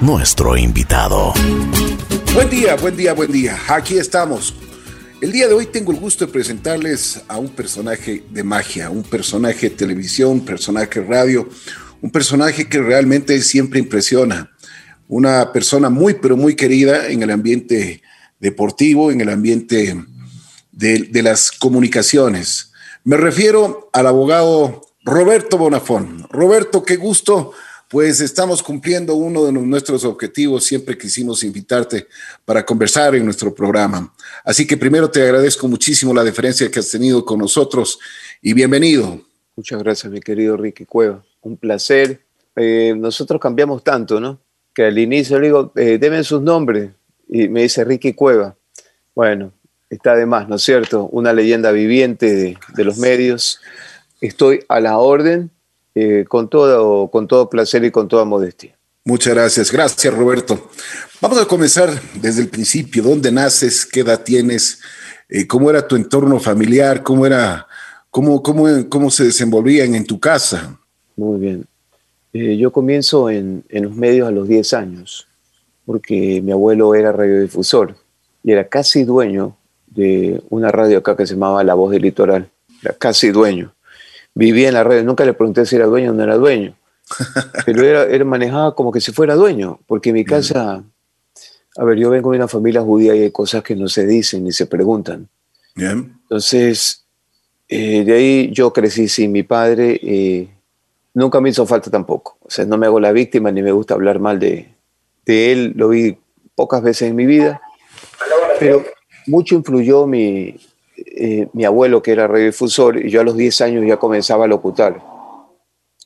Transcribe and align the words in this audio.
nuestro 0.00 0.56
invitado. 0.56 1.32
Buen 2.34 2.50
día, 2.50 2.74
buen 2.74 2.96
día, 2.96 3.14
buen 3.14 3.30
día. 3.30 3.56
Aquí 3.68 3.96
estamos. 3.96 4.54
El 5.20 5.30
día 5.30 5.46
de 5.46 5.54
hoy 5.54 5.66
tengo 5.66 5.92
el 5.92 6.00
gusto 6.00 6.26
de 6.26 6.32
presentarles 6.32 7.22
a 7.28 7.38
un 7.38 7.50
personaje 7.50 8.24
de 8.28 8.42
magia, 8.42 8.90
un 8.90 9.04
personaje 9.04 9.70
de 9.70 9.76
televisión, 9.76 10.32
un 10.32 10.44
personaje 10.44 11.00
de 11.00 11.06
radio, 11.06 11.48
un 12.02 12.10
personaje 12.10 12.68
que 12.68 12.80
realmente 12.80 13.40
siempre 13.40 13.78
impresiona. 13.78 14.50
Una 15.06 15.52
persona 15.52 15.88
muy, 15.88 16.14
pero 16.14 16.36
muy 16.36 16.56
querida 16.56 17.08
en 17.08 17.22
el 17.22 17.30
ambiente 17.30 18.02
deportivo, 18.40 19.12
en 19.12 19.20
el 19.20 19.28
ambiente 19.28 20.04
de, 20.72 20.98
de 20.98 21.22
las 21.22 21.52
comunicaciones. 21.52 22.72
Me 23.04 23.16
refiero 23.16 23.90
al 23.92 24.08
abogado 24.08 24.82
Roberto 25.04 25.56
Bonafón. 25.56 26.26
Roberto, 26.30 26.82
qué 26.82 26.96
gusto. 26.96 27.52
Pues 27.94 28.20
estamos 28.20 28.60
cumpliendo 28.60 29.14
uno 29.14 29.44
de 29.44 29.52
nuestros 29.52 30.04
objetivos. 30.04 30.64
Siempre 30.64 30.98
quisimos 30.98 31.44
invitarte 31.44 32.08
para 32.44 32.66
conversar 32.66 33.14
en 33.14 33.24
nuestro 33.24 33.54
programa. 33.54 34.12
Así 34.42 34.66
que 34.66 34.76
primero 34.76 35.08
te 35.08 35.22
agradezco 35.22 35.68
muchísimo 35.68 36.12
la 36.12 36.24
deferencia 36.24 36.68
que 36.68 36.80
has 36.80 36.90
tenido 36.90 37.24
con 37.24 37.38
nosotros 37.38 38.00
y 38.42 38.52
bienvenido. 38.52 39.20
Muchas 39.54 39.80
gracias, 39.80 40.12
mi 40.12 40.18
querido 40.18 40.56
Ricky 40.56 40.84
Cueva. 40.84 41.24
Un 41.42 41.56
placer. 41.56 42.20
Eh, 42.56 42.96
nosotros 42.96 43.40
cambiamos 43.40 43.84
tanto, 43.84 44.18
¿no? 44.18 44.40
Que 44.74 44.86
al 44.86 44.98
inicio 44.98 45.38
le 45.38 45.46
digo, 45.46 45.72
eh, 45.76 45.96
deben 45.96 46.24
sus 46.24 46.42
nombres. 46.42 46.90
Y 47.28 47.46
me 47.46 47.62
dice 47.62 47.84
Ricky 47.84 48.12
Cueva. 48.12 48.56
Bueno, 49.14 49.52
está 49.88 50.16
de 50.16 50.26
más, 50.26 50.48
¿no 50.48 50.56
es 50.56 50.64
cierto? 50.64 51.06
Una 51.12 51.32
leyenda 51.32 51.70
viviente 51.70 52.34
de, 52.34 52.58
de 52.74 52.84
los 52.84 52.98
medios 52.98 53.60
estoy 54.20 54.64
a 54.68 54.80
la 54.80 54.98
orden 54.98 55.52
eh, 55.94 56.24
con, 56.28 56.48
todo, 56.48 57.08
con 57.08 57.28
todo 57.28 57.48
placer 57.48 57.84
y 57.84 57.90
con 57.90 58.08
toda 58.08 58.24
modestia. 58.24 58.76
Muchas 59.04 59.34
gracias. 59.34 59.70
Gracias, 59.70 60.14
Roberto. 60.14 60.70
Vamos 61.20 61.38
a 61.38 61.46
comenzar 61.46 61.90
desde 62.14 62.42
el 62.42 62.48
principio. 62.48 63.02
¿Dónde 63.02 63.30
naces? 63.30 63.86
¿Qué 63.86 64.00
edad 64.00 64.22
tienes? 64.24 64.80
Eh, 65.28 65.46
¿Cómo 65.46 65.70
era 65.70 65.86
tu 65.86 65.94
entorno 65.94 66.40
familiar? 66.40 67.02
¿Cómo, 67.02 67.26
era, 67.26 67.66
cómo, 68.10 68.42
cómo, 68.42 68.66
cómo 68.88 69.10
se 69.10 69.24
desenvolvían 69.24 69.94
en 69.94 70.06
tu 70.06 70.18
casa? 70.18 70.80
Muy 71.16 71.38
bien. 71.38 71.66
Eh, 72.32 72.56
yo 72.56 72.72
comienzo 72.72 73.30
en, 73.30 73.62
en, 73.68 73.84
los 73.84 73.94
medios 73.94 74.26
a 74.26 74.32
los 74.32 74.48
10 74.48 74.72
años, 74.72 75.28
porque 75.84 76.40
mi 76.42 76.50
abuelo 76.50 76.94
era 76.94 77.12
radiodifusor 77.12 77.96
y 78.42 78.52
era 78.52 78.66
casi 78.68 79.04
dueño 79.04 79.56
de 79.86 80.42
una 80.48 80.72
radio 80.72 80.98
acá 80.98 81.14
que 81.14 81.26
se 81.26 81.34
llamaba 81.34 81.62
La 81.62 81.74
Voz 81.74 81.92
del 81.92 82.02
Litoral. 82.02 82.50
Era 82.82 82.94
casi 82.94 83.28
dueño 83.28 83.73
vivía 84.34 84.68
en 84.68 84.74
la 84.74 84.84
red, 84.84 85.04
nunca 85.04 85.24
le 85.24 85.32
pregunté 85.32 85.64
si 85.64 85.76
era 85.76 85.86
dueño 85.86 86.10
o 86.10 86.14
no 86.14 86.22
era 86.22 86.36
dueño, 86.36 86.76
pero 87.66 87.84
era, 87.84 88.04
era 88.04 88.24
manejaba 88.24 88.74
como 88.74 88.92
que 88.92 89.00
si 89.00 89.12
fuera 89.12 89.34
dueño, 89.34 89.80
porque 89.86 90.10
en 90.10 90.14
mi 90.14 90.24
casa, 90.24 90.84
a 91.76 91.84
ver, 91.84 91.98
yo 91.98 92.10
vengo 92.10 92.32
de 92.32 92.38
una 92.38 92.48
familia 92.48 92.82
judía 92.82 93.14
y 93.14 93.22
hay 93.22 93.30
cosas 93.30 93.62
que 93.62 93.76
no 93.76 93.88
se 93.88 94.06
dicen 94.06 94.44
ni 94.44 94.52
se 94.52 94.66
preguntan. 94.66 95.28
Bien. 95.76 96.18
Entonces, 96.22 97.04
eh, 97.68 98.04
de 98.04 98.12
ahí 98.12 98.50
yo 98.52 98.72
crecí 98.72 99.08
sin 99.08 99.32
mi 99.32 99.42
padre, 99.42 99.98
eh, 100.02 100.48
nunca 101.14 101.40
me 101.40 101.50
hizo 101.50 101.64
falta 101.66 101.90
tampoco, 101.90 102.36
o 102.40 102.50
sea, 102.50 102.64
no 102.64 102.76
me 102.76 102.86
hago 102.86 103.00
la 103.00 103.12
víctima 103.12 103.50
ni 103.50 103.62
me 103.62 103.72
gusta 103.72 103.94
hablar 103.94 104.18
mal 104.18 104.38
de, 104.38 104.74
de 105.24 105.52
él, 105.52 105.72
lo 105.76 105.88
vi 105.88 106.18
pocas 106.54 106.82
veces 106.82 107.10
en 107.10 107.16
mi 107.16 107.26
vida, 107.26 107.60
pero 108.60 108.84
mucho 109.26 109.54
influyó 109.54 110.06
mi, 110.06 110.56
eh, 110.96 111.48
mi 111.52 111.64
abuelo, 111.64 112.02
que 112.02 112.12
era 112.12 112.26
radiodifusor, 112.26 113.04
y 113.04 113.10
yo 113.10 113.20
a 113.20 113.24
los 113.24 113.36
10 113.36 113.60
años 113.62 113.84
ya 113.86 113.96
comenzaba 113.96 114.44
a 114.44 114.48
locutar. 114.48 115.02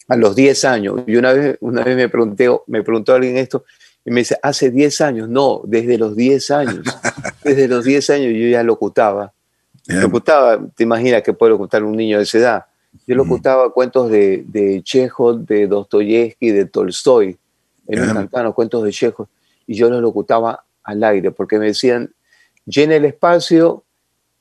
A 0.09 0.17
los 0.17 0.35
10 0.35 0.65
años. 0.65 1.03
Y 1.07 1.17
una 1.17 1.33
vez, 1.33 1.59
una 1.61 1.83
vez 1.85 1.97
me, 1.97 2.09
pregunté, 2.09 2.49
me 2.67 2.83
preguntó 2.83 3.15
alguien 3.15 3.37
esto, 3.37 3.65
y 4.05 4.11
me 4.11 4.21
dice, 4.21 4.39
hace 4.43 4.71
10 4.71 5.01
años. 5.03 5.29
No, 5.29 5.61
desde 5.65 5.99
los 5.99 6.17
10 6.17 6.51
años. 6.51 6.85
desde 7.45 7.69
los 7.69 7.85
10 7.85 8.11
años 8.11 8.33
yo 8.33 8.49
ya 8.49 8.63
locutaba. 8.63 9.33
Locutaba, 9.87 10.61
te 10.75 10.83
imaginas 10.83 11.23
que 11.23 11.33
puede 11.33 11.53
locutar 11.53 11.83
un 11.83 11.97
niño 11.97 12.19
de 12.19 12.25
esa 12.25 12.39
edad. 12.39 12.65
Yo 13.07 13.15
locutaba 13.15 13.73
cuentos 13.73 14.11
de, 14.11 14.45
de 14.47 14.83
Chekhov, 14.83 15.47
de 15.47 15.67
Dostoyevsky, 15.67 16.51
de 16.51 16.67
Tolstoy. 16.67 17.39
En 17.87 18.01
me 18.01 18.07
encantaban 18.07 18.47
los 18.47 18.55
cuentos 18.55 18.85
de 18.85 18.91
Chekhov. 18.91 19.29
Y 19.67 19.75
yo 19.75 19.89
los 19.89 20.01
locutaba 20.01 20.65
al 20.83 21.05
aire, 21.05 21.31
porque 21.31 21.59
me 21.59 21.67
decían, 21.67 22.13
llena 22.67 22.97
el 22.97 23.05
espacio 23.05 23.85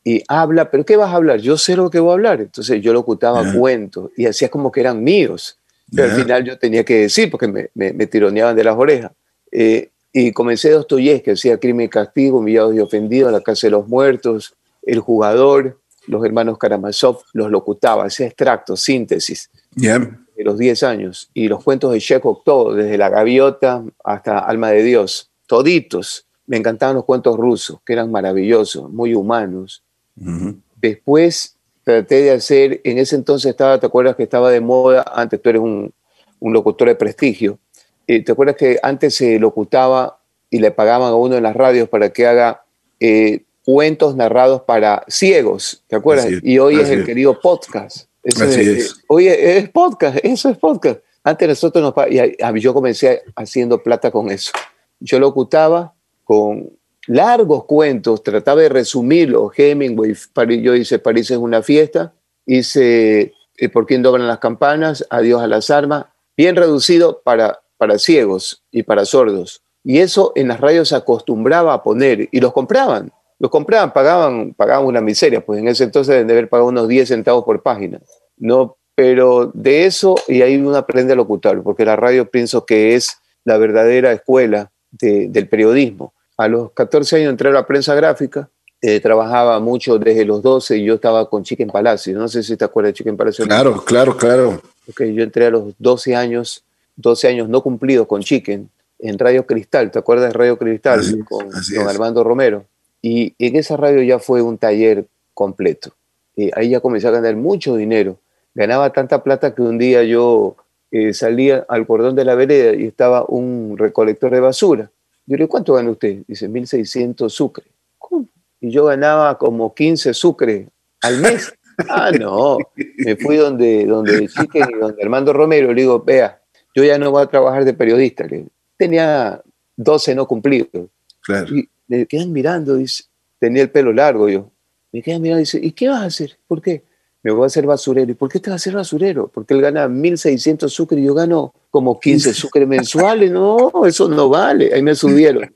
y 0.09 0.23
habla, 0.29 0.72
pero 0.72 0.85
¿qué 0.85 0.95
vas 0.95 1.12
a 1.12 1.18
hablar? 1.18 1.41
Yo 1.41 1.57
sé 1.57 1.75
lo 1.75 1.90
que 1.90 2.00
voy 2.00 2.12
a 2.12 2.13
hablar. 2.13 2.40
Entonces 2.40 2.81
yo 2.81 2.94
locutaba 2.94 3.44
yeah. 3.44 3.59
cuentos 3.59 4.09
y 4.16 4.25
hacía 4.25 4.47
como 4.47 4.72
que 4.72 4.79
eran 4.79 5.03
míos. 5.03 5.59
Pero 5.94 6.07
yeah. 6.07 6.16
al 6.16 6.22
final 6.22 6.45
yo 6.45 6.57
tenía 6.57 6.85
que 6.85 6.95
decir 7.00 7.29
porque 7.29 7.50
me, 7.50 7.69
me, 7.73 7.91
me 7.91 8.07
tironeaban 8.07 8.56
de 8.56 8.63
las 8.63 8.78
orejas. 8.78 9.12
Eh, 9.51 9.90
y 10.13 10.31
comencé 10.31 10.69
Dostoyevsky, 10.69 11.31
hacía 11.31 11.57
Crimen 11.57 11.88
y 11.88 11.90
Castigo, 11.90 12.38
Humillados 12.38 12.73
y 12.73 12.79
Ofendidos, 12.79 13.34
La 13.34 13.41
Casa 13.41 13.67
de 13.67 13.72
los 13.72 13.90
Muertos, 13.90 14.56
El 14.81 15.01
Jugador, 15.01 15.78
Los 16.06 16.23
Hermanos 16.23 16.57
Karamazov, 16.57 17.23
los 17.34 17.51
locutaba, 17.51 18.06
hacía 18.06 18.28
extractos, 18.28 18.79
síntesis. 18.79 19.50
Yeah. 19.75 20.00
De 20.38 20.44
los 20.46 20.57
10 20.57 20.84
años. 20.84 21.29
Y 21.34 21.50
los 21.50 21.62
cuentos 21.66 21.91
de 21.91 22.00
Chekhov, 22.00 22.44
todos, 22.46 22.78
desde 22.78 22.97
La 22.97 23.09
Gaviota 23.09 23.84
hasta 24.06 24.40
Alma 24.40 24.72
de 24.72 24.84
Dios, 24.84 25.31
toditos. 25.47 26.25
Me 26.46 26.56
encantaban 26.56 26.96
los 26.96 27.03
cuentos 27.03 27.35
rusos, 27.35 27.79
que 27.85 27.91
eran 27.91 28.09
maravillosos, 28.09 28.90
muy 28.90 29.13
humanos. 29.13 29.84
Uh 30.19 30.25
-huh. 30.25 30.61
Después 30.81 31.55
traté 31.83 32.22
de 32.22 32.31
hacer, 32.31 32.81
en 32.83 32.97
ese 32.97 33.16
entonces 33.16 33.50
estaba, 33.50 33.79
¿te 33.79 33.85
acuerdas 33.85 34.16
que 34.16 34.23
estaba 34.23 34.51
de 34.51 34.59
moda? 34.61 35.05
Antes 35.13 35.41
tú 35.41 35.50
eres 35.50 35.61
un, 35.61 35.94
un 36.39 36.53
locutor 36.53 36.88
de 36.88 36.95
prestigio. 36.95 37.59
Eh, 38.07 38.23
¿Te 38.23 38.31
acuerdas 38.31 38.55
que 38.57 38.79
antes 38.83 39.16
se 39.16 39.39
locutaba 39.39 40.19
y 40.50 40.59
le 40.59 40.72
pagaban 40.72 41.09
a 41.11 41.16
uno 41.16 41.35
en 41.35 41.44
las 41.44 41.55
radios 41.55 41.89
para 41.89 42.09
que 42.09 42.25
haga 42.25 42.63
eh, 43.00 43.44
cuentos 43.66 44.16
narrados 44.16 44.61
para 44.61 45.03
ciegos? 45.07 45.83
¿Te 45.88 45.95
acuerdas? 45.95 46.28
Y 46.41 46.59
hoy 46.59 46.79
es 46.79 46.89
el 46.89 47.01
es. 47.01 47.05
querido 47.05 47.39
podcast. 47.39 48.07
Eso 48.23 48.44
Así 48.44 48.61
es, 48.61 48.67
es. 48.67 48.91
eh, 48.91 48.94
Hoy 49.07 49.28
es 49.28 49.69
podcast, 49.69 50.17
eso 50.23 50.49
es 50.49 50.57
podcast. 50.57 50.99
Antes 51.23 51.47
nosotros 51.47 51.81
nos 51.84 51.94
y 52.11 52.59
yo 52.61 52.73
comencé 52.73 53.23
haciendo 53.35 53.81
plata 53.84 54.11
con 54.11 54.29
eso. 54.31 54.51
Yo 54.99 55.19
locutaba 55.19 55.94
con 56.23 56.69
largos 57.07 57.66
cuentos, 57.66 58.22
trataba 58.23 58.62
de 58.62 58.69
resumirlos. 58.69 59.51
Hemingway, 59.57 60.13
yo 60.62 60.75
hice 60.75 61.00
París 61.00 61.31
es 61.31 61.38
una 61.38 61.62
fiesta, 61.63 62.13
hice 62.45 63.34
eh, 63.57 63.69
Por 63.69 63.85
quién 63.85 64.03
doblan 64.03 64.28
las 64.28 64.40
campanas, 64.40 65.06
Adiós 65.09 65.41
a 65.41 65.47
las 65.47 65.69
armas, 65.69 66.06
bien 66.35 66.56
reducido 66.56 67.22
para, 67.23 67.59
para 67.78 67.97
ciegos 67.97 68.63
y 68.72 68.84
para 68.84 69.06
sordos. 69.06 69.63
Y 69.84 70.00
eso 70.00 70.34
en 70.35 70.50
las 70.50 70.59
radios 70.59 70.90
se 70.90 70.96
acostumbraba 70.96 71.73
a 71.73 71.81
poner 71.81 72.28
y 72.31 72.40
los 72.40 72.53
compraban. 72.53 73.12
Los 73.40 73.51
compraban, 73.51 73.94
pagaban, 73.94 74.53
pagaban 74.53 74.85
una 74.85 75.00
miseria, 75.01 75.46
pues 75.46 75.59
en 75.59 75.67
ese 75.67 75.84
entonces 75.85 76.12
deben 76.13 76.28
de 76.28 76.34
haber 76.34 76.50
pagado 76.50 76.69
unos 76.69 76.88
10 76.88 77.07
centavos 77.07 77.46
por 77.46 77.62
página. 77.62 78.01
No, 78.35 78.78
pero 78.96 79.51
de 79.53 79.85
eso, 79.85 80.16
y 80.28 80.41
ahí 80.41 80.57
uno 80.57 80.75
aprende 80.75 81.13
a 81.13 81.16
locutar, 81.16 81.62
porque 81.62 81.85
la 81.85 81.96
radio 81.96 82.29
pienso 82.29 82.66
que 82.66 82.96
es 82.96 83.17
la 83.46 83.57
verdadera 83.57 84.12
escuela 84.12 84.72
de- 84.91 85.28
del 85.29 85.47
periodismo. 85.47 86.13
A 86.38 86.48
los 86.48 86.72
14 86.72 87.18
años 87.18 87.31
entré 87.31 87.50
a 87.50 87.52
la 87.52 87.66
prensa 87.66 87.96
gráfica, 87.96 88.50
eh, 88.81 89.00
trabajaba 89.00 89.59
mucho 89.59 89.98
desde 89.98 90.24
los 90.24 90.42
12 90.42 90.78
y 90.78 90.86
yo 90.86 90.96
estaba 90.96 91.30
con 91.30 91.44
Chicken 91.44 91.70
Palacio. 91.70 92.18
No 92.18 92.28
sé 92.28 92.44
si 92.44 92.56
te 92.56 92.64
acuerdas 92.64 92.92
de 92.92 92.94
Chicken 92.94 93.18
Palacio. 93.18 93.46
Claro, 93.46 93.84
claro, 93.84 94.16
claro. 94.16 94.62
Ok, 94.88 95.03
yo 95.06 95.24
entré 95.24 95.47
a 95.47 95.50
los 95.50 95.74
12 95.80 96.16
años, 96.16 96.64
12 96.96 97.28
años 97.28 97.50
no 97.50 97.62
cumplidos 97.62 98.08
con 98.08 98.22
Chicken, 98.22 98.70
en 99.00 99.20
Radio 99.20 99.46
Cristal, 99.46 99.92
¿te 99.92 100.00
acuerdas 100.00 100.30
de 100.30 100.38
Radio 100.38 100.58
Cristal? 100.58 101.00
Así 101.00 101.20
con 101.20 101.53
así 101.53 101.76
es. 101.76 101.88
Armando 101.88 102.24
Romero. 102.24 102.66
Y 103.02 103.36
en 103.38 103.56
esa 103.56 103.78
radio 103.78 104.02
ya 104.02 104.20
fue 104.20 104.42
un 104.42 104.58
taller 104.58 105.06
completo. 105.34 105.94
Eh, 106.36 106.52
ahí 106.56 106.70
ya 106.70 106.80
comencé 106.80 107.08
a 107.08 107.12
ganar 107.12 107.36
mucho 107.36 107.76
dinero. 107.76 108.18
Ganaba 108.56 108.92
tanta 108.92 109.24
plata 109.24 109.53
que 109.53 109.62
un 109.62 109.78
día 109.78 110.03
yo 110.03 110.56
eh, 110.92 111.14
salía 111.14 111.66
al 111.70 111.86
cordón 111.86 112.16
de 112.16 112.26
la 112.26 112.36
vereda 112.36 112.74
y 112.74 112.88
estaba 112.88 113.23
un 113.28 113.76
recolector 113.78 114.32
de 114.32 114.40
basura. 114.40 114.91
Yo 115.28 115.35
le 115.35 115.44
digo, 115.44 115.50
¿cuánto 115.50 115.74
gana 115.74 115.91
usted? 115.91 116.24
Dice, 116.26 116.50
1.600 116.50 117.29
sucre. 117.29 117.66
¿Cómo? 117.97 118.26
Y 118.62 118.72
yo 118.72 118.85
ganaba 118.85 119.38
como 119.38 119.76
15 119.76 120.14
sucre 120.14 120.70
al 121.02 121.20
mes. 121.20 121.53
Ah, 121.90 122.09
no. 122.09 122.58
Me 122.97 123.16
fui 123.18 123.35
donde, 123.35 123.85
donde 123.85 124.28
Chicken 124.28 124.68
y 124.68 124.79
donde 124.79 125.03
Armando 125.03 125.32
Romero. 125.32 125.72
Le 125.72 125.82
digo, 125.82 126.02
vea, 126.03 126.41
yo 126.74 126.84
ya 126.84 126.97
no 126.97 127.12
voy 127.12 127.22
a 127.22 127.28
trabajar 127.28 127.66
de 127.66 127.76
periodista. 127.76 128.24
Le 128.26 128.38
digo, 128.38 128.50
tenía 128.78 129.40
12 129.76 130.16
no 130.16 130.26
cumplidos. 130.26 130.90
Claro. 131.22 131.56
Y 131.56 131.70
me 131.88 132.08
quedan 132.08 132.32
mirando, 132.34 132.73
dice, 132.73 133.03
tenía 133.38 133.62
el 133.62 133.70
pelo 133.70 133.94
largo 133.94 134.28
yo. 134.28 134.50
Me 134.91 135.03
quedan 135.03 135.22
mirando 135.22 135.41
y 135.41 135.44
dice, 135.44 135.59
¿y 135.62 135.72
qué 135.72 135.90
vas 135.90 136.02
a 136.02 136.06
hacer? 136.06 136.40
¿Por 136.47 136.64
qué? 136.64 136.84
Me 137.28 137.34
voy 137.34 137.44
a 137.44 137.47
hacer 137.47 137.66
basurero. 137.66 138.09
¿Y 138.09 138.16
por 138.16 138.32
qué 138.32 138.40
te 138.40 138.50
vas 138.50 138.53
a 138.53 138.64
hacer 138.64 138.74
basurero? 138.74 139.28
Porque 139.28 139.53
él 139.53 139.59
gana 139.59 139.85
1.600 139.90 140.70
sucre 140.70 141.02
y 141.02 141.03
yo 141.03 141.14
gano 141.14 141.53
como 141.70 142.00
15 142.00 142.34
sucre 142.34 142.66
mensuales. 142.66 143.29
No, 143.32 143.70
eso 143.85 144.08
no 144.08 144.29
vale. 144.29 144.74
Ahí 144.74 144.82
me 144.82 144.96
subieron. 144.96 145.53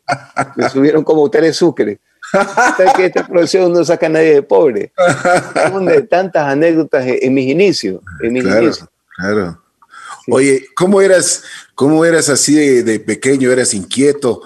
Me 0.57 0.69
subieron 0.69 1.06
como 1.06 1.29
tres 1.31 1.56
sucre. 1.56 2.01
¿Sabes 2.33 2.94
que 2.97 3.06
esta 3.06 3.25
profesión 3.25 3.71
no 3.71 3.85
saca 3.85 4.07
a 4.07 4.09
nadie 4.09 4.33
de 4.33 4.44
pobre? 4.44 4.91
De 5.85 6.01
tantas 6.01 6.45
anécdotas 6.45 7.06
en 7.07 7.33
mis 7.33 7.50
inicios. 7.50 8.01
En 8.21 8.33
mis 8.33 8.44
Claro, 8.44 8.63
inicios. 8.63 8.89
claro. 9.15 9.62
Oye, 10.27 10.65
¿cómo 10.75 11.00
eras, 11.00 11.41
cómo 11.74 12.03
eras 12.03 12.27
así 12.27 12.83
de, 12.83 13.00
pequeño? 13.00 13.50
¿Eras 13.50 13.74
inquieto? 13.74 14.41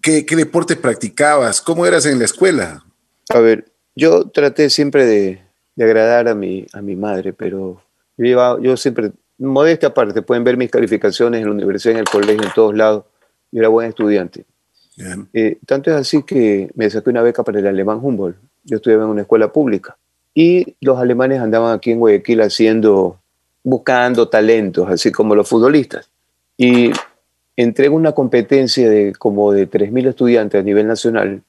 ¿Qué, 0.00 0.24
deporte 0.36 0.76
practicabas? 0.76 1.60
¿Cómo 1.60 1.84
eras 1.84 2.06
en 2.06 2.20
la 2.20 2.26
escuela? 2.26 2.84
A 3.28 3.40
ver, 3.40 3.72
yo 3.96 4.30
traté 4.30 4.70
siempre 4.70 5.04
de, 5.04 5.49
agradar 5.78 6.28
a 6.28 6.34
mi, 6.34 6.66
a 6.72 6.82
mi 6.82 6.96
madre, 6.96 7.32
pero 7.32 7.82
yo, 8.16 8.58
yo 8.60 8.76
siempre, 8.76 9.12
modesta 9.38 9.88
aparte, 9.88 10.22
pueden 10.22 10.44
ver 10.44 10.56
mis 10.56 10.70
calificaciones 10.70 11.40
en 11.40 11.46
la 11.46 11.52
universidad, 11.52 11.94
en 11.94 12.00
el 12.00 12.08
colegio, 12.08 12.42
en 12.42 12.52
todos 12.54 12.74
lados. 12.74 13.04
Yo 13.50 13.60
era 13.60 13.68
buen 13.68 13.88
estudiante. 13.88 14.44
Eh, 15.32 15.58
tanto 15.66 15.90
es 15.90 15.96
así 15.96 16.22
que 16.22 16.70
me 16.74 16.90
saqué 16.90 17.10
una 17.10 17.22
beca 17.22 17.42
para 17.42 17.58
el 17.58 17.66
alemán 17.66 17.98
Humboldt. 18.02 18.36
Yo 18.64 18.76
estudiaba 18.76 19.04
en 19.04 19.10
una 19.10 19.22
escuela 19.22 19.52
pública. 19.52 19.96
Y 20.34 20.76
los 20.80 20.98
alemanes 20.98 21.40
andaban 21.40 21.74
aquí 21.74 21.90
en 21.90 21.98
Guayaquil 21.98 22.42
haciendo, 22.42 23.18
buscando 23.64 24.28
talentos, 24.28 24.88
así 24.88 25.10
como 25.10 25.34
los 25.34 25.48
futbolistas. 25.48 26.10
Y 26.56 26.92
entré 27.56 27.86
en 27.86 27.94
una 27.94 28.12
competencia 28.12 28.88
de 28.88 29.12
como 29.14 29.52
de 29.52 29.68
3.000 29.68 30.08
estudiantes 30.08 30.60
a 30.60 30.62
nivel 30.64 30.86
nacional, 30.86 31.42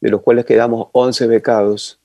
de 0.00 0.10
los 0.10 0.22
cuales 0.22 0.44
quedamos 0.44 0.88
11 0.92 1.26
becados, 1.26 1.98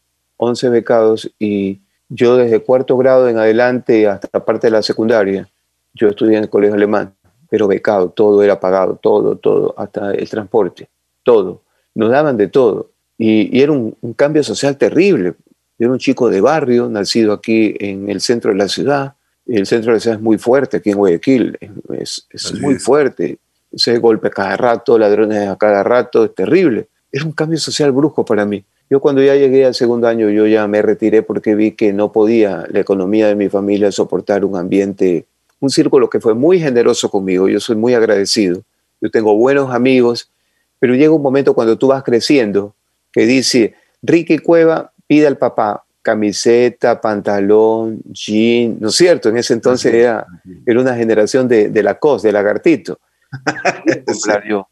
11 0.44 0.70
becados, 0.70 1.32
y 1.40 1.82
yo 2.10 2.38
desde 2.38 2.62
cuarto 2.62 2.98
grado 2.98 3.28
en 3.28 3.38
adelante 3.38 4.08
hasta 4.08 4.46
parte 4.46 4.68
de 4.68 4.72
la 4.72 4.84
secundaria, 4.84 5.50
yo 5.94 6.10
estudié 6.10 6.38
en 6.38 6.44
el 6.44 6.50
colegio 6.50 6.76
alemán, 6.76 7.14
pero 7.50 7.68
becado, 7.68 8.10
todo 8.10 8.42
era 8.44 8.60
pagado, 8.60 9.00
todo, 9.02 9.36
todo, 9.38 9.74
hasta 9.78 10.12
el 10.12 10.30
transporte, 10.30 10.90
todo. 11.24 11.62
Nos 11.96 12.10
daban 12.10 12.38
de 12.38 12.48
todo. 12.48 12.90
Y, 13.18 13.62
era 13.62 13.72
un, 13.72 13.96
cambio 14.16 14.44
social 14.44 14.78
terrible, 14.78 15.36
yo 15.78 15.86
era 15.86 15.92
un 15.92 16.00
chico 16.00 16.30
de 16.30 16.42
barrio, 16.42 16.90
nacido 16.90 17.34
aquí 17.34 17.76
en 17.80 18.10
el 18.10 18.22
centro 18.22 18.52
de 18.52 18.58
la 18.58 18.68
ciudad. 18.68 19.14
El 19.46 19.66
centro 19.66 19.92
de 19.92 19.98
la 19.98 20.00
ciudad 20.00 20.18
es 20.18 20.24
muy 20.24 20.38
fuerte 20.38 20.78
aquí 20.78 20.92
en 20.92 20.98
Guayaquil, 20.98 21.58
es, 22.00 22.28
muy 22.60 22.76
fuerte. 22.76 23.38
Se 23.76 23.98
golpe 23.98 24.30
cada 24.30 24.56
rato, 24.56 24.98
ladrones 24.98 25.48
a 25.48 25.56
cada 25.58 25.84
rato, 25.84 26.26
es 26.26 26.36
terrible. 26.36 26.88
Era 27.12 27.26
un 27.26 27.32
cambio 27.32 27.60
social 27.60 27.92
brusco 27.92 28.24
para 28.24 28.46
mí. 28.46 28.64
Yo 28.94 29.00
cuando 29.00 29.24
ya 29.24 29.34
llegué 29.34 29.66
al 29.66 29.74
segundo 29.74 30.08
año, 30.08 30.30
yo 30.30 30.46
ya 30.46 30.68
me 30.68 30.80
retiré 30.84 31.24
porque 31.24 31.56
vi 31.56 31.72
que 31.72 31.92
no 31.94 32.12
podía 32.12 32.68
la 32.70 32.80
economía 32.80 33.28
de 33.28 33.34
mi 33.34 33.50
familia 33.50 33.92
soportar 33.92 34.46
un 34.46 34.56
ambiente, 34.56 35.26
un 35.60 35.72
círculo 35.72 36.12
que 36.12 36.20
fue 36.20 36.36
muy 36.36 36.60
generoso 36.60 37.10
conmigo. 37.10 37.50
Yo 37.50 37.60
soy 37.60 37.76
muy 37.76 37.96
agradecido. 37.96 38.62
Yo 39.02 39.10
tengo 39.10 39.36
buenos 39.36 39.74
amigos, 39.74 40.30
pero 40.78 40.94
llega 40.94 41.12
un 41.12 41.24
momento 41.24 41.56
cuando 41.56 41.76
tú 41.76 41.88
vas 41.88 42.04
creciendo 42.04 42.76
que 43.12 43.26
dice, 43.26 43.74
Ricky 44.04 44.38
Cueva 44.38 44.94
pide 45.08 45.26
al 45.26 45.40
papá 45.40 45.86
camiseta, 46.04 47.02
pantalón, 47.02 48.00
jean, 48.12 48.78
¿no 48.80 48.90
es 48.90 48.96
cierto? 48.96 49.30
En 49.30 49.38
ese 49.38 49.56
entonces 49.56 49.92
era, 49.92 50.28
era 50.68 50.80
una 50.80 50.96
generación 50.96 51.48
de, 51.48 51.70
de 51.70 51.82
la 51.82 51.98
cos, 51.98 52.22
de 52.22 52.32
lagartito. 52.32 53.00
yo. 54.48 54.68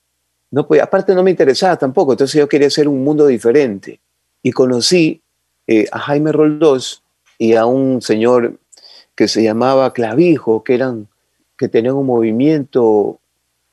No, 0.52 0.68
pues, 0.68 0.80
aparte 0.80 1.16
no 1.16 1.24
me 1.24 1.32
interesaba 1.32 1.76
tampoco, 1.76 2.12
entonces 2.12 2.40
yo 2.40 2.48
quería 2.48 2.68
hacer 2.68 2.88
un 2.88 3.04
mundo 3.04 3.26
diferente. 3.26 4.00
Y 4.44 4.52
conocí 4.52 5.22
eh, 5.68 5.88
a 5.92 6.00
Jaime 6.00 6.32
Roldós 6.32 7.04
y 7.38 7.54
a 7.54 7.66
un 7.66 8.02
señor 8.02 8.60
que 9.16 9.28
se 9.28 9.44
llamaba 9.44 9.94
Clavijo, 9.94 10.64
que, 10.64 10.76
eran, 10.76 11.08
que 11.58 11.68
tenían 11.68 11.96
un 11.96 12.06
movimiento, 12.06 13.20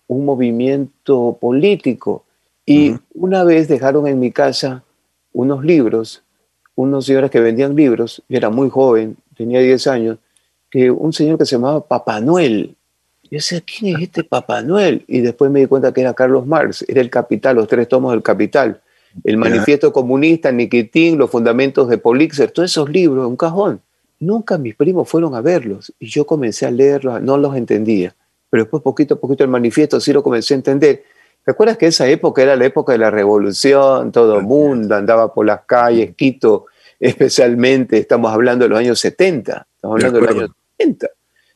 un 0.06 0.24
movimiento 0.24 1.38
político. 1.40 2.24
Y 2.66 2.96
una 3.14 3.44
vez 3.44 3.68
dejaron 3.68 4.06
en 4.06 4.20
mi 4.20 4.30
casa 4.30 4.84
unos 5.32 5.64
libros 5.64 6.22
unos 6.78 7.06
señores 7.06 7.32
que 7.32 7.40
vendían 7.40 7.74
libros, 7.74 8.22
yo 8.28 8.36
era 8.36 8.50
muy 8.50 8.70
joven, 8.70 9.16
tenía 9.36 9.58
10 9.58 9.88
años, 9.88 10.18
que 10.70 10.92
un 10.92 11.12
señor 11.12 11.36
que 11.36 11.44
se 11.44 11.56
llamaba 11.56 11.84
Papá 11.84 12.20
Noel. 12.20 12.76
Yo 13.24 13.30
decía, 13.32 13.60
¿quién 13.62 13.96
es 13.96 14.02
este 14.02 14.22
Papá 14.22 14.62
Noel? 14.62 15.04
Y 15.08 15.18
después 15.18 15.50
me 15.50 15.58
di 15.58 15.66
cuenta 15.66 15.92
que 15.92 16.02
era 16.02 16.14
Carlos 16.14 16.46
Marx, 16.46 16.84
era 16.86 17.00
el 17.00 17.10
Capital, 17.10 17.56
los 17.56 17.66
tres 17.66 17.88
tomos 17.88 18.12
del 18.12 18.22
Capital, 18.22 18.80
el 19.24 19.36
Manifiesto 19.36 19.92
Comunista, 19.92 20.52
Nikitin, 20.52 21.18
los 21.18 21.30
Fundamentos 21.30 21.88
de 21.88 21.98
Polixer, 21.98 22.50
todos 22.50 22.70
esos 22.70 22.88
libros, 22.90 23.26
un 23.26 23.36
cajón. 23.36 23.80
Nunca 24.20 24.58
mis 24.58 24.74
primos 24.74 25.08
fueron 25.08 25.34
a 25.34 25.40
verlos 25.40 25.92
y 25.98 26.08
yo 26.08 26.26
comencé 26.26 26.66
a 26.66 26.70
leerlos, 26.70 27.22
no 27.22 27.38
los 27.38 27.56
entendía, 27.56 28.16
pero 28.50 28.64
después 28.64 28.82
poquito 28.82 29.14
a 29.14 29.20
poquito 29.20 29.44
el 29.44 29.50
manifiesto 29.50 30.00
sí 30.00 30.12
lo 30.12 30.22
comencé 30.22 30.54
a 30.54 30.56
entender 30.56 31.04
¿Recuerdas 31.48 31.78
que 31.78 31.86
esa 31.86 32.06
época 32.06 32.42
era 32.42 32.56
la 32.56 32.66
época 32.66 32.92
de 32.92 32.98
la 32.98 33.10
revolución? 33.10 34.12
Todo 34.12 34.36
el 34.38 34.44
mundo 34.44 34.94
andaba 34.94 35.32
por 35.32 35.46
las 35.46 35.62
calles, 35.62 36.14
Quito 36.14 36.66
especialmente, 37.00 37.96
estamos 37.96 38.30
hablando 38.30 38.66
de 38.66 38.68
los 38.68 38.78
años 38.78 39.00
70, 39.00 39.66
estamos 39.76 39.94
hablando 39.94 40.20
de, 40.20 40.26
los 40.26 40.36
años 40.36 40.50
70, 40.76 41.08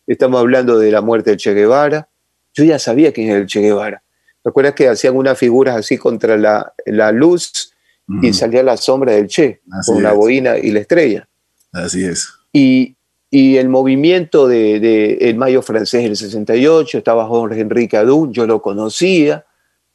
estamos 0.06 0.41
hablando 0.41 0.79
de 0.79 0.91
la 0.91 1.03
muerte 1.03 1.32
de 1.32 1.37
Che 1.37 1.53
Guevara. 1.53 2.08
Yo 2.55 2.65
ya 2.65 2.79
sabía 2.79 3.12
quién 3.12 3.29
era 3.29 3.41
el 3.41 3.47
Che 3.47 3.61
Guevara. 3.61 4.02
¿Recuerdas 4.44 4.75
que 4.75 4.89
hacían 4.89 5.17
unas 5.17 5.39
figuras 5.39 5.77
así 5.77 5.99
contra 5.99 6.37
la, 6.37 6.73
la 6.87 7.12
luz 7.12 7.73
y 8.21 8.33
salía 8.33 8.62
la 8.62 8.77
sombra 8.77 9.12
del 9.12 9.29
Che 9.29 9.61
con 9.87 10.03
la 10.03 10.12
boina 10.12 10.59
y 10.59 10.71
la 10.71 10.81
estrella? 10.81 11.29
Así 11.73 12.05
es. 12.05 12.29
Y, 12.53 12.97
y 13.31 13.56
el 13.56 13.69
movimiento 13.69 14.49
del 14.49 14.81
de, 14.81 15.15
el 15.21 15.37
Mayo 15.37 15.62
francés 15.62 16.03
del 16.03 16.17
68, 16.17 16.99
estaba 16.99 17.27
Jorge 17.27 17.61
Enrique 17.61 17.97
Adún, 17.97 18.33
yo 18.33 18.47
lo 18.47 18.61
conocía 18.61 19.47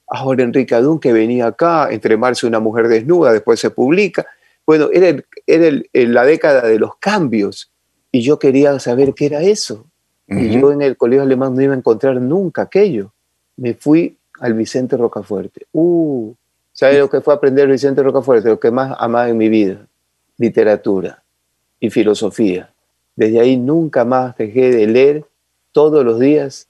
a 0.08 0.20
Jorge 0.20 0.44
Enrique 0.44 0.74
Adún 0.74 1.00
que 1.00 1.14
venía 1.14 1.48
acá, 1.48 1.90
entre 1.92 2.18
marzo 2.18 2.48
una 2.48 2.60
mujer 2.60 2.88
desnuda, 2.88 3.34
después 3.34 3.60
se 3.60 3.70
publica. 3.70 4.26
Bueno, 4.66 4.90
era, 4.92 5.22
era 5.46 5.78
la 5.94 6.26
década 6.26 6.66
de 6.66 6.80
los 6.80 6.98
cambios 6.98 7.72
y 8.12 8.22
yo 8.22 8.40
quería 8.40 8.80
saber 8.80 9.14
qué 9.14 9.28
era 9.28 9.42
eso. 9.42 9.86
Y 10.30 10.50
yo 10.60 10.74
en 10.74 10.82
el 10.82 10.98
colegio 10.98 11.24
alemán 11.24 11.56
no 11.56 11.62
iba 11.62 11.74
a 11.74 11.78
encontrar 11.78 12.20
nunca 12.20 12.64
aquello. 12.64 13.14
Me 13.56 13.74
fui 13.74 14.18
al 14.40 14.54
Vicente 14.54 14.98
Rocafuerte. 14.98 15.66
Uh, 15.72 16.34
¿Sabes 16.72 17.00
lo 17.00 17.10
que 17.10 17.22
fue 17.22 17.34
aprender 17.34 17.68
Vicente 17.68 18.04
Rocafuerte? 18.04 18.50
Lo 18.50 18.60
que 18.60 18.72
más 18.72 18.96
amaba 19.00 19.30
en 19.30 19.38
mi 19.38 19.50
vida, 19.50 19.88
literatura 20.38 21.24
y 21.80 21.90
filosofía. 21.90 22.72
Desde 23.16 23.40
ahí 23.40 23.58
nunca 23.58 24.06
más 24.06 24.38
dejé 24.38 24.72
de 24.72 24.88
leer 24.88 25.26
todos 25.72 26.06
los 26.06 26.20
días 26.20 26.68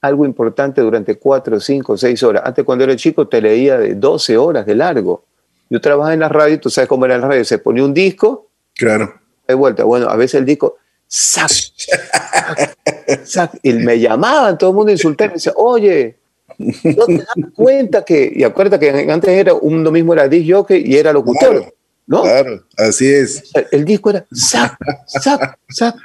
algo 0.00 0.24
importante 0.24 0.80
durante 0.80 1.16
cuatro, 1.16 1.58
cinco, 1.60 1.96
seis 1.96 2.22
horas. 2.22 2.42
Antes 2.44 2.64
cuando 2.64 2.84
era 2.84 2.96
chico 2.96 3.26
te 3.28 3.40
leía 3.40 3.78
de 3.78 3.94
12 3.94 4.36
horas 4.36 4.66
de 4.66 4.74
largo. 4.74 5.24
Yo 5.68 5.80
trabajaba 5.80 6.14
en 6.14 6.20
la 6.20 6.28
radio, 6.28 6.60
tú 6.60 6.70
sabes 6.70 6.88
cómo 6.88 7.06
era 7.06 7.18
la 7.18 7.26
radio, 7.26 7.44
se 7.44 7.58
ponía 7.58 7.84
un 7.84 7.92
disco. 7.92 8.48
Claro. 8.74 9.20
De 9.46 9.54
vuelta. 9.54 9.84
Bueno, 9.84 10.08
a 10.08 10.16
veces 10.16 10.36
el 10.40 10.44
disco, 10.44 10.76
¡sac! 11.06 11.50
¡sac! 13.24 13.58
Y 13.62 13.72
me 13.72 13.98
llamaban, 13.98 14.56
todo 14.58 14.70
el 14.70 14.76
mundo 14.76 14.92
insultaba, 14.92 15.28
me 15.28 15.34
decía, 15.34 15.52
oye, 15.56 16.16
no 16.58 17.06
te 17.06 17.18
das 17.18 17.26
cuenta 17.54 18.04
que, 18.04 18.32
y 18.34 18.44
acuérdate 18.44 18.92
que 18.92 19.10
antes 19.10 19.30
era 19.30 19.54
uno 19.54 19.90
mismo 19.90 20.12
era 20.12 20.28
disc 20.28 20.50
jockey 20.50 20.82
y 20.86 20.96
era 20.96 21.12
locutor, 21.12 21.74
¿no? 22.06 22.22
Claro, 22.22 22.64
así 22.76 23.06
es. 23.06 23.50
El 23.70 23.84
disco 23.84 24.10
era, 24.10 24.26
¡sac! 24.32 24.76
¡sac! 25.06 25.58
¡sac! 25.68 25.96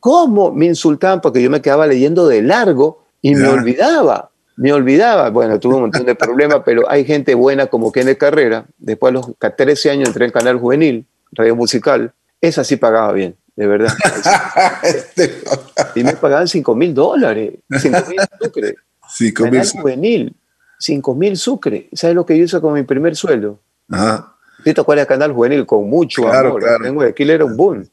¿Cómo 0.00 0.52
me 0.52 0.66
insultaban? 0.66 1.20
Porque 1.20 1.42
yo 1.42 1.50
me 1.50 1.60
quedaba 1.60 1.86
leyendo 1.86 2.28
de 2.28 2.42
largo 2.42 3.04
y 3.20 3.34
me 3.34 3.48
olvidaba, 3.48 4.30
me 4.56 4.72
olvidaba. 4.72 5.30
Bueno, 5.30 5.58
tuve 5.58 5.74
un 5.74 5.82
montón 5.82 6.06
de 6.06 6.14
problemas, 6.14 6.62
pero 6.64 6.88
hay 6.88 7.04
gente 7.04 7.34
buena 7.34 7.66
como 7.66 7.90
Kenneth 7.90 8.18
Carrera. 8.18 8.64
Después 8.78 9.10
a 9.10 9.14
los 9.14 9.26
13 9.56 9.90
años 9.90 10.08
entré 10.08 10.26
en 10.26 10.30
Canal 10.30 10.58
Juvenil, 10.58 11.06
Radio 11.32 11.56
Musical. 11.56 12.12
Esa 12.40 12.62
sí 12.62 12.76
pagaba 12.76 13.12
bien, 13.12 13.36
de 13.56 13.66
verdad. 13.66 13.92
y 15.96 16.04
me 16.04 16.14
pagaban 16.14 16.46
5 16.46 16.74
mil 16.76 16.94
dólares, 16.94 17.54
5 17.68 17.98
mil. 18.08 18.76
5 19.18 19.50
mil 19.50 19.62
Juvenil, 19.66 20.36
5 20.78 21.14
mil 21.14 21.36
sucre. 21.36 21.88
¿Sabes 21.92 22.14
lo 22.14 22.24
que 22.24 22.38
yo 22.38 22.44
hice 22.44 22.60
con 22.60 22.74
mi 22.74 22.84
primer 22.84 23.16
sueldo? 23.16 23.58
Ajá. 23.90 24.36
¿Sí 24.64 24.72
te 24.72 24.80
acuerdas 24.80 25.06
Canal 25.06 25.32
Juvenil? 25.32 25.66
Con 25.66 25.90
mucho 25.90 26.28
amor. 26.28 26.62
Claro. 26.62 27.00
Aquí 27.02 27.28
era 27.28 27.44
un 27.44 27.56
boom. 27.56 27.88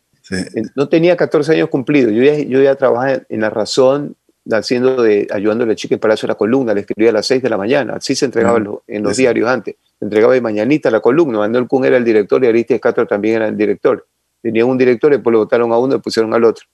No 0.76 0.88
tenía 0.88 1.16
14 1.18 1.54
años 1.54 1.70
cumplidos. 1.70 2.12
Yo 2.14 2.24
ya, 2.24 2.38
yo 2.38 2.62
ya 2.62 2.76
trabajaba 2.76 3.22
en 3.28 3.42
La 3.42 3.50
Razón, 3.50 4.16
haciendo 4.52 5.02
de, 5.02 5.28
ayudándole 5.32 5.74
a 5.74 5.76
Chica 5.76 5.96
en 5.96 6.00
Palacio 6.00 6.28
a 6.28 6.30
la 6.30 6.36
columna, 6.36 6.74
le 6.74 6.82
escribía 6.82 7.10
a 7.10 7.14
las 7.14 7.26
6 7.26 7.42
de 7.42 7.50
la 7.50 7.58
mañana, 7.58 7.96
así 7.96 8.16
se 8.16 8.26
entregaba 8.26 8.62
en 8.88 9.04
los 9.04 9.18
diarios 9.18 9.50
antes, 9.50 9.76
se 9.98 10.06
entregaba 10.06 10.34
de 10.34 10.42
mañanita 10.42 10.92
la 10.92 11.00
columna, 11.00 11.40
Manuel 11.40 11.68
Kuhn 11.68 11.86
era 11.86 11.98
el 11.98 12.04
director 12.04 12.44
y 12.44 12.48
Aristides 12.48 12.82
Castro 12.82 13.08
también 13.08 13.38
era 13.38 13.48
el 13.48 13.58
director. 13.58 14.06
Tenían 14.42 14.68
un 14.68 14.78
director 14.78 15.12
y 15.12 15.16
después 15.16 15.32
lo 15.32 15.40
votaron 15.40 15.72
a 15.72 15.78
uno 15.80 15.96
y 15.96 16.00
pusieron 16.00 16.34
al 16.34 16.44
otro. 16.44 16.66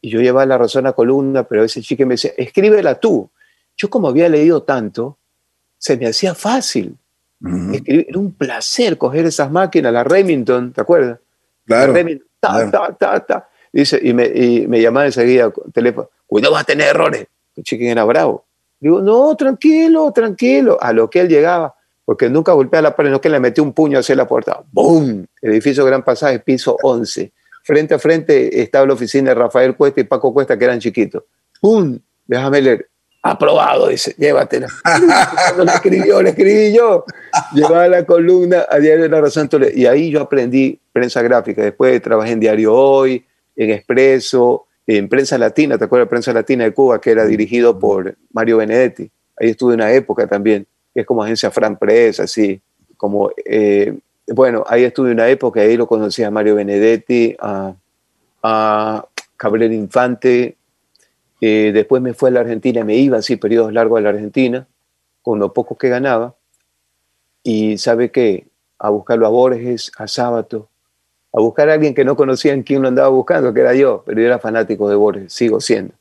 Y 0.00 0.10
yo 0.10 0.20
llevaba 0.20 0.46
la 0.46 0.58
razón 0.58 0.86
a 0.86 0.90
la 0.90 0.92
columna, 0.92 1.42
pero 1.42 1.62
a 1.62 1.64
veces 1.64 1.84
Chica 1.84 2.04
me 2.06 2.14
decía, 2.14 2.30
escríbela 2.36 3.00
tú. 3.00 3.28
Yo 3.76 3.90
como 3.90 4.08
había 4.08 4.28
leído 4.28 4.62
tanto, 4.62 5.18
se 5.78 5.96
me 5.96 6.06
hacía 6.06 6.34
fácil. 6.34 6.96
era 7.84 8.18
un 8.18 8.32
placer 8.32 8.96
coger 8.96 9.26
esas 9.26 9.50
máquinas, 9.50 9.92
la 9.92 10.04
Remington, 10.04 10.72
¿te 10.72 10.80
acuerdas? 10.80 11.18
Claro. 11.64 11.92
La 11.92 11.98
Remington, 11.98 12.28
ta, 12.40 12.70
ta, 12.70 12.92
ta, 12.94 13.20
ta. 13.20 13.48
Dice, 13.72 14.00
y, 14.02 14.14
me, 14.14 14.26
y 14.26 14.66
me 14.66 14.80
llamaba 14.80 15.06
enseguida 15.06 15.52
teléfono 15.72 16.08
cuidado, 16.26 16.54
vas 16.54 16.62
a 16.62 16.66
tener 16.66 16.88
errores. 16.88 17.26
El 17.54 17.64
chiquín 17.64 17.88
era 17.88 18.04
bravo. 18.04 18.44
Digo, 18.80 19.00
no, 19.00 19.34
tranquilo, 19.36 20.12
tranquilo. 20.12 20.78
A 20.80 20.92
lo 20.92 21.08
que 21.08 21.20
él 21.20 21.28
llegaba, 21.28 21.74
porque 22.04 22.28
nunca 22.28 22.52
golpea 22.52 22.82
la 22.82 22.94
pared, 22.94 23.10
no 23.10 23.20
que 23.20 23.28
le 23.28 23.40
metió 23.40 23.62
un 23.62 23.72
puño 23.72 23.98
hacia 23.98 24.14
la 24.14 24.26
puerta. 24.26 24.62
¡Bum! 24.72 25.24
Edificio 25.40 25.84
Gran 25.84 26.02
Pasaje, 26.02 26.40
piso 26.40 26.76
11. 26.82 27.32
Frente 27.62 27.94
a 27.94 27.98
frente 27.98 28.62
estaba 28.62 28.86
la 28.86 28.92
oficina 28.92 29.30
de 29.30 29.34
Rafael 29.34 29.74
Cuesta 29.74 30.00
y 30.00 30.04
Paco 30.04 30.32
Cuesta, 30.32 30.58
que 30.58 30.64
eran 30.64 30.78
chiquitos. 30.78 31.24
¡Pum! 31.60 31.98
déjame 32.26 32.60
leer. 32.60 32.88
Aprobado, 33.30 33.88
dice, 33.88 34.14
llévatela. 34.18 34.68
La 35.58 35.74
escribió, 35.74 36.22
la 36.22 36.30
escribí 36.30 36.72
yo. 36.72 37.04
Llevaba 37.52 37.88
la 37.88 38.04
columna 38.04 38.66
a 38.68 38.78
Diario 38.78 39.04
de 39.04 39.08
la 39.08 39.20
Razón. 39.20 39.48
Y 39.74 39.86
ahí 39.86 40.10
yo 40.10 40.22
aprendí 40.22 40.78
prensa 40.92 41.22
gráfica. 41.22 41.62
Después 41.62 42.00
trabajé 42.00 42.32
en 42.32 42.40
Diario 42.40 42.74
Hoy, 42.74 43.24
en 43.56 43.70
Expreso, 43.70 44.66
en 44.86 45.08
Prensa 45.08 45.36
Latina, 45.36 45.76
¿te 45.76 45.84
acuerdas 45.84 46.06
de 46.06 46.10
Prensa 46.10 46.32
Latina 46.32 46.64
de 46.64 46.72
Cuba, 46.72 47.00
que 47.00 47.10
era 47.10 47.26
dirigido 47.26 47.78
por 47.78 48.14
Mario 48.32 48.58
Benedetti? 48.58 49.10
Ahí 49.38 49.50
estuve 49.50 49.74
una 49.74 49.90
época 49.92 50.26
también, 50.26 50.66
que 50.94 51.00
es 51.00 51.06
como 51.06 51.24
agencia 51.24 51.50
Fran 51.50 51.76
Press, 51.76 52.20
así, 52.20 52.60
como, 52.96 53.30
eh, 53.44 53.98
bueno, 54.28 54.64
ahí 54.68 54.84
estuve 54.84 55.10
una 55.10 55.28
época, 55.28 55.60
ahí 55.60 55.76
lo 55.76 55.88
conocí 55.88 56.22
a 56.22 56.30
Mario 56.30 56.54
Benedetti, 56.54 57.36
a, 57.40 57.74
a 58.42 59.04
Cabrera 59.36 59.74
Infante, 59.74 60.56
eh, 61.40 61.70
después 61.74 62.02
me 62.02 62.14
fue 62.14 62.30
a 62.30 62.32
la 62.32 62.40
Argentina, 62.40 62.84
me 62.84 62.96
iba 62.96 63.18
así 63.18 63.36
periodos 63.36 63.72
largos 63.72 63.98
a 63.98 64.02
la 64.02 64.10
Argentina, 64.10 64.66
con 65.22 65.38
lo 65.38 65.52
poco 65.52 65.76
que 65.76 65.88
ganaba, 65.88 66.34
y 67.42 67.78
sabe 67.78 68.10
qué, 68.10 68.46
a 68.78 68.90
buscarlo 68.90 69.26
a 69.26 69.30
Borges, 69.30 69.92
a 69.96 70.08
Sábato, 70.08 70.68
a 71.32 71.40
buscar 71.40 71.68
a 71.68 71.74
alguien 71.74 71.94
que 71.94 72.04
no 72.04 72.16
conocía 72.16 72.52
en 72.52 72.62
quién 72.62 72.82
lo 72.82 72.88
andaba 72.88 73.08
buscando, 73.08 73.52
que 73.52 73.60
era 73.60 73.74
yo, 73.74 74.02
pero 74.06 74.20
yo 74.20 74.26
era 74.26 74.38
fanático 74.38 74.88
de 74.88 74.96
Borges, 74.96 75.32
sigo 75.32 75.60
siendo. 75.60 75.94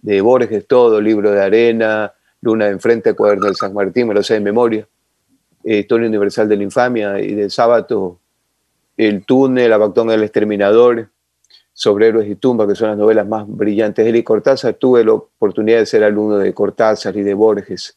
De 0.00 0.20
Borges 0.20 0.66
todo, 0.66 1.00
Libro 1.00 1.30
de 1.30 1.42
Arena, 1.42 2.12
Luna 2.40 2.66
de 2.66 2.72
Enfrente, 2.72 3.14
Cuaderno 3.14 3.46
del 3.46 3.56
San 3.56 3.74
Martín, 3.74 4.08
me 4.08 4.14
lo 4.14 4.22
sé 4.22 4.34
de 4.34 4.40
memoria, 4.40 4.88
eh, 5.62 5.78
Historia 5.78 6.08
Universal 6.08 6.48
de 6.48 6.56
la 6.56 6.62
Infamia, 6.62 7.20
y 7.20 7.34
de 7.34 7.50
Sábato, 7.50 8.18
El 8.96 9.24
Túnel, 9.24 9.72
Abactón 9.72 10.08
del 10.08 10.24
Exterminador, 10.24 11.08
sobre 11.82 12.06
héroes 12.06 12.30
y 12.30 12.36
tumba, 12.36 12.64
que 12.68 12.76
son 12.76 12.90
las 12.90 12.96
novelas 12.96 13.26
más 13.26 13.44
brillantes 13.48 14.04
de 14.04 14.10
él 14.10 14.16
y 14.16 14.22
Cortázar, 14.22 14.74
tuve 14.74 15.04
la 15.04 15.14
oportunidad 15.14 15.78
de 15.78 15.86
ser 15.86 16.04
alumno 16.04 16.38
de 16.38 16.54
Cortázar 16.54 17.16
y 17.16 17.22
de 17.22 17.34
Borges 17.34 17.96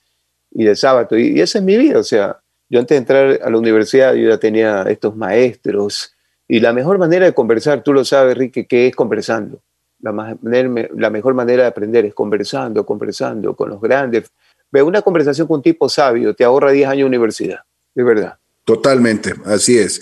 y 0.50 0.64
de 0.64 0.76
Sábato, 0.76 1.16
y, 1.16 1.40
esa 1.40 1.60
es 1.60 1.64
mi 1.64 1.78
vida, 1.78 2.00
o 2.00 2.04
sea, 2.04 2.40
yo 2.68 2.80
antes 2.80 2.96
de 2.96 2.98
entrar 2.98 3.40
a 3.44 3.48
la 3.48 3.58
universidad 3.60 4.16
yo 4.16 4.28
ya 4.28 4.40
tenía 4.40 4.82
estos 4.90 5.16
maestros, 5.16 6.16
y 6.48 6.62
la 6.62 6.74
mejor 6.74 6.98
manera 6.98 7.28
de 7.28 7.34
conversar, 7.36 7.84
tú 7.84 7.94
lo 7.94 8.04
sabes, 8.04 8.36
Ricky, 8.36 8.66
que 8.66 8.88
es 8.88 8.96
conversando. 8.96 9.62
La, 10.00 10.36
la 10.42 11.10
mejor 11.12 11.36
manera 11.36 11.64
de 11.64 11.70
aprender 11.70 12.06
es 12.06 12.14
conversando, 12.16 12.84
conversando 12.86 13.56
con 13.56 13.70
los 13.70 13.80
grandes. 13.82 14.32
Ve, 14.72 14.82
una 14.82 15.04
conversación 15.04 15.48
con 15.48 15.58
un 15.58 15.64
tipo 15.64 15.90
sabio 15.90 16.34
te 16.36 16.44
ahorra 16.44 16.72
10 16.72 16.88
años 16.88 17.00
de 17.02 17.06
universidad, 17.06 17.60
de 17.94 18.04
verdad. 18.04 18.38
Totalmente, 18.64 19.34
así 19.46 19.78
es. 19.78 20.02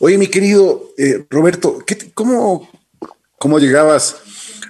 Oye, 0.00 0.16
mi 0.16 0.28
querido 0.28 0.92
eh, 0.96 1.26
Roberto, 1.28 1.78
¿qué, 1.86 1.96
cómo, 2.14 2.68
¿Cómo 3.38 3.58
llegabas 3.58 4.16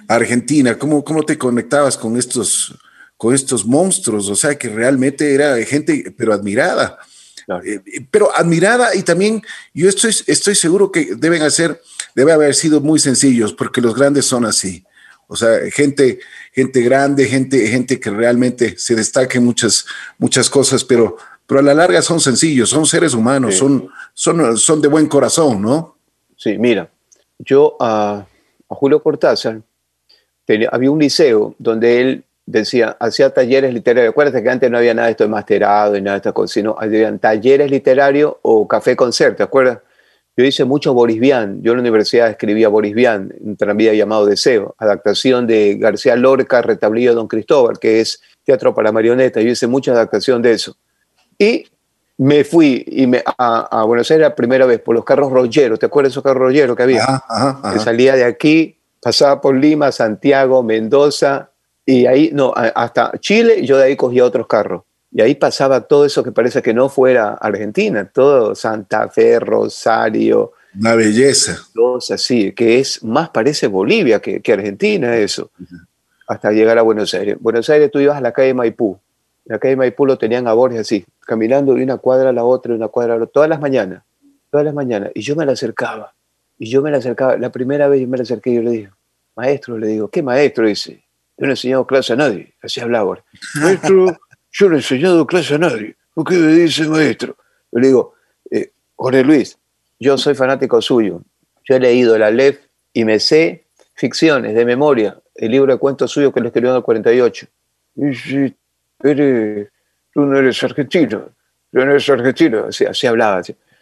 a 0.07 0.15
Argentina? 0.15 0.77
¿Cómo, 0.77 1.03
cómo 1.03 1.23
te 1.23 1.37
conectabas 1.37 1.97
con 1.97 2.17
estos, 2.17 2.75
con 3.17 3.33
estos 3.33 3.65
monstruos? 3.65 4.29
O 4.29 4.35
sea, 4.35 4.57
que 4.57 4.69
realmente 4.69 5.33
era 5.33 5.57
gente, 5.65 6.13
pero 6.17 6.33
admirada. 6.33 6.99
Eh, 7.65 7.81
pero 8.11 8.35
admirada 8.35 8.93
y 8.95 9.01
también 9.01 9.41
yo 9.73 9.89
estoy, 9.89 10.15
estoy 10.27 10.53
seguro 10.53 10.91
que 10.91 11.15
deben 11.15 11.41
hacer, 11.41 11.81
debe 12.13 12.31
haber 12.31 12.53
sido 12.53 12.79
muy 12.79 12.99
sencillos 12.99 13.53
porque 13.53 13.81
los 13.81 13.95
grandes 13.95 14.25
son 14.25 14.45
así. 14.45 14.85
O 15.27 15.35
sea, 15.35 15.59
gente, 15.71 16.19
gente 16.53 16.81
grande, 16.81 17.25
gente, 17.25 17.67
gente 17.67 17.99
que 17.99 18.09
realmente 18.09 18.75
se 18.77 18.95
destaca 18.95 19.37
en 19.37 19.45
muchas, 19.45 19.85
muchas 20.17 20.49
cosas, 20.49 20.83
pero, 20.83 21.17
pero 21.45 21.59
a 21.59 21.63
la 21.63 21.73
larga 21.73 22.01
son 22.01 22.19
sencillos, 22.19 22.69
son 22.69 22.85
seres 22.85 23.13
humanos, 23.13 23.55
son, 23.55 23.89
son, 24.13 24.57
son 24.57 24.81
de 24.81 24.87
buen 24.87 25.07
corazón, 25.07 25.61
¿no? 25.61 25.97
Sí, 26.35 26.57
mira, 26.57 26.89
yo 27.37 27.77
uh, 27.79 28.23
a 28.69 28.75
Julio 28.75 29.01
Cortázar, 29.01 29.61
había 30.71 30.91
un 30.91 30.99
liceo 30.99 31.55
donde 31.59 32.01
él 32.01 32.23
decía, 32.45 32.97
hacía 32.99 33.29
talleres 33.29 33.73
literarios. 33.73 34.11
Acuérdate 34.11 34.41
que 34.41 34.49
antes 34.49 34.71
no 34.71 34.77
había 34.77 34.93
nada 34.93 35.07
de 35.07 35.11
esto 35.11 35.23
de 35.23 35.29
masterado 35.29 35.95
y 35.95 36.01
nada 36.01 36.15
de 36.15 36.17
estas 36.17 36.33
cosas, 36.33 36.51
sino 36.51 36.75
talleres 37.19 37.69
literarios 37.69 38.33
o 38.41 38.67
café 38.67 38.95
concert, 38.95 39.37
¿te 39.37 39.43
acuerdas? 39.43 39.79
Yo 40.35 40.45
hice 40.45 40.63
mucho 40.63 40.93
Boris 40.93 41.19
Vian. 41.19 41.61
Yo 41.61 41.73
en 41.73 41.79
la 41.79 41.81
universidad 41.81 42.29
escribía 42.29 42.69
Boris 42.69 42.95
Vian, 42.95 43.33
un 43.41 43.57
tranvía 43.57 43.93
llamado 43.93 44.25
Deseo, 44.25 44.73
adaptación 44.77 45.45
de 45.45 45.75
García 45.75 46.15
Lorca, 46.15 46.61
Retablillo 46.61 47.13
Don 47.13 47.27
Cristóbal, 47.27 47.77
que 47.77 47.99
es 47.99 48.21
teatro 48.45 48.73
para 48.73 48.91
marionetas. 48.91 49.43
Yo 49.43 49.49
hice 49.49 49.67
mucha 49.67 49.91
adaptación 49.91 50.41
de 50.41 50.53
eso. 50.53 50.77
Y 51.37 51.67
me 52.19 52.43
fui 52.43 52.83
y 52.85 53.07
me, 53.07 53.23
a, 53.37 53.83
Buenos 53.85 54.11
Aires 54.11 54.27
la 54.27 54.35
primera 54.35 54.65
vez 54.65 54.81
por 54.81 54.93
los 54.93 55.05
carros 55.05 55.31
rolleros. 55.31 55.79
¿Te 55.79 55.85
acuerdas 55.85 56.09
de 56.09 56.13
esos 56.13 56.23
carros 56.23 56.41
rolleros 56.41 56.75
que 56.75 56.83
había? 56.83 57.23
Que 57.71 57.79
salía 57.79 58.15
de 58.15 58.25
aquí, 58.25 58.77
pasaba 59.01 59.39
por 59.39 59.55
Lima, 59.55 59.91
Santiago, 59.93 60.61
Mendoza 60.61 61.51
y 61.85 62.05
ahí, 62.07 62.29
no, 62.33 62.53
hasta 62.53 63.13
Chile, 63.19 63.65
yo 63.65 63.77
de 63.77 63.85
ahí 63.85 63.95
cogía 63.95 64.25
otros 64.25 64.47
carros. 64.47 64.83
Y 65.11 65.21
ahí 65.21 65.33
pasaba 65.33 65.87
todo 65.87 66.05
eso 66.05 66.21
que 66.21 66.33
parece 66.33 66.61
que 66.61 66.73
no 66.73 66.89
fuera 66.89 67.35
Argentina, 67.35 68.05
todo 68.05 68.53
Santa 68.53 69.07
Fe, 69.07 69.39
Rosario. 69.39 70.51
Una 70.77 70.95
belleza. 70.95 71.57
Cosas 71.73 72.21
así, 72.21 72.51
que 72.51 72.79
es 72.79 73.01
más 73.01 73.29
parece 73.29 73.67
Bolivia 73.67 74.19
que, 74.19 74.41
que 74.41 74.53
Argentina 74.53 75.15
eso, 75.15 75.51
hasta 76.27 76.51
llegar 76.51 76.77
a 76.77 76.81
Buenos 76.81 77.13
Aires. 77.13 77.37
Buenos 77.39 77.69
Aires 77.69 77.89
tú 77.89 77.99
ibas 77.99 78.17
a 78.17 78.21
la 78.21 78.33
calle 78.33 78.53
Maipú, 78.53 78.99
la 79.49 79.57
calle 79.57 79.75
Maipú 79.75 80.05
lo 80.05 80.15
tenían 80.19 80.47
a 80.47 80.53
Borges 80.53 80.81
así, 80.81 81.03
caminando 81.21 81.73
de 81.73 81.83
una 81.83 81.97
cuadra 81.97 82.29
a 82.29 82.33
la 82.33 82.43
otra, 82.43 82.71
de 82.71 82.77
una 82.77 82.87
cuadra 82.87 83.15
a 83.15 83.17
la 83.17 83.23
otra, 83.23 83.33
todas 83.33 83.49
las 83.49 83.59
mañanas, 83.59 84.03
todas 84.51 84.63
las 84.63 84.75
mañanas. 84.75 85.09
Y 85.15 85.21
yo 85.21 85.35
me 85.35 85.43
la 85.43 85.53
acercaba, 85.53 86.13
y 86.59 86.69
yo 86.69 86.83
me 86.83 86.91
la 86.91 86.97
acercaba. 86.97 87.35
La 87.35 87.51
primera 87.51 87.87
vez 87.87 87.99
yo 87.99 88.07
me 88.07 88.17
la 88.17 88.23
acerqué 88.23 88.51
y 88.51 88.55
yo 88.57 88.61
le 88.61 88.69
digo, 88.69 88.91
maestro, 89.35 89.79
le 89.79 89.87
digo, 89.87 90.07
¿qué 90.07 90.21
maestro? 90.21 90.67
Dice, 90.67 91.03
yo 91.35 91.45
no 91.45 91.47
he 91.47 91.53
enseñado 91.53 91.87
clase 91.87 92.13
a 92.13 92.15
nadie, 92.15 92.53
así 92.61 92.79
hablaba 92.79 93.05
Borges. 93.05 93.25
Maestro, 93.55 94.05
yo 94.51 94.69
no 94.69 94.75
he 94.75 94.77
enseñado 94.77 95.25
clase 95.25 95.55
a 95.55 95.57
nadie. 95.57 95.95
¿Por 96.13 96.27
qué 96.27 96.35
me 96.35 96.51
dice 96.51 96.87
maestro? 96.87 97.35
Yo 97.71 97.79
le 97.79 97.87
digo, 97.87 98.13
eh, 98.51 98.71
Jorge 98.97 99.23
Luis, 99.23 99.57
yo 99.99 100.15
soy 100.19 100.35
fanático 100.35 100.79
suyo. 100.79 101.23
Yo 101.67 101.75
he 101.75 101.79
leído 101.79 102.15
la 102.19 102.29
LEF 102.29 102.59
y 102.93 103.03
me 103.03 103.19
sé 103.19 103.65
ficciones 103.95 104.53
de 104.53 104.63
memoria, 104.63 105.19
el 105.33 105.49
libro 105.49 105.73
de 105.73 105.79
cuentos 105.79 106.11
suyo 106.11 106.31
que 106.31 106.39
lo 106.39 106.47
escribió 106.49 106.69
en 106.69 106.77
el 106.77 106.83
48. 106.83 107.47
Y 107.95 108.13
si 108.13 108.55
tú 108.99 110.25
no 110.25 110.37
eres 110.37 110.63
argentino, 110.63 111.29
tú 111.71 111.79
no 111.79 111.83
eres 111.83 112.09
argentino, 112.09 112.65
así, 112.65 113.07
hablaba. 113.07 113.41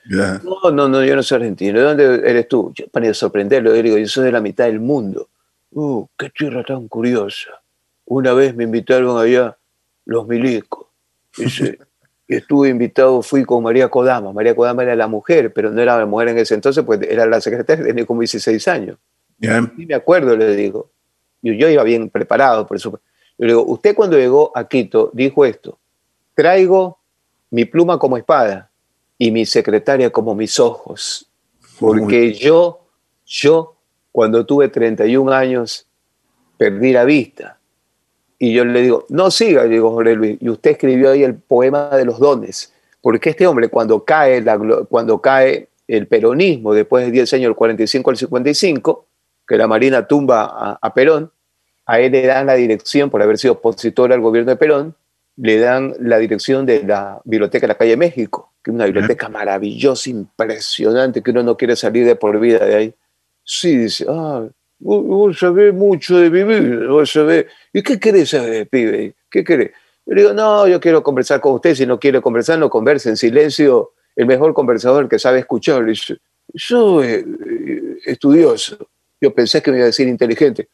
No, 0.10 0.72
no, 0.72 0.88
no, 0.88 1.04
yo 1.04 1.16
no 1.16 1.24
soy 1.24 1.38
argentino. 1.38 1.80
¿De 1.80 1.86
dónde 1.86 2.30
eres 2.30 2.48
tú? 2.48 2.72
Yo, 2.74 2.88
para 2.88 3.14
sorprenderlo, 3.14 3.76
yo 3.76 3.82
digo, 3.82 3.98
yo 3.98 4.08
soy 4.08 4.26
de 4.26 4.32
la 4.32 4.42
mitad 4.42 4.66
del 4.66 4.80
mundo. 4.80 5.30
Uh, 5.72 6.06
qué 6.18 6.30
tierra 6.30 6.64
tan 6.64 6.88
curiosa. 6.88 7.50
Una 8.06 8.34
vez 8.34 8.56
me 8.56 8.64
invitaron 8.64 9.20
allá 9.20 9.58
los 10.06 10.28
milicos. 10.28 10.88
Dice, 11.36 11.78
y 12.28 12.36
estuve 12.36 12.70
invitado, 12.70 13.22
fui 13.22 13.44
con 13.44 13.64
María 13.64 13.90
Kodama. 13.90 14.32
María 14.32 14.56
Kodama 14.56 14.84
era 14.84 14.96
la 14.96 15.08
mujer, 15.08 15.52
pero 15.52 15.72
no 15.72 15.82
era 15.82 15.98
la 15.98 16.06
mujer 16.06 16.30
en 16.30 16.38
ese 16.38 16.56
entonces, 16.56 16.84
pues 16.86 17.02
era 17.02 17.26
la 17.26 17.42
secretaria, 17.42 17.86
tenía 17.86 18.06
como 18.06 18.22
16 18.22 18.68
años. 18.68 18.98
Y 19.40 19.86
me 19.86 19.96
acuerdo, 19.96 20.36
le 20.36 20.56
digo. 20.56 20.90
Yo, 21.42 21.54
yo 21.54 21.70
iba 21.70 21.84
bien 21.84 22.10
preparado, 22.10 22.66
por 22.66 22.78
eso. 22.78 23.00
Le 23.38 23.48
digo, 23.48 23.63
usted 23.63 23.96
cuando 23.96 24.17
llegó 24.17 24.51
a 24.56 24.67
Quito 24.67 25.12
dijo 25.13 25.46
esto, 25.46 25.77
traigo 26.34 26.98
mi 27.51 27.65
pluma 27.65 28.00
como 28.00 28.17
espada 28.17 28.70
y 29.17 29.32
mi 29.32 29.46
secretaria 29.46 30.10
como 30.10 30.36
mis 30.36 30.60
ojos, 30.60 31.27
porque 31.79 32.34
yo, 32.34 32.82
yo, 33.25 33.75
cuando 34.12 34.46
tuve 34.46 34.70
31 34.70 35.32
años, 35.32 35.86
perdí 36.58 36.91
la 36.91 37.06
vista. 37.06 37.60
Y 38.39 38.53
yo 38.53 38.65
le 38.65 38.82
digo, 38.82 39.06
no 39.10 39.32
siga, 39.32 39.63
digo 39.63 39.91
Jorge 39.91 40.15
Luis, 40.15 40.38
y 40.39 40.50
usted 40.50 40.72
escribió 40.72 41.12
ahí 41.12 41.24
el 41.24 41.36
poema 41.36 41.89
de 41.89 42.06
los 42.06 42.20
dones, 42.20 42.74
porque 43.01 43.32
este 43.32 43.48
hombre 43.48 43.70
cuando 43.70 44.03
cae, 44.03 44.41
la, 44.41 44.58
cuando 44.89 45.22
cae 45.22 45.70
el 45.88 46.08
peronismo, 46.08 46.74
después 46.74 47.06
de 47.06 47.12
10 47.12 47.34
años, 47.34 47.50
el 47.50 47.56
45 47.56 48.10
al 48.10 48.17
55, 48.17 49.06
que 49.48 49.58
la 49.58 49.67
Marina 49.67 50.08
tumba 50.08 50.77
a 50.82 50.94
Perón, 50.94 51.32
a 51.88 52.01
él 52.01 52.12
le 52.12 52.27
dan 52.27 52.46
la 52.46 52.56
dirección, 52.56 53.10
por 53.10 53.22
haber 53.22 53.38
sido 53.38 53.53
opositor 53.53 54.12
al 54.12 54.20
gobierno 54.20 54.51
de 54.51 54.58
Perón, 54.58 54.96
le 55.38 55.58
dan 55.58 55.96
la 56.01 56.17
dirección 56.17 56.65
de 56.65 56.84
la 56.84 57.22
Biblioteca 57.24 57.62
de 57.62 57.70
la 57.70 57.77
Calle 57.77 57.96
México, 57.96 58.51
que 58.62 58.72
es 58.72 58.75
una 58.75 58.86
biblioteca 58.86 59.29
maravillosa, 59.29 60.10
impresionante, 60.10 61.24
que 61.24 61.32
uno 61.32 61.44
no 61.44 61.56
quiere 61.56 61.77
salir 61.77 62.06
de 62.06 62.17
por 62.17 62.38
vida 62.39 62.65
de 62.65 62.75
ahí. 62.75 62.94
Sí, 63.41 63.77
dice, 63.77 64.06
ah, 64.10 64.46
vos, 64.79 65.39
sabés 65.39 65.74
mucho 65.74 66.17
de 66.17 66.29
vivir, 66.29 66.88
vos 66.88 67.10
sabés. 67.10 67.46
¿Y 67.72 67.82
qué 67.82 67.98
querés 67.98 68.32
saber, 68.32 68.67
pibe? 68.67 69.15
¿Qué 69.32 69.46
querés? 69.46 69.72
Yo 70.06 70.13
le 70.13 70.22
digo, 70.24 70.34
no, 70.34 70.67
yo 70.67 70.82
quiero 70.82 71.01
conversar 71.01 71.39
con 71.39 71.53
usted, 71.53 71.74
si 71.74 71.86
no 71.86 71.98
quiere 71.98 72.20
conversar, 72.20 72.60
no 72.60 72.70
converse 72.70 73.08
en 73.08 73.15
silencio. 73.15 73.94
El 74.13 74.25
mejor 74.25 74.53
conversador 74.53 75.08
que 75.08 75.20
sabe 75.20 75.39
escuchar. 75.39 75.84
Le 75.84 75.91
dice, 75.91 76.17
soy 76.53 77.08
eh, 77.08 77.25
estudioso. 78.06 78.89
Yo 79.22 79.34
pensé 79.34 79.62
que 79.62 79.72
me 79.72 79.77
iba 79.77 79.86
a 79.86 79.88
decir 79.88 80.08
inteligente 80.08 80.67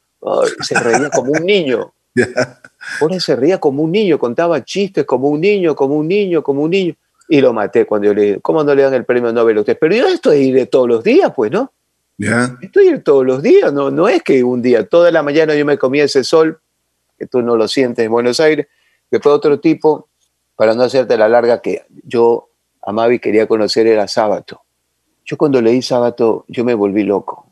se 0.62 0.80
reía 0.80 1.10
como 1.10 1.32
un 1.32 1.46
niño. 1.46 1.94
Ahora 3.02 3.20
se 3.20 3.36
reía 3.36 3.60
como 3.60 3.84
un 3.84 3.92
niño, 3.92 4.20
contaba 4.20 4.64
chistes 4.64 5.06
como 5.06 5.30
un 5.30 5.42
niño, 5.42 5.76
como 5.76 5.96
un 5.96 6.08
niño, 6.08 6.44
como 6.44 6.64
un 6.64 6.72
niño. 6.72 6.96
Y 7.30 7.42
lo 7.42 7.54
maté 7.54 7.86
cuando 7.86 8.08
yo 8.08 8.14
le 8.14 8.22
dije, 8.22 8.42
¿cómo 8.42 8.64
no 8.64 8.76
le 8.76 8.84
dan 8.84 8.94
el 8.94 9.06
premio 9.06 9.32
Nobel 9.32 9.58
a 9.58 9.62
usted? 9.62 9.78
Pero 9.80 9.96
yo 9.96 10.08
estoy 10.08 10.52
de 10.52 10.66
todos 10.66 10.88
los 10.88 11.04
días, 11.04 11.32
pues, 11.36 11.52
¿no? 11.52 11.72
Estoy 12.62 13.00
todos 13.00 13.26
los 13.26 13.42
días, 13.42 13.74
no, 13.74 13.90
no 13.90 14.08
es 14.08 14.22
que 14.22 14.44
un 14.44 14.62
día, 14.62 14.88
toda 14.88 15.12
la 15.12 15.24
mañana 15.24 15.56
yo 15.56 15.66
me 15.66 15.78
comía 15.78 16.04
ese 16.04 16.24
sol 16.24 16.60
que 17.18 17.26
tú 17.26 17.42
no 17.42 17.56
lo 17.56 17.68
sientes 17.68 18.06
en 18.06 18.12
Buenos 18.12 18.40
Aires. 18.40 18.68
Después 19.10 19.34
otro 19.34 19.60
tipo, 19.60 20.10
para 20.56 20.74
no 20.74 20.84
hacerte 20.84 21.18
la 21.18 21.28
larga, 21.28 21.62
que 21.62 21.86
yo 22.04 22.50
amaba 22.82 23.14
y 23.14 23.20
quería 23.20 23.48
conocer 23.48 23.88
era 23.88 24.08
Sábato. 24.08 24.62
Yo 25.26 25.38
cuando 25.38 25.62
leí 25.62 25.82
Sábato, 25.82 26.46
yo 26.48 26.64
me 26.66 26.74
volví 26.74 27.04
loco, 27.04 27.48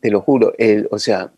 te 0.00 0.10
lo 0.10 0.20
juro. 0.20 0.52
Él, 0.58 0.88
o 0.90 0.98
sea, 0.98 1.32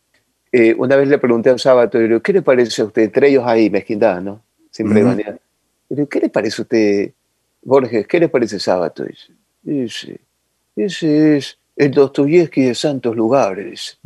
eh, 0.58 0.74
una 0.78 0.96
vez 0.96 1.06
le 1.08 1.18
pregunté 1.18 1.50
a 1.50 1.58
Sábato, 1.58 1.98
¿qué 2.22 2.32
le 2.32 2.40
parece 2.40 2.80
a 2.80 2.86
usted? 2.86 3.02
Entre 3.02 3.28
ellos 3.28 3.44
ahí, 3.46 3.68
mezquindad, 3.68 4.22
¿no? 4.22 4.42
Siempre 4.70 5.04
uh 5.04 6.08
¿Qué 6.08 6.18
le 6.18 6.30
parece 6.30 6.62
a 6.62 6.64
usted, 6.64 7.12
Borges? 7.60 8.06
¿Qué 8.06 8.18
le 8.18 8.30
parece 8.30 8.58
Sábato? 8.58 9.04
Dice, 9.62 10.18
ese 10.74 11.36
es 11.36 11.58
el 11.76 11.90
Dostoyevsky 11.90 12.62
de 12.62 12.74
santos 12.74 13.14
lugares. 13.14 13.98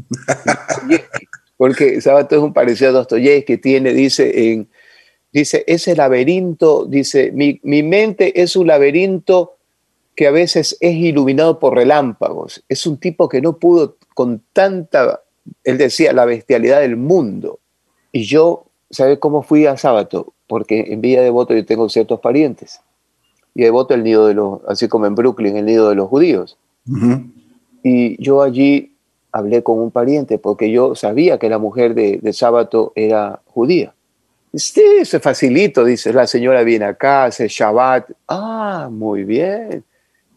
Porque 1.57 2.01
Sábato 2.01 2.35
es 2.35 2.43
un 2.43 2.53
parecido 2.53 2.91
a 2.91 2.95
Dostoyevsky, 2.95 3.59
tiene, 3.59 3.93
dice, 3.93 4.51
en, 4.51 4.69
dice, 5.33 5.63
ese 5.69 5.95
laberinto, 5.95 6.85
dice, 6.85 7.31
mi, 7.31 7.61
mi 7.63 7.85
mente 7.85 8.43
es 8.43 8.57
un 8.57 8.67
laberinto 8.67 9.57
que 10.17 10.27
a 10.27 10.33
veces 10.33 10.77
es 10.81 10.97
iluminado 10.97 11.61
por 11.61 11.77
relámpagos. 11.77 12.65
Es 12.69 12.89
un 12.89 12.99
tipo 12.99 13.29
que 13.29 13.41
no 13.41 13.57
pudo 13.57 13.99
con 14.15 14.43
tanta, 14.53 15.23
él 15.65 15.79
decía, 15.79 16.13
la 16.13 16.25
bestialidad 16.25 16.81
del 16.81 16.97
mundo. 16.97 17.59
Y 18.13 18.25
yo, 18.25 18.67
¿sabe 18.91 19.19
cómo 19.19 19.43
fui 19.43 19.67
a 19.67 19.77
Sábato? 19.77 20.33
Porque 20.47 20.87
en 20.89 21.01
Villa 21.01 21.23
Devoto 21.23 21.55
yo 21.55 21.65
tengo 21.65 21.89
ciertos 21.89 22.21
parientes. 22.21 22.81
Y 23.55 23.63
Devoto 23.63 23.95
el 23.95 24.05
nido 24.05 24.27
de 24.27 24.35
los, 24.35 24.61
así 24.69 24.89
como 24.89 25.07
en 25.07 25.15
Brooklyn, 25.15 25.57
el 25.57 25.67
nido 25.67 25.89
de 25.89 25.95
los 25.95 26.09
judíos. 26.09 26.57
Y 27.83 28.23
yo 28.23 28.43
allí 28.43 28.97
hablé 29.33 29.63
con 29.63 29.79
un 29.79 29.91
pariente 29.91 30.39
porque 30.39 30.71
yo 30.71 30.95
sabía 30.95 31.39
que 31.39 31.49
la 31.49 31.59
mujer 31.59 31.95
de, 31.95 32.19
de 32.19 32.33
Sábato 32.33 32.93
era 32.97 33.41
judía. 33.47 33.95
Sí, 34.53 35.05
se 35.05 35.21
facilito, 35.21 35.85
dice, 35.85 36.13
la 36.13 36.27
señora 36.27 36.65
viene 36.65 36.85
acá, 36.85 37.25
hace 37.25 37.47
Shabbat. 37.47 38.11
Ah, 38.27 38.89
muy 38.91 39.23
bien. 39.23 39.85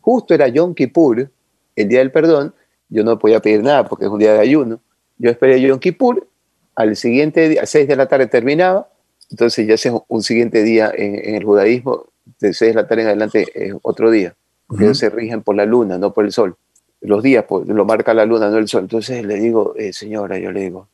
Justo 0.02 0.36
era 0.36 0.48
Yom 0.48 0.76
Kippur, 0.76 1.32
el 1.76 1.88
día 1.88 2.00
del 2.00 2.12
perdón. 2.12 2.54
Yo 2.90 3.04
no 3.04 3.18
podía 3.18 3.40
pedir 3.40 3.64
nada 3.64 3.88
porque 3.88 4.06
es 4.06 4.12
un 4.12 4.20
día 4.20 4.34
de 4.34 4.40
ayuno. 4.40 4.80
Yo 5.24 5.30
esperé 5.30 5.62
Yom 5.62 5.80
Kippur, 5.80 6.28
al 6.76 6.98
siguiente 6.98 7.48
día, 7.48 7.62
a 7.62 7.66
6 7.66 7.88
de 7.88 7.96
la 7.96 8.08
tarde 8.08 8.28
terminaba. 8.28 8.90
Entonces 9.32 9.66
ya 9.66 9.76
es 9.76 9.90
un 10.10 10.22
siguiente 10.22 10.64
día 10.64 10.92
en, 10.94 11.36
el 11.36 11.46
judaísmo, 11.46 12.08
de 12.42 12.54
6 12.54 12.76
de 12.76 12.82
la 12.82 12.88
tarde 12.90 13.04
en 13.04 13.08
adelante 13.08 13.48
es 13.56 13.74
otro 13.84 14.12
día. 14.12 14.36
Porque 14.68 14.84
ellos 14.84 14.98
se 14.98 15.10
rigen 15.10 15.42
por 15.42 15.56
la 15.56 15.66
luna, 15.66 15.98
no 15.98 16.14
por 16.14 16.26
el 16.26 16.34
sol. 16.34 16.58
Los 17.00 17.24
días 17.24 17.46
pues, 17.48 17.66
lo 17.70 17.86
marca 17.86 18.14
la 18.14 18.26
luna, 18.26 18.50
no 18.50 18.58
el 18.58 18.68
sol. 18.68 18.82
Entonces 18.82 19.26
le 19.26 19.36
digo, 19.36 19.74
eh, 19.78 19.94
señora, 19.94 20.38
yo 20.38 20.52
le 20.52 20.60
digo, 20.60 20.90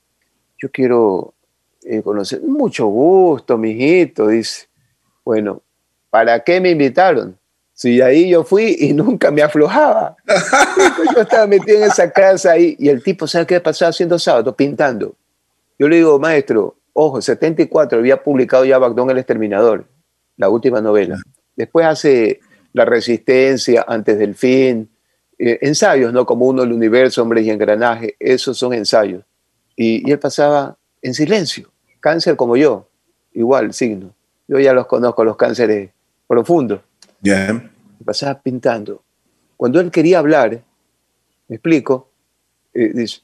yo 0.59 0.69
quiero 0.69 1.33
eh, 1.83 2.03
conocer. 2.03 2.39
Mucho 2.43 2.85
gusto, 2.85 3.57
mijito, 3.57 4.27
dice. 4.27 4.67
Bueno, 5.25 5.63
¿para 6.11 6.43
qué 6.43 6.61
me 6.61 6.69
invitaron? 6.69 7.35
Si 7.79 8.01
ahí 8.01 8.29
yo 8.29 8.43
fui 8.43 8.75
y 8.77 8.91
nunca 8.93 9.31
me 9.31 9.41
aflojaba. 9.41 10.17
yo 11.15 11.21
estaba 11.21 11.47
metido 11.47 11.77
en 11.77 11.85
esa 11.85 12.11
casa 12.11 12.51
ahí 12.51 12.75
y 12.77 12.89
el 12.89 13.01
tipo, 13.01 13.25
¿sabe 13.25 13.45
qué 13.45 13.61
pasaba 13.61 13.91
haciendo 13.91 14.19
sábado? 14.19 14.53
Pintando. 14.53 15.15
Yo 15.77 15.87
le 15.87 15.95
digo, 15.95 16.19
maestro, 16.19 16.75
ojo, 16.91 17.21
74 17.21 17.99
había 17.99 18.21
publicado 18.21 18.65
ya 18.65 18.77
Bagdón 18.77 19.11
el 19.11 19.19
Exterminador, 19.19 19.85
la 20.35 20.49
última 20.49 20.81
novela. 20.81 21.21
Después 21.55 21.85
hace 21.85 22.41
La 22.73 22.83
Resistencia, 22.83 23.85
Antes 23.87 24.19
del 24.19 24.35
Fin, 24.35 24.89
eh, 25.37 25.59
ensayos, 25.61 26.11
¿no? 26.11 26.25
Como 26.25 26.47
uno, 26.47 26.63
el 26.63 26.73
universo, 26.73 27.21
hombres 27.21 27.45
y 27.45 27.49
engranaje, 27.49 28.17
esos 28.19 28.57
son 28.57 28.73
ensayos. 28.73 29.23
y 29.77 30.11
él 30.11 30.19
pasaba 30.19 30.77
en 31.01 31.13
silencio. 31.13 31.71
Cáncer 32.01 32.35
como 32.35 32.57
yo, 32.57 32.89
igual 33.31 33.73
signo. 33.73 34.13
Yo 34.49 34.59
ya 34.59 34.73
los 34.73 34.85
conozco, 34.85 35.23
los 35.23 35.37
cánceres 35.37 35.91
profundos. 36.27 36.81
Ya. 37.21 37.69
Pasaba 38.05 38.39
pintando. 38.41 39.03
Cuando 39.57 39.79
él 39.79 39.91
quería 39.91 40.19
hablar, 40.19 40.61
me 41.47 41.55
explico, 41.55 42.09
eh, 42.73 42.91
dice, 42.93 43.21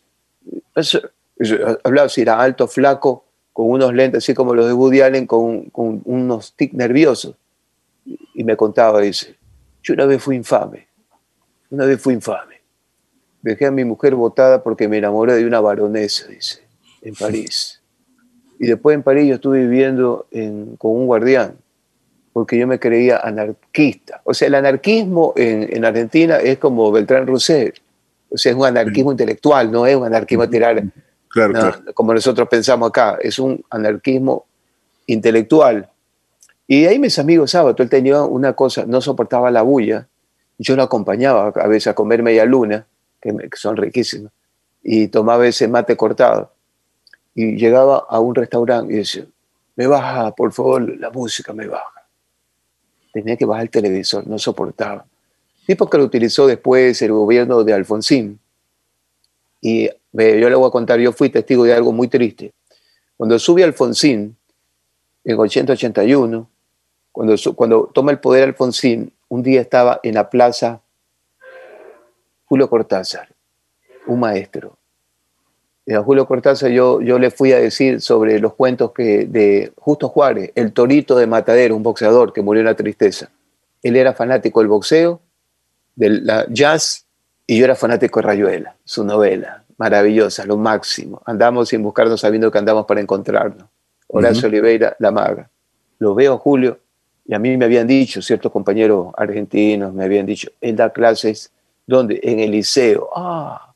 hablaba 1.84 2.10
si 2.10 2.22
era 2.22 2.42
alto, 2.42 2.68
flaco, 2.68 3.26
con 3.54 3.70
unos 3.70 3.94
lentes 3.94 4.24
así 4.24 4.34
como 4.34 4.54
los 4.54 4.68
de 4.68 4.74
Woody 4.74 5.02
Allen, 5.02 5.28
con, 5.28 5.70
con 5.70 6.02
unos 6.06 6.56
tics 6.56 6.74
nerviosos. 6.74 7.36
Y 8.34 8.44
me 8.44 8.58
contaba, 8.58 9.00
dice, 9.02 9.38
yo 9.82 9.94
una 9.94 10.06
vez 10.06 10.22
fui 10.22 10.36
infame, 10.36 10.88
una 11.70 11.86
vez 11.86 12.02
fui 12.02 12.14
infame. 12.14 12.62
Dejé 13.42 13.68
a 13.68 13.72
mi 13.72 13.86
mujer 13.86 14.16
botada 14.16 14.62
porque 14.62 14.88
me 14.88 14.98
enamoré 14.98 15.34
de 15.36 15.46
una 15.46 15.62
baronesa, 15.62 16.28
dice 16.28 16.66
en 17.06 17.16
París. 17.20 17.82
Y 18.60 18.68
después 18.68 18.96
en 18.96 19.04
París 19.04 19.28
yo 19.28 19.36
estuve 19.36 19.66
viviendo 19.66 20.28
con 20.78 20.92
un 20.92 21.06
guardián, 21.06 21.58
porque 22.36 22.58
yo 22.58 22.68
me 22.68 22.82
creía 22.82 23.20
anarquista. 23.20 24.20
O 24.26 24.34
sea, 24.34 24.50
el 24.50 24.56
anarquismo 24.56 25.32
en, 25.38 25.86
Argentina 25.86 26.36
es 26.36 26.58
como 26.58 26.92
Beltrán 26.92 27.26
Rousseff. 27.26 27.78
O 28.30 28.38
sea, 28.38 28.52
es 28.52 28.58
un 28.58 28.66
anarquismo 28.66 29.14
intelectual, 29.14 29.72
no 29.72 29.86
es 29.88 29.96
un 29.96 30.04
anarquismo 30.04 30.50
tirar, 30.50 30.84
claro, 31.30 31.82
como 31.94 32.14
nosotros 32.14 32.50
pensamos 32.50 32.90
acá, 32.90 33.18
es 33.22 33.40
un 33.40 33.64
anarquismo 33.70 34.48
intelectual. 35.08 35.90
Y 36.68 36.86
ahí 36.88 37.00
mis 37.00 37.18
amigos 37.20 37.52
sábado, 37.52 37.74
él 37.80 37.90
tenía 37.90 38.22
una 38.24 38.52
cosa, 38.52 38.84
no 38.86 39.00
soportaba 39.00 39.50
la 39.50 39.62
bulla, 39.62 40.10
yo 40.58 40.76
lo 40.76 40.84
acompañaba 40.84 41.54
a 41.56 41.68
veces 41.68 41.88
a 41.88 41.94
comer 41.96 42.22
media 42.22 42.44
luna, 42.44 42.86
que, 43.22 43.34
que 43.34 43.56
son 43.56 43.78
riquísimas, 43.78 44.34
y 44.84 45.08
tomaba 45.08 45.48
ese 45.48 45.70
mate 45.70 45.96
cortado 45.96 46.52
y 47.34 47.56
llegaba 47.56 48.06
a 48.10 48.20
un 48.20 48.36
restaurante 48.36 48.94
y 48.94 48.98
decía, 48.98 49.26
me 49.78 49.88
baja, 49.88 50.36
por 50.36 50.52
favor, 50.52 51.00
la 51.00 51.10
música 51.12 51.54
me 51.54 51.68
baja. 51.68 52.05
Tenía 53.16 53.38
que 53.38 53.46
bajar 53.46 53.64
el 53.64 53.70
televisor, 53.70 54.28
no 54.28 54.38
soportaba. 54.38 55.06
Tipo 55.66 55.90
que 55.90 55.98
lo 55.98 56.04
utilizó 56.04 56.48
después 56.48 57.02
el 57.02 57.14
gobierno 57.14 57.64
de 57.64 57.72
Alfonsín. 57.72 58.42
Y 59.62 59.88
yo 59.88 59.94
le 60.12 60.56
voy 60.56 60.68
a 60.68 60.70
contar, 60.70 61.00
yo 61.00 61.14
fui 61.14 61.30
testigo 61.30 61.64
de 61.64 61.74
algo 61.74 61.94
muy 61.94 62.10
triste. 62.10 62.52
Cuando 63.16 63.40
sube 63.40 63.64
Alfonsín, 63.64 64.36
en 65.24 65.40
881, 65.40 66.50
cuando, 67.14 67.36
cuando 67.56 67.90
toma 67.94 68.12
el 68.12 68.20
poder 68.20 68.50
Alfonsín, 68.50 69.14
un 69.30 69.42
día 69.42 69.62
estaba 69.62 70.02
en 70.04 70.16
la 70.16 70.30
plaza 70.30 70.82
Julio 72.44 72.70
Cortázar, 72.70 73.30
un 74.08 74.20
maestro, 74.20 74.78
a 75.94 76.02
Julio 76.02 76.26
Cortázar 76.26 76.72
yo, 76.72 77.00
yo 77.02 77.20
le 77.20 77.30
fui 77.30 77.52
a 77.52 77.60
decir 77.60 78.02
sobre 78.02 78.40
los 78.40 78.54
cuentos 78.54 78.92
que, 78.92 79.26
de 79.26 79.72
Justo 79.78 80.10
Juárez, 80.10 80.52
el 80.56 80.74
torito 80.74 81.16
de 81.16 81.28
Matadero, 81.28 81.76
un 81.76 81.84
boxeador 81.84 82.34
que 82.34 82.42
murió 82.42 82.62
en 82.62 82.66
la 82.66 82.76
tristeza. 82.76 83.30
Él 83.84 83.96
era 83.96 84.14
fanático 84.14 84.62
del 84.62 84.70
boxeo, 84.70 85.22
del 85.96 86.28
jazz, 86.50 87.06
y 87.46 87.60
yo 87.60 87.66
era 87.66 87.76
fanático 87.76 88.20
de 88.20 88.26
Rayuela, 88.26 88.76
su 88.84 89.04
novela, 89.04 89.64
maravillosa, 89.78 90.46
lo 90.46 90.58
máximo. 90.58 91.22
Andamos 91.26 91.70
sin 91.70 91.84
buscarnos 91.84 92.20
sabiendo 92.20 92.50
que 92.50 92.58
andamos 92.58 92.86
para 92.88 93.02
encontrarnos. 93.02 93.68
Horacio 94.08 94.48
Oliveira, 94.48 94.96
La 94.98 95.12
Maga. 95.12 95.50
Lo 96.00 96.16
veo 96.16 96.40
Julio, 96.40 96.80
y 97.26 97.36
a 97.36 97.40
mí 97.40 97.56
me 97.58 97.66
habían 97.66 97.86
dicho, 97.86 98.22
ciertos 98.22 98.52
compañeros 98.52 99.14
argentinos 99.18 99.94
me 99.94 100.04
habían 100.04 100.26
dicho, 100.26 100.50
él 100.62 100.76
da 100.76 100.92
clases, 100.92 101.52
¿dónde? 101.86 102.20
En 102.24 102.40
el 102.40 102.52
liceo. 102.52 103.10
Ah, 103.16 103.75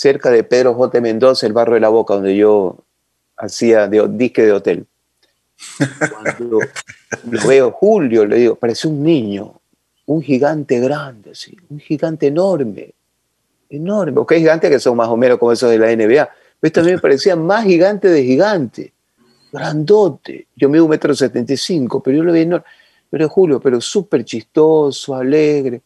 cerca 0.00 0.30
de 0.30 0.44
Pedro 0.44 0.72
J. 0.72 0.98
Mendoza, 1.02 1.46
el 1.46 1.52
barrio 1.52 1.74
de 1.74 1.80
la 1.80 1.90
Boca, 1.90 2.14
donde 2.14 2.34
yo 2.34 2.74
hacía 3.36 3.86
de, 3.86 4.08
disque 4.08 4.40
de 4.40 4.52
hotel. 4.52 4.86
Cuando 5.76 6.60
lo 7.30 7.46
veo 7.46 7.70
Julio, 7.72 8.24
le 8.24 8.36
digo, 8.36 8.54
parece 8.54 8.88
un 8.88 9.02
niño, 9.02 9.60
un 10.06 10.22
gigante 10.22 10.80
grande, 10.80 11.34
sí, 11.34 11.54
un 11.68 11.78
gigante 11.80 12.28
enorme, 12.28 12.94
enorme, 13.68 14.14
porque 14.14 14.36
hay 14.36 14.40
gigantes 14.40 14.70
que 14.70 14.80
son 14.80 14.96
más 14.96 15.08
o 15.08 15.18
menos 15.18 15.36
como 15.36 15.52
esos 15.52 15.70
de 15.70 15.78
la 15.78 15.94
NBA, 15.94 16.24
pero 16.24 16.34
este 16.62 16.80
también 16.80 16.96
me 16.96 17.02
parecía 17.02 17.36
más 17.36 17.66
gigante 17.66 18.08
de 18.08 18.24
gigante, 18.24 18.94
grandote. 19.52 20.46
Yo 20.56 20.70
mido 20.70 20.84
un 20.84 20.90
metro 20.90 21.14
setenta 21.14 21.52
y 21.52 21.58
cinco, 21.58 22.02
pero 22.02 22.16
yo 22.16 22.24
lo 22.24 22.32
vi 22.32 22.40
enorme. 22.40 22.64
Pero 23.10 23.28
Julio, 23.28 23.60
pero 23.60 23.78
súper 23.82 24.24
chistoso, 24.24 25.14
alegre. 25.14 25.82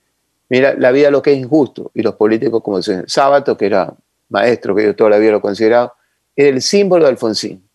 Mira, 0.51 0.75
la 0.79 0.93
vida 0.93 1.11
lo 1.11 1.21
que 1.21 1.33
es 1.33 1.39
injusto. 1.39 1.91
Y 1.95 2.03
los 2.03 2.15
políticos, 2.15 2.63
como 2.63 2.77
dicen, 2.77 3.03
Sábato, 3.09 3.57
que 3.57 3.67
era 3.67 3.93
maestro, 4.35 4.75
que 4.75 4.85
yo 4.85 4.95
toda 4.95 5.11
la 5.11 5.19
vida 5.19 5.33
lo 5.33 5.39
he 5.39 5.41
considerado, 5.41 5.95
era 6.37 6.51
el 6.51 6.61
símbolo 6.61 7.05
de 7.05 7.11
Alfonsín. 7.11 7.67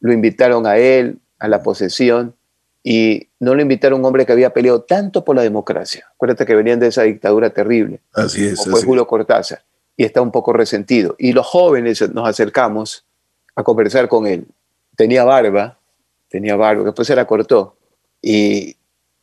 Lo 0.00 0.12
invitaron 0.12 0.66
a 0.66 0.76
él, 0.76 1.18
a 1.38 1.46
la 1.46 1.62
posesión, 1.62 2.34
y 2.82 3.28
no 3.38 3.54
lo 3.54 3.62
invitaron 3.62 3.98
a 3.98 4.00
un 4.00 4.06
hombre 4.06 4.26
que 4.26 4.32
había 4.32 4.50
peleado 4.50 4.82
tanto 4.82 5.24
por 5.24 5.36
la 5.36 5.42
democracia. 5.42 6.06
Acuérdate 6.14 6.46
que 6.46 6.54
venían 6.54 6.80
de 6.80 6.88
esa 6.88 7.02
dictadura 7.02 7.50
terrible. 7.50 8.00
Así 8.14 8.46
es. 8.46 8.58
Como 8.58 8.76
fue 8.76 8.84
Julio 8.84 9.06
Cortázar. 9.06 9.62
Y 9.96 10.04
está 10.04 10.22
un 10.22 10.30
poco 10.30 10.52
resentido. 10.52 11.14
Y 11.18 11.32
los 11.32 11.46
jóvenes 11.46 12.00
nos 12.12 12.28
acercamos 12.28 13.04
a 13.54 13.62
conversar 13.62 14.08
con 14.08 14.26
él. 14.26 14.46
Tenía 14.96 15.24
barba, 15.24 15.78
tenía 16.28 16.56
barba, 16.56 16.84
después 16.84 17.06
se 17.06 17.16
la 17.16 17.26
cortó. 17.26 17.76
Y 18.22 18.78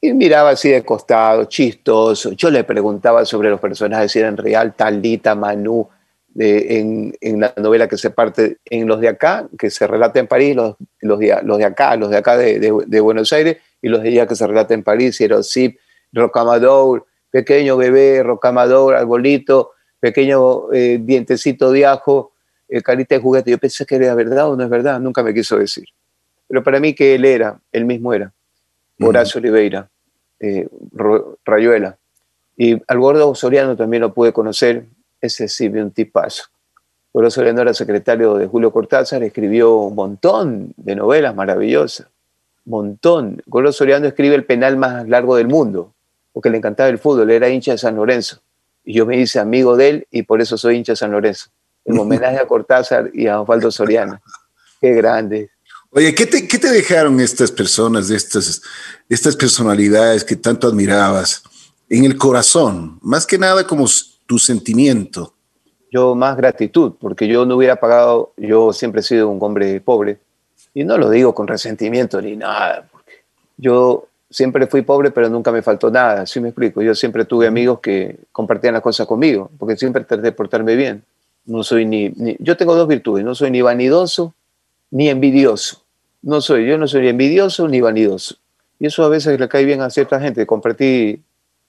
y 0.06 0.14
miraba 0.14 0.52
así 0.52 0.70
de 0.70 0.84
costado, 0.84 1.46
chistoso. 1.46 2.32
Yo 2.34 2.52
le 2.52 2.64
preguntaba 2.64 3.26
sobre 3.26 3.50
los 3.50 3.60
personajes, 3.60 4.12
si 4.12 4.20
eran 4.20 4.38
real, 4.38 4.76
Talita, 4.76 5.34
Manu, 5.34 5.90
en, 6.38 7.40
la 7.40 7.54
novela 7.58 7.88
que 7.88 7.98
se 7.98 8.10
parte 8.10 8.58
en 8.66 8.88
los 8.88 9.00
de 9.00 9.08
acá, 9.08 9.48
que 9.58 9.70
se 9.70 9.88
relata 9.88 10.20
en 10.20 10.28
París, 10.28 10.56
los, 10.56 10.76
los, 11.02 11.20
de, 11.20 11.38
los 11.44 11.58
de 11.58 11.66
acá, 11.66 11.96
los 11.96 12.10
de 12.10 12.18
acá 12.18 12.38
de, 12.38 13.00
Buenos 13.00 13.32
Aires, 13.34 13.58
y 13.82 13.88
los 13.88 14.04
de 14.04 14.10
allá 14.10 14.28
que 14.28 14.36
se 14.36 14.46
relata 14.46 14.74
en 14.74 14.84
París, 14.84 15.18
Zip, 15.44 15.80
Rocamadour, 16.12 17.06
pequeño 17.32 17.78
bebé, 17.78 18.24
Rocamadour, 18.24 18.96
arbolito, 18.96 19.72
pequeño 20.00 20.72
eh, 20.74 21.00
dientecito 21.02 21.72
de 21.72 21.86
ajo, 21.86 22.34
eh, 22.68 22.82
carita 22.82 23.16
de 23.16 23.22
juguete. 23.22 23.52
Yo 23.52 23.58
pensé 23.58 23.86
que 23.86 23.96
era 23.96 24.14
verdad 24.16 24.50
o 24.50 24.56
no 24.56 24.64
es 24.64 24.70
verdad, 24.70 25.00
nunca 25.00 25.24
me 25.24 25.34
quiso 25.34 25.58
decir. 25.58 25.86
Pero 26.48 26.64
para 26.64 26.80
mí 26.80 26.94
que 26.94 27.16
él 27.16 27.26
era, 27.26 27.60
él 27.72 27.86
mismo 27.86 28.14
era, 28.14 28.32
Horacio 29.00 29.40
Oliveira, 29.40 29.90
eh, 30.40 30.68
Rayuela. 31.44 31.98
Y 32.58 32.82
al 32.88 33.00
gordo 33.00 33.36
Soriano 33.36 33.76
también 33.76 34.02
lo 34.02 34.14
pude 34.14 34.32
conocer, 34.32 34.86
ese 35.26 35.48
sí, 35.48 35.68
un 35.68 35.92
tipazo. 35.92 36.44
Soriano 37.30 37.62
era 37.62 37.74
secretario 37.74 38.36
de 38.36 38.48
Julio 38.48 38.72
Cortázar, 38.72 39.24
escribió 39.24 39.76
un 39.76 39.96
montón 39.96 40.74
de 40.76 40.96
novelas 40.96 41.34
maravillosas, 41.34 42.08
montón. 42.66 43.42
Gordo 43.46 43.72
Soriano 43.72 44.08
escribe 44.08 44.36
el 44.36 44.46
penal 44.46 44.78
más 44.78 45.08
largo 45.08 45.36
del 45.36 45.48
mundo, 45.48 45.94
porque 46.34 46.50
le 46.50 46.58
encantaba 46.58 46.90
el 46.90 47.00
fútbol, 47.00 47.32
era 47.32 47.50
hincha 47.50 47.72
de 47.72 47.78
San 47.78 47.96
Lorenzo. 47.96 48.42
Y 48.84 48.94
yo 48.94 49.06
me 49.06 49.18
hice 49.18 49.40
amigo 49.40 49.78
de 49.78 49.90
él 49.90 50.08
y 50.12 50.24
por 50.24 50.42
eso 50.42 50.58
soy 50.58 50.78
hincha 50.78 50.92
de 50.92 50.98
San 50.98 51.12
Lorenzo. 51.12 51.50
En 51.86 51.98
homenaje 51.98 52.38
a 52.38 52.48
Cortázar 52.48 53.12
y 53.14 53.28
a 53.28 53.40
Osvaldo 53.40 53.72
Soriano. 53.72 54.20
Qué 54.82 54.94
grande. 54.94 55.50
Oye, 55.92 56.14
¿qué 56.14 56.26
te, 56.26 56.48
¿qué 56.48 56.60
te, 56.60 56.70
dejaron 56.70 57.20
estas 57.22 57.52
personas, 57.52 58.10
estas, 58.10 58.62
estas 59.08 59.36
personalidades 59.36 60.26
que 60.26 60.36
tanto 60.36 60.68
admirabas 60.68 61.44
en 61.88 62.04
el 62.04 62.18
corazón? 62.18 63.00
Más 63.02 63.26
que 63.26 63.38
nada 63.38 63.66
como 63.66 63.88
tu 64.26 64.40
sentimiento. 64.40 65.34
Yo 65.92 66.16
más 66.16 66.36
gratitud, 66.36 66.94
porque 67.00 67.28
yo 67.28 67.46
no 67.46 67.58
hubiera 67.58 67.78
pagado, 67.78 68.34
yo 68.38 68.74
siempre 68.74 69.02
he 69.02 69.04
sido 69.04 69.30
un 69.30 69.40
hombre 69.42 69.80
pobre, 69.82 70.20
y 70.74 70.84
no 70.84 70.98
lo 70.98 71.10
digo 71.10 71.34
con 71.34 71.48
resentimiento 71.48 72.22
ni 72.22 72.36
nada, 72.36 72.88
porque 72.92 73.24
yo 73.58 74.08
siempre 74.30 74.68
fui 74.68 74.82
pobre, 74.82 75.12
pero 75.12 75.30
nunca 75.30 75.52
me 75.52 75.62
faltó 75.62 75.90
nada, 75.90 76.26
¿sí 76.26 76.40
me 76.42 76.50
explico? 76.50 76.82
Yo 76.82 76.94
siempre 76.94 77.26
tuve 77.26 77.48
amigos 77.48 77.80
que 77.80 78.18
compartían 78.32 78.74
las 78.74 78.84
cosas 78.84 79.08
conmigo, 79.08 79.50
porque 79.58 79.78
siempre 79.78 80.04
traté 80.04 80.24
de 80.24 80.32
portarme 80.32 80.76
bien. 80.76 81.04
No 81.46 81.64
soy 81.64 81.86
ni, 81.86 82.14
yo 82.40 82.58
tengo 82.58 82.76
dos 82.76 82.88
virtudes, 82.88 83.24
no 83.24 83.36
soy 83.36 83.52
ni 83.52 83.62
vanidoso 83.62 84.34
ni 84.92 85.10
envidioso. 85.10 85.84
No 86.22 86.42
soy, 86.42 86.68
yo 86.68 86.78
no 86.78 86.88
soy 86.88 87.04
ni 87.04 87.10
envidioso 87.10 87.68
ni 87.68 87.80
vanidoso. 87.82 88.36
Y 88.80 88.88
eso 88.88 89.04
a 89.04 89.10
veces 89.10 89.40
le 89.40 89.48
cae 89.48 89.64
bien 89.64 89.82
a 89.82 89.90
cierta 89.90 90.20
gente, 90.20 90.46
compartí 90.46 91.22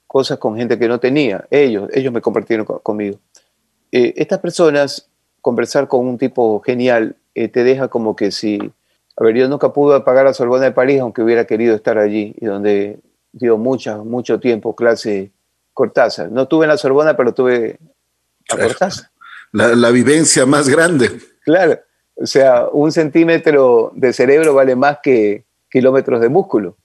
cosas 0.06 0.38
con 0.38 0.56
gente 0.56 0.78
que 0.78 0.88
no 0.88 1.00
tenía. 1.00 1.46
Ellos, 1.50 1.88
ellos 1.92 2.12
me 2.12 2.20
compartieron 2.20 2.66
conmigo. 2.66 3.18
Eh, 3.92 4.14
estas 4.16 4.38
personas, 4.38 5.08
conversar 5.40 5.88
con 5.88 6.06
un 6.06 6.18
tipo 6.18 6.60
genial, 6.60 7.16
eh, 7.34 7.48
te 7.48 7.64
deja 7.64 7.88
como 7.88 8.16
que 8.16 8.30
si, 8.30 8.58
a 9.16 9.24
ver, 9.24 9.36
yo 9.36 9.48
nunca 9.48 9.72
pude 9.72 10.00
pagar 10.00 10.24
la 10.24 10.34
Sorbona 10.34 10.64
de 10.64 10.72
París, 10.72 11.00
aunque 11.00 11.22
hubiera 11.22 11.44
querido 11.44 11.74
estar 11.74 11.98
allí, 11.98 12.34
y 12.40 12.46
donde 12.46 12.98
dio 13.32 13.58
mucha, 13.58 13.98
mucho 13.98 14.40
tiempo 14.40 14.74
clase 14.74 15.32
Cortázar. 15.74 16.30
No 16.30 16.48
tuve 16.48 16.64
en 16.64 16.70
la 16.70 16.78
Sorbona, 16.78 17.16
pero 17.16 17.34
tuve 17.34 17.78
a 18.48 18.56
Cortázar. 18.56 19.10
La, 19.52 19.74
la 19.74 19.90
vivencia 19.90 20.46
más 20.46 20.68
grande. 20.68 21.10
Claro, 21.44 21.78
o 22.14 22.26
sea, 22.26 22.66
un 22.72 22.90
centímetro 22.90 23.92
de 23.94 24.12
cerebro 24.12 24.54
vale 24.54 24.74
más 24.74 24.98
que 25.02 25.44
kilómetros 25.70 26.20
de 26.20 26.28
músculo 26.28 26.76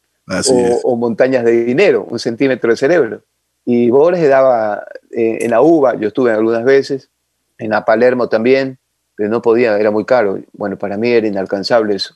o, 0.84 0.95
montañas 0.95 1.43
de 1.43 1.63
dinero, 1.63 2.05
un 2.10 2.19
centímetro 2.19 2.69
de 2.69 2.77
cerebro. 2.77 3.21
Y 3.65 3.89
Borges 3.89 4.27
daba 4.29 4.86
eh, 5.12 5.39
en 5.41 5.51
la 5.51 5.62
UBA, 5.62 5.95
yo 5.95 6.07
estuve 6.07 6.31
algunas 6.31 6.63
veces, 6.63 7.10
en 7.57 7.71
la 7.71 7.86
Palermo 7.86 8.27
también, 8.27 8.79
pero 9.15 9.29
no 9.29 9.41
podía, 9.41 9.77
era 9.77 9.91
muy 9.91 10.05
caro. 10.05 10.39
Bueno, 10.53 10.77
para 10.77 10.97
mí 10.97 11.10
era 11.10 11.27
inalcanzable 11.27 11.95
eso. 11.95 12.15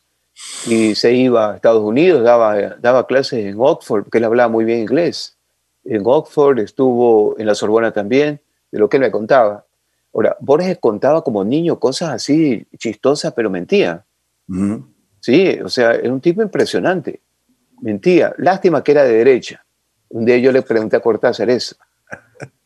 Y 0.68 0.96
se 0.96 1.14
iba 1.14 1.52
a 1.52 1.56
Estados 1.56 1.84
Unidos, 1.84 2.24
daba, 2.24 2.56
daba 2.80 3.06
clases 3.06 3.46
en 3.46 3.56
Oxford, 3.60 4.04
porque 4.04 4.18
él 4.18 4.24
hablaba 4.24 4.50
muy 4.50 4.66
bien 4.66 4.80
inglés. 4.80 5.38
En 5.84 6.02
Oxford 6.04 6.60
estuvo 6.60 7.38
en 7.38 7.46
la 7.46 7.56
Sorbona 7.56 7.92
también, 7.92 8.42
de 8.72 8.80
lo 8.80 8.90
que 8.90 8.98
él 8.98 9.02
me 9.02 9.12
contaba. 9.12 9.66
Ahora, 10.14 10.36
Borges 10.40 10.78
contaba 10.80 11.24
como 11.24 11.44
niño 11.44 11.80
cosas 11.80 12.10
así 12.10 12.66
chistosas, 12.78 13.34
pero 13.34 13.50
mentía. 13.50 14.04
Sí, 15.20 15.60
o 15.64 15.70
sea, 15.70 15.94
era 15.94 16.12
un 16.12 16.22
tipo 16.22 16.42
impresionante 16.42 17.22
mentía. 17.82 18.34
Lástima 18.38 18.84
que 18.84 18.92
era 18.92 19.04
de 19.04 19.14
derecha. 19.14 19.66
Un 20.10 20.26
día 20.26 20.38
yo 20.38 20.52
le 20.52 20.62
pregunté 20.62 20.96
a 20.96 21.00
Cortázar 21.00 21.50
eso. 21.50 21.76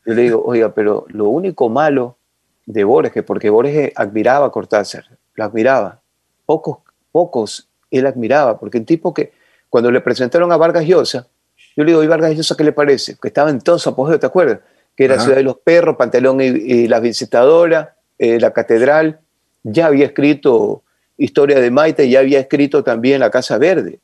Yo 0.06 0.14
le 0.14 0.24
digo, 0.24 0.44
oiga, 0.46 0.74
pero 0.74 1.06
lo 1.10 1.30
único 1.30 1.70
malo 1.70 2.18
de 2.66 2.84
Borges, 2.84 3.24
porque 3.24 3.50
Borges 3.50 3.92
admiraba 3.96 4.48
a 4.48 4.52
Cortázar, 4.52 5.06
lo 5.36 5.44
admiraba. 5.44 6.02
Pocos, 6.46 6.78
pocos 7.12 7.70
él 7.92 8.06
admiraba, 8.06 8.60
porque 8.60 8.78
un 8.78 8.86
tipo 8.86 9.14
que 9.14 9.32
cuando 9.70 9.92
le 9.92 10.02
presentaron 10.02 10.52
a 10.52 10.58
Vargas 10.58 10.86
Llosa, 10.86 11.28
yo 11.76 11.84
le 11.84 11.92
digo, 11.92 12.04
¿y 12.04 12.08
Vargas 12.08 12.36
Llosa 12.36 12.56
qué 12.56 12.64
le 12.64 12.72
parece? 12.72 13.18
Que 13.20 13.30
estaba 13.30 13.50
en 13.50 13.60
todo 13.62 13.80
su 13.80 13.90
apogeo, 13.90 14.20
¿te 14.20 14.26
acuerdas? 14.26 14.60
Que 14.96 15.06
era 15.06 15.20
Ciudad 15.20 15.38
de 15.38 15.44
los 15.44 15.58
Perros, 15.58 15.96
Pantelón 15.96 16.42
y, 16.42 16.88
la 16.88 17.00
Visitadora, 17.00 17.96
eh, 18.18 18.40
la 18.40 18.52
Catedral. 18.52 19.20
Ya 19.64 19.88
había 19.88 20.08
escrito 20.08 20.84
Historia 21.18 21.60
de 21.60 21.72
Maite, 21.72 22.10
ya 22.10 22.20
había 22.20 22.40
escrito 22.40 22.84
también 22.84 23.20
La 23.20 23.30
Casa 23.30 23.58
Verde. 23.58 24.00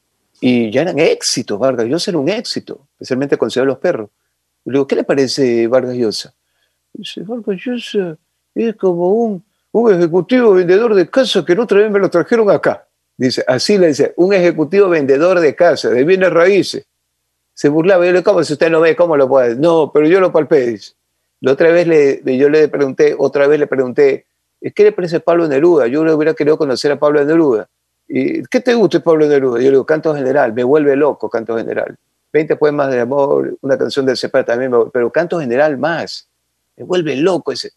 Y 0.48 0.70
ya 0.70 0.84
eran 0.84 1.00
éxitos, 1.00 1.58
Vargas 1.58 1.88
Llosa 1.88 2.12
era 2.12 2.20
un 2.20 2.30
éxito, 2.30 2.88
especialmente 2.94 3.36
con 3.36 3.50
Ciudad 3.50 3.66
de 3.66 3.70
los 3.70 3.80
Perros. 3.80 4.12
Y 4.64 4.70
le 4.70 4.74
digo, 4.74 4.86
¿qué 4.86 4.96
le 4.96 5.04
parece 5.04 5.66
Vargas 5.66 5.96
Llosa? 5.96 6.36
Dice, 6.94 7.24
Vargas 7.24 7.58
Llosa 7.66 8.16
es 8.54 8.76
como 8.76 9.10
un, 9.10 9.44
un 9.72 9.92
ejecutivo 9.92 10.54
vendedor 10.54 10.94
de 10.94 11.10
casa 11.10 11.44
que 11.44 11.54
otra 11.54 11.80
vez 11.80 11.90
me 11.90 11.98
lo 11.98 12.12
trajeron 12.12 12.52
acá. 12.52 12.88
Dice, 13.18 13.44
así 13.48 13.80
le 13.80 13.88
dice, 13.88 14.14
un 14.18 14.36
ejecutivo 14.36 14.88
vendedor 14.88 15.40
de 15.40 15.56
casa, 15.56 15.90
de 15.90 16.04
bienes 16.04 16.30
raíces. 16.30 16.86
Se 17.56 17.68
burlaba, 17.68 18.06
yo 18.06 18.12
le 18.12 18.20
digo, 18.20 18.44
si 18.44 18.54
usted 18.54 18.70
no 18.70 18.82
ve, 18.82 18.96
¿cómo 18.96 19.18
lo 19.18 19.28
puede? 19.28 19.56
No, 19.56 19.90
pero 19.92 20.06
yo 20.06 20.20
lo 20.20 20.32
palpé, 20.32 20.68
dice. 20.68 20.94
La 21.42 21.54
otra 21.54 21.72
vez 21.72 21.88
le, 21.88 22.38
yo 22.38 22.50
le 22.50 22.68
pregunté, 22.68 23.16
otra 23.18 23.48
vez 23.48 23.60
le 23.60 23.66
pregunté, 23.66 24.28
¿qué 24.76 24.84
le 24.84 24.92
parece 24.92 25.22
Pablo 25.22 25.48
Neruda? 25.48 25.88
Yo 25.88 26.06
le 26.06 26.14
hubiera 26.14 26.36
querido 26.36 26.56
conocer 26.56 26.92
a 26.92 27.00
Pablo 27.00 27.26
Neruda. 27.26 27.68
¿Y 28.08 28.44
¿Qué 28.44 28.60
te 28.60 28.74
gusta, 28.74 29.00
Pablo 29.00 29.28
Neruda? 29.28 29.58
Yo 29.60 29.66
le 29.66 29.72
digo, 29.72 29.86
canto 29.86 30.14
general, 30.16 30.54
me 30.54 30.64
vuelve 30.64 30.96
loco 30.96 31.30
canto 31.30 31.58
general. 31.58 31.98
20 32.32 32.56
poemas 32.58 32.92
de 32.92 33.00
amor, 33.00 33.58
una 33.62 33.78
canción 33.78 34.06
de 34.06 34.16
Cepeda 34.16 34.44
también, 34.44 34.72
pero 34.92 35.12
canto 35.12 35.40
general 35.40 35.78
más. 35.78 36.28
Me 36.76 36.84
vuelve 36.84 37.16
loco 37.16 37.52
ese. 37.52 37.72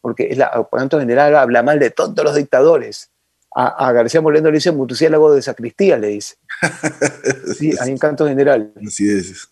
Porque 0.00 0.28
es 0.30 0.38
la, 0.38 0.66
canto 0.70 1.00
general 1.00 1.34
habla 1.34 1.62
mal 1.62 1.78
de 1.78 1.90
todos 1.90 2.24
los 2.24 2.34
dictadores. 2.36 3.10
A, 3.52 3.90
García 3.92 4.20
Moreno 4.20 4.48
le 4.48 4.58
dice 4.58 4.70
murciélago 4.70 5.34
de 5.34 5.42
sacristía, 5.42 5.98
le 5.98 6.08
dice. 6.08 6.36
Sí, 7.56 7.72
hay 7.80 7.90
un 7.90 7.98
canto 7.98 8.26
general. 8.26 8.72
Así 8.86 9.10
es. 9.10 9.48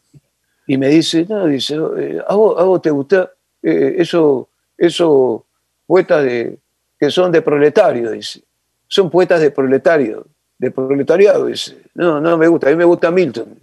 Y 0.67 0.79
me 0.79 0.89
dice, 0.89 1.27
no, 1.29 1.47
dice, 1.47 1.77
eh, 1.99 2.23
¿a, 2.27 2.35
vos, 2.35 2.81
te 2.81 2.91
gusta 2.91 3.33
eh, 3.63 3.97
eso, 3.99 4.49
eso 4.77 5.47
poetas 5.85 6.23
de, 6.23 6.59
que 6.99 7.11
son 7.11 7.33
de 7.33 7.43
proletario? 7.43 8.13
Dice 8.13 8.43
son 8.89 9.11
poetas 9.11 9.41
de 9.41 9.51
proletario, 9.51 10.27
de 10.59 10.71
proletariado. 10.71 11.49
No, 11.95 12.21
no 12.21 12.37
me 12.37 12.49
gusta, 12.49 12.69
a 12.69 12.71
mí 12.71 12.77
me 12.77 12.85
gusta 12.85 13.11
Milton. 13.11 13.59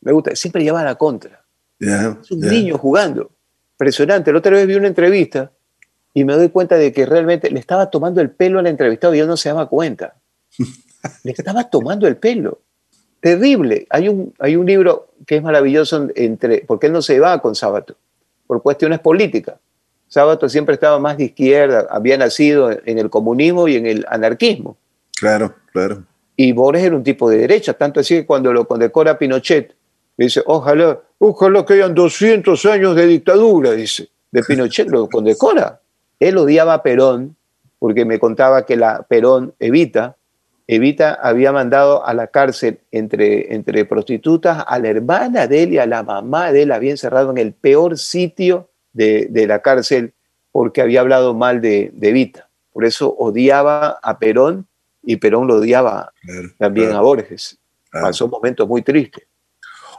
Me 0.00 0.12
gusta, 0.12 0.34
siempre 0.34 0.62
lleva 0.62 0.80
a 0.80 0.84
la 0.84 0.94
contra. 0.94 1.44
es 2.22 2.30
un 2.30 2.40
niño 2.40 2.78
jugando. 2.78 3.30
Impresionante. 3.74 4.32
La 4.32 4.38
otra 4.38 4.52
vez 4.52 4.66
vi 4.66 4.74
una 4.74 4.88
entrevista 4.88 5.50
y 6.14 6.24
me 6.24 6.34
doy 6.34 6.48
cuenta 6.48 6.76
de 6.76 6.92
que 6.92 7.06
realmente 7.06 7.50
le 7.50 7.60
estaba 7.60 7.90
tomando 7.90 8.20
el 8.20 8.30
pelo 8.30 8.58
al 8.58 8.66
entrevistado 8.66 9.14
y 9.14 9.18
yo 9.18 9.26
no 9.26 9.36
se 9.36 9.48
daba 9.48 9.68
cuenta. 9.68 10.14
le 11.24 11.32
estaba 11.32 11.68
tomando 11.68 12.06
el 12.06 12.16
pelo. 12.16 12.60
Terrible. 13.20 13.86
Hay 13.90 14.08
un, 14.08 14.32
hay 14.38 14.56
un 14.56 14.66
libro 14.66 15.08
que 15.26 15.36
es 15.36 15.42
maravilloso 15.42 16.08
entre, 16.14 16.64
porque 16.66 16.86
él 16.86 16.92
no 16.92 17.02
se 17.02 17.18
va 17.18 17.40
con 17.42 17.54
Sábato, 17.54 17.96
por 18.46 18.62
cuestiones 18.62 19.00
políticas. 19.00 19.56
Sábato 20.08 20.48
siempre 20.48 20.74
estaba 20.74 20.98
más 20.98 21.18
de 21.18 21.24
izquierda, 21.24 21.86
había 21.90 22.16
nacido 22.16 22.70
en 22.70 22.98
el 22.98 23.10
comunismo 23.10 23.68
y 23.68 23.76
en 23.76 23.86
el 23.86 24.06
anarquismo. 24.08 24.76
Claro, 25.18 25.54
claro. 25.72 26.02
Y 26.34 26.52
Borges 26.52 26.84
era 26.84 26.96
un 26.96 27.02
tipo 27.02 27.28
de 27.28 27.38
derecha, 27.38 27.74
tanto 27.74 28.00
así 28.00 28.14
que 28.14 28.26
cuando 28.26 28.52
lo 28.52 28.66
condecora 28.66 29.18
Pinochet, 29.18 29.74
dice, 30.16 30.42
ojalá, 30.46 30.98
ojalá 31.18 31.64
que 31.64 31.74
hayan 31.74 31.94
200 31.94 32.64
años 32.66 32.96
de 32.96 33.06
dictadura, 33.06 33.72
dice, 33.72 34.08
de 34.30 34.42
Pinochet, 34.42 34.88
lo 34.88 35.08
condecora. 35.08 35.80
Él 36.18 36.38
odiaba 36.38 36.74
a 36.74 36.82
Perón, 36.82 37.36
porque 37.78 38.04
me 38.04 38.18
contaba 38.18 38.64
que 38.64 38.76
la 38.76 39.02
Perón, 39.02 39.54
Evita, 39.58 40.16
Evita 40.66 41.14
había 41.14 41.50
mandado 41.50 42.04
a 42.04 42.12
la 42.12 42.26
cárcel 42.26 42.80
entre, 42.92 43.54
entre 43.54 43.86
prostitutas 43.86 44.64
a 44.66 44.78
la 44.78 44.88
hermana 44.88 45.46
de 45.46 45.62
él 45.62 45.72
y 45.72 45.78
a 45.78 45.86
la 45.86 46.02
mamá 46.02 46.52
de 46.52 46.62
él, 46.62 46.72
había 46.72 46.90
encerrado 46.90 47.30
en 47.30 47.38
el 47.38 47.54
peor 47.54 47.98
sitio 47.98 48.68
de, 48.92 49.46
la 49.46 49.62
cárcel 49.62 50.14
porque 50.52 50.80
había 50.80 51.00
hablado 51.00 51.34
mal 51.34 51.60
de, 51.60 51.90
de, 51.94 52.08
Evita. 52.08 52.48
Por 52.72 52.84
eso 52.84 53.14
odiaba 53.18 53.98
a 54.02 54.18
Perón 54.18 54.66
y 55.02 55.16
Perón 55.16 55.46
lo 55.46 55.56
odiaba 55.56 56.12
también 56.58 56.92
a 56.92 57.00
Borges. 57.00 57.58
Pasó 57.90 58.26
un 58.26 58.30
momento 58.30 58.66
muy 58.66 58.82
triste. 58.82 59.26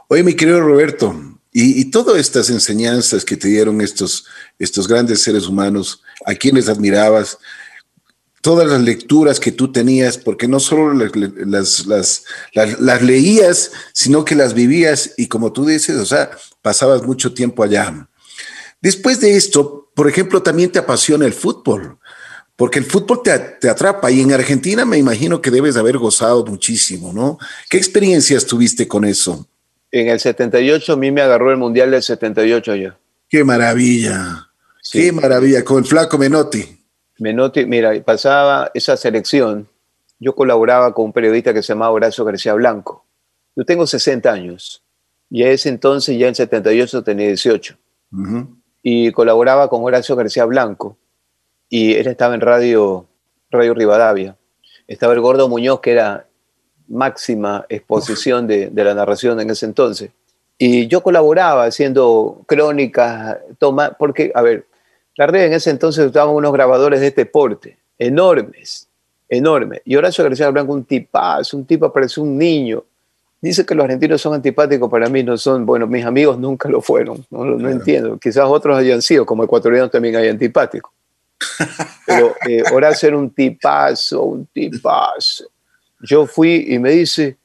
Oye, 0.08 0.22
mi 0.22 0.34
querido 0.34 0.60
Roberto, 0.60 1.14
Y, 1.52 1.80
y, 1.80 1.90
todas 1.90 2.18
estas 2.18 2.48
enseñanzas 2.50 3.24
que 3.24 3.36
te 3.36 3.48
dieron 3.48 3.80
estos, 3.80 4.26
estos 4.58 4.86
grandes 4.86 5.22
seres 5.22 5.46
humanos, 5.46 6.02
a 6.24 6.34
quienes 6.34 6.68
admirabas, 6.68 7.38
todas 8.40 8.68
las 8.68 8.80
lecturas 8.80 9.38
que 9.38 9.52
tú 9.52 9.70
tenías, 9.70 10.16
porque 10.16 10.48
no 10.48 10.60
solo 10.60 10.94
las, 10.94 11.86
las, 11.86 12.24
las, 12.54 13.02
leías, 13.02 13.72
sino 13.92 14.24
que 14.24 14.34
las 14.34 14.54
vivías 14.54 15.12
y 15.16 15.28
como 15.28 15.52
tú 15.52 15.66
dices, 15.66 15.96
o 15.96 16.06
sea, 16.06 16.30
pasabas 16.62 17.02
mucho 17.02 17.34
tiempo 17.34 17.62
allá. 17.62 18.08
Después 18.80 19.20
de 19.20 19.36
esto, 19.36 19.90
por 19.94 20.08
ejemplo, 20.08 20.42
también 20.42 20.72
te 20.72 20.78
apasiona 20.78 21.26
el 21.26 21.32
fútbol, 21.32 21.98
porque 22.56 22.78
el 22.78 22.84
fútbol 22.84 23.22
te, 23.22 23.38
te 23.38 23.68
atrapa 23.68 24.10
y 24.10 24.20
en 24.20 24.32
Argentina 24.32 24.84
me 24.84 24.98
imagino 24.98 25.40
que 25.40 25.50
debes 25.50 25.76
haber 25.76 25.98
gozado 25.98 26.44
muchísimo, 26.44 27.12
¿no? 27.12 27.38
¿Qué 27.68 27.76
experiencias 27.76 28.46
tuviste 28.46 28.88
con 28.88 29.04
eso? 29.04 29.46
En 29.90 30.08
el 30.08 30.20
78 30.20 30.92
a 30.92 30.96
mí 30.96 31.10
me 31.10 31.20
agarró 31.20 31.50
el 31.50 31.56
Mundial 31.56 31.90
del 31.90 32.02
78 32.02 32.76
yo. 32.76 32.90
Qué 33.28 33.44
maravilla, 33.44 34.50
qué 34.92 35.12
maravilla, 35.12 35.64
con 35.64 35.78
el 35.78 35.84
flaco 35.84 36.16
Menotti. 36.16 36.78
Menotti, 37.18 37.66
mira, 37.66 37.92
pasaba 38.02 38.70
esa 38.72 38.96
selección, 38.96 39.68
yo 40.18 40.34
colaboraba 40.34 40.94
con 40.94 41.06
un 41.06 41.12
periodista 41.12 41.52
que 41.52 41.62
se 41.62 41.72
llamaba 41.72 41.92
Horacio 41.92 42.24
García 42.24 42.54
Blanco. 42.54 43.04
Yo 43.56 43.64
tengo 43.64 43.86
60 43.86 44.30
años 44.30 44.82
y 45.28 45.42
a 45.42 45.50
ese 45.50 45.68
entonces, 45.68 46.18
ya 46.18 46.28
en 46.28 46.34
78, 46.34 47.02
tenía 47.02 47.26
18. 47.28 47.76
Y 48.82 49.12
colaboraba 49.12 49.68
con 49.68 49.84
Horacio 49.84 50.16
García 50.16 50.44
Blanco 50.44 50.96
y 51.68 51.94
él 51.94 52.06
estaba 52.08 52.34
en 52.34 52.40
Radio, 52.40 53.06
Radio 53.50 53.74
Rivadavia. 53.74 54.36
Estaba 54.88 55.12
el 55.12 55.20
Gordo 55.20 55.48
Muñoz, 55.48 55.80
que 55.80 55.92
era 55.92 56.26
máxima 56.88 57.64
exposición 57.68 58.46
de, 58.46 58.70
de 58.70 58.84
la 58.84 58.94
narración 58.94 59.40
en 59.40 59.50
ese 59.50 59.66
entonces. 59.66 60.10
Y 60.58 60.88
yo 60.88 61.02
colaboraba 61.02 61.64
haciendo 61.64 62.42
crónicas, 62.46 63.38
toma, 63.58 63.96
porque, 63.98 64.32
a 64.34 64.42
ver, 64.42 64.66
la 65.16 65.26
red 65.26 65.46
en 65.46 65.52
ese 65.54 65.70
entonces 65.70 66.06
usaban 66.06 66.34
unos 66.34 66.52
grabadores 66.52 67.00
de 67.00 67.06
este 67.06 67.24
porte, 67.24 67.78
enormes, 67.98 68.88
enormes. 69.28 69.80
Y 69.84 69.96
Horacio 69.96 70.24
García 70.24 70.50
Blanco, 70.50 70.72
un 70.72 70.84
tipazo, 70.84 71.56
un 71.56 71.64
tipo 71.64 71.92
parece 71.92 72.20
un 72.20 72.36
niño. 72.36 72.84
Dice 73.42 73.64
que 73.64 73.74
los 73.74 73.84
argentinos 73.84 74.20
son 74.20 74.34
antipáticos, 74.34 74.90
para 74.90 75.08
mí 75.08 75.22
no 75.22 75.38
son, 75.38 75.64
bueno, 75.64 75.86
mis 75.86 76.04
amigos 76.04 76.38
nunca 76.38 76.68
lo 76.68 76.82
fueron, 76.82 77.24
no, 77.30 77.44
no 77.44 77.70
entiendo. 77.70 78.18
Quizás 78.18 78.44
otros 78.46 78.76
hayan 78.76 79.00
sido, 79.00 79.24
como 79.24 79.44
ecuatorianos 79.44 79.90
también 79.90 80.16
hay 80.16 80.28
antipáticos. 80.28 80.92
Pero 82.06 82.34
eh, 82.46 82.62
Horacio 82.72 83.08
era 83.08 83.16
un 83.16 83.30
tipazo, 83.30 84.24
un 84.24 84.46
tipazo. 84.46 85.46
Yo 86.02 86.26
fui 86.26 86.66
y 86.68 86.78
me 86.78 86.90
dice, 86.90 87.38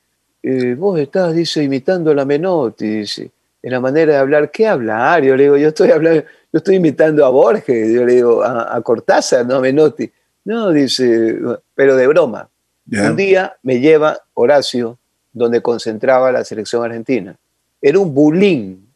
eh, 0.43 0.75
vos 0.77 0.99
estás, 0.99 1.33
dice, 1.33 1.63
imitando 1.63 2.11
a 2.11 2.15
la 2.15 2.25
Menotti, 2.25 2.87
dice, 2.87 3.31
en 3.63 3.71
la 3.71 3.79
manera 3.79 4.13
de 4.13 4.19
hablar, 4.19 4.51
¿qué 4.51 4.67
hablar? 4.67 5.23
Yo 5.23 5.35
le 5.35 5.43
digo, 5.43 5.57
yo 5.57 5.69
estoy 5.69 5.91
hablando, 5.91 6.21
yo 6.21 6.57
estoy 6.57 6.75
imitando 6.75 7.25
a 7.25 7.29
Borges, 7.29 7.93
yo 7.93 8.05
le 8.05 8.15
digo, 8.15 8.43
a, 8.43 8.81
Cortázar, 8.81 9.45
no 9.45 9.55
a 9.55 9.61
Menotti. 9.61 10.11
No, 10.43 10.71
dice, 10.71 11.39
pero 11.73 11.95
de 11.95 12.07
broma. 12.07 12.49
Un 12.91 13.15
día 13.15 13.57
me 13.63 13.79
lleva 13.79 14.19
Horacio, 14.35 14.99
donde 15.35 15.61
concentraba 15.61 16.31
la 16.31 16.43
selección 16.43 16.83
argentina. 16.83 17.35
Era 17.81 17.99
un 17.99 18.13
bulín, 18.13 18.87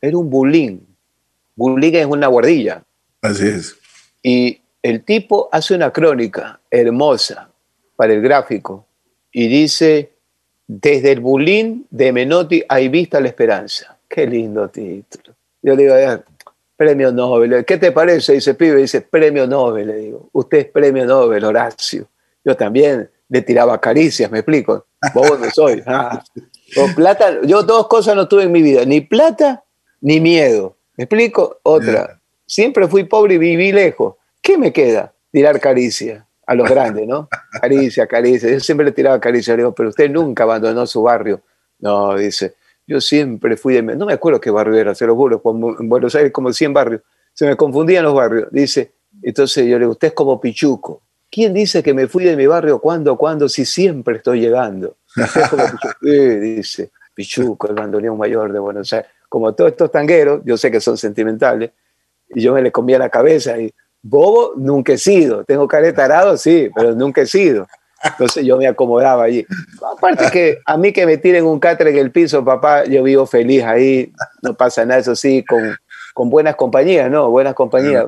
era 0.00 0.16
un 0.16 0.28
bulín. 0.28 0.86
Bulín 1.54 1.94
es 1.94 2.06
una 2.06 2.26
guardilla. 2.26 2.82
Así 3.20 3.46
es. 3.46 3.76
Y 4.22 4.60
el 4.82 5.04
tipo 5.04 5.48
hace 5.52 5.74
una 5.74 5.92
crónica 5.92 6.58
hermosa 6.70 7.50
para 7.94 8.14
el 8.14 8.22
gráfico 8.22 8.86
y 9.30 9.46
dice, 9.48 10.12
desde 10.66 11.12
el 11.12 11.20
bulín 11.20 11.86
de 11.90 12.10
Menotti 12.10 12.64
hay 12.68 12.88
vista 12.88 13.20
la 13.20 13.28
esperanza. 13.28 13.98
Qué 14.08 14.26
lindo 14.26 14.68
título. 14.68 15.36
Yo 15.60 15.76
le 15.76 15.82
digo, 15.82 15.94
premio 16.74 17.12
Nobel. 17.12 17.64
¿Qué 17.66 17.76
te 17.76 17.92
parece? 17.92 18.32
Dice 18.32 18.54
pibe, 18.54 18.80
dice 18.80 19.02
premio 19.02 19.46
Nobel. 19.46 19.88
Le 19.88 19.96
digo, 19.96 20.30
usted 20.32 20.58
es 20.58 20.66
premio 20.66 21.04
Nobel, 21.04 21.44
Horacio. 21.44 22.08
Yo 22.44 22.56
también 22.56 23.08
le 23.32 23.40
tiraba 23.40 23.80
caricias, 23.80 24.30
me 24.30 24.40
explico. 24.40 24.84
Vos 25.14 25.40
no 25.40 25.50
soy. 25.50 25.82
Ah. 26.74 26.92
plata, 26.96 27.42
yo 27.42 27.62
dos 27.62 27.86
cosas 27.86 28.16
no 28.16 28.28
tuve 28.28 28.44
en 28.44 28.52
mi 28.52 28.62
vida, 28.62 28.86
ni 28.86 29.02
plata 29.02 29.62
ni 30.00 30.20
miedo. 30.20 30.76
¿Me 30.96 31.04
explico? 31.04 31.60
Otra. 31.62 32.18
Siempre 32.46 32.88
fui 32.88 33.04
pobre 33.04 33.34
y 33.34 33.38
viví 33.38 33.72
lejos. 33.72 34.14
¿Qué 34.40 34.56
me 34.56 34.72
queda? 34.72 35.12
Tirar 35.30 35.60
caricias 35.60 36.24
a 36.46 36.54
los 36.54 36.68
grandes, 36.68 37.06
¿no? 37.06 37.28
Caricia, 37.60 38.06
caricia. 38.06 38.50
Yo 38.50 38.60
siempre 38.60 38.86
le 38.86 38.92
tiraba 38.92 39.20
caricias. 39.20 39.54
Le 39.56 39.62
digo, 39.62 39.74
pero 39.74 39.90
usted 39.90 40.10
nunca 40.10 40.44
abandonó 40.44 40.86
su 40.86 41.02
barrio. 41.02 41.42
No, 41.78 42.16
dice, 42.16 42.54
yo 42.86 43.00
siempre 43.00 43.56
fui 43.56 43.74
de... 43.74 43.82
No 43.82 44.06
me 44.06 44.14
acuerdo 44.14 44.40
qué 44.40 44.50
barrio 44.50 44.76
era, 44.76 44.94
se 44.94 45.06
lo 45.06 45.14
juro, 45.14 45.42
en 45.78 45.88
Buenos 45.88 46.14
Aires 46.14 46.32
como 46.32 46.52
100 46.52 46.72
barrios. 46.72 47.02
Se 47.34 47.46
me 47.46 47.56
confundían 47.56 48.04
los 48.04 48.14
barrios. 48.14 48.48
Dice, 48.50 48.92
entonces 49.22 49.66
yo 49.66 49.78
le 49.78 49.80
digo, 49.80 49.92
usted 49.92 50.08
es 50.08 50.14
como 50.14 50.40
Pichuco. 50.40 51.02
¿Quién 51.32 51.54
dice 51.54 51.82
que 51.82 51.94
me 51.94 52.08
fui 52.08 52.24
de 52.24 52.36
mi 52.36 52.46
barrio? 52.46 52.78
¿Cuándo? 52.78 53.16
¿Cuándo? 53.16 53.48
Si 53.48 53.64
siempre 53.64 54.18
estoy 54.18 54.40
llegando. 54.40 54.98
dice, 56.02 56.90
Pichuco, 57.14 57.68
el 57.68 57.74
bandoneón 57.74 58.18
mayor 58.18 58.52
de 58.52 58.58
Buenos 58.58 58.92
Aires. 58.92 59.10
Como 59.30 59.54
todos 59.54 59.70
estos 59.70 59.90
tangueros, 59.90 60.42
yo 60.44 60.58
sé 60.58 60.70
que 60.70 60.78
son 60.78 60.98
sentimentales, 60.98 61.70
y 62.28 62.42
yo 62.42 62.52
me 62.52 62.60
le 62.60 62.70
comía 62.70 62.98
la 62.98 63.08
cabeza 63.08 63.58
y, 63.58 63.72
bobo, 64.02 64.52
nunca 64.58 64.92
he 64.92 64.98
sido. 64.98 65.42
Tengo 65.44 65.66
careta 65.66 66.04
arado, 66.04 66.36
sí, 66.36 66.68
pero 66.74 66.94
nunca 66.94 67.22
he 67.22 67.26
sido. 67.26 67.66
Entonces 68.04 68.44
yo 68.44 68.58
me 68.58 68.66
acomodaba 68.66 69.24
allí. 69.24 69.46
Aparte 69.96 70.26
que 70.30 70.58
a 70.66 70.76
mí 70.76 70.92
que 70.92 71.06
me 71.06 71.16
tiren 71.16 71.46
un 71.46 71.58
catre 71.58 71.92
en 71.92 71.96
el 71.96 72.10
piso, 72.10 72.44
papá, 72.44 72.84
yo 72.84 73.02
vivo 73.04 73.24
feliz 73.24 73.62
ahí, 73.62 74.12
no 74.42 74.54
pasa 74.54 74.84
nada, 74.84 75.00
eso 75.00 75.16
sí, 75.16 75.42
con, 75.48 75.76
con 76.12 76.28
buenas 76.28 76.56
compañías, 76.56 77.10
¿no? 77.10 77.30
Buenas 77.30 77.54
compañías. 77.54 78.04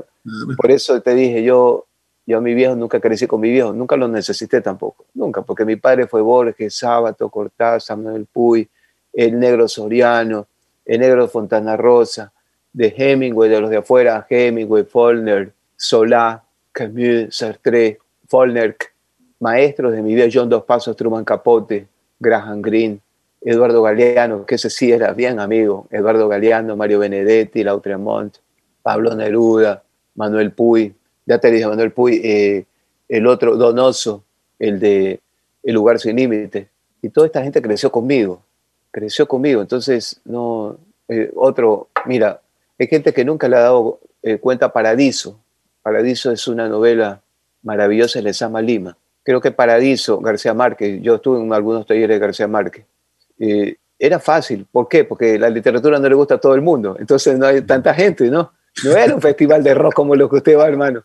Por 0.59 0.71
eso 0.71 1.01
te 1.01 1.15
dije, 1.15 1.43
yo, 1.43 1.87
yo 2.27 2.39
a 2.39 2.41
mi 2.41 2.55
viejo 2.55 2.75
nunca 2.75 3.01
crecí 3.01 3.27
con 3.27 3.41
mi 3.41 3.51
viejo, 3.51 3.73
nunca 3.73 3.97
lo 3.97 4.09
necesité 4.09 4.61
tampoco, 4.61 5.05
nunca, 5.15 5.43
porque 5.43 5.65
mi 5.65 5.77
padre 5.77 6.07
fue 6.07 6.23
Borges, 6.23 6.77
Sábato, 6.77 7.29
Cortázar, 7.29 7.99
Manuel 7.99 8.27
Puy, 8.27 8.69
el 9.13 9.39
negro 9.39 9.69
Soriano, 9.69 10.47
el 10.85 11.01
negro 11.01 11.29
Fontana 11.29 11.77
Rosa, 11.77 12.33
de 12.73 12.93
Hemingway, 12.97 13.49
de 13.49 13.61
los 13.61 13.71
de 13.71 13.77
afuera, 13.79 14.27
Hemingway, 14.29 14.85
Follner, 14.85 15.53
Solá, 15.77 16.43
Camus, 16.73 17.37
Sartre, 17.37 17.99
Follner, 18.27 18.77
maestros 19.39 19.93
de 19.93 20.03
mi 20.03 20.15
vida, 20.15 20.27
John 20.33 20.49
Dos 20.49 20.65
Pasos, 20.65 20.97
Truman 20.97 21.25
Capote, 21.25 21.87
Graham 22.19 22.63
Greene, 22.63 23.01
Eduardo 23.41 23.83
Galeano, 23.83 24.47
que 24.47 24.55
ese 24.55 24.71
sí 24.71 24.91
era 24.91 25.13
bien 25.13 25.39
amigo, 25.39 25.87
Eduardo 25.91 26.27
Galeano, 26.29 26.77
Mario 26.77 26.99
Benedetti, 27.01 27.63
Lautremont, 27.63 28.35
Pablo 28.83 29.15
Neruda, 29.15 29.83
Manuel 30.15 30.53
Puy, 30.53 30.95
ya 31.27 31.39
te 31.39 31.51
dije 31.51 31.67
Manuel 31.67 31.93
Puy, 31.93 32.21
eh, 32.25 32.67
el 33.09 33.27
otro 33.27 33.57
Donoso, 33.57 34.25
el 34.59 34.81
de 34.81 35.21
El 35.63 35.75
lugar 35.75 35.99
sin 35.99 36.17
límite, 36.17 36.69
y 37.03 37.09
toda 37.09 37.27
esta 37.27 37.43
gente 37.43 37.61
creció 37.63 37.91
conmigo, 37.91 38.43
creció 38.91 39.27
conmigo, 39.27 39.61
entonces 39.61 40.21
no, 40.25 40.77
eh, 41.09 41.31
otro, 41.35 41.89
mira, 42.07 42.41
hay 42.79 42.87
gente 42.87 43.13
que 43.13 43.25
nunca 43.25 43.49
le 43.49 43.57
ha 43.57 43.61
dado 43.61 44.01
eh, 44.23 44.39
cuenta 44.39 44.73
Paradiso, 44.73 45.39
Paradiso 45.83 46.31
es 46.31 46.49
una 46.49 46.69
novela 46.69 47.23
maravillosa 47.63 48.19
de 48.19 48.25
Lezama 48.25 48.61
Lima, 48.63 48.97
creo 49.23 49.41
que 49.41 49.51
Paradiso, 49.51 50.21
García 50.21 50.55
Márquez, 50.55 51.01
yo 51.03 51.17
estuve 51.17 51.41
en 51.41 51.53
algunos 51.53 51.87
talleres 51.87 52.17
de 52.17 52.19
García 52.19 52.49
Márquez, 52.49 52.85
eh, 53.39 53.77
era 53.99 54.19
fácil. 54.19 54.67
¿Por 54.71 54.89
qué? 54.89 55.05
Porque 55.05 55.39
la 55.39 55.49
literatura 55.49 55.99
no 55.99 56.09
le 56.09 56.15
gusta 56.15 56.35
a 56.35 56.39
todo 56.39 56.55
el 56.55 56.63
mundo, 56.63 56.97
entonces 56.99 57.39
no 57.39 57.47
hay 57.47 57.63
tanta 57.63 57.95
gente, 57.95 58.31
¿no? 58.31 58.53
No 58.83 58.97
era 58.97 59.15
un 59.15 59.21
festival 59.21 59.63
de 59.63 59.75
rock 59.75 59.95
como 59.95 60.17
lo 60.17 60.29
que 60.29 60.37
usted 60.37 60.59
va, 60.59 60.67
hermano. 60.67 61.05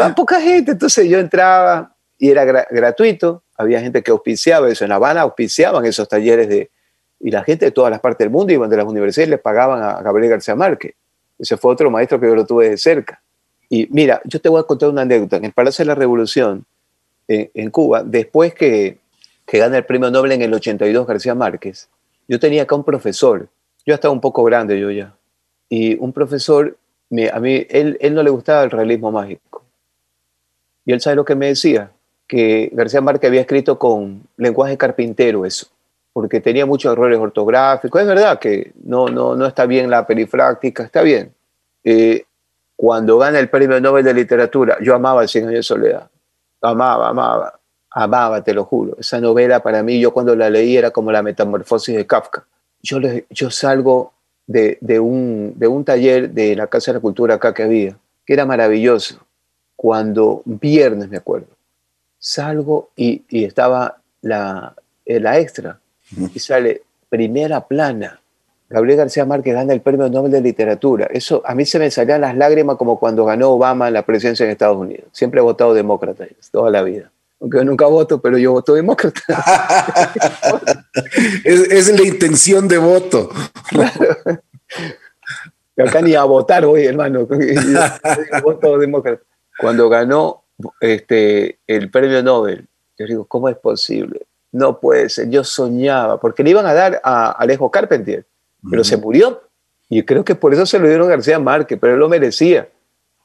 Va 0.00 0.14
poca 0.14 0.40
gente, 0.40 0.72
entonces 0.72 1.08
yo 1.08 1.18
entraba 1.18 1.94
y 2.18 2.30
era 2.30 2.44
gratuito, 2.44 3.42
había 3.56 3.80
gente 3.80 4.02
que 4.02 4.10
auspiciaba 4.10 4.70
eso, 4.70 4.84
en 4.84 4.92
Habana 4.92 5.22
auspiciaban 5.22 5.84
esos 5.84 6.08
talleres 6.08 6.48
de... 6.48 6.70
Y 7.20 7.30
la 7.30 7.44
gente 7.44 7.66
de 7.66 7.70
todas 7.70 7.90
las 7.90 8.00
partes 8.00 8.24
del 8.24 8.30
mundo 8.30 8.52
iban 8.52 8.68
de 8.68 8.76
las 8.76 8.86
universidades 8.86 9.28
y 9.28 9.30
le 9.30 9.38
pagaban 9.38 9.82
a 9.82 10.00
Gabriel 10.02 10.30
García 10.30 10.56
Márquez. 10.56 10.94
Ese 11.38 11.56
fue 11.56 11.72
otro 11.72 11.90
maestro 11.90 12.18
que 12.18 12.26
yo 12.26 12.34
lo 12.34 12.46
tuve 12.46 12.70
de 12.70 12.76
cerca. 12.76 13.22
Y 13.68 13.86
mira, 13.90 14.20
yo 14.24 14.40
te 14.40 14.48
voy 14.48 14.60
a 14.60 14.64
contar 14.64 14.88
una 14.88 15.02
anécdota. 15.02 15.36
En 15.36 15.44
el 15.44 15.52
Palacio 15.52 15.84
de 15.84 15.86
la 15.86 15.94
Revolución, 15.94 16.64
en, 17.28 17.70
Cuba, 17.70 18.02
después 18.04 18.54
que, 18.54 18.98
que 19.46 19.58
gana 19.58 19.78
el 19.78 19.84
premio 19.84 20.10
Nobel 20.10 20.32
en 20.32 20.42
el 20.42 20.52
82 20.52 21.06
García 21.06 21.34
Márquez, 21.34 21.88
yo 22.28 22.38
tenía 22.38 22.62
acá 22.62 22.74
un 22.74 22.84
profesor, 22.84 23.48
yo 23.86 23.94
estaba 23.94 24.12
un 24.12 24.20
poco 24.20 24.44
grande 24.44 24.78
yo 24.78 24.90
ya, 24.90 25.14
y 25.68 25.94
un 25.98 26.12
profesor, 26.12 26.76
a 27.32 27.40
mí, 27.40 27.66
él, 27.68 27.98
él 28.00 28.14
no 28.14 28.22
le 28.22 28.30
gustaba 28.30 28.62
el 28.62 28.70
realismo 28.70 29.10
mágico. 29.10 29.64
Y 30.84 30.92
él 30.92 31.00
sabe 31.00 31.16
lo 31.16 31.24
que 31.24 31.34
me 31.34 31.48
decía, 31.48 31.90
que 32.26 32.70
García 32.72 33.00
Márquez 33.00 33.28
había 33.28 33.42
escrito 33.42 33.78
con 33.78 34.22
lenguaje 34.36 34.76
carpintero 34.76 35.44
eso, 35.44 35.66
porque 36.12 36.40
tenía 36.40 36.66
muchos 36.66 36.92
errores 36.92 37.18
ortográficos. 37.18 38.00
Es 38.00 38.06
verdad 38.06 38.38
que 38.38 38.72
no, 38.84 39.08
no, 39.08 39.36
no 39.36 39.46
está 39.46 39.66
bien 39.66 39.90
la 39.90 40.06
perifráctica, 40.06 40.82
está 40.82 41.02
bien. 41.02 41.32
Eh, 41.84 42.24
cuando 42.76 43.18
gana 43.18 43.38
el 43.38 43.48
premio 43.48 43.80
Nobel 43.80 44.04
de 44.04 44.14
Literatura, 44.14 44.78
yo 44.80 44.94
amaba 44.94 45.22
el 45.22 45.28
Cien 45.28 45.44
años 45.44 45.56
de 45.56 45.62
soledad 45.62 46.08
amaba, 46.62 47.08
amaba, 47.08 47.60
amaba, 47.90 48.42
te 48.42 48.54
lo 48.54 48.64
juro. 48.64 48.96
Esa 48.98 49.20
novela 49.20 49.62
para 49.62 49.82
mí, 49.82 50.00
yo 50.00 50.12
cuando 50.12 50.34
la 50.34 50.48
leí 50.48 50.76
era 50.76 50.90
como 50.90 51.12
la 51.12 51.22
metamorfosis 51.22 51.96
de 51.96 52.06
Kafka. 52.06 52.46
Yo, 52.80 52.98
yo 53.30 53.50
salgo 53.50 54.12
de, 54.46 54.78
de, 54.80 55.00
un, 55.00 55.54
de 55.56 55.68
un 55.68 55.84
taller 55.84 56.30
de 56.30 56.56
la 56.56 56.66
Casa 56.66 56.92
de 56.92 56.98
la 56.98 57.00
Cultura 57.00 57.34
acá 57.34 57.54
que 57.54 57.62
había, 57.62 57.96
que 58.26 58.32
era 58.32 58.46
maravilloso. 58.46 59.18
Cuando 59.76 60.42
viernes, 60.44 61.08
me 61.08 61.16
acuerdo, 61.16 61.48
salgo 62.18 62.90
y, 62.94 63.24
y 63.28 63.44
estaba 63.44 63.98
la, 64.20 64.74
eh, 65.04 65.18
la 65.18 65.38
extra 65.38 65.80
y 66.34 66.38
sale 66.38 66.82
primera 67.08 67.66
plana. 67.66 68.20
Gabriel 68.68 68.98
García 68.98 69.26
Márquez 69.26 69.54
gana 69.54 69.72
el 69.72 69.82
Premio 69.82 70.08
Nobel 70.08 70.32
de 70.32 70.40
Literatura. 70.40 71.06
Eso 71.10 71.42
a 71.44 71.54
mí 71.54 71.66
se 71.66 71.78
me 71.78 71.90
salían 71.90 72.22
las 72.22 72.36
lágrimas 72.36 72.76
como 72.76 72.98
cuando 72.98 73.24
ganó 73.24 73.50
Obama 73.50 73.90
la 73.90 74.06
presidencia 74.06 74.44
en 74.44 74.50
Estados 74.50 74.78
Unidos. 74.78 75.06
Siempre 75.12 75.40
he 75.40 75.42
votado 75.42 75.74
demócrata 75.74 76.26
toda 76.50 76.70
la 76.70 76.82
vida. 76.82 77.10
Aunque 77.42 77.64
nunca 77.64 77.86
voto, 77.86 78.22
pero 78.22 78.38
yo 78.38 78.52
voto 78.52 78.74
demócrata. 78.74 79.20
es, 81.44 81.88
la 81.88 82.06
intención 82.06 82.68
de 82.68 82.78
voto. 82.78 83.30
Claro. 83.68 84.16
Acá 85.76 86.02
ni 86.02 86.14
a 86.14 86.22
votar 86.22 86.64
hoy, 86.64 86.86
hermano. 86.86 87.26
voto 88.44 88.78
demócrata. 88.78 89.24
Cuando 89.58 89.88
ganó 89.88 90.44
este, 90.80 91.58
el 91.66 91.90
premio 91.90 92.22
Nobel, 92.22 92.68
yo 92.96 93.06
digo, 93.06 93.24
¿cómo 93.24 93.48
es 93.48 93.56
posible? 93.56 94.24
No 94.52 94.78
puede 94.78 95.08
ser, 95.08 95.28
yo 95.28 95.42
soñaba, 95.42 96.20
porque 96.20 96.44
le 96.44 96.50
iban 96.50 96.66
a 96.66 96.74
dar 96.74 97.00
a 97.02 97.32
Alejo 97.32 97.72
Carpentier, 97.72 98.24
pero 98.70 98.84
se 98.84 98.96
murió. 98.96 99.42
Y 99.88 100.04
creo 100.04 100.24
que 100.24 100.36
por 100.36 100.54
eso 100.54 100.64
se 100.64 100.78
lo 100.78 100.86
dieron 100.86 101.08
a 101.08 101.10
García 101.10 101.40
Márquez, 101.40 101.76
pero 101.80 101.94
él 101.94 101.98
lo 101.98 102.08
merecía. 102.08 102.68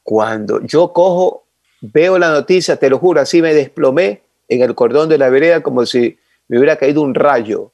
Cuando 0.01 0.59
yo 0.61 0.91
cojo, 0.91 1.43
veo 1.81 2.17
la 2.17 2.31
noticia, 2.31 2.75
te 2.77 2.89
lo 2.89 2.99
juro, 2.99 3.21
así 3.21 3.41
me 3.41 3.53
desplomé 3.53 4.21
en 4.47 4.61
el 4.61 4.75
cordón 4.75 5.09
de 5.09 5.17
la 5.17 5.29
vereda 5.29 5.61
como 5.61 5.85
si 5.85 6.17
me 6.47 6.57
hubiera 6.57 6.77
caído 6.77 7.01
un 7.01 7.13
rayo. 7.13 7.71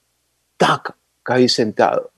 ¡Tac! 0.58 0.96
Caí 1.24 1.48
sentado. 1.48 2.12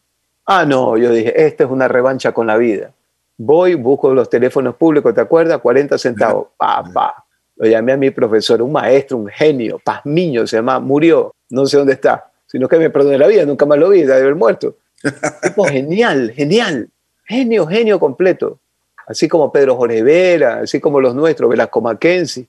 Ah, 0.46 0.66
no, 0.66 0.98
yo 0.98 1.12
dije, 1.12 1.46
esta 1.46 1.64
es 1.64 1.70
una 1.70 1.88
revancha 1.88 2.32
con 2.32 2.48
la 2.48 2.58
vida. 2.58 2.92
Voy, 3.38 3.76
busco 3.76 4.14
los 4.14 4.30
teléfonos 4.30 4.76
públicos, 4.76 5.14
¿te 5.14 5.22
acuerdas? 5.22 5.60
40 5.60 5.98
centavos. 5.98 6.48
Pa, 6.58 6.84
pa. 6.94 7.26
Lo 7.58 7.68
llamé 7.68 7.94
a 7.94 7.98
mi 7.98 8.12
profesor, 8.12 8.62
un 8.62 8.72
maestro, 8.72 9.18
un 9.18 9.28
genio, 9.28 9.80
Pazmiño 9.84 10.46
se 10.46 10.58
llama, 10.58 10.80
murió, 10.80 11.34
no 11.50 11.66
sé 11.66 11.78
dónde 11.78 11.94
está, 11.94 12.30
sino 12.46 12.68
que 12.68 12.78
me 12.78 12.90
perdone 12.90 13.18
la 13.18 13.28
vida, 13.28 13.46
nunca 13.46 13.66
más 13.66 13.78
lo 13.78 13.90
vi, 13.90 14.04
de 14.04 14.14
haber 14.14 14.36
muerto. 14.36 14.76
tipo 15.42 15.64
genial, 15.64 16.32
genial, 16.36 16.90
genio, 17.26 17.66
genio 17.66 17.98
completo. 17.98 18.60
Así 19.08 19.28
como 19.28 19.52
Pedro 19.52 19.76
Jorevera, 19.76 20.60
así 20.60 20.80
como 20.80 21.00
los 21.00 21.14
nuestros, 21.14 21.50
Velasco 21.50 21.82
Mackenzie, 21.82 22.48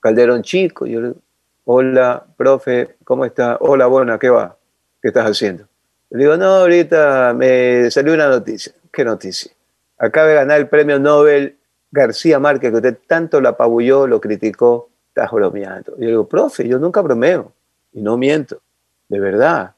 Calderón 0.00 0.42
Chico. 0.42 0.86
Yo 0.86 1.14
hola, 1.64 2.24
profe, 2.36 2.96
¿cómo 3.04 3.24
está? 3.24 3.58
Hola, 3.60 3.86
buena, 3.86 4.18
¿qué 4.18 4.30
va? 4.30 4.56
¿Qué 5.02 5.08
estás 5.08 5.26
haciendo? 5.26 5.66
Le 6.10 6.20
digo, 6.20 6.36
no, 6.36 6.46
ahorita 6.46 7.34
me 7.34 7.90
salió 7.90 8.14
una 8.14 8.28
noticia. 8.28 8.72
¿Qué 8.92 9.04
noticia? 9.04 9.50
Acaba 9.98 10.28
de 10.28 10.34
ganar 10.34 10.58
el 10.58 10.68
premio 10.68 10.98
Nobel 10.98 11.56
García 11.90 12.38
Márquez, 12.38 12.70
que 12.70 12.76
usted 12.76 12.98
tanto 13.06 13.40
lo 13.40 13.48
apabulló, 13.48 14.06
lo 14.06 14.20
criticó, 14.20 14.90
está 15.08 15.28
bromeando. 15.28 15.94
Y 15.98 16.02
yo 16.02 16.08
digo, 16.08 16.28
profe, 16.28 16.68
yo 16.68 16.78
nunca 16.78 17.00
bromeo 17.00 17.52
y 17.92 18.00
no 18.00 18.16
miento, 18.16 18.60
de 19.08 19.18
verdad. 19.18 19.75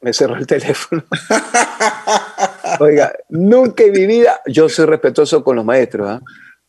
Me 0.00 0.12
cerró 0.12 0.36
el 0.36 0.46
teléfono. 0.46 1.04
Oiga, 2.80 3.12
nunca 3.28 3.84
en 3.84 3.92
mi 3.92 4.06
vida, 4.06 4.40
yo 4.46 4.68
soy 4.68 4.86
respetuoso 4.86 5.42
con 5.42 5.56
los 5.56 5.64
maestros, 5.64 6.08
¿ah? 6.08 6.20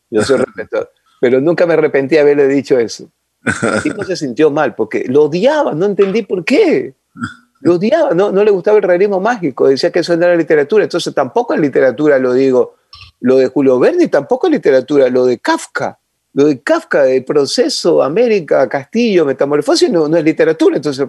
yo 0.09 0.21
soy 0.23 0.37
respetuoso, 0.37 0.89
pero 1.19 1.41
nunca 1.41 1.65
me 1.65 1.73
arrepentí 1.73 2.15
de 2.15 2.21
haberle 2.21 2.47
dicho 2.47 2.77
eso. 2.77 3.09
Y 3.83 3.89
no 3.89 4.03
se 4.03 4.15
sintió 4.15 4.51
mal, 4.51 4.75
porque 4.75 5.05
lo 5.07 5.23
odiaba, 5.23 5.73
no 5.73 5.85
entendí 5.85 6.21
por 6.21 6.45
qué. 6.45 6.93
Lo 7.61 7.75
odiaba, 7.75 8.13
no, 8.13 8.31
no 8.31 8.43
le 8.43 8.51
gustaba 8.51 8.77
el 8.77 8.83
realismo 8.83 9.19
mágico, 9.19 9.67
decía 9.67 9.91
que 9.91 9.99
eso 9.99 10.15
no 10.15 10.25
era 10.25 10.35
literatura, 10.35 10.83
entonces 10.83 11.13
tampoco 11.13 11.53
en 11.53 11.61
literatura 11.61 12.17
lo 12.17 12.33
digo 12.33 12.79
lo 13.19 13.37
de 13.37 13.47
Julio 13.47 13.79
Verne 13.79 14.07
tampoco 14.07 14.47
es 14.47 14.53
literatura, 14.53 15.09
lo 15.09 15.25
de 15.25 15.39
Kafka. 15.39 15.99
Lo 16.33 16.45
de 16.45 16.61
Kafka, 16.61 17.03
de 17.03 17.21
proceso, 17.21 18.03
América, 18.03 18.69
Castillo, 18.69 19.25
Metamorfosis, 19.25 19.89
no, 19.89 20.07
no 20.07 20.17
es 20.17 20.23
literatura. 20.23 20.77
Entonces, 20.77 21.07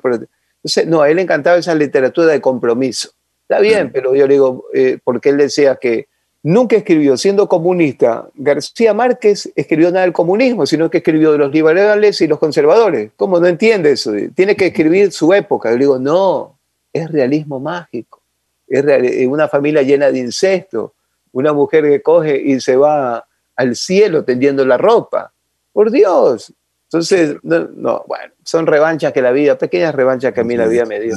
entonces, 0.62 0.86
no, 0.86 1.02
a 1.02 1.10
él 1.10 1.16
le 1.16 1.22
encantaba 1.22 1.56
esa 1.56 1.74
literatura 1.74 2.28
de 2.28 2.40
compromiso. 2.40 3.10
Está 3.42 3.60
bien, 3.60 3.90
pero 3.92 4.14
yo 4.14 4.26
le 4.26 4.34
digo, 4.34 4.66
eh, 4.72 4.98
porque 5.02 5.30
él 5.30 5.38
decía 5.38 5.76
que 5.76 6.06
nunca 6.42 6.76
escribió, 6.76 7.16
siendo 7.16 7.48
comunista, 7.48 8.28
García 8.34 8.94
Márquez 8.94 9.50
escribió 9.56 9.90
nada 9.90 10.02
del 10.02 10.12
comunismo, 10.12 10.66
sino 10.66 10.88
que 10.88 10.98
escribió 10.98 11.32
de 11.32 11.38
los 11.38 11.52
liberales 11.52 12.20
y 12.20 12.28
los 12.28 12.38
conservadores. 12.38 13.10
¿Cómo 13.16 13.40
no 13.40 13.46
entiende 13.46 13.92
eso? 13.92 14.12
Tiene 14.34 14.54
que 14.54 14.66
escribir 14.66 15.10
su 15.10 15.32
época. 15.34 15.70
Yo 15.70 15.76
le 15.76 15.84
digo, 15.84 15.98
no, 15.98 16.58
es 16.92 17.10
realismo 17.10 17.58
mágico. 17.58 18.22
Es 18.68 18.84
una 19.26 19.48
familia 19.48 19.82
llena 19.82 20.12
de 20.12 20.20
incesto 20.20 20.94
una 21.32 21.52
mujer 21.52 21.84
que 21.84 22.02
coge 22.02 22.40
y 22.40 22.60
se 22.60 22.76
va 22.76 23.26
al 23.56 23.76
cielo 23.76 24.24
tendiendo 24.24 24.64
la 24.64 24.76
ropa. 24.76 25.32
Por 25.72 25.90
Dios. 25.90 26.52
Entonces, 26.92 27.36
no, 27.44 28.04
bueno, 28.08 28.32
son 28.44 28.66
revanchas 28.66 29.12
que 29.12 29.22
la 29.22 29.30
vida, 29.30 29.56
pequeñas 29.56 29.94
revanchas 29.94 30.34
que 30.34 30.40
a 30.40 30.44
mí 30.44 30.56
la 30.56 30.66
vida 30.66 30.84
me 30.86 30.98
dio. 30.98 31.14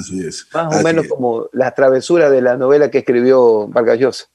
Más 0.54 0.76
o 0.76 0.84
menos 0.84 1.08
como 1.08 1.50
la 1.52 1.74
travesura 1.74 2.30
de 2.30 2.44
la 2.44 2.58
novela 2.58 2.92
que 2.92 3.00
escribió 3.00 3.68
Vargas 3.70 4.30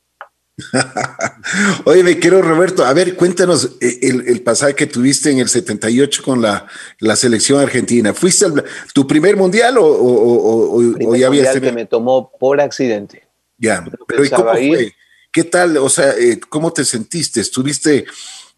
Oye, 1.84 2.02
me 2.02 2.18
quiero, 2.18 2.42
Roberto, 2.42 2.84
a 2.84 2.92
ver, 2.92 3.14
cuéntanos 3.14 3.76
eh, 3.80 4.00
el, 4.02 4.42
pasaje 4.42 4.74
que 4.74 4.88
tuviste 4.88 5.30
en 5.30 5.38
el 5.38 5.48
78 5.48 6.24
con 6.24 6.42
la, 6.42 6.66
la 6.98 7.14
selección 7.14 7.60
argentina. 7.60 8.12
¿Fuiste 8.12 8.46
tu 8.92 9.06
primer 9.06 9.36
mundial 9.36 9.78
o, 9.78 9.86
o, 9.86 11.14
ya 11.14 11.28
habías 11.28 11.52
tenido... 11.52 11.70
que 11.70 11.76
me 11.76 11.86
tomó 11.86 12.32
por 12.36 12.60
accidente. 12.60 13.28
Ya, 13.58 13.84
pero 14.08 14.24
¿y 14.24 14.30
cómo 14.30 14.50
fue? 14.50 14.92
¿Qué 15.30 15.44
tal? 15.44 15.76
O 15.76 15.88
sea, 15.88 16.14
eh, 16.18 16.40
¿cómo 16.48 16.72
te 16.72 16.84
sentiste? 16.84 17.40
¿Estuviste, 17.40 18.06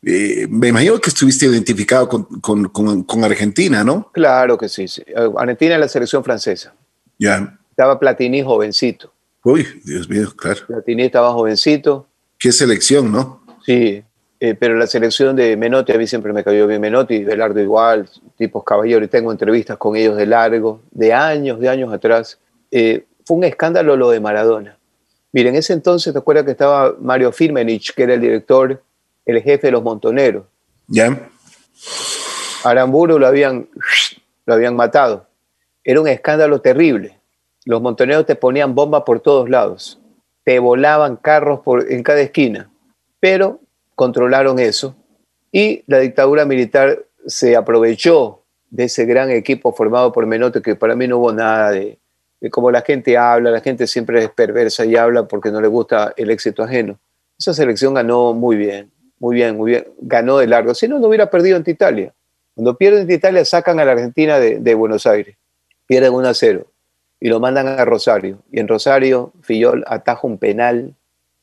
eh, 0.03 0.47
me 0.49 0.69
imagino 0.69 0.99
que 0.99 1.11
estuviste 1.11 1.47
identificado 1.47 2.09
con, 2.09 3.25
Argentina, 3.25 3.85
¿no? 3.85 4.11
Claro 4.13 4.57
que 4.57 4.69
sí, 4.69 4.87
Argentina 5.37 5.75
es 5.75 5.81
la 5.81 5.89
selección 5.89 6.25
francesa. 6.25 6.75
Ya. 7.19 7.59
Estaba 7.71 7.99
Platini 7.99 8.43
jovencito. 8.43 9.13
Uy, 9.45 9.67
Dios 9.85 10.09
mío, 10.09 10.33
claro. 10.37 10.61
Platini 10.67 11.05
estaba 11.05 11.33
jovencito. 11.33 12.07
Qué 12.39 12.51
selección, 12.51 13.13
¿no? 13.13 13.45
Sí, 13.67 14.03
eh, 14.41 14.55
pero 14.55 14.77
la 14.77 14.87
selección 14.87 15.37
de 15.37 15.57
Menotti, 15.57 15.93
a 15.93 15.99
mí 15.99 16.07
siempre 16.07 16.33
me 16.33 16.43
cayó 16.43 16.67
bien 16.67 16.81
Menotti, 16.81 17.23
Belardo 17.23 17.61
igual, 17.61 18.09
tipos 18.39 18.65
caballeros, 18.65 19.05
y 19.07 19.09
tengo 19.09 19.31
entrevistas 19.31 19.77
con 19.77 19.97
ellos 19.97 20.17
de 20.17 20.25
largo, 20.25 20.81
de 20.91 21.13
años, 21.13 21.61
de 21.61 21.69
años 21.69 21.93
atrás. 21.93 22.39
fue 22.71 23.37
un 23.37 23.45
escándalo 23.45 23.97
lo 23.97 24.11
de 24.11 24.21
Maradona. 24.21 24.79
Miren, 25.33 25.55
en 25.55 25.59
ese 25.59 25.75
entonces 25.75 26.13
te 26.13 26.19
acuerdas 26.19 26.45
que 26.45 26.53
estaba 26.53 26.97
Mario 27.01 27.33
Firmenich, 27.33 27.95
que 27.95 28.03
era 28.03 28.15
el 28.15 28.21
director, 28.21 28.83
el 29.25 29.43
jefe 29.43 29.69
de 29.69 29.73
los 29.73 29.83
montoneros. 29.83 30.45
Ya. 30.87 31.29
Aramburu 32.65 33.19
lo 33.19 33.27
habían, 33.27 33.69
lo 34.47 34.55
habían 34.55 34.77
matado. 34.77 35.27
Era 35.85 36.01
un 36.01 36.09
escándalo 36.09 36.61
terrible. 36.61 37.19
Los 37.65 37.81
montoneros 37.81 38.27
te 38.27 38.35
ponían 38.35 38.75
bombas 38.75 39.03
por 39.05 39.21
todos 39.21 39.49
lados. 39.49 39.99
Te 40.45 40.59
volaban 40.59 41.17
carros 41.17 41.61
por, 41.61 41.91
en 41.91 42.03
cada 42.03 42.21
esquina. 42.21 42.71
Pero 43.19 43.61
controlaron 43.95 44.59
eso 44.59 44.97
y 45.53 45.83
la 45.87 45.99
dictadura 45.99 46.45
militar 46.45 47.05
se 47.27 47.57
aprovechó 47.57 48.43
de 48.71 48.85
ese 48.85 49.05
gran 49.05 49.31
equipo 49.31 49.73
formado 49.73 50.13
por 50.13 50.27
Menotti, 50.27 50.63
que 50.63 50.77
para 50.77 50.95
mí 50.95 51.09
no 51.09 51.19
hubo 51.19 51.33
nada 51.33 51.71
de, 51.73 51.99
de 52.41 52.51
cómo 52.51 52.71
la 52.71 52.83
gente 52.83 53.17
habla, 53.19 53.51
la 53.51 53.61
gente 53.61 53.87
siempre 53.87 54.23
es 54.25 54.31
perversa 54.31 54.85
y 54.85 54.97
habla 54.97 55.25
porque 55.27 55.51
no 55.51 55.61
le 55.61 55.69
gusta 55.69 56.15
el 56.17 56.31
éxito 56.31 56.63
ajeno. 56.63 56.99
Esa 57.39 57.53
selección 57.53 57.95
ganó 57.95 58.33
muy 58.33 58.57
bien, 58.57 58.91
muy 59.21 59.37
bien, 59.37 59.57
muy 59.57 59.71
bien, 59.71 59.87
ganó 60.01 60.39
de 60.39 60.49
largo. 60.49 60.75
Si 60.75 60.89
no, 60.89 60.99
no 60.99 61.07
hubiera 61.07 61.31
perdido 61.31 61.57
ante 61.57 61.71
Italia. 61.71 62.13
Cuando 62.55 62.77
pierden 62.77 63.03
ante 63.03 63.15
Italia, 63.15 63.45
sacan 63.45 63.79
a 63.79 63.85
la 63.85 63.93
Argentina 63.93 64.41
de, 64.41 64.75
Buenos 64.75 65.07
Aires, 65.07 65.37
pierden 65.87 66.13
1 66.13 66.29
a 66.29 66.35
0 66.35 66.67
y 67.21 67.29
lo 67.29 67.39
mandan 67.39 67.69
a 67.69 67.85
Rosario. 67.85 68.39
Y 68.51 68.59
en 68.59 68.67
Rosario, 68.67 69.33
Fillol 69.43 69.85
ataja 69.87 70.27
un 70.27 70.39
penal 70.39 70.95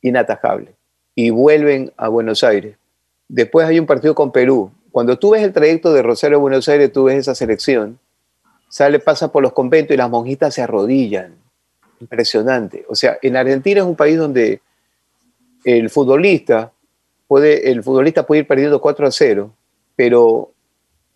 inatajable 0.02 0.74
y 1.16 1.30
vuelven 1.30 1.94
a 1.96 2.10
Buenos 2.10 2.44
Aires. 2.44 2.76
Después 3.30 3.66
hay 3.66 3.80
un 3.80 3.86
partido 3.86 4.14
con 4.14 4.34
Perú. 4.34 4.72
Cuando 4.92 5.18
tú 5.18 5.32
ves 5.32 5.44
el 5.44 5.54
trayecto 5.54 5.94
de 5.94 6.02
Rosario 6.02 6.38
a 6.38 6.42
Buenos 6.42 6.68
Aires, 6.68 6.92
tú 6.92 7.06
ves 7.06 7.18
esa 7.18 7.36
selección 7.36 8.00
sale, 8.70 9.00
pasa 9.00 9.32
por 9.32 9.44
los 9.44 9.54
conventos 9.54 9.94
y 9.94 9.98
las 9.98 10.10
monjitas 10.10 10.54
se 10.54 10.62
arrodillan. 10.62 11.36
Impresionante. 12.00 12.86
O 12.90 12.96
sea, 12.96 13.18
en 13.22 13.36
Argentina 13.36 13.82
es 13.82 13.86
un 13.86 13.96
país 13.96 14.18
donde 14.18 14.62
el 15.64 15.90
futbolista 15.90 16.72
puede, 17.28 17.70
el 17.72 17.84
futbolista 17.84 18.26
puede 18.26 18.42
ir 18.42 18.48
perdiendo 18.48 18.80
4 18.82 19.08
a 19.08 19.12
0, 19.12 19.54
pero 19.96 20.52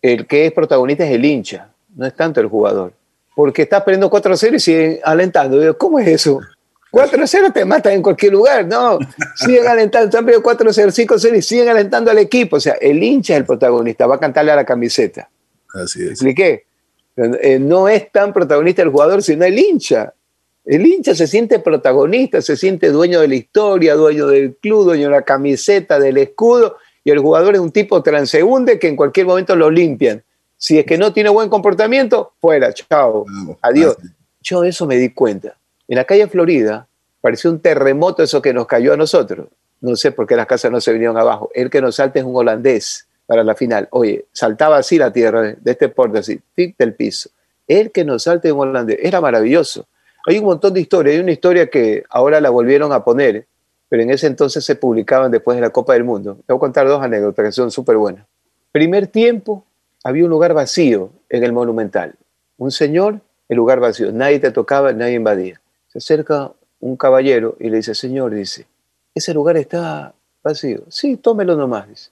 el 0.00 0.26
que 0.26 0.46
es 0.46 0.52
protagonista 0.52 1.04
es 1.04 1.12
el 1.12 1.24
hincha, 1.24 1.70
no 1.94 2.06
es 2.06 2.14
tanto 2.14 2.40
el 2.40 2.48
jugador. 2.48 2.92
Porque 3.34 3.62
está 3.62 3.84
perdiendo 3.84 4.10
4 4.10 4.34
a 4.34 4.36
0 4.36 4.56
y 4.56 4.60
siguen 4.60 5.00
alentando. 5.04 5.78
¿Cómo 5.78 5.98
es 5.98 6.08
eso? 6.08 6.40
4 6.90 7.24
a 7.24 7.26
0 7.26 7.48
te 7.54 7.64
matan 7.64 7.94
en 7.94 8.02
cualquier 8.02 8.32
lugar, 8.32 8.66
no. 8.66 8.98
Siguen 9.36 9.66
alentando, 9.66 10.06
están 10.06 10.24
perdiendo 10.24 10.42
4 10.42 10.68
a 10.68 10.72
0, 10.72 10.90
5 10.90 11.14
a 11.14 11.18
0 11.18 11.36
y 11.36 11.42
siguen 11.42 11.68
alentando 11.68 12.10
al 12.10 12.18
equipo. 12.18 12.56
O 12.56 12.60
sea, 12.60 12.74
el 12.74 13.02
hincha 13.02 13.32
es 13.34 13.40
el 13.40 13.46
protagonista, 13.46 14.06
va 14.06 14.16
a 14.16 14.20
cantarle 14.20 14.52
a 14.52 14.56
la 14.56 14.64
camiseta. 14.64 15.30
Así 15.74 16.02
es. 16.02 16.10
¿Expliqué? 16.10 16.66
Eh, 17.16 17.58
no 17.58 17.88
es 17.88 18.10
tan 18.10 18.32
protagonista 18.32 18.82
el 18.82 18.90
jugador, 18.90 19.22
sino 19.22 19.44
el 19.44 19.58
hincha. 19.58 20.12
El 20.64 20.86
hincha 20.86 21.14
se 21.14 21.26
siente 21.26 21.58
protagonista, 21.58 22.40
se 22.40 22.56
siente 22.56 22.90
dueño 22.90 23.20
de 23.20 23.28
la 23.28 23.34
historia, 23.34 23.94
dueño 23.94 24.28
del 24.28 24.54
club, 24.56 24.84
dueño 24.84 25.08
de 25.08 25.16
la 25.16 25.22
camiseta, 25.22 25.98
del 25.98 26.18
escudo, 26.18 26.76
y 27.04 27.10
el 27.10 27.18
jugador 27.18 27.54
es 27.54 27.60
un 27.60 27.72
tipo 27.72 28.02
transeúnde 28.02 28.78
que 28.78 28.88
en 28.88 28.96
cualquier 28.96 29.26
momento 29.26 29.56
lo 29.56 29.70
limpian. 29.70 30.22
Si 30.56 30.78
es 30.78 30.86
que 30.86 30.96
no 30.96 31.12
tiene 31.12 31.30
buen 31.30 31.48
comportamiento, 31.48 32.34
fuera, 32.40 32.72
chao, 32.72 33.26
adiós. 33.60 33.96
Yo 34.40 34.62
eso 34.62 34.86
me 34.86 34.96
di 34.96 35.12
cuenta. 35.12 35.56
En 35.88 35.96
la 35.96 36.04
calle 36.04 36.28
Florida 36.28 36.86
pareció 37.20 37.50
un 37.50 37.58
terremoto 37.58 38.22
eso 38.22 38.40
que 38.40 38.52
nos 38.52 38.66
cayó 38.66 38.92
a 38.92 38.96
nosotros. 38.96 39.48
No 39.80 39.96
sé 39.96 40.12
por 40.12 40.28
qué 40.28 40.36
las 40.36 40.46
casas 40.46 40.70
no 40.70 40.80
se 40.80 40.92
vinieron 40.92 41.18
abajo. 41.18 41.50
El 41.54 41.68
que 41.68 41.80
nos 41.80 41.96
salta 41.96 42.20
es 42.20 42.24
un 42.24 42.36
holandés 42.36 43.08
para 43.26 43.42
la 43.42 43.56
final. 43.56 43.88
Oye, 43.90 44.26
saltaba 44.32 44.76
así 44.76 44.98
la 44.98 45.12
tierra 45.12 45.42
de 45.42 45.70
este 45.70 45.88
porte, 45.88 46.18
así, 46.18 46.40
tic 46.54 46.76
del 46.76 46.94
piso. 46.94 47.30
El 47.66 47.90
que 47.90 48.04
nos 48.04 48.22
salte 48.22 48.48
es 48.48 48.54
un 48.54 48.60
holandés. 48.60 48.98
Era 49.02 49.20
maravilloso. 49.20 49.86
Hay 50.26 50.38
un 50.38 50.44
montón 50.44 50.74
de 50.74 50.80
historias. 50.80 51.14
Hay 51.14 51.20
una 51.20 51.32
historia 51.32 51.68
que 51.68 52.04
ahora 52.10 52.40
la 52.40 52.50
volvieron 52.50 52.92
a 52.92 53.04
poner, 53.04 53.46
pero 53.88 54.02
en 54.02 54.10
ese 54.10 54.26
entonces 54.26 54.64
se 54.64 54.76
publicaban 54.76 55.30
después 55.30 55.56
de 55.56 55.60
la 55.60 55.70
Copa 55.70 55.94
del 55.94 56.04
Mundo. 56.04 56.38
Te 56.46 56.52
voy 56.52 56.58
a 56.58 56.60
contar 56.60 56.86
dos 56.86 57.02
anécdotas 57.02 57.44
que 57.44 57.52
son 57.52 57.70
súper 57.70 57.96
buenas. 57.96 58.26
Primer 58.70 59.06
tiempo, 59.06 59.64
había 60.04 60.24
un 60.24 60.30
lugar 60.30 60.54
vacío 60.54 61.10
en 61.28 61.44
el 61.44 61.52
Monumental. 61.52 62.14
Un 62.56 62.70
señor, 62.70 63.20
el 63.48 63.56
lugar 63.56 63.80
vacío. 63.80 64.12
Nadie 64.12 64.38
te 64.40 64.50
tocaba, 64.50 64.92
nadie 64.92 65.14
invadía. 65.14 65.60
Se 65.88 65.98
acerca 65.98 66.52
un 66.80 66.96
caballero 66.96 67.56
y 67.60 67.68
le 67.68 67.76
dice, 67.78 67.94
señor, 67.94 68.34
dice, 68.34 68.66
ese 69.14 69.34
lugar 69.34 69.56
está 69.56 70.14
vacío. 70.42 70.84
Sí, 70.88 71.16
tómelo 71.16 71.56
nomás, 71.56 71.88
dice. 71.88 72.10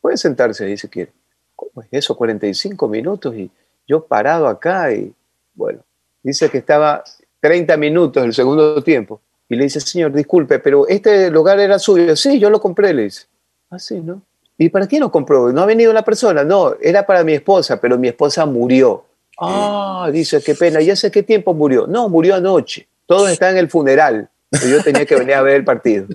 Puede 0.00 0.16
sentarse 0.16 0.64
ahí 0.64 0.76
si 0.76 0.88
quiere. 0.88 1.12
¿Cómo 1.54 1.82
es 1.82 1.88
eso? 1.90 2.16
45 2.16 2.86
minutos 2.88 3.34
y 3.34 3.50
yo 3.86 4.04
parado 4.06 4.46
acá 4.46 4.92
y 4.92 5.14
bueno, 5.54 5.80
dice 6.22 6.50
que 6.50 6.58
estaba 6.58 7.02
30 7.46 7.76
minutos 7.76 8.24
el 8.24 8.34
segundo 8.34 8.82
tiempo 8.82 9.20
y 9.48 9.54
le 9.54 9.64
dice, 9.64 9.80
señor, 9.80 10.12
disculpe, 10.12 10.58
pero 10.58 10.88
este 10.88 11.30
lugar 11.30 11.60
era 11.60 11.78
suyo. 11.78 12.16
Sí, 12.16 12.40
yo 12.40 12.50
lo 12.50 12.60
compré, 12.60 12.92
le 12.92 13.04
dice. 13.04 13.26
Ah, 13.70 13.78
sí, 13.78 14.00
¿no? 14.00 14.20
¿Y 14.58 14.68
para 14.68 14.88
quién 14.88 15.02
lo 15.02 15.12
compró? 15.12 15.52
No 15.52 15.62
ha 15.62 15.66
venido 15.66 15.92
la 15.92 16.04
persona. 16.04 16.42
No, 16.42 16.74
era 16.80 17.06
para 17.06 17.22
mi 17.22 17.34
esposa, 17.34 17.80
pero 17.80 17.98
mi 17.98 18.08
esposa 18.08 18.46
murió. 18.46 19.04
Ah, 19.38 20.10
dice, 20.12 20.42
qué 20.42 20.54
pena. 20.56 20.80
¿Y 20.80 20.90
hace 20.90 21.10
qué 21.10 21.22
tiempo 21.22 21.54
murió? 21.54 21.86
No, 21.86 22.08
murió 22.08 22.34
anoche. 22.34 22.88
Todos 23.06 23.30
están 23.30 23.52
en 23.52 23.58
el 23.58 23.70
funeral. 23.70 24.28
Yo 24.68 24.82
tenía 24.82 25.06
que 25.06 25.14
venir 25.14 25.34
a 25.34 25.42
ver 25.42 25.56
el 25.56 25.64
partido. 25.64 26.06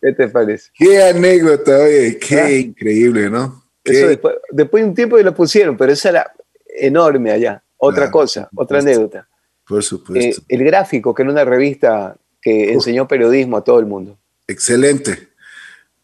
¿Qué 0.00 0.12
te 0.12 0.28
parece? 0.28 0.70
Qué 0.74 1.02
anécdota, 1.02 1.78
oye, 1.78 2.18
qué 2.18 2.40
¿Ah? 2.40 2.50
increíble, 2.50 3.30
¿no? 3.30 3.62
Eso 3.84 4.08
después, 4.08 4.34
después, 4.50 4.82
de 4.82 4.88
un 4.88 4.94
tiempo 4.94 5.18
lo 5.18 5.34
pusieron, 5.34 5.76
pero 5.76 5.92
esa 5.92 6.08
era 6.08 6.32
enorme 6.66 7.30
allá. 7.30 7.62
Otra 7.76 8.10
cosa, 8.10 8.48
otra 8.56 8.78
anécdota. 8.78 9.28
Por 9.66 9.82
supuesto. 9.82 10.42
Eh, 10.42 10.44
el 10.48 10.64
gráfico, 10.64 11.14
que 11.14 11.22
era 11.22 11.30
una 11.30 11.44
revista 11.44 12.16
que 12.40 12.72
enseñó 12.72 13.08
periodismo 13.08 13.56
a 13.56 13.64
todo 13.64 13.78
el 13.80 13.86
mundo. 13.86 14.18
Excelente, 14.46 15.28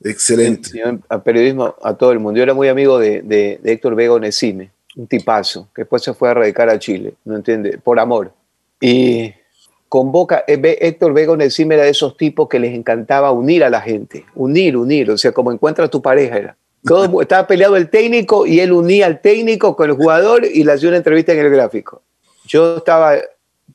excelente. 0.03 0.69
Enseñó 0.69 1.03
a 1.09 1.23
periodismo 1.23 1.75
a 1.83 1.95
todo 1.95 2.13
el 2.13 2.19
mundo. 2.19 2.39
Yo 2.39 2.43
era 2.43 2.55
muy 2.55 2.69
amigo 2.69 2.99
de, 2.99 3.21
de, 3.23 3.61
Héctor 3.63 3.95
Vega 3.95 4.15
Onesime, 4.15 4.71
un 4.97 5.07
tipazo, 5.07 5.69
que 5.75 5.83
después 5.83 6.03
se 6.03 6.15
fue 6.15 6.31
a 6.31 6.35
radicar 6.35 6.71
a 6.71 6.79
Chile, 6.79 7.15
¿no 7.25 7.37
entiende? 7.37 7.79
Por 7.79 8.01
amor. 8.01 8.33
Y 8.81 9.35
convoca, 9.91 10.45
eh, 10.47 10.79
Héctor 10.81 11.13
Vega 11.13 11.33
Onesime 11.33 11.75
era 11.75 11.85
de 11.85 11.91
esos 11.91 12.17
tipos 12.17 12.49
que 12.49 12.59
les 12.59 12.75
encantaba 12.75 13.33
unir 13.33 13.63
a 13.63 13.69
la 13.69 13.83
gente, 13.83 14.25
unir, 14.35 14.79
unir, 14.79 15.11
o 15.11 15.19
sea, 15.19 15.33
como 15.33 15.53
encuentra 15.53 15.85
a 15.85 15.89
tu 15.89 16.01
pareja 16.01 16.39
era. 16.39 16.57
Todo, 16.83 17.21
estaba 17.21 17.47
peleado 17.47 17.77
el 17.77 17.91
técnico 17.91 18.47
y 18.47 18.61
él 18.61 18.73
unía 18.73 19.05
al 19.05 19.21
técnico 19.21 19.77
con 19.77 19.91
el 19.91 19.97
jugador 19.97 20.47
y 20.47 20.65
le 20.65 20.73
hacía 20.73 20.89
una 20.89 20.97
entrevista 20.97 21.33
en 21.33 21.41
el 21.41 21.51
gráfico. 21.51 22.01
Yo 22.47 22.79
estaba 22.79 23.17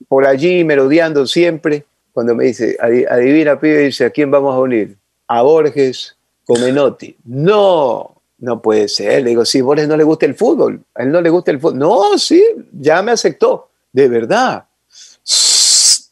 por 0.08 0.26
allí 0.26 0.64
merodeando 0.64 1.26
siempre, 1.28 1.86
cuando 2.14 2.34
me 2.36 2.46
dice, 2.46 2.78
adivina, 2.80 3.60
pibe, 3.60 3.80
dice, 3.80 4.06
¿a 4.06 4.10
quién 4.10 4.32
vamos 4.32 4.56
a 4.56 4.60
unir? 4.60 4.98
A 5.28 5.41
Borges 5.41 6.16
con 6.46 6.62
Menotti. 6.62 7.18
No, 7.26 8.22
no 8.38 8.62
puede 8.62 8.88
ser. 8.88 9.24
Le 9.24 9.32
digo, 9.32 9.41
a 9.41 9.64
Borges 9.64 9.88
no 9.88 9.98
le 9.98 10.04
gusta 10.04 10.26
el 10.26 10.36
fútbol, 10.36 10.82
a 10.93 11.04
él 11.04 11.12
no 11.12 11.20
le 11.20 11.30
gusta 11.30 11.52
el 11.52 11.60
fútbol. 11.60 11.78
No, 11.78 12.18
sí, 12.18 12.43
ya 12.72 13.02
me 13.02 13.12
aceptó, 13.12 13.70
de 13.91 14.08
verdad. 14.08 14.66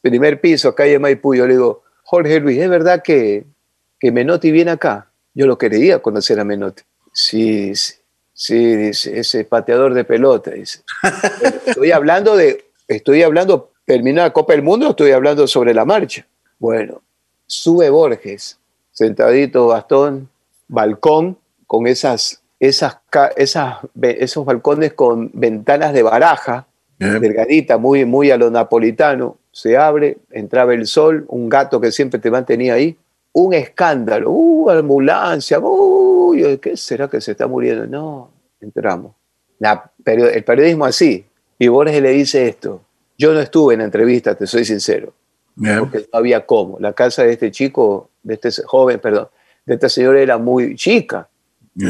Primer 0.02 0.40
piso, 0.40 0.74
calle 0.74 0.98
Maipú, 0.98 1.34
yo 1.34 1.46
le 1.46 1.54
digo, 1.54 1.82
Jorge 2.02 2.40
Luis, 2.40 2.58
¿es 2.58 2.68
verdad 2.68 3.02
que, 3.02 3.46
que 3.98 4.12
Menotti 4.12 4.50
viene 4.50 4.72
acá? 4.72 5.10
Yo 5.32 5.46
lo 5.46 5.56
quería 5.56 6.00
conocer 6.00 6.38
a 6.38 6.44
Menotti. 6.44 6.82
Sí, 7.12 7.74
sí, 7.74 7.94
sí, 8.34 8.76
dice, 8.76 9.18
ese 9.18 9.44
pateador 9.44 9.94
de 9.94 10.04
pelota, 10.04 10.50
dice. 10.50 10.80
Estoy 11.66 11.92
hablando 11.92 12.36
de, 12.36 12.66
estoy 12.88 13.22
hablando 13.22 13.72
termina 13.84 14.22
la 14.22 14.32
Copa 14.32 14.52
del 14.52 14.62
Mundo, 14.62 14.90
estoy 14.90 15.12
hablando 15.12 15.46
sobre 15.46 15.74
la 15.74 15.84
marcha. 15.84 16.26
Bueno, 16.58 17.02
sube 17.46 17.90
Borges, 17.90 18.58
sentadito, 18.90 19.66
bastón, 19.66 20.28
balcón, 20.68 21.36
con 21.66 21.86
esas, 21.86 22.42
esas, 22.60 22.98
esas, 23.36 23.78
esos 24.00 24.44
balcones 24.44 24.92
con 24.92 25.30
ventanas 25.34 25.92
de 25.92 26.02
baraja, 26.02 26.66
delgadita, 26.98 27.76
muy, 27.76 28.04
muy 28.04 28.30
a 28.30 28.36
lo 28.36 28.50
napolitano. 28.50 29.36
Se 29.50 29.76
abre, 29.76 30.18
entraba 30.30 30.74
el 30.74 30.86
sol, 30.86 31.24
un 31.28 31.48
gato 31.48 31.80
que 31.80 31.92
siempre 31.92 32.18
te 32.18 32.30
mantenía 32.30 32.74
ahí, 32.74 32.96
un 33.32 33.52
escándalo, 33.52 34.30
uh, 34.30 34.70
ambulancia, 34.70 35.58
uy, 35.60 36.58
¿qué 36.58 36.76
será 36.76 37.08
que 37.08 37.20
se 37.20 37.32
está 37.32 37.46
muriendo? 37.46 37.86
No, 37.86 38.30
entramos. 38.60 39.12
el 40.04 40.44
periodismo 40.44 40.84
así. 40.84 41.26
Y 41.58 41.68
Borges 41.68 42.00
le 42.00 42.10
dice 42.10 42.48
esto, 42.48 42.80
yo 43.16 43.32
no 43.32 43.40
estuve 43.40 43.74
en 43.74 43.80
la 43.80 43.84
entrevista, 43.84 44.34
te 44.34 44.46
soy 44.46 44.64
sincero, 44.64 45.14
porque 45.56 45.98
no 45.98 46.18
había 46.18 46.44
cómo. 46.44 46.78
La 46.80 46.92
casa 46.92 47.24
de 47.24 47.32
este 47.32 47.50
chico, 47.50 48.10
de 48.22 48.34
este 48.34 48.50
joven, 48.64 48.98
perdón, 48.98 49.28
de 49.64 49.74
esta 49.74 49.88
señora 49.88 50.20
era 50.20 50.38
muy 50.38 50.74
chica. 50.74 51.28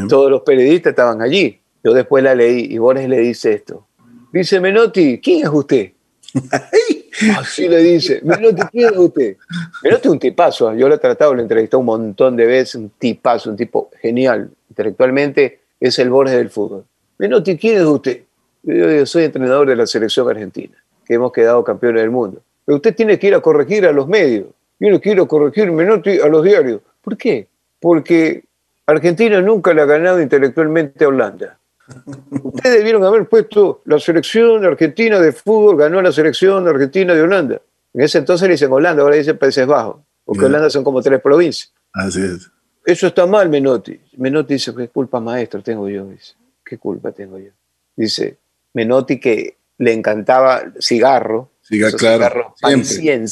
Todos 0.08 0.30
los 0.30 0.42
periodistas 0.42 0.90
estaban 0.90 1.20
allí. 1.20 1.60
Yo 1.82 1.92
después 1.92 2.24
la 2.24 2.34
leí 2.34 2.66
y 2.70 2.78
Borges 2.78 3.08
le 3.08 3.18
dice 3.18 3.52
esto. 3.52 3.86
Dice 4.32 4.58
Menotti, 4.60 5.20
¿quién 5.20 5.42
es 5.42 5.50
usted? 5.52 5.92
Así 7.38 7.68
le 7.68 7.78
dice, 7.78 8.20
Menotti, 8.24 8.62
¿quién 8.72 8.92
es 8.92 8.98
usted? 8.98 9.36
Menotti 9.82 10.08
es 10.08 10.12
un 10.12 10.18
tipazo, 10.18 10.72
¿eh? 10.72 10.78
yo 10.78 10.88
lo 10.88 10.96
he 10.96 10.98
tratado, 10.98 11.34
lo 11.34 11.40
he 11.40 11.42
entrevistado 11.42 11.78
un 11.80 11.86
montón 11.86 12.34
de 12.36 12.46
veces, 12.46 12.74
un 12.76 12.90
tipazo, 12.90 13.50
un 13.50 13.56
tipo 13.56 13.90
genial. 14.00 14.50
Intelectualmente 14.70 15.60
es 15.78 15.98
el 15.98 16.10
Borges 16.10 16.36
del 16.36 16.50
fútbol. 16.50 16.84
Menotti, 17.18 17.56
¿quién 17.56 17.76
es 17.76 17.84
usted? 17.84 18.22
yo 18.62 19.04
soy 19.04 19.24
entrenador 19.24 19.68
de 19.68 19.76
la 19.76 19.86
selección 19.86 20.26
argentina 20.28 20.83
que 21.04 21.14
hemos 21.14 21.32
quedado 21.32 21.62
campeones 21.64 22.02
del 22.02 22.10
mundo. 22.10 22.40
Pero 22.64 22.76
usted 22.76 22.94
tiene 22.94 23.18
que 23.18 23.28
ir 23.28 23.34
a 23.34 23.40
corregir 23.40 23.86
a 23.86 23.92
los 23.92 24.08
medios. 24.08 24.46
Yo 24.78 24.90
no 24.90 25.00
quiero 25.00 25.28
corregir 25.28 25.68
a 25.68 26.28
los 26.28 26.44
diarios. 26.44 26.80
¿Por 27.00 27.16
qué? 27.16 27.46
Porque 27.80 28.44
Argentina 28.86 29.40
nunca 29.40 29.72
le 29.72 29.82
ha 29.82 29.86
ganado 29.86 30.20
intelectualmente 30.20 31.04
a 31.04 31.08
Holanda. 31.08 31.58
Ustedes 32.42 32.78
debieron 32.78 33.04
haber 33.04 33.26
puesto 33.26 33.82
la 33.84 33.98
selección 33.98 34.64
argentina 34.64 35.20
de 35.20 35.32
fútbol, 35.32 35.76
ganó 35.76 36.00
la 36.00 36.12
selección 36.12 36.66
argentina 36.66 37.14
de 37.14 37.22
Holanda. 37.22 37.60
En 37.92 38.00
ese 38.02 38.18
entonces 38.18 38.48
le 38.48 38.54
dicen 38.54 38.72
Holanda, 38.72 39.02
ahora 39.02 39.16
dicen 39.16 39.38
Países 39.38 39.66
Bajos, 39.66 39.98
porque 40.24 40.46
Holanda 40.46 40.70
son 40.70 40.82
como 40.82 41.00
tres 41.02 41.20
provincias. 41.20 41.72
Así 41.92 42.20
es. 42.20 42.50
Eso 42.84 43.06
está 43.06 43.26
mal, 43.26 43.48
Menotti. 43.48 43.98
Menotti 44.16 44.54
dice, 44.54 44.74
¿qué 44.74 44.88
culpa 44.88 45.20
maestro 45.20 45.62
tengo 45.62 45.88
yo? 45.88 46.06
Dice, 46.06 46.34
¿qué 46.64 46.76
culpa 46.76 47.12
tengo 47.12 47.38
yo? 47.38 47.50
Dice, 47.96 48.36
Menotti 48.74 49.18
que 49.18 49.56
le 49.78 49.92
encantaba 49.92 50.62
cigarro. 50.80 51.50
claro. 51.96 52.54
Cigarro 52.56 53.24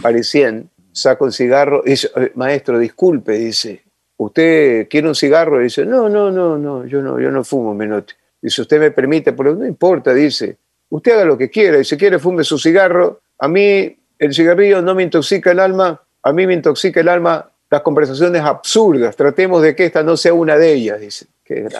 parisien, 0.00 0.70
saca 0.92 1.24
un 1.24 1.32
cigarro 1.32 1.82
y 1.84 1.90
dice, 1.90 2.10
maestro, 2.34 2.78
disculpe, 2.78 3.32
dice, 3.32 3.82
¿usted 4.16 4.88
quiere 4.88 5.08
un 5.08 5.14
cigarro? 5.14 5.60
Y 5.60 5.64
dice, 5.64 5.84
no, 5.84 6.08
no, 6.08 6.30
no, 6.30 6.58
no, 6.58 6.86
yo 6.86 7.02
no, 7.02 7.20
yo 7.20 7.30
no 7.30 7.44
fumo, 7.44 7.74
Menotti. 7.74 8.14
Dice, 8.40 8.62
usted 8.62 8.80
me 8.80 8.90
permite, 8.90 9.32
pero 9.32 9.54
no 9.54 9.66
importa, 9.66 10.12
dice, 10.12 10.56
usted 10.88 11.12
haga 11.12 11.24
lo 11.24 11.38
que 11.38 11.50
quiera, 11.50 11.78
y 11.78 11.84
si 11.84 11.96
quiere 11.96 12.18
fume 12.18 12.44
su 12.44 12.58
cigarro, 12.58 13.20
a 13.38 13.48
mí 13.48 13.96
el 14.18 14.34
cigarrillo 14.34 14.82
no 14.82 14.94
me 14.94 15.02
intoxica 15.02 15.52
el 15.52 15.60
alma, 15.60 16.00
a 16.22 16.32
mí 16.32 16.46
me 16.46 16.54
intoxica 16.54 17.00
el 17.00 17.08
alma 17.08 17.50
las 17.70 17.80
conversaciones 17.82 18.42
absurdas, 18.42 19.16
tratemos 19.16 19.62
de 19.62 19.74
que 19.74 19.86
esta 19.86 20.02
no 20.02 20.16
sea 20.16 20.34
una 20.34 20.56
de 20.56 20.72
ellas, 20.74 21.00
dice. 21.00 21.26
Qué 21.44 21.62
grande. 21.62 21.78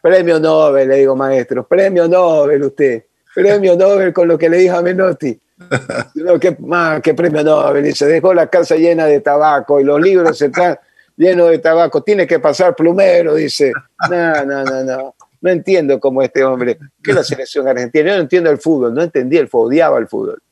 Premio 0.00 0.40
Nobel, 0.40 0.88
le 0.88 0.96
digo, 0.96 1.14
maestro, 1.14 1.66
premio 1.66 2.08
Nobel 2.08 2.62
usted, 2.62 3.04
premio 3.34 3.76
Nobel 3.76 4.12
con 4.12 4.28
lo 4.28 4.38
que 4.38 4.48
le 4.48 4.58
dijo 4.58 4.76
a 4.76 4.82
Menotti. 4.82 5.38
¿Qué, 6.40 6.56
más, 6.60 7.00
¿Qué 7.02 7.14
premio 7.14 7.42
Nobel? 7.42 7.86
Y 7.86 7.92
se 7.92 8.06
dejó 8.06 8.32
la 8.32 8.46
casa 8.46 8.76
llena 8.76 9.06
de 9.06 9.20
tabaco 9.20 9.78
y 9.78 9.84
los 9.84 10.00
libros 10.00 10.40
están 10.40 10.78
llenos 11.16 11.50
de 11.50 11.58
tabaco. 11.58 12.02
Tiene 12.02 12.26
que 12.26 12.38
pasar 12.38 12.74
plumero, 12.74 13.34
dice. 13.34 13.72
No, 14.10 14.44
no, 14.44 14.64
no, 14.64 14.84
no. 14.84 15.14
No 15.42 15.50
entiendo 15.50 15.98
cómo 16.00 16.22
este 16.22 16.44
hombre, 16.44 16.78
que 17.02 17.12
la 17.12 17.24
selección 17.24 17.66
argentina, 17.66 18.10
yo 18.10 18.16
no 18.16 18.22
entiendo 18.22 18.50
el 18.50 18.58
fútbol, 18.58 18.94
no 18.94 19.02
entendía 19.02 19.40
el 19.40 19.48
fútbol, 19.48 19.68
odiaba 19.68 19.98
el 19.98 20.06
fútbol. 20.06 20.42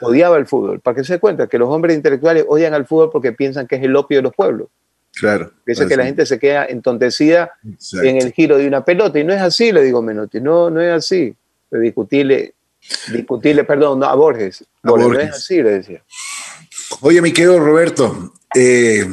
Odiaba 0.00 0.38
el 0.38 0.46
fútbol. 0.46 0.80
Para 0.80 0.94
que 0.94 1.04
se 1.04 1.14
dé 1.14 1.18
cuenta 1.18 1.46
que 1.46 1.58
los 1.58 1.68
hombres 1.68 1.94
intelectuales 1.94 2.44
odian 2.48 2.72
al 2.72 2.86
fútbol 2.86 3.10
porque 3.10 3.32
piensan 3.32 3.66
que 3.66 3.76
es 3.76 3.82
el 3.82 3.94
opio 3.96 4.18
de 4.18 4.22
los 4.22 4.34
pueblos. 4.34 4.68
Claro. 5.12 5.52
Piensa 5.64 5.86
que 5.86 5.96
la 5.96 6.04
gente 6.04 6.24
se 6.24 6.38
queda 6.38 6.66
entontecida 6.66 7.52
en 8.02 8.16
el 8.16 8.32
giro 8.32 8.56
de 8.56 8.66
una 8.66 8.84
pelota. 8.84 9.18
Y 9.18 9.24
no 9.24 9.32
es 9.32 9.40
así, 9.40 9.72
le 9.72 9.82
digo 9.82 10.00
Menotti. 10.02 10.40
No, 10.40 10.70
no 10.70 10.80
es 10.80 10.92
así. 10.92 11.34
Le 11.70 11.80
discutirle 11.80 12.54
Discutirle, 13.12 13.64
perdón, 13.64 14.00
no, 14.00 14.06
a 14.06 14.14
Borges. 14.14 14.64
A 14.82 14.90
Borges, 14.90 15.06
Borges. 15.06 15.24
no 15.24 15.30
es 15.30 15.36
así, 15.36 15.62
le 15.62 15.70
decía. 15.70 16.02
Oye, 17.02 17.20
mi 17.20 17.32
querido 17.32 17.58
Roberto, 17.58 18.32
eh, 18.54 19.06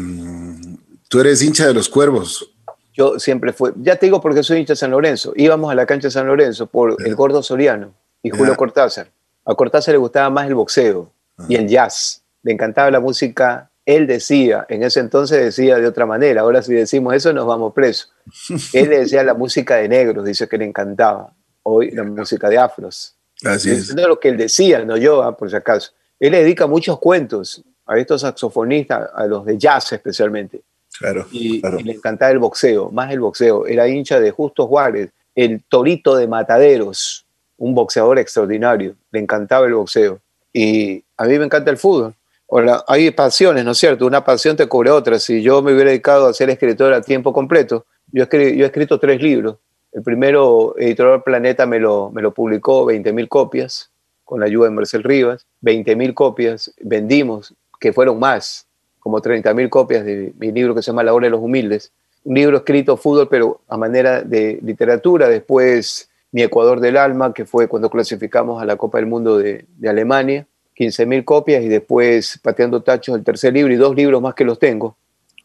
tú 1.07 1.19
eres 1.19 1.41
hincha 1.41 1.67
de 1.67 1.73
los 1.73 1.89
cuervos. 1.89 2.53
Yo 2.93 3.19
siempre 3.19 3.53
fui, 3.53 3.71
ya 3.77 3.95
te 3.95 4.07
digo 4.07 4.19
porque 4.19 4.41
soy 4.41 4.59
hincha 4.59 4.73
de 4.73 4.77
San 4.77 4.91
Lorenzo. 4.91 5.33
Íbamos 5.35 5.71
a 5.71 5.75
la 5.75 5.85
cancha 5.85 6.07
de 6.07 6.11
San 6.11 6.25
Lorenzo 6.25 6.65
por 6.67 6.95
el 7.03 7.15
gordo 7.15 7.43
Soriano 7.43 7.93
y 8.23 8.29
Julio. 8.29 8.55
Cortázar. 8.55 9.11
A 9.45 9.53
Cortázar 9.53 9.93
le 9.93 9.99
gustaba 9.99 10.29
más 10.29 10.47
el 10.47 10.55
boxeo 10.55 11.11
y 11.47 11.55
el 11.55 11.67
jazz. 11.67 12.23
Le 12.41 12.53
encantaba 12.53 12.89
la 12.89 12.99
música. 12.99 13.69
Él 13.88 14.05
decía, 14.05 14.65
en 14.67 14.83
ese 14.83 14.99
entonces 14.99 15.41
decía 15.41 15.77
de 15.77 15.88
otra 15.88 16.05
manera, 16.05 16.41
ahora 16.41 16.61
si 16.61 16.73
decimos 16.73 17.15
eso 17.15 17.31
nos 17.31 17.47
vamos 17.47 17.73
presos. 17.73 18.11
Él 18.73 18.89
decía 18.89 19.23
la 19.23 19.33
música 19.33 19.77
de 19.77 19.88
negros, 19.88 20.25
dice 20.25 20.49
que 20.49 20.57
le 20.57 20.65
encantaba. 20.65 21.33
Hoy 21.63 21.91
la 21.91 22.03
música 22.03 22.49
de 22.49 22.57
afros. 22.57 23.15
Así 23.45 23.71
es. 23.71 23.89
Eso 23.89 23.97
es 23.97 24.07
lo 24.07 24.19
que 24.19 24.29
él 24.29 24.38
decía, 24.38 24.83
no 24.83 24.97
yo, 24.97 25.23
ah, 25.23 25.38
por 25.38 25.49
si 25.49 25.55
acaso. 25.55 25.91
Él 26.19 26.31
le 26.31 26.39
dedica 26.39 26.67
muchos 26.67 26.99
cuentos 26.99 27.63
a 27.85 27.97
estos 27.97 28.21
saxofonistas, 28.21 29.09
a 29.13 29.25
los 29.25 29.45
de 29.45 29.57
jazz 29.57 29.93
especialmente 29.93 30.61
Claro, 30.99 31.27
y, 31.31 31.61
claro. 31.61 31.79
y 31.79 31.83
le 31.83 31.93
encantaba 31.93 32.31
el 32.31 32.39
boxeo, 32.39 32.89
más 32.91 33.11
el 33.11 33.19
boxeo. 33.19 33.67
Era 33.67 33.88
hincha 33.88 34.19
de 34.19 34.31
Justo 34.31 34.67
Juárez, 34.67 35.11
el 35.35 35.63
torito 35.63 36.15
de 36.15 36.27
Mataderos, 36.27 37.25
un 37.57 37.73
boxeador 37.73 38.19
extraordinario. 38.19 38.95
Le 39.11 39.19
encantaba 39.19 39.65
el 39.67 39.75
boxeo. 39.75 40.19
Y 40.51 41.03
a 41.15 41.25
mí 41.25 41.38
me 41.38 41.45
encanta 41.45 41.71
el 41.71 41.77
fútbol. 41.77 42.15
Ahora, 42.49 42.83
hay 42.87 43.11
pasiones, 43.11 43.65
¿no 43.65 43.71
es 43.71 43.77
cierto? 43.77 44.05
Una 44.05 44.23
pasión 44.23 44.55
te 44.55 44.67
cubre 44.67 44.89
otra. 44.89 45.19
Si 45.19 45.41
yo 45.41 45.61
me 45.61 45.73
hubiera 45.73 45.89
dedicado 45.89 46.27
a 46.27 46.33
ser 46.33 46.49
escritor 46.49 46.93
a 46.93 47.01
tiempo 47.01 47.33
completo, 47.33 47.85
yo, 48.11 48.23
escri- 48.23 48.55
yo 48.55 48.63
he 48.63 48.67
escrito 48.67 48.99
tres 48.99 49.21
libros. 49.21 49.57
El 49.91 50.01
primero, 50.03 50.75
Editorial 50.77 51.23
Planeta, 51.23 51.65
me 51.65 51.79
lo, 51.79 52.09
me 52.11 52.21
lo 52.21 52.33
publicó 52.33 52.85
20.000 52.85 53.27
copias, 53.27 53.91
con 54.23 54.39
la 54.39 54.45
ayuda 54.45 54.69
de 54.69 54.75
Marcel 54.75 55.03
Rivas. 55.03 55.45
20.000 55.61 56.13
copias 56.13 56.73
vendimos, 56.81 57.53
que 57.79 57.91
fueron 57.91 58.19
más, 58.19 58.65
como 58.99 59.21
30.000 59.21 59.69
copias 59.69 60.05
de 60.05 60.33
mi 60.37 60.51
libro 60.51 60.73
que 60.73 60.81
se 60.81 60.91
llama 60.91 61.03
La 61.03 61.13
Hora 61.13 61.25
de 61.25 61.31
los 61.31 61.41
Humildes. 61.41 61.91
Un 62.23 62.35
libro 62.35 62.57
escrito 62.57 62.95
fútbol, 62.97 63.27
pero 63.29 63.61
a 63.67 63.77
manera 63.77 64.21
de 64.21 64.59
literatura. 64.61 65.27
Después, 65.27 66.09
Mi 66.31 66.43
Ecuador 66.43 66.79
del 66.79 66.95
Alma, 66.97 67.33
que 67.33 67.45
fue 67.45 67.67
cuando 67.67 67.89
clasificamos 67.89 68.61
a 68.61 68.65
la 68.65 68.75
Copa 68.77 68.97
del 68.99 69.07
Mundo 69.07 69.37
de 69.37 69.65
Alemania. 69.85 70.45
15.000 70.78 71.23
copias 71.25 71.63
y 71.63 71.67
después 71.67 72.39
Pateando 72.41 72.84
Tachos, 72.84 73.15
el 73.15 73.23
tercer 73.23 73.53
libro 73.53 73.73
y 73.73 73.78
dos 73.78 73.95
libros 73.95 74.21
más 74.21 74.36
que 74.36 74.45
los 74.45 74.59
tengo, 74.59 74.95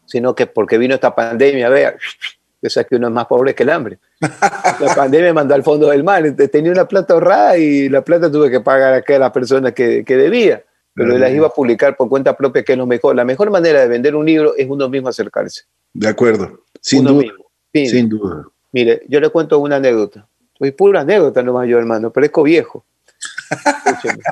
sino 0.05 0.35
que 0.35 0.47
porque 0.47 0.77
vino 0.77 0.95
esta 0.95 1.15
pandemia, 1.15 1.69
vea, 1.69 1.95
esa 2.61 2.83
que 2.83 2.95
uno 2.95 3.07
es 3.07 3.13
más 3.13 3.25
pobre 3.25 3.55
que 3.55 3.63
el 3.63 3.69
hambre. 3.69 3.97
La 4.21 4.93
pandemia 4.95 5.27
me 5.27 5.33
mandó 5.33 5.55
al 5.55 5.63
fondo 5.63 5.89
del 5.89 6.03
mar, 6.03 6.25
entonces 6.25 6.51
tenía 6.51 6.71
una 6.71 6.87
plata 6.87 7.13
ahorrada 7.13 7.57
y 7.57 7.89
la 7.89 8.03
plata 8.03 8.31
tuve 8.31 8.49
que 8.49 8.59
pagar 8.59 8.93
a 8.93 8.97
aquellas 8.97 9.31
personas 9.31 9.73
que, 9.73 10.03
que 10.05 10.15
debía, 10.15 10.63
pero 10.93 11.17
las 11.17 11.31
iba 11.31 11.47
a 11.47 11.49
publicar 11.49 11.97
por 11.97 12.07
cuenta 12.07 12.37
propia, 12.37 12.63
que 12.63 12.73
es 12.73 12.77
lo 12.77 12.85
mejor. 12.85 13.15
La 13.15 13.25
mejor 13.25 13.49
manera 13.49 13.81
de 13.81 13.87
vender 13.87 14.15
un 14.15 14.25
libro 14.25 14.55
es 14.55 14.69
uno 14.69 14.87
mismo 14.89 15.09
acercarse. 15.09 15.63
De 15.91 16.07
acuerdo. 16.07 16.61
Sin 16.79 17.01
uno 17.01 17.13
duda. 17.13 17.23
mismo. 17.23 17.45
Sin 17.73 18.09
duda. 18.09 18.45
Mire, 18.71 19.03
yo 19.07 19.19
le 19.19 19.29
cuento 19.29 19.59
una 19.59 19.77
anécdota. 19.77 20.27
Soy 20.57 20.71
pura 20.71 21.01
anécdota 21.01 21.41
nomás 21.41 21.67
yo, 21.67 21.79
hermano, 21.79 22.11
parezco 22.11 22.43
viejo. 22.43 22.85
Escúcheme. 23.85 24.23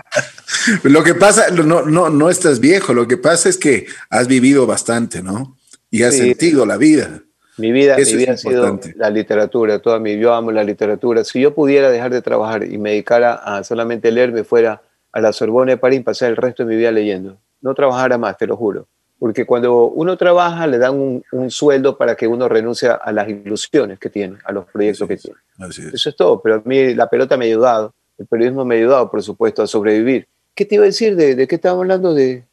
Lo 0.84 1.04
que 1.04 1.16
pasa, 1.16 1.50
no, 1.52 1.82
no, 1.84 2.10
no 2.10 2.30
estás 2.30 2.60
viejo, 2.60 2.94
lo 2.94 3.08
que 3.08 3.18
pasa 3.18 3.50
es 3.50 3.58
que 3.58 3.86
has 4.10 4.28
vivido 4.28 4.66
bastante, 4.66 5.22
¿no? 5.22 5.58
Y 5.90 6.04
has 6.04 6.14
Sí. 6.14 6.20
sentido 6.30 6.66
la 6.66 6.78
vida. 6.78 7.22
Mi 7.58 7.72
vida, 7.72 7.96
Eso 7.98 8.12
mi 8.16 8.24
vida 8.24 8.34
ha 8.34 8.38
sido 8.38 8.80
la 8.96 9.10
literatura, 9.10 9.80
toda 9.80 10.00
mi, 10.00 10.18
yo 10.18 10.34
amo 10.34 10.52
la 10.52 10.64
literatura. 10.64 11.24
Si 11.24 11.42
yo 11.42 11.54
pudiera 11.54 11.92
dejar 11.92 12.12
de 12.12 12.22
trabajar 12.22 12.64
y 12.64 12.78
me 12.78 12.92
dedicara 12.92 13.34
a 13.34 13.64
solamente 13.64 14.12
leer, 14.12 14.32
me 14.32 14.44
fuera 14.44 14.82
a 15.12 15.22
la 15.22 15.34
Sorbona 15.34 15.72
de 15.72 15.78
París 15.78 16.00
y 16.00 16.04
pasar 16.04 16.30
el 16.30 16.38
resto 16.38 16.64
de 16.64 16.70
mi 16.70 16.78
vida 16.78 16.92
leyendo. 16.92 17.38
No 17.62 17.74
trabajara 17.76 18.18
más, 18.18 18.38
te 18.38 18.48
lo 18.48 18.56
juro. 18.56 18.88
Porque 19.20 19.46
cuando 19.46 19.86
uno 19.90 20.18
trabaja, 20.18 20.66
le 20.66 20.80
dan 20.80 20.96
un, 20.96 21.24
un 21.32 21.52
sueldo 21.52 21.98
para 21.98 22.16
que 22.16 22.26
uno 22.26 22.50
renuncie 22.50 22.90
a 22.90 23.12
las 23.12 23.30
ilusiones 23.30 24.00
que 24.00 24.10
tiene, 24.10 24.38
a 24.46 24.52
los 24.52 24.66
proyectos 24.66 25.08
que 25.08 25.18
tiene. 25.18 25.38
Es. 25.70 25.78
Eso 25.78 26.10
es 26.10 26.16
todo, 26.16 26.42
pero 26.42 26.56
a 26.56 26.62
mí 26.66 26.96
la 26.96 27.08
pelota 27.08 27.38
me 27.38 27.46
ha 27.46 27.48
ayudado, 27.50 27.94
el 28.18 28.26
periodismo 28.26 28.66
me 28.66 28.76
ha 28.76 28.78
ayudado, 28.80 29.12
por 29.12 29.22
supuesto, 29.22 29.62
a 29.62 29.68
sobrevivir. 29.68 30.28
¿Qué 30.56 30.66
te 30.66 30.76
iba 30.76 30.84
a 30.84 30.88
decir? 30.88 31.16
¿De, 31.16 31.36
de 31.36 31.48
qué 31.48 31.56
estábamos 31.56 31.84
hablando? 31.84 32.14
De, 32.14 32.44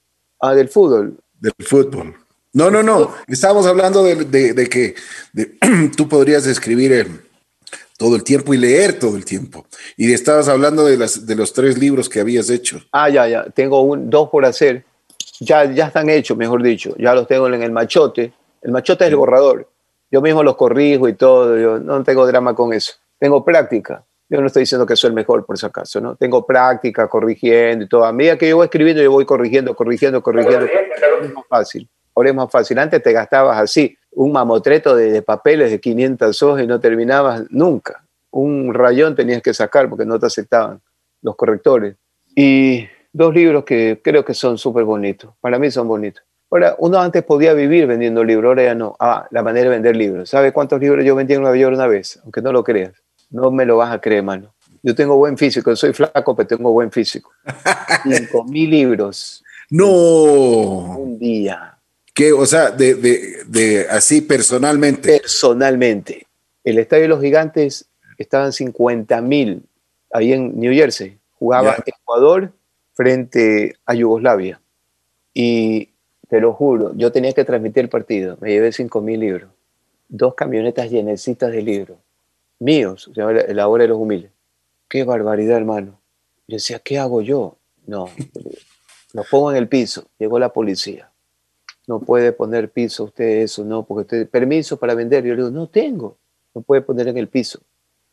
ah, 0.40 0.54
del 0.54 0.68
fútbol. 0.68 1.18
Del 1.40 1.52
fútbol. 1.66 2.14
No, 2.52 2.70
no, 2.70 2.82
no. 2.82 3.14
Estábamos 3.26 3.66
hablando 3.66 4.02
de, 4.02 4.16
de- 4.24 4.52
de 4.54 4.66
que 4.68 4.94
tú 5.96 6.08
podrías 6.08 6.46
escribir 6.46 6.92
eh, 6.92 7.06
todo 7.98 8.16
el 8.16 8.24
tiempo 8.24 8.54
y 8.54 8.58
leer 8.58 8.98
todo 8.98 9.16
el 9.16 9.24
tiempo. 9.24 9.66
Y 9.96 10.12
estabas 10.12 10.48
hablando 10.48 10.84
de, 10.86 10.96
las, 10.96 11.26
de 11.26 11.34
los 11.34 11.52
tres 11.52 11.76
libros 11.78 12.08
que 12.08 12.20
habías 12.20 12.48
hecho. 12.50 12.80
Ah, 12.92 13.08
ya, 13.10 13.28
ya. 13.28 13.44
Tengo 13.50 13.82
un, 13.82 14.08
dos 14.08 14.30
por 14.30 14.44
hacer. 14.44 14.84
Ya, 15.40 15.64
ya 15.72 15.86
están 15.88 16.08
hechos, 16.08 16.36
mejor 16.36 16.62
dicho. 16.62 16.94
Ya 16.98 17.14
los 17.14 17.26
tengo 17.28 17.46
en 17.48 17.62
el 17.62 17.70
machote. 17.72 18.32
El 18.62 18.72
machote 18.72 19.04
es 19.04 19.10
el 19.10 19.16
borrador. 19.16 19.68
Yo 20.10 20.20
mismo 20.22 20.42
los 20.42 20.56
corrijo 20.56 21.08
y 21.08 21.14
todo. 21.14 21.58
Yo 21.58 21.78
no 21.78 22.02
tengo 22.02 22.26
drama 22.26 22.54
con 22.54 22.72
eso. 22.72 22.94
Tengo 23.18 23.44
práctica. 23.44 24.04
Yo 24.28 24.40
no 24.40 24.46
estoy 24.46 24.62
diciendo 24.62 24.84
que 24.84 24.94
soy 24.94 25.08
el 25.08 25.14
mejor, 25.14 25.46
por 25.46 25.56
si 25.58 25.64
acaso, 25.64 26.00
¿no? 26.00 26.14
Tengo 26.16 26.44
práctica, 26.44 27.08
corrigiendo 27.08 27.84
y 27.84 27.88
todo. 27.88 28.04
A 28.04 28.12
medida 28.12 28.36
que 28.36 28.48
yo 28.48 28.56
voy 28.56 28.64
escribiendo, 28.64 29.02
yo 29.02 29.10
voy 29.10 29.24
corrigiendo, 29.24 29.74
corrigiendo, 29.74 30.22
corrigiendo. 30.22 30.66
Ahora 30.66 31.26
es 31.26 31.34
más 31.34 31.44
fácil. 31.48 31.88
Ahora 32.14 32.28
es 32.28 32.34
más 32.34 32.50
fácil. 32.50 32.78
Antes 32.78 33.02
te 33.02 33.12
gastabas 33.12 33.58
así, 33.58 33.96
un 34.12 34.32
mamotreto 34.32 34.94
de, 34.94 35.12
de 35.12 35.22
papeles 35.22 35.70
de 35.70 35.80
500 35.80 36.42
hojas 36.42 36.64
y 36.64 36.66
no 36.66 36.78
terminabas 36.78 37.44
nunca. 37.50 38.04
Un 38.30 38.74
rayón 38.74 39.14
tenías 39.14 39.40
que 39.40 39.54
sacar 39.54 39.88
porque 39.88 40.04
no 40.04 40.18
te 40.18 40.26
aceptaban 40.26 40.82
los 41.22 41.34
correctores. 41.34 41.96
Y 42.36 42.86
dos 43.12 43.34
libros 43.34 43.64
que 43.64 44.00
creo 44.02 44.24
que 44.24 44.34
son 44.34 44.58
súper 44.58 44.84
bonitos. 44.84 45.32
Para 45.40 45.58
mí 45.58 45.70
son 45.70 45.88
bonitos. 45.88 46.22
Ahora, 46.50 46.76
uno 46.78 46.98
antes 46.98 47.24
podía 47.24 47.52
vivir 47.52 47.86
vendiendo 47.86 48.24
libros, 48.24 48.50
ahora 48.50 48.62
ya 48.62 48.74
no. 48.74 48.96
Ah, 48.98 49.26
la 49.30 49.42
manera 49.42 49.64
de 49.64 49.76
vender 49.76 49.96
libros. 49.96 50.30
¿Sabe 50.30 50.52
cuántos 50.52 50.80
libros 50.80 51.04
yo 51.04 51.14
vendí 51.14 51.34
en 51.34 51.42
Nueva 51.42 51.56
York 51.56 51.74
una 51.74 51.86
vez? 51.86 52.18
Aunque 52.24 52.40
no 52.40 52.52
lo 52.52 52.64
creas. 52.64 52.92
No 53.30 53.50
me 53.50 53.64
lo 53.66 53.76
vas 53.76 53.92
a 53.92 54.00
creer, 54.00 54.22
mano. 54.22 54.52
Yo 54.82 54.94
tengo 54.94 55.16
buen 55.16 55.36
físico, 55.36 55.74
soy 55.76 55.92
flaco, 55.92 56.34
pero 56.36 56.46
tengo 56.46 56.72
buen 56.72 56.90
físico. 56.90 57.30
Cinco 58.04 58.44
mil 58.48 58.70
libros 58.70 59.42
No. 59.70 59.86
un 60.98 61.18
día, 61.18 61.76
Que, 62.14 62.32
o 62.32 62.46
sea, 62.46 62.70
de, 62.70 62.94
de, 62.94 63.44
de 63.46 63.86
así 63.88 64.20
personalmente. 64.20 65.18
personalmente. 65.18 66.26
El 66.64 66.78
Estadio 66.78 67.02
de 67.02 67.08
los 67.08 67.20
Gigantes 67.22 67.86
estaban 68.18 68.52
50 68.52 69.20
mil 69.20 69.62
ahí 70.12 70.32
en 70.32 70.58
New 70.58 70.72
Jersey. 70.72 71.18
Jugaba. 71.38 71.76
Ecuador 71.86 72.52
frente 72.94 73.76
a 73.86 73.94
Yugoslavia. 73.94 74.60
Y 75.34 75.90
te 76.28 76.40
lo 76.40 76.52
juro, 76.52 76.92
yo 76.96 77.12
tenía 77.12 77.32
que 77.32 77.44
transmitir 77.44 77.84
el 77.84 77.88
partido. 77.88 78.36
Me 78.40 78.50
llevé 78.50 78.72
5 78.72 79.00
mil 79.00 79.20
libros. 79.20 79.50
Dos 80.08 80.34
camionetas 80.34 80.90
llenecitas 80.90 81.52
de 81.52 81.62
libros. 81.62 81.98
Míos, 82.60 83.10
se 83.14 83.20
llama 83.20 83.32
La- 83.32 83.68
Hora 83.68 83.82
de 83.82 83.88
los 83.88 83.98
Humildes. 83.98 84.30
Qué 84.88 85.04
barbaridad, 85.04 85.56
hermano. 85.58 86.00
Yo 86.46 86.56
decía, 86.56 86.78
¿qué 86.78 86.98
hago 86.98 87.20
yo? 87.22 87.56
No, 87.86 88.06
los 89.12 89.26
pongo 89.28 89.50
en 89.50 89.56
el 89.58 89.68
piso. 89.68 90.06
Llegó 90.18 90.38
la 90.38 90.52
policía. 90.52 91.10
No 91.86 92.00
puede 92.00 92.32
poner 92.32 92.70
piso 92.70 93.04
usted 93.04 93.42
eso, 93.42 93.64
no, 93.64 93.84
porque 93.84 94.02
usted, 94.02 94.28
permiso 94.28 94.76
para 94.78 94.94
vender. 94.94 95.24
Yo 95.24 95.30
le 95.34 95.36
digo, 95.42 95.50
no 95.50 95.68
tengo. 95.68 96.18
No 96.54 96.62
puede 96.62 96.82
poner 96.82 97.08
en 97.08 97.16
el 97.16 97.28
piso. 97.28 97.60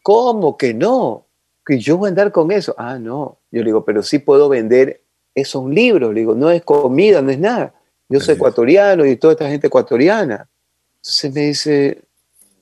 ¿Cómo 0.03 0.55
que 0.57 0.73
no? 0.73 1.25
Que 1.65 1.79
yo 1.79 1.97
voy 1.97 2.07
a 2.07 2.09
andar 2.09 2.31
con 2.31 2.51
eso. 2.51 2.75
Ah, 2.77 2.97
no. 2.99 3.39
Yo 3.51 3.59
le 3.59 3.65
digo, 3.65 3.83
pero 3.83 4.03
sí 4.03 4.19
puedo 4.19 4.47
vender 4.47 5.01
esos 5.33 5.67
libros. 5.69 6.13
Le 6.13 6.21
digo, 6.21 6.35
no 6.35 6.51
es 6.51 6.61
comida, 6.63 7.21
no 7.21 7.31
es 7.31 7.39
nada. 7.39 7.73
Yo 8.07 8.19
soy 8.19 8.35
ecuatoriano 8.35 9.05
y 9.05 9.15
toda 9.17 9.33
esta 9.33 9.49
gente 9.49 9.67
ecuatoriana. 9.67 10.47
Entonces 10.97 11.33
me 11.33 11.41
dice, 11.41 12.03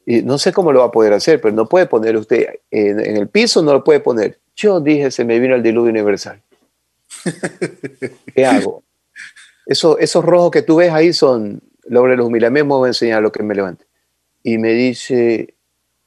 y 0.05 0.21
no 0.21 0.37
sé 0.37 0.51
cómo 0.51 0.71
lo 0.71 0.79
va 0.79 0.85
a 0.85 0.91
poder 0.91 1.13
hacer, 1.13 1.39
pero 1.39 1.53
no 1.53 1.67
puede 1.67 1.85
poner 1.85 2.17
usted 2.17 2.59
en, 2.71 2.99
en 2.99 3.17
el 3.17 3.27
piso, 3.27 3.61
no 3.61 3.73
lo 3.73 3.83
puede 3.83 3.99
poner. 3.99 4.39
Yo 4.55 4.79
dije, 4.79 5.11
se 5.11 5.23
me 5.23 5.39
vino 5.39 5.55
el 5.55 5.63
diluvio 5.63 5.91
universal. 5.91 6.41
¿Qué 8.35 8.45
hago? 8.45 8.83
Eso, 9.65 9.97
esos 9.97 10.23
rojos 10.25 10.51
que 10.51 10.61
tú 10.61 10.77
ves 10.77 10.91
ahí 10.91 11.13
son 11.13 11.61
la 11.83 12.01
obra 12.01 12.11
de 12.11 12.17
los 12.17 12.27
humildes. 12.27 12.51
Me 12.51 12.61
voy 12.63 12.87
a 12.87 12.89
enseñar 12.89 13.21
lo 13.21 13.31
que 13.31 13.43
me 13.43 13.55
levante. 13.55 13.85
Y 14.43 14.57
me 14.57 14.73
dice, 14.73 15.55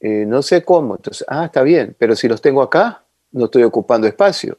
eh, 0.01 0.25
no 0.27 0.43
sé 0.43 0.63
cómo. 0.63 0.97
Entonces, 0.97 1.25
ah, 1.29 1.47
está 1.47 1.63
bien, 1.63 1.97
pero 1.99 2.15
si 2.15 2.29
los 2.29 2.43
tengo 2.43 2.63
acá, 2.63 3.03
no 3.33 3.47
estoy 3.47 3.63
ocupando 3.63 4.07
espacio. 4.07 4.59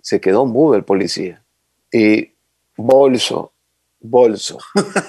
Se 0.00 0.20
quedó 0.20 0.46
mudo 0.46 0.76
el 0.76 0.84
policía. 0.84 1.42
Y 1.92 2.32
bolso, 2.76 3.52
bolso. 3.98 4.58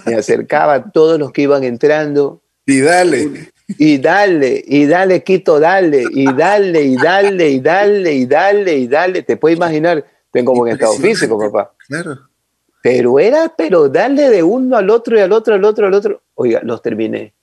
Me 0.08 0.16
acercaba 0.16 0.74
a 0.74 0.92
todos 0.92 1.20
los 1.20 1.32
que 1.32 1.44
iban 1.44 1.64
entrando 1.64 2.42
Y 2.70 2.82
dale. 2.82 3.52
Y 3.78 3.98
dale, 4.00 4.64
y 4.66 4.86
dale, 4.86 5.24
Quito, 5.24 5.60
dale, 5.60 6.04
y 6.12 6.26
dale, 6.34 6.82
y 6.82 6.96
dale, 6.96 7.50
y 7.50 7.60
dale, 7.60 8.14
y 8.14 8.26
dale, 8.26 8.76
y 8.76 8.88
dale. 8.88 9.24
Te 9.24 9.38
puedes 9.38 9.58
imaginar, 9.58 10.06
tengo 10.32 10.54
buen 10.54 10.74
estado 10.74 10.94
físico, 10.94 11.38
papá. 11.38 11.74
Claro. 11.88 12.18
Pero 12.82 13.20
era, 13.20 13.54
pero 13.56 13.90
darle 13.90 14.30
de 14.30 14.42
uno 14.42 14.78
al 14.78 14.90
otro 14.90 15.18
y 15.18 15.22
al 15.22 15.32
otro, 15.32 15.54
al 15.54 15.64
otro, 15.64 15.88
al 15.88 15.94
otro. 15.94 16.22
Oiga, 16.36 16.62
los 16.64 16.82
terminé. 16.82 17.34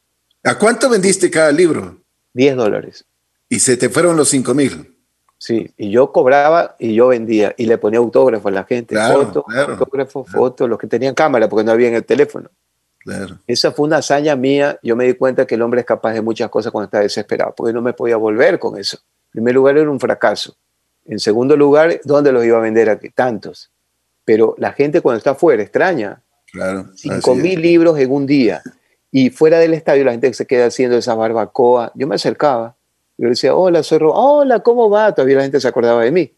¿A 0.43 0.59
cuánto 0.59 0.89
vendiste 0.89 1.31
cada 1.31 1.53
libro? 1.53 1.99
10 2.35 2.57
dólares. 2.57 3.05
Y 3.49 3.61
se 3.61 3.77
te 3.77 3.89
fueron 3.89 4.17
los 4.17 4.29
cinco 4.29 4.55
mil. 4.55 4.97
Sí, 5.39 5.71
y 5.77 5.91
yo 5.91 6.13
cobraba 6.13 6.77
y 6.79 6.95
yo 6.95 7.09
vendía 7.09 7.55
y 7.59 7.67
le 7.67 7.77
ponía 7.77 7.99
autógrafos 7.99 8.47
a 8.51 8.55
la 8.55 8.65
gente, 8.65 8.97
fotos, 8.97 9.45
autógrafos, 9.55 10.31
fotos, 10.31 10.69
los 10.69 10.79
que 10.79 10.87
tenían 10.87 11.15
cámara 11.15 11.49
porque 11.49 11.65
no 11.65 11.73
había 11.73 11.89
en 11.89 11.95
el 11.95 12.05
teléfono. 12.05 12.51
Esa 13.47 13.73
fue 13.73 13.87
una 13.87 13.99
hazaña 13.99 14.37
mía. 14.37 14.79
Yo 14.83 14.97
me 14.97 15.05
di 15.05 15.15
cuenta 15.15 15.47
que 15.47 15.55
el 15.55 15.63
hombre 15.63 15.81
es 15.81 15.87
capaz 15.87 16.13
de 16.13 16.23
muchas 16.23 16.49
cosas 16.51 16.73
cuando 16.73 16.87
está 16.87 17.01
desesperado, 17.01 17.55
porque 17.57 17.73
no 17.73 17.83
me 17.83 17.93
podía 17.93 18.17
volver 18.17 18.59
con 18.59 18.79
eso. 18.79 18.99
En 19.27 19.33
primer 19.33 19.55
lugar, 19.55 19.79
era 19.79 19.91
un 19.91 20.01
fracaso. 20.01 20.57
En 21.05 21.19
segundo 21.21 21.57
lugar, 21.57 22.01
¿dónde 22.05 22.33
los 22.33 22.45
iba 22.45 22.59
a 22.59 22.61
vender 22.61 22.91
aquí? 22.91 23.11
Tantos. 23.11 23.71
Pero 24.25 24.55
la 24.59 24.73
gente 24.73 25.01
cuando 25.01 25.19
está 25.19 25.31
afuera 25.31 25.63
extraña. 25.63 26.23
Claro. 26.51 26.87
Cinco 26.95 27.35
mil 27.35 27.61
libros 27.61 27.99
en 27.99 28.11
un 28.11 28.27
día. 28.27 28.63
Y 29.13 29.31
fuera 29.31 29.59
del 29.59 29.75
estadio 29.75 30.05
la 30.05 30.13
gente 30.13 30.33
se 30.35 30.47
queda 30.47 30.67
haciendo 30.67 30.97
esa 30.97 31.15
barbacoa. 31.15 31.93
Yo 31.95 32.07
me 32.07 32.17
acercaba. 32.17 32.77
Yo 33.19 33.29
decía, 33.29 33.55
hola, 33.55 33.83
soy 33.83 33.99
Hola, 34.03 34.61
¿cómo 34.61 34.91
va? 34.91 35.15
Todavía 35.15 35.37
la 35.37 35.43
gente 35.43 35.61
se 35.61 35.69
acordaba 35.69 36.03
de 36.03 36.11
mí. 36.11 36.36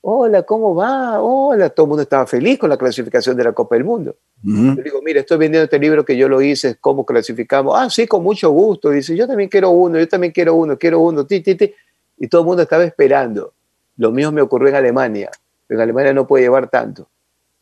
Hola, 0.00 0.44
¿cómo 0.44 0.74
va? 0.74 1.20
Hola, 1.20 1.70
todo 1.70 1.86
el 1.86 1.88
mundo 1.88 2.02
estaba 2.02 2.26
feliz 2.26 2.58
con 2.58 2.70
la 2.70 2.76
clasificación 2.76 3.36
de 3.36 3.44
la 3.44 3.52
Copa 3.52 3.74
del 3.74 3.84
Mundo. 3.84 4.16
Yo 4.42 4.74
digo, 4.76 5.02
mire, 5.02 5.20
estoy 5.20 5.38
vendiendo 5.38 5.64
este 5.64 5.78
libro 5.78 6.04
que 6.04 6.16
yo 6.16 6.28
lo 6.28 6.40
hice, 6.40 6.76
¿cómo 6.80 7.04
clasificamos? 7.04 7.74
Ah, 7.76 7.90
sí, 7.90 8.06
con 8.06 8.22
mucho 8.22 8.50
gusto. 8.50 8.90
Dice, 8.90 9.16
yo 9.16 9.26
también 9.26 9.48
quiero 9.48 9.70
uno, 9.70 9.98
yo 9.98 10.06
también 10.06 10.32
quiero 10.32 10.54
uno, 10.54 10.78
quiero 10.78 11.00
uno, 11.00 11.26
ti, 11.26 11.40
ti, 11.40 11.56
ti. 11.56 11.74
Y 12.16 12.28
todo 12.28 12.42
el 12.42 12.46
mundo 12.46 12.62
estaba 12.62 12.84
esperando. 12.84 13.52
Lo 13.96 14.12
mismo 14.12 14.30
me 14.30 14.40
ocurrió 14.40 14.68
en 14.68 14.76
Alemania. 14.76 15.30
En 15.68 15.80
Alemania 15.80 16.12
no 16.12 16.26
puede 16.26 16.44
llevar 16.44 16.70
tanto. 16.70 17.08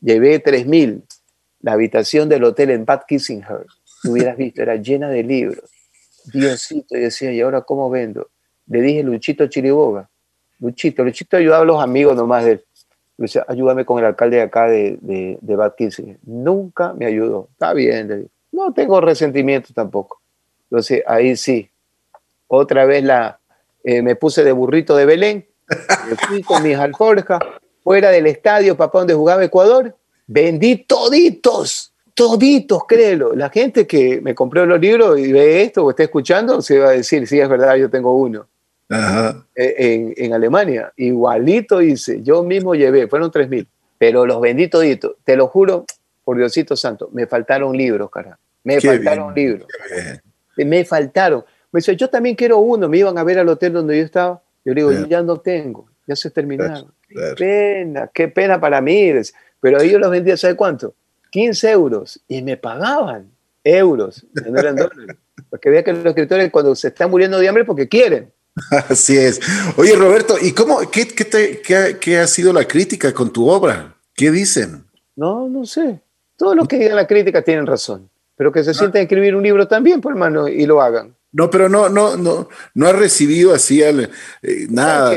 Llevé 0.00 0.42
3.000. 0.42 1.02
La 1.62 1.72
habitación 1.72 2.28
del 2.28 2.44
hotel 2.44 2.70
en 2.70 2.84
Bad 2.84 3.04
Kissinghurst, 3.08 3.78
tú 4.02 4.12
hubieras 4.12 4.36
visto, 4.36 4.60
era 4.60 4.76
llena 4.76 5.08
de 5.08 5.22
libros. 5.22 5.70
Diosito, 6.32 6.96
y 6.96 7.00
decía, 7.00 7.32
¿y 7.32 7.40
ahora 7.40 7.62
cómo 7.62 7.88
vendo? 7.88 8.28
Le 8.66 8.82
dije, 8.82 9.02
Luchito 9.02 9.46
Chiriboga. 9.46 10.08
Luchito, 10.60 11.04
Luchito 11.04 11.36
ayudaba 11.36 11.62
a 11.62 11.66
los 11.66 11.82
amigos 11.82 12.16
nomás 12.16 12.44
de 12.44 12.52
él 12.52 12.64
decía, 13.16 13.44
ayúdame 13.48 13.84
con 13.84 13.98
el 13.98 14.04
alcalde 14.04 14.36
de 14.36 14.42
acá 14.42 14.68
de, 14.68 14.98
de, 15.00 15.38
de 15.40 16.18
Nunca 16.24 16.92
me 16.92 17.06
ayudó. 17.06 17.48
Está 17.52 17.72
bien, 17.72 18.30
No 18.52 18.72
tengo 18.72 19.00
resentimiento 19.00 19.72
tampoco. 19.74 20.20
Entonces, 20.64 21.02
ahí 21.06 21.36
sí. 21.36 21.70
Otra 22.48 22.84
vez 22.84 23.02
la, 23.02 23.40
eh, 23.82 24.02
me 24.02 24.14
puse 24.16 24.44
de 24.44 24.52
burrito 24.52 24.96
de 24.96 25.04
Belén, 25.04 25.46
me 26.08 26.14
fui 26.14 26.42
con 26.42 26.62
mis 26.62 26.76
alforjas, 26.76 27.40
fuera 27.82 28.10
del 28.10 28.26
estadio, 28.26 28.76
papá, 28.76 29.00
donde 29.00 29.14
jugaba 29.14 29.42
Ecuador, 29.42 29.96
vendí 30.28 30.76
toditos, 30.84 31.92
toditos, 32.14 32.84
créelo. 32.86 33.34
La 33.34 33.50
gente 33.50 33.84
que 33.84 34.20
me 34.20 34.32
compró 34.32 34.64
los 34.64 34.80
libros 34.80 35.18
y 35.18 35.32
ve 35.32 35.62
esto 35.62 35.84
o 35.84 35.90
está 35.90 36.04
escuchando, 36.04 36.62
se 36.62 36.78
va 36.78 36.90
a 36.90 36.92
decir, 36.92 37.26
sí, 37.26 37.40
es 37.40 37.48
verdad, 37.48 37.74
yo 37.74 37.90
tengo 37.90 38.12
uno. 38.12 38.46
Eh, 38.88 40.14
en, 40.16 40.32
Alemania. 40.32 40.92
Igualito 40.96 41.82
hice, 41.82 42.22
yo 42.22 42.42
mismo 42.42 42.74
llevé, 42.74 43.08
fueron 43.08 43.30
3.000, 43.30 43.66
pero 43.98 44.26
los 44.26 44.40
vendí 44.40 44.68
toditos. 44.68 45.16
Te 45.24 45.36
lo 45.36 45.48
juro, 45.48 45.84
por 46.24 46.36
Diosito 46.36 46.76
Santo, 46.76 47.08
me 47.12 47.26
faltaron 47.26 47.76
libros, 47.76 48.10
cara. 48.10 48.38
Me 48.64 48.80
faltaron 48.80 49.34
libros. 49.34 49.68
Me 50.56 50.84
faltaron. 50.84 51.44
Me 51.70 51.78
dice, 51.78 51.96
yo 51.96 52.08
también 52.08 52.34
quiero 52.34 52.58
uno. 52.58 52.88
Me 52.88 52.98
iban 52.98 53.16
a 53.18 53.24
ver 53.24 53.38
al 53.38 53.48
hotel 53.48 53.72
donde 53.72 53.98
yo 53.98 54.04
estaba. 54.04 54.42
Yo 54.64 54.74
digo, 54.74 54.90
yo 54.90 55.06
ya 55.06 55.22
no 55.22 55.38
tengo, 55.38 55.88
ya 56.06 56.16
se 56.16 56.30
terminaron. 56.30 56.92
Qué 57.08 57.34
pena, 57.38 58.10
qué 58.12 58.28
pena 58.28 58.60
para 58.60 58.80
mí. 58.80 59.12
Pero 59.60 59.80
ellos 59.80 60.00
los 60.00 60.10
vendía, 60.10 60.36
¿sabe 60.36 60.56
cuánto? 60.56 60.94
15 61.30 61.70
euros. 61.70 62.20
Y 62.26 62.42
me 62.42 62.56
pagaban 62.56 63.30
euros, 63.62 64.26
no 64.32 64.58
eran 64.58 64.76
dólares. 64.76 65.16
Porque 65.48 65.70
veía 65.70 65.84
que 65.84 65.92
los 65.92 66.06
escritores 66.06 66.50
cuando 66.50 66.74
se 66.74 66.88
están 66.88 67.10
muriendo 67.10 67.38
de 67.38 67.48
hambre 67.48 67.64
porque 67.64 67.88
quieren. 67.88 68.32
Así 68.88 69.16
es. 69.16 69.40
Oye, 69.76 69.94
Roberto, 69.96 70.36
¿y 70.40 70.52
cómo, 70.52 70.78
qué, 70.90 71.06
qué, 72.00 72.18
ha 72.18 72.26
sido 72.26 72.52
la 72.52 72.66
crítica 72.66 73.12
con 73.12 73.32
tu 73.32 73.48
obra? 73.48 73.94
¿Qué 74.14 74.30
dicen? 74.30 74.84
No, 75.14 75.48
no 75.48 75.66
sé. 75.66 76.00
Todo 76.36 76.54
lo 76.54 76.66
que 76.66 76.78
digan 76.78 76.96
la 76.96 77.06
crítica 77.06 77.42
tienen 77.42 77.66
razón. 77.66 78.08
Pero 78.36 78.52
que 78.52 78.60
se 78.60 78.74
sienten 78.74 78.78
sienten 78.78 79.00
a 79.00 79.02
escribir 79.04 79.34
un 79.34 79.42
libro 79.42 79.66
también, 79.66 80.00
por 80.00 80.12
hermano, 80.12 80.48
y 80.48 80.66
lo 80.66 80.82
hagan. 80.82 81.14
No, 81.32 81.50
pero 81.50 81.68
no, 81.68 81.88
no, 81.88 82.16
no, 82.16 82.48
no 82.74 82.86
ha 82.86 82.92
recibido 82.92 83.54
así 83.54 83.82
eh, 83.82 84.08
nada. 84.70 85.12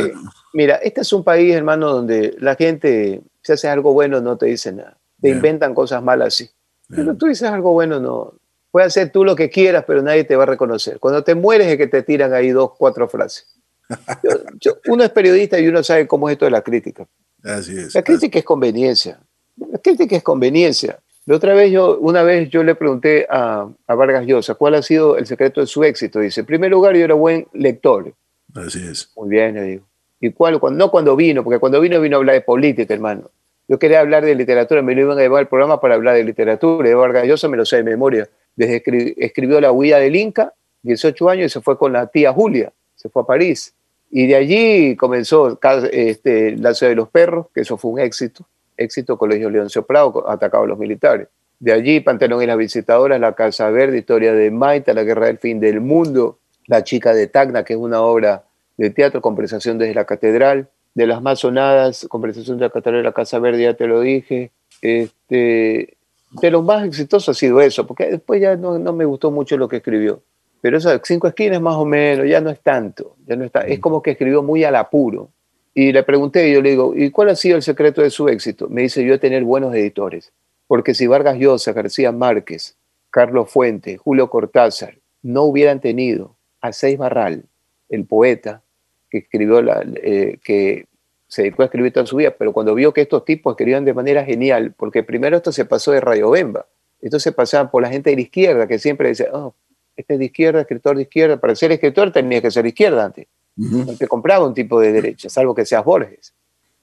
mira, 0.53 0.75
este 0.75 1.01
es 1.01 1.13
un 1.13 1.23
país, 1.23 1.53
hermano, 1.53 1.93
donde 1.93 2.35
la 2.39 2.55
gente, 2.55 3.21
si 3.41 3.51
hace 3.51 3.67
algo 3.67 3.93
bueno, 3.93 4.21
no 4.21 4.37
te 4.37 4.47
dice 4.47 4.71
nada. 4.71 4.97
Te 5.21 5.29
inventan 5.29 5.73
cosas 5.73 6.01
malas 6.01 6.29
así. 6.29 6.49
Pero 6.87 7.15
tú 7.15 7.27
dices 7.27 7.49
algo 7.49 7.73
bueno, 7.73 7.99
no, 7.99 8.33
Puedes 8.71 8.87
hacer 8.87 9.11
tú 9.11 9.25
lo 9.25 9.35
que 9.35 9.49
quieras, 9.49 9.83
pero 9.87 10.01
nadie 10.01 10.23
te 10.23 10.35
va 10.35 10.43
a 10.43 10.45
reconocer. 10.45 10.99
Cuando 10.99 11.23
te 11.23 11.33
mueres 11.35 11.67
es 11.67 11.77
que 11.77 11.87
te 11.87 12.03
tiran 12.03 12.33
ahí 12.33 12.49
dos, 12.49 12.71
cuatro 12.77 13.07
frases. 13.07 13.47
uno 14.87 15.03
es 15.03 15.09
periodista 15.09 15.59
y 15.59 15.67
uno 15.67 15.83
sabe 15.83 16.07
cómo 16.07 16.29
es 16.29 16.33
esto 16.33 16.45
de 16.45 16.51
la 16.51 16.61
crítica. 16.61 17.07
Así 17.43 17.77
es. 17.77 17.95
La 17.95 18.03
crítica 18.03 18.37
es 18.37 18.45
conveniencia. 18.45 19.19
La 19.57 19.79
crítica 19.79 20.15
es 20.15 20.23
conveniencia. 20.23 20.99
La 21.25 21.35
otra 21.35 21.53
vez 21.53 21.71
yo, 21.71 21.97
una 21.99 22.23
vez 22.23 22.49
yo 22.49 22.63
le 22.63 22.75
pregunté 22.75 23.27
a, 23.29 23.67
a, 23.87 23.95
Vargas 23.95 24.25
Llosa 24.25 24.55
cuál 24.55 24.75
ha 24.75 24.81
sido 24.81 25.17
el 25.17 25.25
secreto 25.25 25.61
de 25.61 25.67
su 25.67 25.83
éxito. 25.83 26.19
Dice, 26.19 26.41
en 26.41 26.45
primer 26.45 26.71
lugar, 26.71 26.95
yo 26.95 27.03
era 27.03 27.13
buen 27.13 27.47
lector. 27.53 28.13
Así 28.55 28.79
es. 28.85 29.11
Muy 29.15 29.29
bien, 29.29 29.55
le 29.55 29.63
digo. 29.63 29.85
¿Y 30.19 30.31
cuál? 30.31 30.59
Cuando, 30.59 30.77
no 30.77 30.91
cuando 30.91 31.15
vino, 31.15 31.43
porque 31.43 31.59
cuando 31.59 31.79
vino 31.79 31.99
vino 32.01 32.17
a 32.17 32.19
hablar 32.19 32.35
de 32.35 32.41
política, 32.41 32.93
hermano. 32.93 33.31
Yo 33.67 33.77
quería 33.77 33.99
hablar 33.99 34.25
de 34.25 34.33
literatura, 34.33 34.81
me 34.81 34.95
lo 34.95 35.01
iban 35.01 35.17
a 35.19 35.21
llevar 35.21 35.41
al 35.41 35.47
programa 35.47 35.79
para 35.79 35.95
hablar 35.95 36.15
de 36.15 36.23
literatura. 36.23 36.89
Y 36.89 36.93
Vargas 36.93 37.25
Llosa 37.25 37.47
me 37.47 37.57
lo 37.57 37.65
sé 37.65 37.77
de 37.77 37.83
memoria 37.83 38.27
desde 38.59 39.15
escribió 39.25 39.61
La 39.61 39.71
huida 39.71 39.99
del 39.99 40.17
Inca, 40.17 40.53
18 40.83 41.29
años, 41.29 41.45
y 41.45 41.49
se 41.49 41.61
fue 41.61 41.77
con 41.77 41.93
la 41.93 42.07
tía 42.07 42.33
Julia, 42.33 42.73
se 42.93 43.07
fue 43.07 43.21
a 43.21 43.25
París. 43.25 43.73
Y 44.11 44.27
de 44.27 44.35
allí 44.35 44.95
comenzó 44.97 45.57
este, 45.93 46.57
La 46.57 46.73
ciudad 46.73 46.91
de 46.91 46.95
los 46.97 47.07
perros, 47.07 47.47
que 47.55 47.61
eso 47.61 47.77
fue 47.77 47.91
un 47.91 47.99
éxito, 47.99 48.45
éxito 48.75 49.17
Colegio 49.17 49.49
Leoncio 49.49 49.85
Prado, 49.85 50.29
atacado 50.29 50.65
a 50.65 50.67
los 50.67 50.77
militares. 50.77 51.29
De 51.57 51.71
allí 51.71 52.01
Pantelón 52.01 52.43
y 52.43 52.47
las 52.47 52.57
visitadoras, 52.57 53.17
La 53.21 53.31
Casa 53.31 53.69
Verde, 53.69 53.99
Historia 53.99 54.33
de 54.33 54.51
Maita, 54.51 54.93
La 54.93 55.03
guerra 55.03 55.27
del 55.27 55.37
fin 55.37 55.61
del 55.61 55.79
mundo, 55.79 56.39
La 56.67 56.83
chica 56.83 57.13
de 57.13 57.27
Tacna, 57.27 57.63
que 57.63 57.73
es 57.73 57.79
una 57.79 58.01
obra 58.01 58.43
de 58.75 58.89
teatro, 58.89 59.21
Conversación 59.21 59.77
desde 59.77 59.93
la 59.93 60.03
catedral, 60.03 60.67
de 60.95 61.07
las 61.07 61.21
más 61.21 61.39
sonadas, 61.39 62.07
Conversación 62.09 62.57
de 62.57 62.65
la 62.65 62.71
catedral 62.71 63.03
de 63.03 63.07
la 63.07 63.13
Casa 63.13 63.39
Verde, 63.39 63.63
ya 63.63 63.73
te 63.75 63.87
lo 63.87 64.01
dije, 64.01 64.51
este, 64.81 65.95
de 66.31 66.51
lo 66.51 66.61
más 66.61 66.85
exitoso 66.85 67.31
ha 67.31 67.33
sido 67.33 67.59
eso, 67.61 67.85
porque 67.87 68.05
después 68.05 68.41
ya 68.41 68.55
no, 68.55 68.77
no, 68.77 68.93
me 68.93 69.05
gustó 69.05 69.31
mucho 69.31 69.57
lo 69.57 69.67
que 69.67 69.77
escribió. 69.77 70.21
Pero 70.61 70.77
esas 70.77 70.99
cinco 71.03 71.27
esquinas 71.27 71.61
más 71.61 71.75
o 71.75 71.85
menos, 71.85 72.27
ya 72.27 72.41
no 72.41 72.49
es 72.49 72.59
tanto, 72.59 73.15
ya 73.25 73.35
no 73.35 73.45
está, 73.45 73.61
es 73.61 73.79
como 73.79 74.01
que 74.01 74.11
escribió 74.11 74.43
muy 74.43 74.63
al 74.63 74.75
apuro. 74.75 75.29
Y 75.73 75.91
le 75.91 76.03
pregunté, 76.03 76.49
y 76.49 76.53
yo 76.53 76.61
le 76.61 76.71
digo, 76.71 76.93
¿y 76.95 77.09
cuál 77.11 77.29
ha 77.29 77.35
sido 77.35 77.55
el 77.55 77.63
secreto 77.63 78.01
de 78.01 78.09
su 78.09 78.27
éxito? 78.27 78.67
Me 78.67 78.81
dice, 78.81 79.03
yo 79.05 79.19
tener 79.19 79.43
buenos 79.43 79.73
editores. 79.73 80.33
Porque 80.67 80.93
si 80.93 81.07
Vargas 81.07 81.37
Llosa, 81.37 81.73
García 81.73 82.11
Márquez, 82.11 82.75
Carlos 83.09 83.49
Fuente, 83.49 83.97
Julio 83.97 84.29
Cortázar 84.29 84.97
no 85.21 85.43
hubieran 85.43 85.79
tenido 85.79 86.35
a 86.61 86.73
Seis 86.73 86.97
Barral, 86.97 87.45
el 87.89 88.05
poeta 88.05 88.61
que 89.09 89.19
escribió 89.19 89.61
la, 89.61 89.83
eh, 89.95 90.37
que 90.43 90.85
se 91.29 91.43
dedicó 91.43 91.61
a 91.61 91.65
escribir 91.65 91.93
toda 91.93 92.05
su 92.05 92.17
vida, 92.17 92.35
pero 92.37 92.51
cuando 92.51 92.75
vio 92.75 92.91
que 92.91 93.01
estos 93.01 93.23
tipos 93.23 93.53
escribían 93.53 93.85
de 93.85 93.93
manera 93.93 94.25
genial, 94.25 94.73
porque 94.75 95.03
primero 95.03 95.37
esto 95.37 95.53
se 95.53 95.63
pasó 95.63 95.91
de 95.91 96.01
Rayo 96.01 96.31
Bemba, 96.31 96.65
esto 97.01 97.19
se 97.19 97.31
pasaba 97.31 97.71
por 97.71 97.81
la 97.81 97.89
gente 97.89 98.09
de 98.09 98.17
la 98.17 98.23
izquierda, 98.23 98.67
que 98.67 98.79
siempre 98.79 99.09
decía, 99.09 99.27
oh, 99.31 99.53
este 99.95 100.15
es 100.15 100.19
de 100.19 100.25
izquierda, 100.25 100.61
escritor 100.61 100.97
de 100.97 101.03
izquierda, 101.03 101.37
para 101.37 101.55
ser 101.55 101.71
escritor 101.71 102.11
tenía 102.11 102.41
que 102.41 102.51
ser 102.51 102.63
de 102.63 102.69
izquierda 102.69 103.05
antes, 103.05 103.27
no 103.55 103.95
te 103.95 104.07
compraba 104.07 104.45
un 104.45 104.53
tipo 104.53 104.81
de 104.81 104.91
derecha, 104.91 105.29
salvo 105.29 105.53
que 105.53 105.65
seas 105.65 105.85
Borges. 105.85 106.33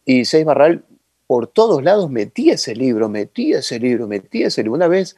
Y 0.04 0.24
Seis 0.24 0.44
Barral 0.44 0.84
por 1.26 1.48
todos 1.48 1.82
lados 1.82 2.10
metía 2.10 2.54
ese 2.54 2.74
libro, 2.74 3.08
metía 3.08 3.58
ese 3.58 3.78
libro, 3.80 4.06
metía 4.06 4.46
ese 4.46 4.62
libro. 4.62 4.76
Una 4.76 4.88
vez 4.88 5.16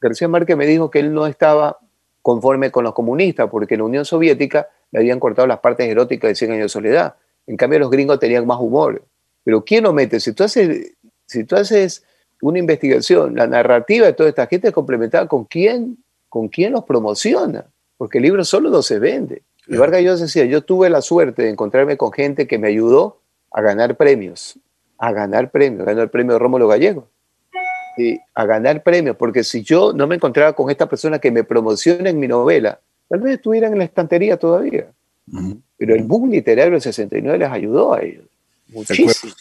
García 0.00 0.28
Márquez 0.28 0.56
me 0.56 0.66
dijo 0.66 0.90
que 0.90 1.00
él 1.00 1.12
no 1.12 1.26
estaba 1.26 1.78
conforme 2.22 2.70
con 2.70 2.84
los 2.84 2.94
comunistas, 2.94 3.48
porque 3.50 3.74
en 3.74 3.80
la 3.80 3.86
Unión 3.86 4.04
Soviética 4.04 4.68
le 4.92 5.00
habían 5.00 5.18
cortado 5.18 5.48
las 5.48 5.58
partes 5.60 5.88
eróticas 5.88 6.28
de 6.28 6.34
Cien 6.34 6.52
años 6.52 6.64
de 6.64 6.68
soledad. 6.68 7.16
En 7.48 7.56
cambio, 7.56 7.78
los 7.78 7.90
gringos 7.90 8.20
tenían 8.20 8.46
más 8.46 8.60
humor. 8.60 9.02
Pero 9.42 9.64
¿quién 9.64 9.84
lo 9.84 9.92
mete? 9.92 10.20
Si 10.20 10.32
tú 10.32 10.44
haces, 10.44 10.92
si 11.26 11.44
tú 11.44 11.56
haces 11.56 12.04
una 12.42 12.58
investigación, 12.58 13.34
la 13.34 13.46
narrativa 13.46 14.06
de 14.06 14.12
toda 14.12 14.28
esta 14.28 14.46
gente 14.46 14.68
es 14.68 14.74
complementada 14.74 15.26
con 15.26 15.46
quién, 15.46 15.96
con 16.28 16.48
quién 16.48 16.72
los 16.72 16.84
promociona, 16.84 17.64
porque 17.96 18.18
el 18.18 18.24
libro 18.24 18.44
solo 18.44 18.68
no 18.68 18.82
se 18.82 18.98
vende. 18.98 19.42
Y 19.66 19.76
Vargas 19.76 20.02
yo 20.02 20.16
decía, 20.16 20.44
yo 20.44 20.62
tuve 20.62 20.90
la 20.90 21.00
suerte 21.00 21.42
de 21.42 21.50
encontrarme 21.50 21.96
con 21.96 22.12
gente 22.12 22.46
que 22.46 22.58
me 22.58 22.68
ayudó 22.68 23.20
a 23.50 23.62
ganar 23.62 23.96
premios, 23.96 24.58
a 24.98 25.12
ganar 25.12 25.50
premios, 25.50 25.86
ganó 25.86 26.02
el 26.02 26.10
premio 26.10 26.34
de 26.34 26.38
Rómulo 26.38 26.68
Gallego, 26.68 27.08
y 27.96 28.20
a 28.34 28.44
ganar 28.44 28.82
premios, 28.82 29.16
porque 29.16 29.42
si 29.42 29.62
yo 29.62 29.92
no 29.94 30.06
me 30.06 30.16
encontraba 30.16 30.52
con 30.52 30.70
esta 30.70 30.86
persona 30.86 31.18
que 31.18 31.30
me 31.30 31.44
promociona 31.44 32.10
en 32.10 32.20
mi 32.20 32.28
novela, 32.28 32.80
tal 33.08 33.20
vez 33.20 33.36
estuvieran 33.36 33.72
en 33.72 33.78
la 33.78 33.84
estantería 33.84 34.36
todavía. 34.36 34.92
Pero 35.76 35.94
el 35.94 36.04
boom 36.04 36.30
literario 36.30 36.72
del 36.72 36.82
69 36.82 37.38
les 37.38 37.50
ayudó 37.50 37.94
a 37.94 38.02
ellos. 38.02 38.24
Muchísimo. 38.68 39.32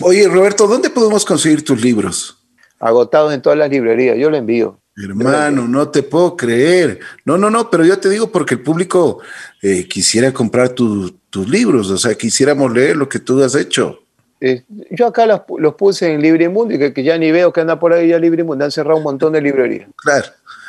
Oye, 0.00 0.28
Roberto, 0.28 0.66
¿dónde 0.66 0.90
podemos 0.90 1.24
conseguir 1.24 1.64
tus 1.64 1.80
libros? 1.82 2.38
Agotados 2.78 3.32
en 3.32 3.40
todas 3.40 3.58
las 3.58 3.70
librerías, 3.70 4.16
yo 4.18 4.30
lo 4.30 4.36
envío. 4.36 4.80
Hermano, 4.96 5.66
no 5.66 5.88
te 5.88 6.02
puedo 6.02 6.36
creer. 6.36 7.00
No, 7.24 7.36
no, 7.36 7.50
no, 7.50 7.68
pero 7.70 7.84
yo 7.84 7.98
te 7.98 8.08
digo 8.08 8.30
porque 8.30 8.54
el 8.54 8.62
público 8.62 9.20
eh, 9.62 9.88
quisiera 9.88 10.32
comprar 10.32 10.68
tus 10.68 11.14
tus 11.34 11.48
libros, 11.48 11.90
o 11.90 11.98
sea, 11.98 12.14
quisiéramos 12.14 12.72
leer 12.72 12.96
lo 12.96 13.08
que 13.08 13.18
tú 13.18 13.42
has 13.42 13.56
hecho. 13.56 13.98
Eh, 14.40 14.62
yo 14.92 15.08
acá 15.08 15.26
los, 15.26 15.40
los, 15.58 15.74
puse 15.74 16.12
en 16.12 16.22
Librimundo 16.22 16.72
y 16.72 16.78
que, 16.78 16.92
que, 16.94 17.02
ya 17.02 17.18
ni 17.18 17.32
veo 17.32 17.52
que 17.52 17.60
anda 17.60 17.80
por 17.80 17.92
ahí 17.92 18.06
ya 18.06 18.20
Librimundo, 18.20 18.64
han 18.64 18.70
cerrado 18.70 18.98
un 18.98 19.02
montón 19.02 19.32
de 19.32 19.40
librerías. 19.40 19.88
Claro. 19.96 20.26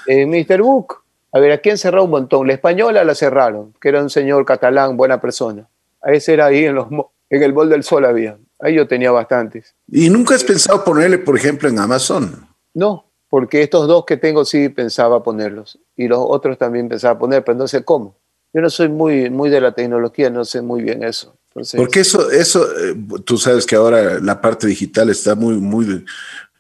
En 0.08 0.28
Mr. 0.32 0.64
Book, 0.64 1.04
a 1.36 1.40
ver, 1.40 1.52
aquí 1.52 1.70
han 1.70 1.78
cerrado 1.78 2.06
un 2.06 2.12
montón. 2.12 2.48
La 2.48 2.54
española 2.54 3.04
la 3.04 3.14
cerraron, 3.14 3.74
que 3.82 3.90
era 3.90 4.02
un 4.02 4.10
señor 4.10 4.46
catalán, 4.46 4.96
buena 4.96 5.20
persona. 5.20 5.68
A 6.02 6.14
ese 6.14 6.32
era 6.32 6.46
ahí 6.46 6.64
en, 6.64 6.76
los, 6.76 6.88
en 7.30 7.44
el 7.44 7.52
Bol 7.52 7.70
del 7.70 7.84
Sol 7.84 8.06
había. 8.06 8.38
Ahí 8.58 8.76
yo 8.76 8.88
tenía 8.88 9.12
bastantes. 9.12 9.76
¿Y 9.92 10.10
nunca 10.10 10.36
has 10.36 10.46
pensado 10.46 10.82
ponerle, 10.86 11.18
por 11.18 11.36
ejemplo, 11.36 11.68
en 11.68 11.78
Amazon? 11.78 12.48
No, 12.74 13.12
porque 13.28 13.62
estos 13.62 13.86
dos 13.86 14.06
que 14.06 14.16
tengo 14.16 14.46
sí 14.46 14.70
pensaba 14.70 15.24
ponerlos. 15.24 15.78
Y 15.98 16.08
los 16.08 16.20
otros 16.22 16.58
también 16.58 16.88
pensaba 16.88 17.20
poner, 17.20 17.44
pero 17.44 17.58
no 17.58 17.68
sé 17.68 17.84
cómo. 17.84 18.16
Yo 18.54 18.62
no 18.62 18.70
soy 18.70 18.88
muy, 18.88 19.30
muy 19.30 19.50
de 19.50 19.60
la 19.60 19.74
tecnología, 19.74 20.30
no 20.30 20.46
sé 20.46 20.62
muy 20.62 20.84
bien 20.84 21.04
eso. 21.04 21.36
Entonces, 21.50 21.78
porque 21.78 22.00
eso, 22.00 22.32
eso, 22.32 22.66
eh, 22.66 22.96
tú 23.26 23.38
sabes 23.38 23.66
que 23.66 23.76
ahora 23.76 24.22
la 24.22 24.40
parte 24.40 24.68
digital 24.68 25.10
está 25.10 25.36
muy, 25.36 25.56
muy, 25.56 26.06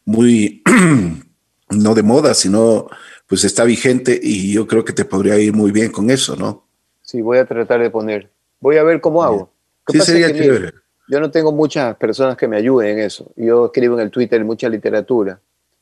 muy, 0.03 0.61
no 1.69 1.95
de 1.95 2.03
moda, 2.03 2.33
sino 2.33 2.89
pues 3.27 3.43
está 3.43 3.63
vigente 3.63 4.19
y 4.21 4.53
yo 4.53 4.67
creo 4.67 4.85
que 4.85 4.93
te 4.93 5.05
podría 5.05 5.37
ir 5.37 5.53
muy 5.53 5.71
bien 5.71 5.91
con 5.91 6.09
eso, 6.09 6.35
¿no? 6.35 6.63
Sí, 7.01 7.21
voy 7.21 7.37
a 7.37 7.45
tratar 7.45 7.81
de 7.81 7.89
poner. 7.89 8.29
Voy 8.59 8.77
a 8.77 8.83
ver 8.83 9.01
cómo 9.01 9.23
hago. 9.23 9.51
Sí, 9.87 9.99
sería 9.99 10.33
chévere. 10.33 10.73
yo 11.07 11.19
no 11.19 11.29
tengo 11.29 11.51
muchas 11.51 11.95
personas 11.97 12.35
que 12.35 12.47
me 12.47 12.57
ayuden 12.57 12.97
en 12.97 13.05
eso. 13.05 13.31
Yo 13.35 13.65
escribo 13.65 13.95
en 13.95 14.01
el 14.01 14.11
Twitter 14.11 14.43
mucha 14.43 14.67
literatura. 14.69 15.39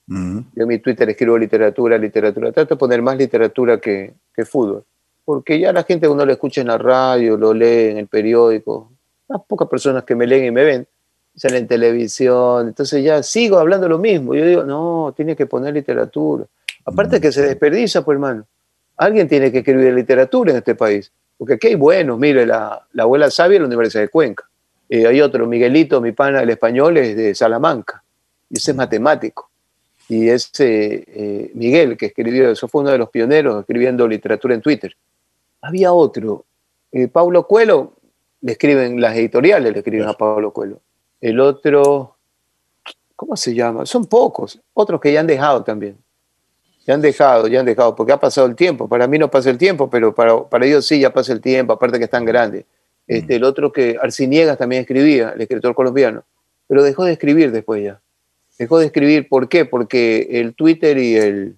Uh 0.09 0.13
-huh. 0.13 0.45
Yo 0.53 0.63
en 0.63 0.67
mi 0.67 0.79
Twitter 0.79 1.09
escribo 1.09 1.37
literatura, 1.37 1.97
literatura. 1.97 2.51
Trato 2.51 2.75
de 2.75 2.79
poner 2.79 3.01
más 3.01 3.17
literatura 3.17 3.79
que, 3.79 4.13
que 4.35 4.45
fútbol. 4.45 4.83
Porque 5.23 5.59
ya 5.59 5.71
la 5.71 5.83
gente 5.83 6.07
uno 6.07 6.25
lo 6.25 6.33
escucha 6.33 6.59
en 6.61 6.67
la 6.67 6.77
radio, 6.77 7.37
lo 7.37 7.53
lee 7.53 7.91
en 7.91 7.97
el 7.97 8.07
periódico. 8.07 8.91
Las 9.29 9.41
pocas 9.47 9.69
personas 9.69 10.03
que 10.03 10.15
me 10.15 10.27
leen 10.27 10.45
y 10.45 10.51
me 10.51 10.63
ven 10.63 10.87
salen 11.35 11.63
en 11.63 11.67
televisión. 11.67 12.67
Entonces 12.67 13.03
ya 13.03 13.23
sigo 13.23 13.57
hablando 13.57 13.87
lo 13.87 13.97
mismo. 13.97 14.35
Yo 14.35 14.45
digo, 14.45 14.63
no, 14.63 15.13
tiene 15.15 15.35
que 15.35 15.45
poner 15.45 15.73
literatura. 15.73 16.45
Aparte 16.85 17.21
que 17.21 17.31
se 17.31 17.41
desperdicia, 17.41 18.01
pues 18.01 18.15
hermano. 18.15 18.45
Alguien 18.97 19.27
tiene 19.27 19.51
que 19.51 19.59
escribir 19.59 19.93
literatura 19.93 20.51
en 20.51 20.57
este 20.57 20.75
país. 20.75 21.11
Porque 21.37 21.55
aquí 21.55 21.67
hay 21.67 21.75
buenos, 21.75 22.19
mire, 22.19 22.45
la, 22.45 22.85
la 22.93 23.03
abuela 23.03 23.29
sabia 23.31 23.55
de 23.55 23.61
la 23.61 23.65
Universidad 23.65 24.03
de 24.03 24.09
Cuenca. 24.09 24.47
Eh, 24.89 25.07
hay 25.07 25.21
otro, 25.21 25.47
Miguelito, 25.47 25.99
mi 26.01 26.11
pana, 26.11 26.41
el 26.41 26.49
español, 26.49 26.97
es 26.97 27.15
de 27.15 27.33
Salamanca. 27.33 28.03
Y 28.49 28.57
ese 28.57 28.71
es 28.71 28.77
matemático. 28.77 29.49
Y 30.07 30.29
ese 30.29 31.03
eh, 31.07 31.51
Miguel, 31.55 31.97
que 31.97 32.07
escribió, 32.07 32.51
eso 32.51 32.67
fue 32.67 32.81
uno 32.81 32.91
de 32.91 32.97
los 32.97 33.09
pioneros 33.09 33.61
escribiendo 33.61 34.07
literatura 34.07 34.53
en 34.53 34.61
Twitter. 34.61 34.95
Había 35.61 35.93
otro, 35.93 36.45
eh, 36.91 37.07
Paulo 37.07 37.47
Coelho, 37.47 37.93
le 38.41 38.51
escriben 38.51 38.99
las 38.99 39.15
editoriales, 39.15 39.71
le 39.71 39.79
escriben 39.79 40.07
a 40.07 40.13
Pablo 40.13 40.51
Coelho. 40.51 40.79
El 41.21 41.39
otro, 41.39 42.17
¿cómo 43.15 43.37
se 43.37 43.55
llama? 43.55 43.85
Son 43.85 44.05
pocos, 44.05 44.59
otros 44.73 44.99
que 44.99 45.13
ya 45.13 45.21
han 45.21 45.27
dejado 45.27 45.63
también. 45.63 45.97
Ya 46.85 46.93
han 46.93 47.01
dejado, 47.01 47.47
ya 47.47 47.61
han 47.61 47.65
dejado, 47.65 47.95
porque 47.95 48.11
ha 48.11 48.19
pasado 48.19 48.45
el 48.47 48.55
tiempo. 48.55 48.89
Para 48.89 49.07
mí 49.07 49.17
no 49.17 49.31
pasa 49.31 49.49
el 49.49 49.57
tiempo, 49.57 49.89
pero 49.89 50.13
para, 50.13 50.43
para 50.49 50.65
ellos 50.65 50.85
sí 50.85 50.99
ya 50.99 51.13
pasa 51.13 51.31
el 51.31 51.39
tiempo, 51.39 51.73
aparte 51.73 51.97
que 51.97 52.05
están 52.05 52.25
grandes. 52.25 52.65
Este, 53.07 53.35
el 53.35 53.43
otro 53.43 53.71
que 53.71 53.97
Arciniegas 54.01 54.57
también 54.57 54.81
escribía, 54.81 55.29
el 55.29 55.41
escritor 55.41 55.75
colombiano, 55.75 56.23
pero 56.67 56.83
dejó 56.83 57.05
de 57.05 57.13
escribir 57.13 57.51
después 57.51 57.83
ya. 57.83 58.01
Dejó 58.57 58.79
de 58.79 58.85
escribir, 58.85 59.27
¿por 59.27 59.49
qué? 59.49 59.65
Porque 59.65 60.27
el 60.31 60.55
Twitter 60.55 60.97
y 60.97 61.15
el, 61.15 61.57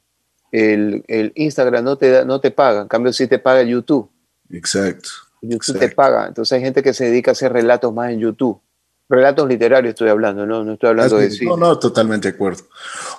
el, 0.51 1.03
el 1.07 1.31
Instagram 1.35 1.83
no 1.83 1.97
te, 1.97 2.09
da, 2.09 2.25
no 2.25 2.39
te 2.39 2.51
pagan, 2.51 2.83
en 2.83 2.87
cambio 2.87 3.13
sí 3.13 3.27
te 3.27 3.37
paga 3.37 3.61
el 3.61 3.69
YouTube. 3.69 4.09
Exacto. 4.49 5.09
YouTube 5.41 5.55
exacto. 5.55 5.79
te 5.79 5.89
paga, 5.89 6.27
entonces 6.27 6.55
hay 6.55 6.61
gente 6.61 6.81
que 6.81 6.93
se 6.93 7.05
dedica 7.05 7.31
a 7.31 7.33
hacer 7.33 7.51
relatos 7.51 7.93
más 7.93 8.11
en 8.11 8.19
YouTube. 8.19 8.59
Relatos 9.07 9.47
literarios 9.47 9.91
estoy 9.91 10.09
hablando, 10.09 10.47
no, 10.47 10.63
no 10.63 10.73
estoy 10.73 10.89
hablando 10.89 11.17
de 11.17 11.29
cine. 11.29 11.51
No, 11.51 11.57
no, 11.57 11.77
totalmente 11.77 12.29
de 12.29 12.33
acuerdo. 12.33 12.63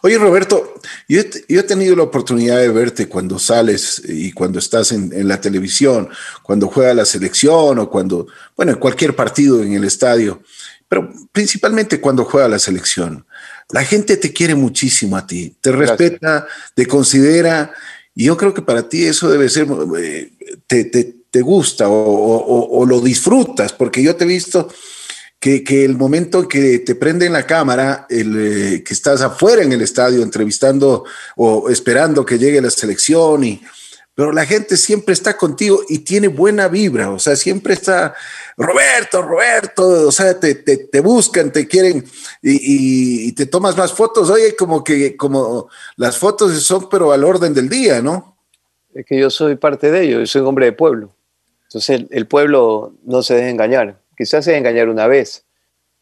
Oye, 0.03 0.19
Roberto, 0.19 0.75
yo, 1.09 1.23
yo, 1.49 1.61
he 1.61 1.63
tenido 1.63 1.95
la 1.95 2.03
oportunidad 2.03 2.59
de 2.59 2.71
verte 2.71 3.09
cuando 3.09 3.39
sales 3.39 4.03
y 4.05 4.33
cuando 4.33 4.59
estás 4.59 4.91
en, 4.91 5.13
en, 5.13 5.29
la 5.29 5.41
televisión, 5.41 6.09
cuando 6.43 6.67
juega 6.67 6.93
la 6.93 7.05
selección 7.05 7.79
o 7.79 7.89
cuando, 7.89 8.27
bueno, 8.57 8.73
en 8.73 8.79
cualquier 8.79 9.15
partido 9.15 9.63
en 9.63 9.75
el 9.75 9.85
estadio, 9.85 10.43
pero 10.89 11.09
principalmente 11.31 12.01
cuando 12.01 12.25
juega 12.25 12.49
la 12.49 12.59
selección. 12.59 13.25
La 13.71 13.85
gente 13.85 14.17
te 14.17 14.33
quiere 14.33 14.57
muchísimo 14.57 15.17
a 15.17 15.27
ti, 15.27 15.57
te 15.61 15.71
Gracias. 15.71 15.99
respeta, 15.99 16.47
te 16.75 16.87
considera, 16.87 17.73
y 18.13 18.25
yo 18.25 18.37
creo 18.37 18.53
que 18.53 18.63
para 18.63 18.89
ti 18.89 19.05
eso 19.05 19.29
debe 19.29 19.49
ser, 19.49 19.69
eh, 19.99 20.33
te, 20.67 20.85
te, 20.85 21.17
te, 21.31 21.43
gusta 21.43 21.89
o, 21.89 21.95
o, 21.95 22.81
o 22.81 22.87
lo 22.87 23.01
disfrutas, 23.01 23.73
porque 23.73 24.03
yo 24.03 24.17
te 24.17 24.25
he 24.25 24.29
visto 24.29 24.69
que, 25.39 25.63
que, 25.63 25.85
el 25.85 25.97
momento 25.97 26.49
que 26.49 26.79
te 26.81 26.95
prenden 26.95 27.33
la 27.33 27.47
cámara, 27.47 28.07
el, 28.09 28.37
eh, 28.77 28.83
que 28.83 28.95
estás 28.95 29.21
afuera 29.23 29.63
en 29.63 29.73
el 29.73 29.83
estadio 29.83 30.23
entrevistando 30.23 31.05
o 31.37 31.69
esperando 31.69 32.25
que 32.25 32.39
llegue 32.39 32.61
la 32.61 32.71
selección, 32.71 33.45
y, 33.45 33.63
pero 34.17 34.33
la 34.33 34.47
gente 34.47 34.79
siempre 34.79 35.13
está 35.13 35.37
contigo 35.37 35.83
y 35.91 35.99
tiene 35.99 36.29
buena 36.29 36.69
vibra, 36.69 37.11
o 37.11 37.19
sea, 37.19 37.37
siempre 37.37 37.75
está 37.75 38.15
Roberto, 38.57 39.21
Roberto, 39.21 40.09
o 40.09 40.11
sea, 40.11 40.41
te, 40.41 40.55
te, 40.55 41.01
buscan, 41.01 41.53
te 41.53 41.69
quieren 41.69 42.03
y, 42.41 43.31
te 43.33 43.45
tomas 43.45 43.77
más 43.77 43.93
fotos, 43.93 44.31
oye, 44.31 44.57
como 44.57 44.83
que 44.83 45.19
como 45.19 45.69
las 45.97 46.17
fotos 46.17 46.53
son 46.63 46.89
pero 46.89 47.13
al 47.13 47.25
orden 47.25 47.53
del 47.53 47.69
día, 47.69 48.01
¿no? 48.01 48.39
Es 48.95 49.05
que 49.05 49.19
yo 49.19 49.29
soy 49.29 49.57
parte 49.57 49.91
de 49.91 50.05
ello, 50.05 50.21
yo 50.21 50.27
soy 50.27 50.41
un 50.41 50.49
hombre 50.49 50.65
de 50.65 50.73
pueblo, 50.73 51.15
entonces 51.65 51.91
el, 51.91 52.09
el 52.11 52.27
pueblo 52.27 52.95
no 53.05 53.23
se 53.23 53.35
deja 53.35 53.51
engañar 53.51 54.01
quizás 54.17 54.45
se 54.45 54.57
engañar 54.57 54.89
una 54.89 55.07
vez, 55.07 55.45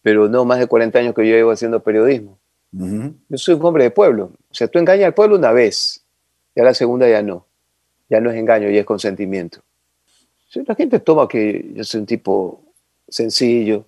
pero 0.03 0.29
no 0.29 0.45
más 0.45 0.59
de 0.59 0.67
40 0.67 0.99
años 0.99 1.15
que 1.15 1.27
yo 1.27 1.35
llevo 1.35 1.51
haciendo 1.51 1.83
periodismo. 1.83 2.39
Uh 2.73 2.85
-huh. 2.85 3.15
Yo 3.29 3.39
soy 3.39 3.55
un 3.55 3.65
hombre 3.65 3.85
de 3.85 3.91
pueblo. 3.91 4.33
O 4.51 4.55
sea, 4.55 4.69
tú 4.69 4.79
engañas 4.79 5.07
al 5.07 5.15
pueblo 5.15 5.37
una 5.37 5.53
vez, 5.53 6.05
ya 6.55 6.65
la 6.65 6.75
segunda 6.75 7.09
ya 7.09 7.23
no. 7.23 7.47
Ya 8.09 8.21
no 8.21 8.31
es 8.31 8.37
engaño, 8.37 8.69
ya 8.71 8.81
es 8.81 8.87
consentimiento. 8.87 9.61
La 10.67 10.75
gente 10.75 11.01
toma 11.01 11.27
que 11.27 11.73
yo 11.75 11.83
soy 11.83 12.01
un 12.01 12.07
tipo 12.07 12.63
sencillo, 13.09 13.87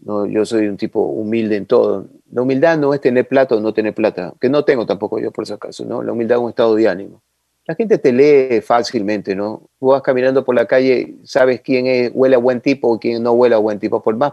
no, 0.00 0.26
yo 0.26 0.44
soy 0.44 0.66
un 0.66 0.76
tipo 0.76 1.00
humilde 1.00 1.56
en 1.56 1.66
todo. 1.66 2.06
La 2.32 2.42
humildad 2.42 2.78
no 2.78 2.94
es 2.94 3.00
tener 3.00 3.28
plata 3.28 3.54
o 3.54 3.60
no 3.60 3.72
tener 3.72 3.94
plata, 3.94 4.34
que 4.40 4.48
no 4.48 4.64
tengo 4.64 4.86
tampoco 4.86 5.20
yo 5.20 5.30
por 5.30 5.46
si 5.46 5.52
acaso, 5.52 5.84
¿no? 5.84 6.02
La 6.02 6.12
humildad 6.12 6.38
es 6.38 6.42
un 6.42 6.50
estado 6.50 6.74
de 6.74 6.88
ánimo 6.88 7.22
la 7.70 7.76
gente 7.76 7.98
te 7.98 8.12
lee 8.12 8.60
fácilmente, 8.62 9.36
¿no? 9.36 9.70
Tú 9.78 9.86
vas 9.86 10.02
caminando 10.02 10.44
por 10.44 10.56
la 10.56 10.66
calle, 10.66 11.14
sabes 11.22 11.60
quién 11.60 11.86
es, 11.86 12.10
huele 12.12 12.34
a 12.34 12.38
buen 12.40 12.60
tipo 12.60 12.88
o 12.88 12.98
quién 12.98 13.22
no 13.22 13.30
huele 13.30 13.54
a 13.54 13.58
buen 13.58 13.78
tipo. 13.78 14.02
Por 14.02 14.16
más 14.16 14.32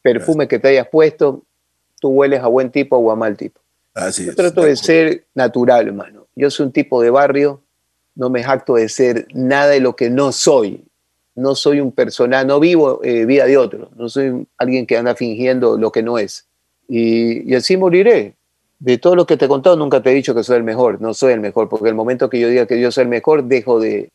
perfume 0.00 0.48
que 0.48 0.58
te 0.58 0.68
hayas 0.68 0.88
puesto, 0.88 1.44
tú 2.00 2.08
hueles 2.08 2.40
a 2.40 2.46
buen 2.46 2.70
tipo 2.70 2.96
o 2.96 3.10
a 3.10 3.16
mal 3.16 3.36
tipo. 3.36 3.60
Así 3.92 4.24
Yo 4.24 4.34
trato 4.34 4.62
de 4.62 4.76
ser 4.76 5.26
natural, 5.34 5.88
hermano. 5.88 6.28
Yo 6.34 6.50
soy 6.50 6.64
un 6.64 6.72
tipo 6.72 7.02
de 7.02 7.10
barrio, 7.10 7.62
no 8.14 8.30
me 8.30 8.42
jacto 8.42 8.76
de 8.76 8.88
ser 8.88 9.26
nada 9.34 9.72
de 9.72 9.80
lo 9.80 9.94
que 9.94 10.08
no 10.08 10.32
soy. 10.32 10.82
No 11.34 11.54
soy 11.56 11.80
un 11.80 11.92
personaje, 11.92 12.46
no 12.46 12.60
vivo 12.60 13.00
eh, 13.04 13.26
vida 13.26 13.44
de 13.44 13.58
otro, 13.58 13.90
no 13.94 14.08
soy 14.08 14.46
alguien 14.56 14.86
que 14.86 14.96
anda 14.96 15.14
fingiendo 15.14 15.76
lo 15.76 15.92
que 15.92 16.02
no 16.02 16.18
es. 16.18 16.48
Y, 16.88 17.46
y 17.46 17.54
así 17.54 17.76
moriré 17.76 18.36
de 18.80 18.98
todo 18.98 19.14
lo 19.14 19.26
que 19.26 19.36
te 19.36 19.44
he 19.44 19.48
contado, 19.48 19.76
nunca 19.76 20.02
te 20.02 20.10
he 20.10 20.14
dicho 20.14 20.34
que 20.34 20.42
soy 20.42 20.56
el 20.56 20.64
mejor, 20.64 21.00
no 21.00 21.14
soy 21.14 21.34
el 21.34 21.40
mejor, 21.40 21.68
porque 21.68 21.88
el 21.88 21.94
momento 21.94 22.28
que 22.28 22.40
yo 22.40 22.48
diga 22.48 22.66
que 22.66 22.80
yo 22.80 22.90
soy 22.90 23.02
el 23.02 23.08
mejor, 23.08 23.44
dejo 23.44 23.78
de, 23.78 24.10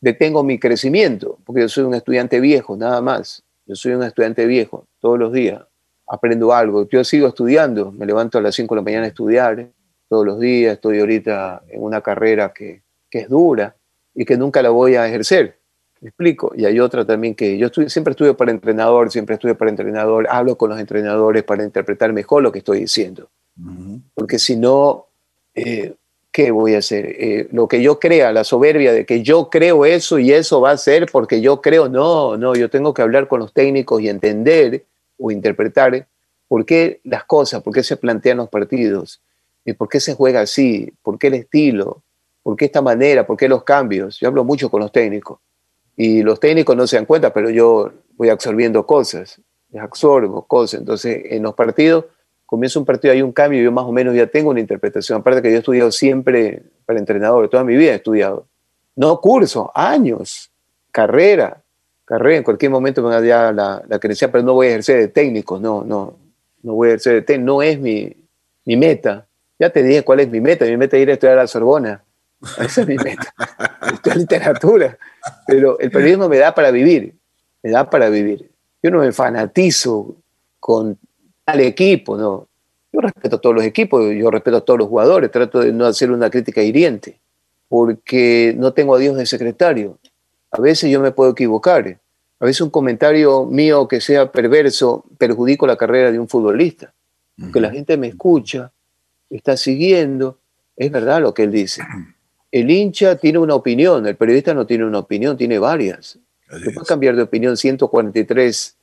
detengo 0.00 0.44
mi 0.44 0.58
crecimiento, 0.58 1.38
porque 1.44 1.62
yo 1.62 1.68
soy 1.68 1.84
un 1.84 1.94
estudiante 1.94 2.40
viejo, 2.40 2.76
nada 2.76 3.00
más. 3.00 3.42
Yo 3.66 3.74
soy 3.74 3.92
un 3.92 4.02
estudiante 4.02 4.46
viejo, 4.46 4.86
todos 5.00 5.18
los 5.18 5.32
días 5.32 5.62
aprendo 6.06 6.52
algo. 6.52 6.86
Yo 6.88 7.02
sigo 7.02 7.28
estudiando, 7.28 7.90
me 7.90 8.06
levanto 8.06 8.38
a 8.38 8.40
las 8.40 8.54
5 8.54 8.74
de 8.74 8.80
la 8.80 8.84
mañana 8.84 9.04
a 9.04 9.08
estudiar, 9.08 9.68
todos 10.08 10.24
los 10.24 10.38
días, 10.38 10.74
estoy 10.74 11.00
ahorita 11.00 11.62
en 11.68 11.82
una 11.82 12.00
carrera 12.00 12.52
que, 12.52 12.82
que 13.10 13.20
es 13.20 13.28
dura 13.28 13.74
y 14.14 14.24
que 14.24 14.36
nunca 14.36 14.62
la 14.62 14.70
voy 14.70 14.94
a 14.94 15.08
ejercer. 15.08 15.58
¿Me 16.04 16.10
explico? 16.10 16.52
Y 16.54 16.66
hay 16.66 16.78
otra 16.80 17.06
también 17.06 17.34
que 17.34 17.56
yo 17.56 17.68
estudio, 17.68 17.88
siempre 17.88 18.10
estudio 18.10 18.36
para 18.36 18.50
entrenador, 18.50 19.10
siempre 19.10 19.36
estudio 19.36 19.56
para 19.56 19.70
entrenador, 19.70 20.26
hablo 20.28 20.58
con 20.58 20.68
los 20.68 20.78
entrenadores 20.78 21.44
para 21.44 21.64
interpretar 21.64 22.12
mejor 22.12 22.42
lo 22.42 22.52
que 22.52 22.58
estoy 22.58 22.80
diciendo. 22.80 23.30
Porque 24.12 24.38
si 24.38 24.54
no, 24.54 25.06
eh, 25.54 25.94
¿qué 26.30 26.50
voy 26.50 26.74
a 26.74 26.78
hacer? 26.80 27.06
Eh, 27.06 27.48
lo 27.52 27.68
que 27.68 27.80
yo 27.80 27.98
crea, 27.98 28.32
la 28.32 28.44
soberbia 28.44 28.92
de 28.92 29.06
que 29.06 29.22
yo 29.22 29.48
creo 29.48 29.86
eso 29.86 30.18
y 30.18 30.30
eso 30.30 30.60
va 30.60 30.72
a 30.72 30.76
ser 30.76 31.06
porque 31.10 31.40
yo 31.40 31.62
creo, 31.62 31.88
no, 31.88 32.36
no, 32.36 32.54
yo 32.54 32.68
tengo 32.68 32.92
que 32.92 33.00
hablar 33.00 33.26
con 33.26 33.40
los 33.40 33.54
técnicos 33.54 34.02
y 34.02 34.10
entender 34.10 34.84
o 35.18 35.30
interpretar 35.30 36.06
por 36.48 36.66
qué 36.66 37.00
las 37.04 37.24
cosas, 37.24 37.62
por 37.62 37.72
qué 37.72 37.82
se 37.82 37.96
plantean 37.96 38.36
los 38.36 38.50
partidos, 38.50 39.22
y 39.64 39.72
por 39.72 39.88
qué 39.88 40.00
se 40.00 40.12
juega 40.12 40.42
así, 40.42 40.92
por 41.02 41.18
qué 41.18 41.28
el 41.28 41.34
estilo, 41.34 42.02
por 42.42 42.56
qué 42.56 42.66
esta 42.66 42.82
manera, 42.82 43.26
por 43.26 43.38
qué 43.38 43.48
los 43.48 43.64
cambios. 43.64 44.20
Yo 44.20 44.28
hablo 44.28 44.44
mucho 44.44 44.70
con 44.70 44.82
los 44.82 44.92
técnicos 44.92 45.38
y 45.96 46.22
los 46.22 46.40
técnicos 46.40 46.76
no 46.76 46.86
se 46.86 46.96
dan 46.96 47.06
cuenta, 47.06 47.32
pero 47.32 47.50
yo 47.50 47.92
voy 48.16 48.28
absorbiendo 48.28 48.86
cosas, 48.86 49.40
absorbo 49.78 50.46
cosas. 50.46 50.80
Entonces, 50.80 51.22
en 51.30 51.42
los 51.42 51.54
partidos 51.54 52.06
comienza 52.46 52.78
un 52.78 52.84
partido, 52.84 53.12
hay 53.12 53.22
un 53.22 53.32
cambio, 53.32 53.62
yo 53.62 53.72
más 53.72 53.84
o 53.84 53.92
menos 53.92 54.14
ya 54.14 54.26
tengo 54.26 54.50
una 54.50 54.60
interpretación. 54.60 55.20
Aparte 55.20 55.42
que 55.42 55.50
yo 55.50 55.56
he 55.56 55.58
estudiado 55.58 55.90
siempre 55.90 56.62
para 56.86 56.98
entrenador, 56.98 57.48
toda 57.48 57.64
mi 57.64 57.76
vida 57.76 57.92
he 57.92 57.96
estudiado. 57.96 58.46
No 58.96 59.20
curso, 59.20 59.72
años, 59.74 60.50
carrera. 60.92 61.62
carrera, 62.04 62.36
en 62.36 62.44
cualquier 62.44 62.70
momento 62.70 63.02
me 63.02 63.08
va 63.08 63.48
a 63.48 63.52
la, 63.52 63.82
la 63.88 63.98
credencial, 63.98 64.30
pero 64.30 64.44
no 64.44 64.54
voy 64.54 64.68
a 64.68 64.70
ejercer 64.70 64.98
de 65.00 65.08
técnico, 65.08 65.58
no, 65.58 65.84
no, 65.84 66.16
no 66.62 66.74
voy 66.74 66.88
a 66.88 66.90
ejercer 66.90 67.14
de 67.14 67.22
técnico, 67.22 67.46
no 67.46 67.62
es 67.62 67.80
mi, 67.80 68.14
mi 68.64 68.76
meta. 68.76 69.26
Ya 69.58 69.70
te 69.70 69.82
dije 69.82 70.02
cuál 70.02 70.20
es 70.20 70.28
mi 70.28 70.40
meta, 70.40 70.64
mi 70.64 70.76
meta 70.76 70.96
es 70.96 71.02
ir 71.02 71.10
a 71.10 71.14
estudiar 71.14 71.38
a 71.38 71.42
la 71.42 71.46
Sorbona. 71.46 72.04
Esa 72.58 72.82
es 72.82 72.88
mi 72.88 72.96
meta. 72.96 73.34
Estudiar 73.92 74.16
literatura. 74.18 74.98
Pero 75.46 75.78
el 75.78 75.90
periodismo 75.90 76.28
me 76.28 76.38
da 76.38 76.54
para 76.54 76.70
vivir, 76.70 77.14
me 77.62 77.70
da 77.70 77.88
para 77.88 78.08
vivir. 78.08 78.50
Yo 78.82 78.90
no 78.90 78.98
me 79.00 79.12
fanatizo 79.12 80.16
con 80.60 80.98
tal 81.44 81.60
equipo, 81.60 82.16
no. 82.16 82.48
Yo 82.92 83.00
respeto 83.00 83.36
a 83.36 83.40
todos 83.40 83.56
los 83.56 83.64
equipos, 83.64 84.14
yo 84.14 84.30
respeto 84.30 84.58
a 84.58 84.60
todos 84.60 84.78
los 84.78 84.88
jugadores, 84.88 85.30
trato 85.30 85.60
de 85.60 85.72
no 85.72 85.84
hacer 85.84 86.10
una 86.10 86.30
crítica 86.30 86.62
hiriente, 86.62 87.18
porque 87.68 88.54
no 88.56 88.72
tengo 88.72 88.94
a 88.94 88.98
Dios 88.98 89.16
de 89.16 89.26
secretario. 89.26 89.98
A 90.50 90.60
veces 90.60 90.90
yo 90.90 91.00
me 91.00 91.10
puedo 91.10 91.32
equivocar. 91.32 91.98
A 92.38 92.44
veces 92.44 92.60
un 92.60 92.70
comentario 92.70 93.46
mío 93.46 93.88
que 93.88 94.00
sea 94.00 94.30
perverso 94.30 95.04
perjudico 95.18 95.66
la 95.66 95.76
carrera 95.76 96.12
de 96.12 96.18
un 96.18 96.28
futbolista. 96.28 96.92
Que 97.52 97.60
la 97.60 97.70
gente 97.70 97.96
me 97.96 98.06
escucha, 98.06 98.70
está 99.28 99.56
siguiendo, 99.56 100.38
es 100.76 100.90
verdad 100.92 101.20
lo 101.20 101.34
que 101.34 101.44
él 101.44 101.50
dice. 101.50 101.82
El 102.54 102.70
hincha 102.70 103.16
tiene 103.16 103.40
una 103.40 103.56
opinión, 103.56 104.06
el 104.06 104.14
periodista 104.14 104.54
no 104.54 104.64
tiene 104.64 104.84
una 104.84 105.00
opinión, 105.00 105.36
tiene 105.36 105.58
varias. 105.58 106.20
puede 106.48 106.86
cambiar 106.86 107.16
de 107.16 107.22
opinión 107.22 107.56
143 107.56 108.76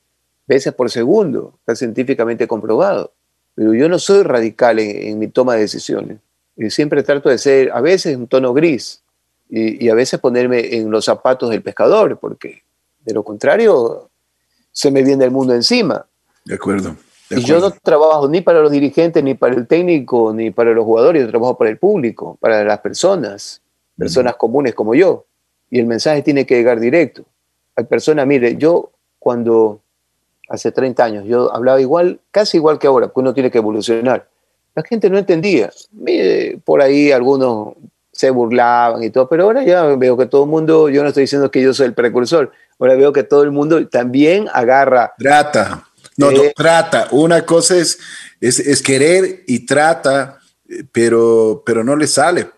veces 0.45 0.73
por 0.73 0.91
segundo, 0.91 1.53
está 1.59 1.77
científicamente 1.77 2.49
comprobado. 2.49 3.13
Pero 3.55 3.73
yo 3.73 3.87
no 3.87 3.97
soy 3.97 4.23
radical 4.23 4.77
en, 4.79 5.17
mi 5.17 5.29
toma 5.29 5.55
de 5.55 5.61
decisiones. 5.61 6.17
Y 6.57 6.69
siempre 6.69 7.01
trato 7.01 7.29
de 7.29 7.37
ser, 7.37 7.71
a 7.71 7.79
veces, 7.79 8.17
un 8.17 8.27
tono 8.27 8.53
gris 8.53 9.03
y, 9.49 9.87
a 9.87 9.95
veces 9.95 10.19
ponerme 10.19 10.75
en 10.75 10.91
los 10.91 11.05
zapatos 11.05 11.49
del 11.49 11.61
pescador, 11.61 12.19
porque 12.19 12.63
de 13.05 13.13
lo 13.13 13.23
contrario 13.23 14.09
se 14.73 14.91
me 14.91 15.01
viene 15.01 15.23
el 15.23 15.31
mundo 15.31 15.53
encima. 15.53 16.05
De 16.43 16.55
acuerdo. 16.55 16.97
Y 17.35 17.41
yo 17.43 17.59
no 17.59 17.71
trabajo 17.71 18.27
ni 18.27 18.41
para 18.41 18.61
los 18.61 18.71
dirigentes, 18.71 19.23
ni 19.23 19.33
para 19.33 19.55
el 19.55 19.67
técnico, 19.67 20.33
ni 20.33 20.51
para 20.51 20.71
los 20.71 20.85
jugadores, 20.85 21.23
yo 21.23 21.29
trabajo 21.29 21.57
para 21.57 21.69
el 21.69 21.77
público, 21.77 22.37
para 22.39 22.63
las 22.63 22.79
personas, 22.79 23.61
personas 23.97 24.35
comunes 24.35 24.75
como 24.75 24.95
yo. 24.95 25.25
Y 25.69 25.79
el 25.79 25.85
mensaje 25.85 26.21
tiene 26.21 26.45
que 26.45 26.55
llegar 26.55 26.79
directo. 26.79 27.23
Hay 27.75 27.85
personas, 27.85 28.27
mire, 28.27 28.57
yo 28.57 28.91
cuando 29.19 29.81
hace 30.51 30.71
30 30.71 31.03
años. 31.03 31.25
Yo 31.25 31.53
hablaba 31.53 31.79
igual, 31.79 32.19
casi 32.29 32.57
igual 32.57 32.77
que 32.77 32.87
ahora, 32.87 33.07
que 33.07 33.19
uno 33.19 33.33
tiene 33.33 33.49
que 33.49 33.57
evolucionar. 33.57 34.27
La 34.75 34.83
gente 34.83 35.09
no 35.09 35.17
entendía. 35.17 35.71
Por 36.65 36.81
ahí 36.81 37.11
algunos 37.11 37.73
se 38.11 38.29
burlaban 38.29 39.01
y 39.03 39.09
todo, 39.09 39.27
pero 39.29 39.43
ahora 39.43 39.63
ya 39.63 39.83
veo 39.95 40.17
que 40.17 40.25
todo 40.25 40.43
el 40.43 40.49
mundo, 40.49 40.89
yo 40.89 41.01
no 41.01 41.07
estoy 41.07 41.21
diciendo 41.21 41.49
que 41.49 41.61
yo 41.61 41.73
soy 41.73 41.87
el 41.87 41.93
precursor, 41.93 42.51
ahora 42.77 42.95
veo 42.95 43.13
que 43.13 43.23
todo 43.23 43.43
el 43.43 43.51
mundo 43.51 43.87
también 43.87 44.47
agarra. 44.53 45.13
Trata, 45.17 45.87
no, 46.21 46.31
no 46.31 46.43
eh, 46.43 46.53
trata. 46.55 47.07
Una 47.11 47.45
cosa 47.45 47.77
es, 47.77 47.99
es, 48.39 48.81
querer 48.81 49.43
y 49.47 49.65
trata, 49.65 50.39
pero, 50.91 51.63
pero 51.65 51.83
no 51.83 51.95
le 51.95 52.07
sale. 52.07 52.49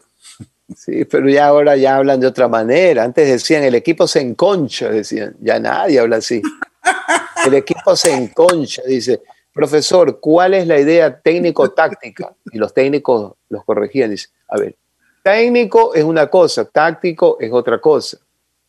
Sí, 0.75 1.05
pero 1.05 1.29
ya 1.29 1.47
ahora 1.47 1.75
ya 1.75 1.97
hablan 1.97 2.19
de 2.19 2.27
otra 2.27 2.47
manera. 2.47 3.03
Antes 3.03 3.27
decían 3.27 3.63
el 3.63 3.75
equipo 3.75 4.07
se 4.07 4.21
enconcha, 4.21 4.89
decían. 4.89 5.35
Ya 5.41 5.59
nadie 5.59 5.99
habla 5.99 6.17
así. 6.17 6.41
El 7.45 7.55
equipo 7.55 7.95
se 7.95 8.13
enconcha, 8.13 8.81
dice, 8.87 9.21
profesor, 9.53 10.19
¿cuál 10.21 10.53
es 10.53 10.65
la 10.65 10.79
idea 10.79 11.19
técnico-táctica? 11.19 12.33
Y 12.51 12.57
los 12.57 12.73
técnicos 12.73 13.33
los 13.49 13.65
corregían, 13.65 14.11
dice, 14.11 14.29
a 14.47 14.57
ver, 14.57 14.77
técnico 15.23 15.93
es 15.93 16.03
una 16.03 16.27
cosa, 16.27 16.65
táctico 16.65 17.37
es 17.39 17.51
otra 17.51 17.79
cosa. 17.79 18.17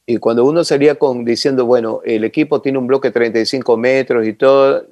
Y 0.06 0.18
cuando 0.18 0.44
uno 0.44 0.64
salía 0.64 0.96
con, 0.96 1.24
diciendo, 1.24 1.64
bueno, 1.64 2.00
el 2.04 2.24
equipo 2.24 2.60
tiene 2.60 2.78
un 2.78 2.86
bloque 2.86 3.08
de 3.08 3.12
35 3.12 3.76
metros 3.76 4.26
y 4.26 4.34
todo, 4.34 4.86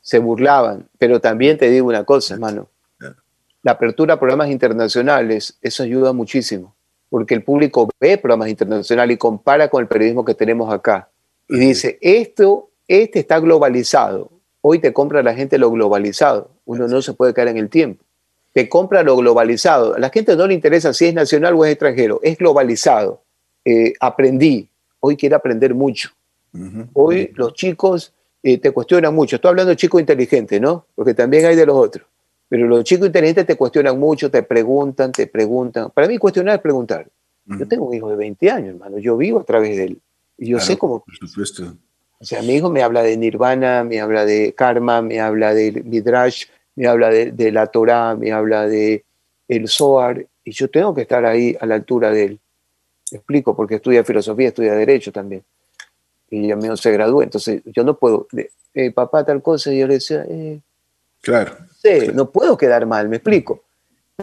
se 0.00 0.18
burlaban. 0.18 0.88
Pero 0.98 1.20
también 1.20 1.56
te 1.56 1.70
digo 1.70 1.88
una 1.88 2.04
cosa, 2.04 2.34
hermano. 2.34 2.68
La 3.62 3.72
apertura 3.72 4.14
a 4.14 4.20
programas 4.20 4.50
internacionales, 4.50 5.58
eso 5.62 5.82
ayuda 5.82 6.12
muchísimo, 6.12 6.74
porque 7.10 7.34
el 7.34 7.42
público 7.42 7.88
ve 7.98 8.16
programas 8.18 8.48
internacionales 8.48 9.14
y 9.14 9.18
compara 9.18 9.68
con 9.68 9.82
el 9.82 9.88
periodismo 9.88 10.24
que 10.24 10.34
tenemos 10.34 10.72
acá. 10.72 11.08
Y 11.48 11.58
dice, 11.58 11.98
esto 12.00 12.68
este 12.88 13.20
está 13.20 13.38
globalizado. 13.38 14.32
Hoy 14.62 14.78
te 14.78 14.94
compra 14.94 15.22
la 15.22 15.34
gente 15.34 15.58
lo 15.58 15.70
globalizado. 15.70 16.50
Uno 16.64 16.88
no 16.88 17.02
se 17.02 17.12
puede 17.12 17.34
caer 17.34 17.48
en 17.48 17.58
el 17.58 17.68
tiempo. 17.68 18.02
Te 18.54 18.68
compra 18.68 19.02
lo 19.02 19.14
globalizado. 19.16 19.94
A 19.94 19.98
la 19.98 20.08
gente 20.08 20.34
no 20.34 20.46
le 20.46 20.54
interesa 20.54 20.94
si 20.94 21.04
es 21.04 21.14
nacional 21.14 21.54
o 21.54 21.64
es 21.66 21.72
extranjero. 21.72 22.18
Es 22.22 22.38
globalizado. 22.38 23.22
Eh, 23.70 23.92
aprendí. 24.00 24.66
Hoy 25.00 25.14
quiere 25.14 25.34
aprender 25.34 25.74
mucho. 25.74 26.08
Hoy 26.94 27.30
los 27.34 27.52
chicos 27.52 28.14
eh, 28.42 28.56
te 28.56 28.70
cuestionan 28.70 29.14
mucho. 29.14 29.36
Estoy 29.36 29.50
hablando 29.50 29.70
de 29.70 29.76
chicos 29.76 30.00
inteligentes, 30.00 30.58
¿no? 30.58 30.86
Porque 30.94 31.12
también 31.12 31.44
hay 31.44 31.54
de 31.54 31.66
los 31.66 31.76
otros. 31.76 32.06
Pero 32.48 32.66
los 32.66 32.82
chicos 32.82 33.06
inteligentes 33.08 33.44
te 33.44 33.56
cuestionan 33.56 33.98
mucho, 33.98 34.30
te 34.30 34.42
preguntan, 34.42 35.12
te 35.12 35.26
preguntan. 35.26 35.90
Para 35.90 36.08
mí 36.08 36.16
cuestionar 36.16 36.54
es 36.54 36.62
preguntar. 36.62 37.06
Yo 37.44 37.68
tengo 37.68 37.86
un 37.86 37.94
hijo 37.94 38.08
de 38.08 38.16
20 38.16 38.50
años, 38.50 38.68
hermano. 38.70 38.98
Yo 38.98 39.18
vivo 39.18 39.40
a 39.40 39.44
través 39.44 39.76
de 39.76 39.84
él. 39.84 39.98
Y 40.38 40.48
yo 40.48 40.60
sé 40.60 40.78
cómo... 40.78 41.00
Por 41.00 41.28
supuesto. 41.28 41.74
O 42.18 42.24
sea, 42.24 42.40
mi 42.40 42.54
hijo 42.54 42.70
me 42.70 42.82
habla 42.82 43.02
de 43.02 43.16
Nirvana, 43.18 43.84
me 43.84 44.00
habla 44.00 44.24
de 44.24 44.54
Karma, 44.54 45.02
me 45.02 45.20
habla 45.20 45.52
de 45.52 45.82
Midrash, 45.84 46.46
me 46.74 46.86
habla 46.86 47.10
de, 47.10 47.52
la 47.52 47.66
Torah, 47.66 48.16
me 48.16 48.32
habla 48.32 48.66
de 48.66 49.04
el 49.46 49.68
Zohar, 49.68 50.26
y 50.44 50.52
yo 50.52 50.68
tengo 50.68 50.94
que 50.94 51.02
estar 51.02 51.24
ahí 51.24 51.56
a 51.60 51.66
la 51.66 51.74
altura 51.74 52.10
de 52.10 52.24
él. 52.24 52.40
Explico, 53.16 53.54
porque 53.56 53.76
estudia 53.76 54.04
filosofía, 54.04 54.48
estudia 54.48 54.74
derecho 54.74 55.12
también. 55.12 55.42
Y 56.30 56.48
ya 56.48 56.56
mío 56.56 56.76
se 56.76 56.92
graduó, 56.92 57.22
entonces 57.22 57.62
yo 57.64 57.84
no 57.84 57.96
puedo, 57.96 58.28
eh, 58.74 58.90
papá 58.90 59.24
tal 59.24 59.42
cosa, 59.42 59.72
y 59.72 59.78
yo 59.78 59.86
le 59.86 59.94
decía, 59.94 60.24
eh, 60.28 60.60
claro, 61.22 61.56
sí, 61.82 62.10
no 62.12 62.30
puedo 62.30 62.56
quedar 62.56 62.84
mal, 62.86 63.08
me 63.08 63.16
explico. 63.16 63.64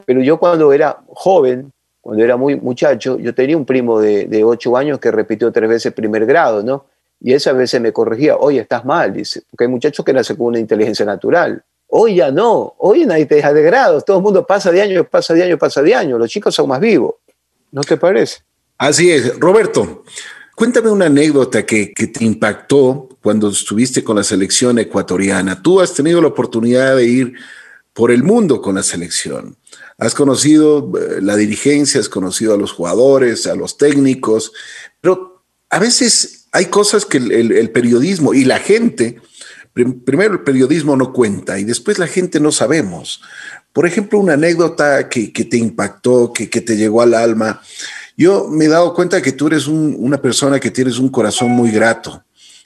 Pero 0.05 0.21
yo 0.21 0.37
cuando 0.37 0.71
era 0.71 1.01
joven, 1.07 1.71
cuando 2.01 2.23
era 2.23 2.37
muy 2.37 2.55
muchacho, 2.55 3.17
yo 3.17 3.33
tenía 3.33 3.57
un 3.57 3.65
primo 3.65 3.99
de, 3.99 4.25
de 4.25 4.43
ocho 4.43 4.77
años 4.77 4.99
que 4.99 5.09
repitió 5.09 5.51
tres 5.51 5.69
veces 5.69 5.93
primer 5.93 6.25
grado, 6.25 6.61
¿no? 6.61 6.85
Y 7.19 7.33
esa 7.33 7.53
veces 7.53 7.81
me 7.81 7.91
corregía, 7.91 8.35
oye, 8.37 8.59
estás 8.59 8.85
mal, 8.85 9.13
dice, 9.13 9.41
porque 9.49 9.63
hay 9.63 9.69
muchachos 9.69 10.05
que 10.05 10.13
nacen 10.13 10.35
con 10.35 10.47
una 10.47 10.59
inteligencia 10.59 11.05
natural. 11.05 11.63
Hoy 11.87 12.15
ya 12.15 12.29
no, 12.29 12.75
hoy 12.77 13.05
nadie 13.05 13.25
te 13.25 13.35
deja 13.35 13.53
de 13.53 13.63
grados, 13.63 14.05
todo 14.05 14.17
el 14.17 14.23
mundo 14.23 14.45
pasa 14.45 14.71
de 14.71 14.81
año, 14.81 15.03
pasa 15.05 15.33
de 15.33 15.43
año, 15.43 15.57
pasa 15.57 15.81
de 15.81 15.95
año, 15.95 16.17
los 16.17 16.29
chicos 16.29 16.53
son 16.53 16.67
más 16.67 16.79
vivos, 16.79 17.15
¿no 17.71 17.81
te 17.81 17.97
parece? 17.97 18.43
Así 18.77 19.11
es, 19.11 19.39
Roberto, 19.39 20.03
cuéntame 20.55 20.89
una 20.89 21.05
anécdota 21.05 21.65
que, 21.65 21.93
que 21.93 22.07
te 22.07 22.25
impactó 22.25 23.09
cuando 23.21 23.49
estuviste 23.49 24.03
con 24.03 24.17
la 24.17 24.23
selección 24.23 24.79
ecuatoriana. 24.79 25.61
Tú 25.61 25.81
has 25.81 25.93
tenido 25.93 26.21
la 26.21 26.27
oportunidad 26.27 26.95
de 26.95 27.05
ir 27.05 27.33
por 27.93 28.11
el 28.11 28.23
mundo 28.23 28.61
con 28.61 28.75
la 28.75 28.83
selección. 28.83 29.57
Has 29.97 30.13
conocido 30.13 30.91
eh, 30.99 31.21
la 31.21 31.37
dirigencia, 31.37 32.01
has 32.01 32.09
conocido 32.09 32.53
a 32.53 32.57
los 32.57 32.73
jugadores, 32.73 33.47
a 33.47 33.55
los 33.55 33.77
técnicos, 33.77 34.51
pero 34.99 35.45
a 35.69 35.79
veces 35.79 36.47
hay 36.51 36.65
cosas 36.65 37.05
que 37.05 37.17
el, 37.17 37.71
periodismo 37.71 38.33
y 38.33 38.43
la 38.43 38.59
gente, 38.59 39.21
primero 39.73 40.33
el 40.33 40.41
periodismo 40.41 40.95
no 40.95 41.11
cuenta 41.13 41.59
y 41.59 41.63
después 41.63 41.99
la 41.99 42.07
gente 42.07 42.39
no 42.39 42.51
sabemos. 42.51 43.21
Por 43.73 43.85
ejemplo, 43.85 44.19
una 44.19 44.33
anécdota 44.33 45.09
que, 45.09 45.27
te 45.29 45.57
impactó, 45.57 46.31
que, 46.33 46.47
te 46.47 46.77
llegó 46.77 47.01
al 47.01 47.13
alma. 47.13 47.61
Yo 48.17 48.47
me 48.49 48.65
he 48.65 48.67
dado 48.69 48.93
cuenta 48.93 49.21
que 49.21 49.31
tú 49.31 49.47
eres 49.47 49.67
una 49.67 50.21
persona 50.21 50.59
que 50.59 50.71
tienes 50.71 50.97
un 50.97 51.09
corazón 51.09 51.49
muy 51.49 51.71
grato. 51.71 52.23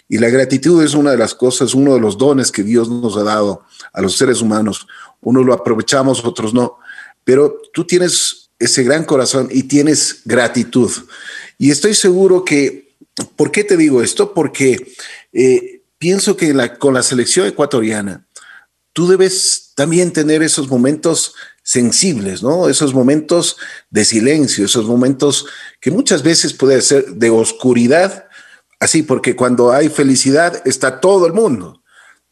Y 0.07 0.17
la 0.17 0.29
gratitud 0.29 0.83
es 0.83 0.93
una 0.93 1.11
de 1.11 1.17
las 1.17 1.35
cosas, 1.35 1.73
uno 1.73 1.93
de 1.93 1.99
los 1.99 2.17
dones 2.17 2.51
que 2.51 2.63
Dios 2.63 2.89
nos 2.89 3.15
ha 3.17 3.23
dado 3.23 3.63
a 3.93 4.01
los 4.01 4.17
seres 4.17 4.41
humanos. 4.41 4.87
Unos 5.21 5.45
lo 5.45 5.53
aprovechamos, 5.53 6.23
otros 6.25 6.53
no. 6.53 6.77
Pero 7.23 7.57
tú 7.73 7.85
tienes 7.85 8.49
ese 8.57 8.83
gran 8.83 9.05
corazón 9.05 9.49
y 9.51 9.63
tienes 9.63 10.21
gratitud. 10.25 10.91
Y 11.57 11.71
estoy 11.71 11.93
seguro 11.93 12.43
que 12.43 12.89
¿Por 13.35 13.51
qué 13.51 13.63
te 13.63 13.77
digo 13.77 14.01
esto? 14.01 14.33
Porque 14.33 14.93
eh, 15.33 15.81
pienso 15.97 16.37
que 16.37 16.53
con 16.77 16.93
la 16.93 17.03
selección 17.03 17.47
ecuatoriana, 17.47 18.25
tú 18.93 19.07
debes 19.07 19.71
también 19.75 20.11
tener 20.11 20.41
esos 20.43 20.69
momentos 20.69 21.35
sensibles, 21.69 22.41
¿no? 22.41 22.67
Esos 22.67 22.95
momentos 22.95 23.57
de 23.91 24.03
silencio, 24.03 24.65
esos 24.65 24.87
momentos 24.87 25.45
que 25.79 25.91
muchas 25.91 26.23
veces 26.23 26.51
puede 26.51 26.81
ser 26.81 27.05
de 27.13 27.29
oscuridad, 27.29 28.27
así, 28.79 29.03
porque 29.03 29.35
cuando 29.35 29.71
hay 29.71 29.87
felicidad 29.89 30.63
está 30.65 30.99
todo 30.99 31.27
el 31.27 31.33
mundo, 31.33 31.83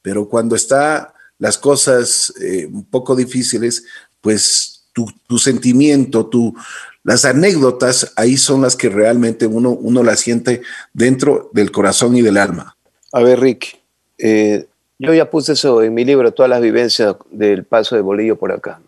pero 0.01 0.27
cuando 0.27 0.55
está 0.55 1.13
las 1.38 1.59
cosas 1.59 2.33
eh, 2.41 2.65
un 2.65 2.85
poco 2.85 3.15
difíciles, 3.15 3.83
pues 4.21 4.88
tu, 4.91 5.05
tu 5.27 5.38
sentimiento, 5.38 6.25
tu, 6.25 6.55
las 7.03 7.23
anécdotas 7.23 8.13
ahí 8.15 8.38
son 8.38 8.63
las 8.63 8.75
que 8.75 8.89
realmente 8.89 9.45
uno, 9.45 9.69
uno 9.69 10.01
las 10.01 10.19
siente 10.19 10.63
dentro 10.93 11.51
del 11.53 11.71
corazón 11.71 12.17
y 12.17 12.23
del 12.23 12.38
alma. 12.38 12.75
A 13.13 13.21
ver, 13.21 13.39
Rick, 13.39 13.77
eh, 14.17 14.65
yo 14.97 15.13
ya 15.13 15.29
puse 15.29 15.53
eso 15.53 15.83
en 15.83 15.93
mi 15.93 16.03
libro, 16.05 16.33
todas 16.33 16.49
las 16.49 16.61
vivencias 16.61 17.15
del 17.29 17.65
paso 17.65 17.95
de 17.95 18.01
Bolillo 18.01 18.35
por 18.35 18.51
acá. 18.51 18.79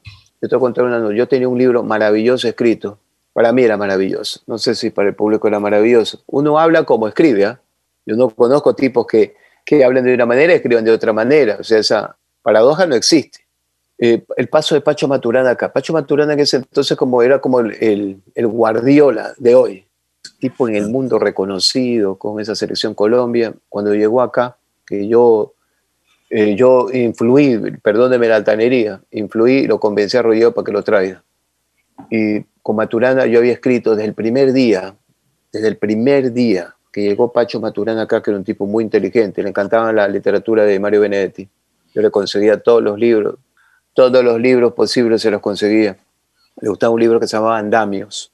Yo 0.41 0.47
te 0.49 0.55
voy 0.55 0.59
a 0.59 0.73
contar 0.73 0.85
una 0.85 1.13
Yo 1.13 1.27
tenía 1.27 1.47
un 1.47 1.57
libro 1.57 1.83
maravilloso 1.83 2.47
escrito. 2.47 2.99
Para 3.33 3.51
mí 3.51 3.63
era 3.63 3.77
maravilloso. 3.77 4.41
No 4.47 4.57
sé 4.57 4.75
si 4.75 4.89
para 4.89 5.09
el 5.09 5.15
público 5.15 5.47
era 5.47 5.59
maravilloso. 5.59 6.23
Uno 6.27 6.59
habla 6.59 6.83
como 6.83 7.07
escribe. 7.07 7.45
¿ah? 7.45 7.61
Yo 8.05 8.15
no 8.15 8.29
conozco 8.29 8.75
tipos 8.75 9.05
que, 9.05 9.35
que 9.65 9.83
hablen 9.83 10.03
de 10.03 10.13
una 10.13 10.25
manera 10.25 10.53
y 10.53 10.57
escriban 10.57 10.83
de 10.83 10.91
otra 10.91 11.13
manera. 11.13 11.57
O 11.59 11.63
sea, 11.63 11.79
esa 11.79 12.15
paradoja 12.41 12.85
no 12.85 12.95
existe. 12.95 13.39
Eh, 14.01 14.23
el 14.37 14.47
paso 14.47 14.75
de 14.75 14.81
Pacho 14.81 15.07
Maturana 15.09 15.51
acá. 15.51 15.71
Pacho 15.71 15.91
Maturana 15.91 16.35
que 16.35 16.43
ese 16.43 16.57
entonces 16.57 16.97
como 16.97 17.21
era 17.21 17.39
como 17.39 17.59
el, 17.59 18.21
el, 18.33 18.47
Guardiola 18.47 19.33
de 19.37 19.55
hoy, 19.55 19.85
tipo 20.39 20.69
en 20.69 20.75
el 20.75 20.87
mundo 20.87 21.19
reconocido 21.19 22.15
con 22.17 22.39
esa 22.39 22.55
selección 22.55 22.93
Colombia. 22.93 23.53
Cuando 23.67 23.93
llegó 23.93 24.21
acá, 24.21 24.57
que 24.87 25.07
yo, 25.07 25.53
eh, 26.29 26.55
yo 26.55 26.87
influí, 26.93 27.59
perdóneme 27.81 28.27
la 28.27 28.35
altanería, 28.35 29.01
influí, 29.11 29.65
lo 29.65 29.79
convencí 29.79 30.15
a 30.17 30.21
Rollo 30.21 30.53
para 30.53 30.65
que 30.65 30.71
lo 30.71 30.83
traiga. 30.83 31.23
Y 32.11 32.43
con 32.61 32.75
Maturana 32.75 33.25
yo 33.25 33.39
había 33.39 33.53
escrito 33.53 33.95
desde 33.95 34.07
el 34.07 34.13
primer 34.13 34.53
día, 34.53 34.95
desde 35.51 35.67
el 35.67 35.77
primer 35.77 36.31
día 36.31 36.75
que 36.91 37.01
llegó 37.01 37.31
Pacho 37.31 37.59
Maturana 37.59 38.03
acá, 38.03 38.21
que 38.21 38.31
era 38.31 38.37
un 38.37 38.43
tipo 38.43 38.65
muy 38.65 38.83
inteligente, 38.83 39.41
le 39.43 39.49
encantaba 39.49 39.91
la 39.91 40.07
literatura 40.07 40.63
de 40.65 40.79
Mario 40.79 41.01
Benedetti. 41.01 41.47
Yo 41.93 42.01
le 42.01 42.11
conseguía 42.11 42.59
todos 42.59 42.83
los 42.83 42.99
libros, 42.99 43.35
todos 43.93 44.23
los 44.23 44.39
libros 44.39 44.73
posibles 44.73 45.21
se 45.21 45.31
los 45.31 45.41
conseguía. 45.41 45.97
Le 46.61 46.69
gustaba 46.69 46.93
un 46.93 46.99
libro 46.99 47.19
que 47.19 47.27
se 47.27 47.37
llamaba 47.37 47.57
Andamios, 47.57 48.31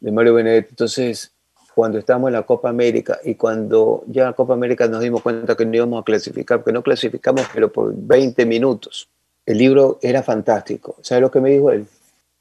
de 0.00 0.12
Mario 0.12 0.34
Benedetti. 0.34 0.68
Entonces, 0.70 1.33
cuando 1.74 1.98
estábamos 1.98 2.28
en 2.28 2.34
la 2.34 2.42
Copa 2.42 2.68
América 2.68 3.18
y 3.24 3.34
cuando 3.34 4.04
ya 4.06 4.22
en 4.22 4.28
la 4.28 4.32
Copa 4.34 4.54
América 4.54 4.86
nos 4.86 5.00
dimos 5.00 5.22
cuenta 5.22 5.56
que 5.56 5.66
no 5.66 5.74
íbamos 5.74 6.00
a 6.00 6.04
clasificar, 6.04 6.62
que 6.62 6.72
no 6.72 6.82
clasificamos, 6.82 7.46
pero 7.52 7.70
por 7.72 7.92
20 7.94 8.46
minutos. 8.46 9.08
El 9.44 9.58
libro 9.58 9.98
era 10.00 10.22
fantástico. 10.22 10.96
¿Sabe 11.02 11.22
lo 11.22 11.30
que 11.30 11.40
me 11.40 11.50
dijo 11.50 11.70
él? 11.70 11.86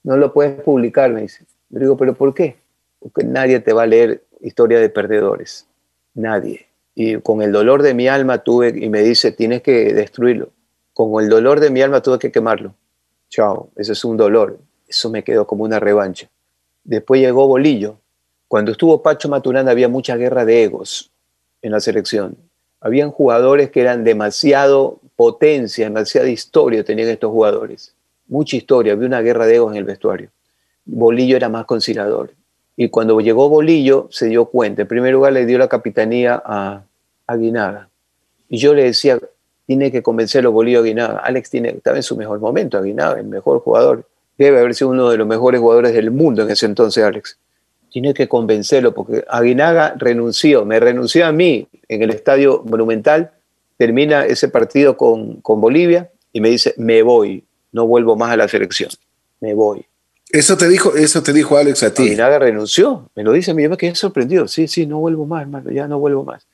No 0.03 0.17
lo 0.17 0.31
puedes 0.31 0.61
publicar, 0.61 1.11
me 1.11 1.21
dice. 1.21 1.45
Le 1.69 1.81
digo, 1.81 1.97
¿pero 1.97 2.13
por 2.13 2.33
qué? 2.33 2.57
Porque 2.99 3.23
nadie 3.23 3.59
te 3.59 3.73
va 3.73 3.83
a 3.83 3.87
leer 3.87 4.23
historia 4.41 4.79
de 4.79 4.89
perdedores. 4.89 5.65
Nadie. 6.13 6.67
Y 6.95 7.17
con 7.17 7.41
el 7.41 7.51
dolor 7.51 7.81
de 7.81 7.93
mi 7.93 8.07
alma 8.07 8.43
tuve, 8.43 8.73
y 8.75 8.89
me 8.89 9.01
dice, 9.01 9.31
tienes 9.31 9.61
que 9.61 9.93
destruirlo. 9.93 10.49
Con 10.93 11.21
el 11.23 11.29
dolor 11.29 11.59
de 11.59 11.71
mi 11.71 11.81
alma 11.81 12.01
tuve 12.01 12.19
que 12.19 12.31
quemarlo. 12.31 12.75
Chao, 13.29 13.69
eso 13.75 13.93
es 13.93 14.05
un 14.05 14.15
dolor. 14.15 14.59
Eso 14.87 15.09
me 15.09 15.23
quedó 15.23 15.47
como 15.47 15.63
una 15.63 15.79
revancha. 15.79 16.29
Después 16.83 17.19
llegó 17.19 17.47
Bolillo. 17.47 17.97
Cuando 18.53 18.71
estuvo 18.71 19.01
Pacho 19.01 19.29
Maturana 19.29 19.71
había 19.71 19.89
mucha 19.89 20.15
guerra 20.15 20.45
de 20.45 20.65
egos 20.65 21.09
en 21.63 21.71
la 21.71 21.79
selección. 21.79 22.37
Habían 22.81 23.09
jugadores 23.09 23.71
que 23.71 23.81
eran 23.81 24.03
demasiado 24.03 24.99
potencia, 25.15 25.85
demasiada 25.85 26.29
historia 26.29 26.83
tenían 26.83 27.09
estos 27.09 27.31
jugadores. 27.31 27.95
Mucha 28.27 28.55
historia, 28.55 28.93
había 28.93 29.07
una 29.07 29.21
guerra 29.21 29.47
de 29.47 29.55
egos 29.55 29.71
en 29.71 29.79
el 29.79 29.85
vestuario. 29.85 30.29
Bolillo 30.85 31.35
era 31.35 31.49
más 31.49 31.65
conciliador. 31.65 32.35
Y 32.77 32.89
cuando 32.89 33.19
llegó 33.21 33.49
Bolillo, 33.49 34.07
se 34.11 34.27
dio 34.27 34.45
cuenta. 34.45 34.83
En 34.83 34.87
primer 34.87 35.13
lugar, 35.13 35.33
le 35.33 35.47
dio 35.47 35.57
la 35.57 35.67
capitanía 35.67 36.39
a, 36.45 36.83
Aguinaga. 37.25 37.89
Y 38.49 38.59
yo 38.59 38.75
le 38.75 38.83
decía, 38.83 39.17
tiene 39.65 39.91
que 39.91 40.03
convencerlo 40.03 40.51
Bolillo 40.51 40.81
Aguinaga. 40.81 41.17
Alex 41.23 41.49
tiene, 41.49 41.69
estaba 41.69 41.97
en 41.97 42.03
su 42.03 42.15
mejor 42.15 42.39
momento, 42.39 42.77
Aguinaga, 42.77 43.19
el 43.19 43.25
mejor 43.25 43.61
jugador. 43.61 44.07
Debe 44.37 44.59
haber 44.59 44.75
sido 44.75 44.91
uno 44.91 45.09
de 45.09 45.17
los 45.17 45.25
mejores 45.25 45.59
jugadores 45.59 45.95
del 45.95 46.11
mundo 46.11 46.43
en 46.43 46.51
ese 46.51 46.67
entonces, 46.67 47.03
Alex. 47.03 47.39
Tiene 47.93 48.15
que 48.15 48.27
convencerlo, 48.27 48.95
porque 48.95 49.23
Aguinaga 49.29 49.93
renunció, 49.95 50.65
me 50.65 50.79
renunció 50.79 51.27
a 51.27 51.31
mí 51.31 51.67
en 51.87 52.01
el 52.01 52.09
estadio 52.09 52.63
monumental, 52.65 53.33
termina 53.77 54.25
ese 54.25 54.49
partido 54.49 54.97
con, 54.97 55.41
con 55.41 55.61
Bolivia 55.61 56.09
y 56.31 56.41
me 56.41 56.49
dice, 56.49 56.73
me 56.77 57.03
voy, 57.03 57.43
no 57.71 57.85
vuelvo 57.85 58.15
más 58.15 58.31
a 58.31 58.37
la 58.37 58.47
selección, 58.47 58.89
me 59.39 59.53
voy. 59.53 59.85
Eso 60.31 60.57
te 60.57 60.67
dijo, 60.67 60.95
eso 60.95 61.21
te 61.21 61.33
dijo 61.33 61.55
Alex 61.55 61.83
a 61.83 61.93
ti. 61.93 62.01
Aguinaga 62.01 62.39
renunció, 62.39 63.11
me 63.13 63.23
lo 63.23 63.31
dice 63.31 63.51
a 63.51 63.53
mí, 63.53 63.61
yo 63.61 63.69
me 63.69 63.77
quedé 63.77 63.93
sorprendido. 63.93 64.47
Sí, 64.47 64.67
sí, 64.67 64.87
no 64.87 64.97
vuelvo 64.97 65.27
más, 65.27 65.43
hermano, 65.43 65.69
ya 65.69 65.87
no 65.87 65.99
vuelvo 65.99 66.23
más. 66.23 66.47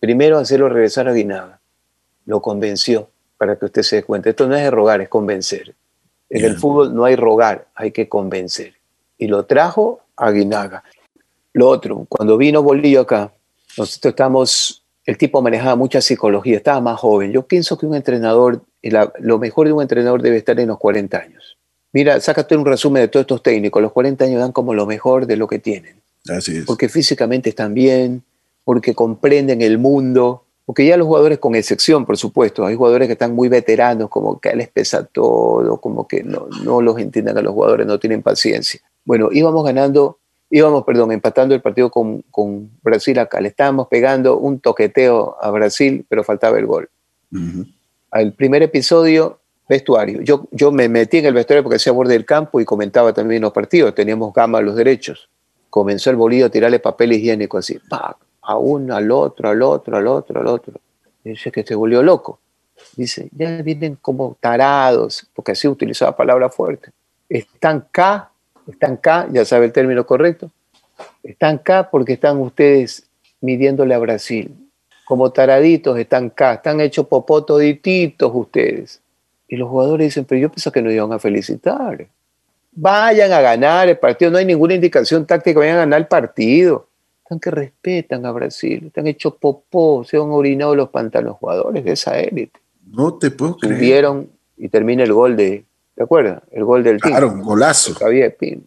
Primero 0.00 0.38
hacerlo 0.38 0.68
regresar 0.68 1.06
a 1.06 1.12
Aguinaga. 1.12 1.60
Lo 2.26 2.42
convenció 2.42 3.08
para 3.38 3.54
que 3.54 3.66
usted 3.66 3.82
se 3.82 3.96
dé 3.96 4.02
cuenta. 4.02 4.28
Esto 4.28 4.48
no 4.48 4.56
es 4.56 4.64
de 4.64 4.70
rogar, 4.72 5.00
es 5.00 5.08
convencer. 5.08 5.76
En 6.28 6.44
el 6.44 6.56
fútbol 6.56 6.94
no 6.94 7.04
hay 7.04 7.16
rogar, 7.16 7.68
hay 7.74 7.92
que 7.92 8.08
convencer. 8.08 8.74
Y 9.18 9.28
lo 9.28 9.44
trajo 9.46 10.00
Aguinaga. 10.20 10.84
Lo 11.52 11.68
otro, 11.68 12.06
cuando 12.08 12.36
vino 12.36 12.62
Bolillo 12.62 13.00
acá, 13.00 13.32
nosotros 13.76 14.12
estamos, 14.12 14.84
el 15.04 15.18
tipo 15.18 15.42
manejaba 15.42 15.76
mucha 15.76 16.00
psicología, 16.00 16.56
estaba 16.56 16.80
más 16.80 17.00
joven. 17.00 17.32
Yo 17.32 17.42
pienso 17.42 17.76
que 17.76 17.86
un 17.86 17.94
entrenador, 17.94 18.62
lo 19.18 19.38
mejor 19.38 19.66
de 19.66 19.72
un 19.72 19.82
entrenador 19.82 20.22
debe 20.22 20.36
estar 20.36 20.58
en 20.60 20.68
los 20.68 20.78
40 20.78 21.18
años 21.18 21.56
Mira, 21.92 22.20
sácate 22.20 22.56
un 22.56 22.64
resumen 22.64 23.02
de 23.02 23.08
todos 23.08 23.24
estos 23.24 23.42
técnicos. 23.42 23.82
Los 23.82 23.92
40 23.92 24.24
años 24.24 24.40
dan 24.40 24.52
como 24.52 24.74
lo 24.74 24.86
mejor 24.86 25.26
de 25.26 25.36
lo 25.36 25.48
que 25.48 25.58
tienen. 25.58 25.96
Así 26.28 26.58
es. 26.58 26.64
Porque 26.64 26.88
físicamente 26.88 27.48
están 27.48 27.74
bien, 27.74 28.22
porque 28.64 28.94
comprenden 28.94 29.60
el 29.62 29.78
mundo. 29.78 30.44
Porque 30.64 30.86
ya 30.86 30.96
los 30.96 31.08
jugadores, 31.08 31.38
con 31.38 31.56
excepción, 31.56 32.06
por 32.06 32.16
supuesto, 32.16 32.64
hay 32.64 32.76
jugadores 32.76 33.08
que 33.08 33.14
están 33.14 33.34
muy 33.34 33.48
veteranos, 33.48 34.08
como 34.08 34.38
que 34.38 34.54
les 34.54 34.68
pesa 34.68 35.04
todo, 35.04 35.80
como 35.80 36.06
que 36.06 36.22
no, 36.22 36.46
no 36.62 36.80
los 36.80 36.96
entienden 36.98 37.36
a 37.36 37.42
los 37.42 37.54
jugadores, 37.54 37.88
no 37.88 37.98
tienen 37.98 38.22
paciencia. 38.22 38.80
Bueno, 39.04 39.28
íbamos 39.32 39.64
ganando, 39.64 40.18
íbamos, 40.50 40.84
perdón, 40.84 41.12
empatando 41.12 41.54
el 41.54 41.62
partido 41.62 41.90
con, 41.90 42.22
con 42.30 42.70
Brasil 42.82 43.18
acá. 43.18 43.40
Le 43.40 43.48
estábamos 43.48 43.88
pegando 43.88 44.38
un 44.38 44.60
toqueteo 44.60 45.36
a 45.40 45.50
Brasil, 45.50 46.04
pero 46.08 46.24
faltaba 46.24 46.58
el 46.58 46.66
gol. 46.66 46.88
Al 48.10 48.32
primer 48.32 48.62
episodio 48.62 49.40
vestuario. 49.70 50.20
Yo, 50.22 50.48
yo 50.50 50.72
me 50.72 50.88
metí 50.88 51.18
en 51.18 51.26
el 51.26 51.34
vestuario 51.34 51.62
porque 51.62 51.76
hacía 51.76 51.92
borde 51.92 52.14
del 52.14 52.24
campo 52.24 52.60
y 52.60 52.64
comentaba 52.64 53.12
también 53.12 53.40
los 53.40 53.52
partidos. 53.52 53.94
Teníamos 53.94 54.34
gama 54.34 54.58
a 54.58 54.62
los 54.62 54.74
derechos. 54.74 55.30
Comenzó 55.70 56.10
el 56.10 56.16
bolillo 56.16 56.46
a 56.46 56.48
tirarle 56.48 56.80
papel 56.80 57.12
higiénico 57.12 57.56
así, 57.56 57.78
a 58.42 58.56
uno, 58.56 58.96
al 58.96 59.12
otro, 59.12 59.48
al 59.48 59.62
otro, 59.62 59.96
al 59.96 60.08
otro, 60.08 60.40
al 60.40 60.48
otro. 60.48 60.74
dice 61.22 61.52
que 61.52 61.62
se 61.62 61.76
volvió 61.76 62.02
loco. 62.02 62.40
Dice, 62.96 63.28
ya 63.30 63.62
vienen 63.62 63.96
como 64.02 64.36
tarados, 64.40 65.28
porque 65.34 65.52
así 65.52 65.68
utilizaba 65.68 66.16
palabra 66.16 66.48
fuerte. 66.50 66.90
Están 67.28 67.86
acá, 67.88 68.29
están 68.70 68.94
acá, 68.94 69.28
ya 69.30 69.44
sabe 69.44 69.66
el 69.66 69.72
término 69.72 70.06
correcto. 70.06 70.50
Están 71.22 71.56
acá 71.56 71.90
porque 71.90 72.14
están 72.14 72.38
ustedes 72.38 73.08
midiéndole 73.40 73.94
a 73.94 73.98
Brasil. 73.98 74.54
Como 75.04 75.30
taraditos 75.32 75.98
están 75.98 76.26
acá, 76.26 76.54
están 76.54 76.80
hechos 76.80 77.06
popotodititos 77.06 78.30
ustedes. 78.34 79.00
Y 79.48 79.56
los 79.56 79.68
jugadores 79.68 80.06
dicen, 80.06 80.24
pero 80.24 80.40
yo 80.40 80.48
pienso 80.48 80.70
que 80.70 80.82
nos 80.82 80.92
iban 80.92 81.12
a 81.12 81.18
felicitar. 81.18 82.06
Vayan 82.72 83.32
a 83.32 83.40
ganar 83.40 83.88
el 83.88 83.98
partido, 83.98 84.30
no 84.30 84.38
hay 84.38 84.44
ninguna 84.44 84.74
indicación 84.74 85.26
táctica, 85.26 85.58
vayan 85.58 85.76
a 85.76 85.80
ganar 85.80 86.00
el 86.00 86.06
partido. 86.06 86.86
Están 87.24 87.40
que 87.40 87.50
respetan 87.50 88.26
a 88.26 88.32
Brasil, 88.32 88.86
están 88.86 89.06
hechos 89.06 89.34
popó, 89.34 90.04
se 90.04 90.16
han 90.16 90.30
orinado 90.30 90.74
los 90.76 90.90
pantalones 90.90 91.38
jugadores 91.38 91.84
de 91.84 91.92
esa 91.92 92.18
élite. 92.18 92.60
No 92.86 93.14
te 93.14 93.30
puedo 93.30 93.56
creer. 93.56 93.76
Subieron 93.76 94.30
y 94.56 94.68
termina 94.68 95.02
el 95.02 95.12
gol 95.12 95.36
de, 95.36 95.64
¿te 96.00 96.04
acuerdas? 96.04 96.40
El 96.50 96.64
gol 96.64 96.82
del 96.82 96.98
Claro, 96.98 97.28
un 97.28 97.42
golazo. 97.42 97.92
Javier 97.92 98.34
Pin. 98.34 98.66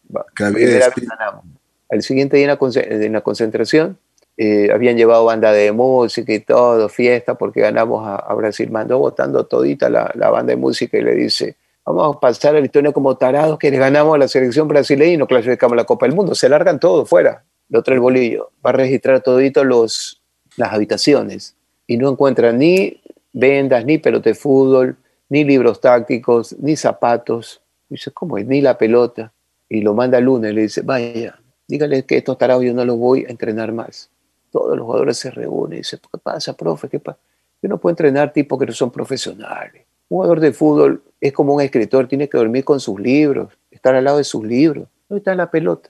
Al 1.89 2.03
siguiente 2.03 2.37
día 2.37 2.59
en 2.75 3.13
la 3.13 3.21
concentración, 3.21 3.97
eh, 4.37 4.69
habían 4.71 4.97
llevado 4.97 5.25
banda 5.25 5.51
de 5.51 5.71
música 5.71 6.31
y 6.31 6.41
todo, 6.41 6.87
fiesta, 6.89 7.33
porque 7.33 7.61
ganamos 7.61 8.07
a, 8.07 8.31
Brasil. 8.35 8.69
Mandó 8.69 8.99
votando 8.99 9.47
todita 9.47 9.89
la, 9.89 10.29
banda 10.29 10.51
de 10.51 10.57
música 10.57 10.95
y 10.95 11.01
le 11.01 11.15
dice, 11.15 11.55
vamos 11.83 12.15
a 12.15 12.19
pasar 12.19 12.55
a 12.55 12.59
la 12.59 12.65
historia 12.65 12.91
como 12.91 13.17
tarados 13.17 13.57
que 13.57 13.71
le 13.71 13.79
ganamos 13.79 14.13
a 14.13 14.19
la 14.19 14.27
selección 14.27 14.67
brasileña 14.67 15.13
y 15.13 15.17
no 15.17 15.25
clasificamos 15.25 15.75
la 15.75 15.85
Copa 15.85 16.05
del 16.05 16.13
Mundo. 16.13 16.35
Se 16.35 16.47
largan 16.47 16.79
todo 16.79 17.03
fuera. 17.07 17.43
Lo 17.69 17.79
otro 17.79 17.95
el 17.95 17.99
bolillo. 17.99 18.51
Va 18.63 18.69
a 18.69 18.73
registrar 18.73 19.21
todito 19.21 19.63
los, 19.63 20.21
las 20.55 20.71
habitaciones 20.71 21.55
y 21.87 21.97
no 21.97 22.11
encuentra 22.11 22.51
ni 22.51 23.01
vendas, 23.31 23.85
ni 23.85 23.97
pelota 23.97 24.29
de 24.29 24.35
fútbol, 24.35 24.97
ni 25.33 25.43
libros 25.43 25.81
tácticos, 25.81 26.55
ni 26.59 26.75
zapatos. 26.75 27.61
dice, 27.89 28.11
¿cómo 28.11 28.37
es? 28.37 28.45
Ni 28.45 28.61
la 28.61 28.77
pelota. 28.77 29.33
Y 29.67 29.81
lo 29.81 29.93
manda 29.93 30.19
el 30.19 30.25
lunes 30.25 30.51
y 30.51 30.55
le 30.55 30.61
dice, 30.61 30.81
vaya, 30.81 31.39
dígale 31.67 32.05
que 32.05 32.17
estos 32.17 32.37
tarados 32.37 32.63
yo 32.63 32.73
no 32.73 32.85
los 32.85 32.97
voy 32.97 33.25
a 33.25 33.31
entrenar 33.31 33.71
más 33.71 34.11
todos 34.53 34.77
los 34.77 34.85
jugadores 34.85 35.17
se 35.17 35.31
reúnen 35.31 35.73
y 35.73 35.77
dicen, 35.77 35.99
¿qué 35.99 36.19
pasa, 36.19 36.53
profe? 36.53 36.87
¿Qué 36.87 36.99
pasa? 36.99 37.17
Yo 37.59 37.67
no 37.67 37.79
puedo 37.79 37.91
entrenar 37.91 38.31
tipos 38.31 38.59
que 38.59 38.67
no 38.67 38.71
son 38.71 38.91
profesionales. 38.91 39.83
Un 40.09 40.17
jugador 40.17 40.39
de 40.39 40.53
fútbol 40.53 41.03
es 41.19 41.33
como 41.33 41.55
un 41.55 41.61
escritor, 41.61 42.07
tiene 42.07 42.29
que 42.29 42.37
dormir 42.37 42.63
con 42.63 42.79
sus 42.79 42.99
libros, 42.99 43.51
estar 43.71 43.95
al 43.95 44.03
lado 44.03 44.19
de 44.19 44.23
sus 44.23 44.45
libros. 44.45 44.87
¿Dónde 45.09 45.19
está 45.19 45.33
la 45.33 45.49
pelota? 45.49 45.89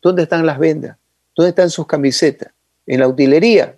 ¿Dónde 0.00 0.22
están 0.22 0.46
las 0.46 0.56
vendas? 0.56 0.96
¿Dónde 1.34 1.48
están 1.48 1.68
sus 1.68 1.86
camisetas? 1.86 2.52
En 2.86 3.00
la 3.00 3.08
utilería. 3.08 3.76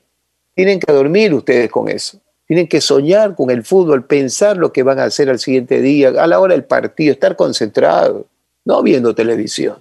Tienen 0.54 0.78
que 0.78 0.92
dormir 0.92 1.32
ustedes 1.32 1.70
con 1.70 1.88
eso. 1.88 2.20
Tienen 2.48 2.66
que 2.66 2.80
soñar 2.80 3.36
con 3.36 3.50
el 3.50 3.62
fútbol, 3.62 4.04
pensar 4.04 4.56
lo 4.56 4.72
que 4.72 4.82
van 4.82 4.98
a 4.98 5.04
hacer 5.04 5.30
al 5.30 5.38
siguiente 5.38 5.80
día, 5.80 6.08
a 6.08 6.26
la 6.26 6.40
hora 6.40 6.54
del 6.54 6.64
partido, 6.64 7.12
estar 7.12 7.36
concentrados, 7.36 8.24
no 8.64 8.82
viendo 8.82 9.14
televisión. 9.14 9.76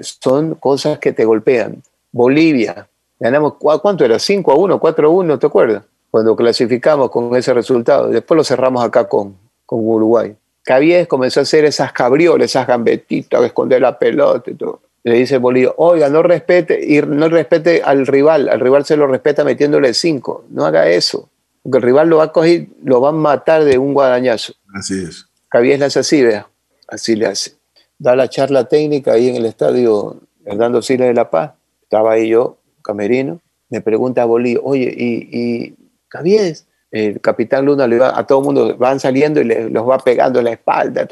Son 0.00 0.54
cosas 0.54 0.98
que 0.98 1.12
te 1.12 1.26
golpean. 1.26 1.82
Bolivia, 2.12 2.88
Ganamos, 3.22 3.54
¿cuánto 3.54 4.04
era? 4.04 4.18
5 4.18 4.50
a 4.50 4.56
1, 4.56 4.80
4 4.80 5.06
a 5.06 5.10
1, 5.10 5.38
¿te 5.38 5.46
acuerdas? 5.46 5.84
Cuando 6.10 6.34
clasificamos 6.34 7.08
con 7.08 7.36
ese 7.36 7.54
resultado. 7.54 8.08
Después 8.08 8.36
lo 8.36 8.42
cerramos 8.42 8.84
acá 8.84 9.08
con, 9.08 9.36
con 9.64 9.78
Uruguay. 9.80 10.34
Cabies 10.64 11.06
comenzó 11.06 11.38
a 11.38 11.44
hacer 11.44 11.64
esas 11.64 11.92
cabriolas, 11.92 12.46
esas 12.46 12.66
gambetitas, 12.66 13.40
a 13.40 13.46
esconder 13.46 13.80
la 13.80 13.96
pelota 13.96 14.50
y 14.50 14.54
todo. 14.54 14.80
Le 15.04 15.14
dice 15.14 15.38
Bolillo, 15.38 15.72
oiga, 15.76 16.08
no 16.08 16.24
respete, 16.24 16.84
y 16.84 17.00
no 17.00 17.28
respete 17.28 17.80
al 17.84 18.08
rival, 18.08 18.48
al 18.48 18.58
rival 18.58 18.84
se 18.84 18.96
lo 18.96 19.06
respeta 19.06 19.44
metiéndole 19.44 19.94
cinco, 19.94 20.44
no 20.50 20.66
haga 20.66 20.88
eso, 20.88 21.28
porque 21.62 21.78
el 21.78 21.82
rival 21.82 22.08
lo 22.08 22.18
va 22.18 22.24
a 22.24 22.32
coger, 22.32 22.66
lo 22.82 23.00
va 23.00 23.10
a 23.10 23.12
matar 23.12 23.64
de 23.64 23.78
un 23.78 23.94
guadañazo. 23.94 24.54
Así 24.74 25.04
es. 25.04 25.26
Cabies 25.48 25.78
le 25.78 25.84
hace 25.84 26.00
así, 26.00 26.22
vea, 26.22 26.48
así 26.88 27.14
le 27.14 27.26
hace. 27.26 27.52
Da 27.98 28.16
la 28.16 28.28
charla 28.28 28.64
técnica 28.64 29.12
ahí 29.12 29.28
en 29.28 29.36
el 29.36 29.46
estadio 29.46 30.20
Hernando 30.44 30.82
Siles 30.82 31.06
de 31.08 31.14
La 31.14 31.30
Paz, 31.30 31.52
estaba 31.82 32.14
ahí 32.14 32.30
yo, 32.30 32.58
camerino, 32.82 33.40
me 33.70 33.80
pregunta 33.80 34.22
a 34.22 34.24
Bolillo, 34.24 34.60
oye, 34.64 34.92
¿y, 34.96 35.28
y 35.30 35.74
Cabies? 36.08 36.66
El 36.90 37.20
capitán 37.20 37.64
Luna 37.64 37.86
le 37.86 37.98
va, 37.98 38.18
a 38.18 38.26
todo 38.26 38.40
el 38.40 38.44
mundo, 38.44 38.76
van 38.76 39.00
saliendo 39.00 39.40
y 39.40 39.44
le, 39.44 39.70
los 39.70 39.88
va 39.88 39.98
pegando 39.98 40.40
en 40.40 40.46
la 40.46 40.52
espalda. 40.52 41.06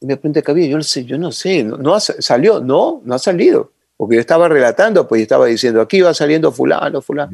Y 0.00 0.06
me 0.06 0.16
pregunta 0.16 0.42
Cabies, 0.42 0.68
yo, 0.68 0.76
no 0.76 0.82
sé, 0.82 1.04
yo 1.04 1.18
no 1.18 1.32
sé, 1.32 1.64
no, 1.64 1.94
ha, 1.94 2.00
salió, 2.00 2.60
no, 2.60 3.02
no 3.04 3.14
ha 3.14 3.18
salido. 3.18 3.72
Porque 3.96 4.14
yo 4.14 4.20
estaba 4.20 4.48
relatando, 4.48 5.08
pues 5.08 5.18
yo 5.18 5.22
estaba 5.24 5.46
diciendo, 5.46 5.80
aquí 5.80 6.00
va 6.00 6.14
saliendo 6.14 6.52
fulano, 6.52 7.02
fulano. 7.02 7.32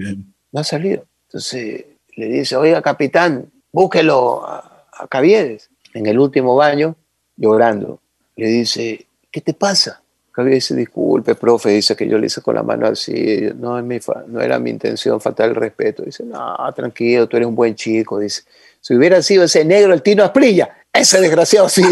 No 0.51 0.61
ha 0.61 0.65
salido. 0.65 1.05
Entonces 1.29 1.85
le 2.17 2.27
dice, 2.27 2.57
oiga, 2.57 2.83
capitán, 2.83 3.51
búsquelo 3.73 4.47
a, 4.47 4.87
a 4.93 5.09
Caviedes. 5.09 5.71
En 5.93 6.07
el 6.07 6.19
último 6.19 6.57
baño, 6.57 6.97
llorando, 7.37 8.01
le 8.37 8.49
dice, 8.49 9.07
¿qué 9.31 9.41
te 9.41 9.55
pasa? 9.55 10.03
Javier 10.35 10.55
dice, 10.55 10.75
disculpe, 10.75 11.37
profe, 11.37 11.71
dice 11.71 11.95
que 11.95 12.09
yo 12.09 12.19
le 12.19 12.27
hice 12.27 12.43
con 12.43 12.57
la 12.57 12.65
mano 12.65 12.89
así, 12.89 13.49
no, 13.57 13.79
es 13.79 13.85
mi 13.85 14.01
no 14.27 14.41
era 14.41 14.59
mi 14.59 14.71
intención 14.71 15.21
faltar 15.21 15.49
el 15.49 15.55
respeto. 15.55 16.03
Dice, 16.03 16.25
no, 16.25 16.57
tranquilo, 16.75 17.29
tú 17.29 17.37
eres 17.37 17.47
un 17.47 17.55
buen 17.55 17.77
chico. 17.77 18.19
Dice, 18.19 18.43
si 18.81 18.97
hubiera 18.97 19.23
sido 19.23 19.45
ese 19.45 19.65
negro, 19.65 19.95
el 19.95 20.03
Tino 20.03 20.25
Asprilla, 20.25 20.77
ese 20.93 21.21
desgraciado 21.21 21.69
sí. 21.69 21.83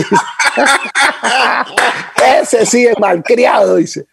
ese 2.42 2.66
sí 2.66 2.84
es 2.84 2.98
malcriado, 2.98 3.76
dice. 3.76 4.06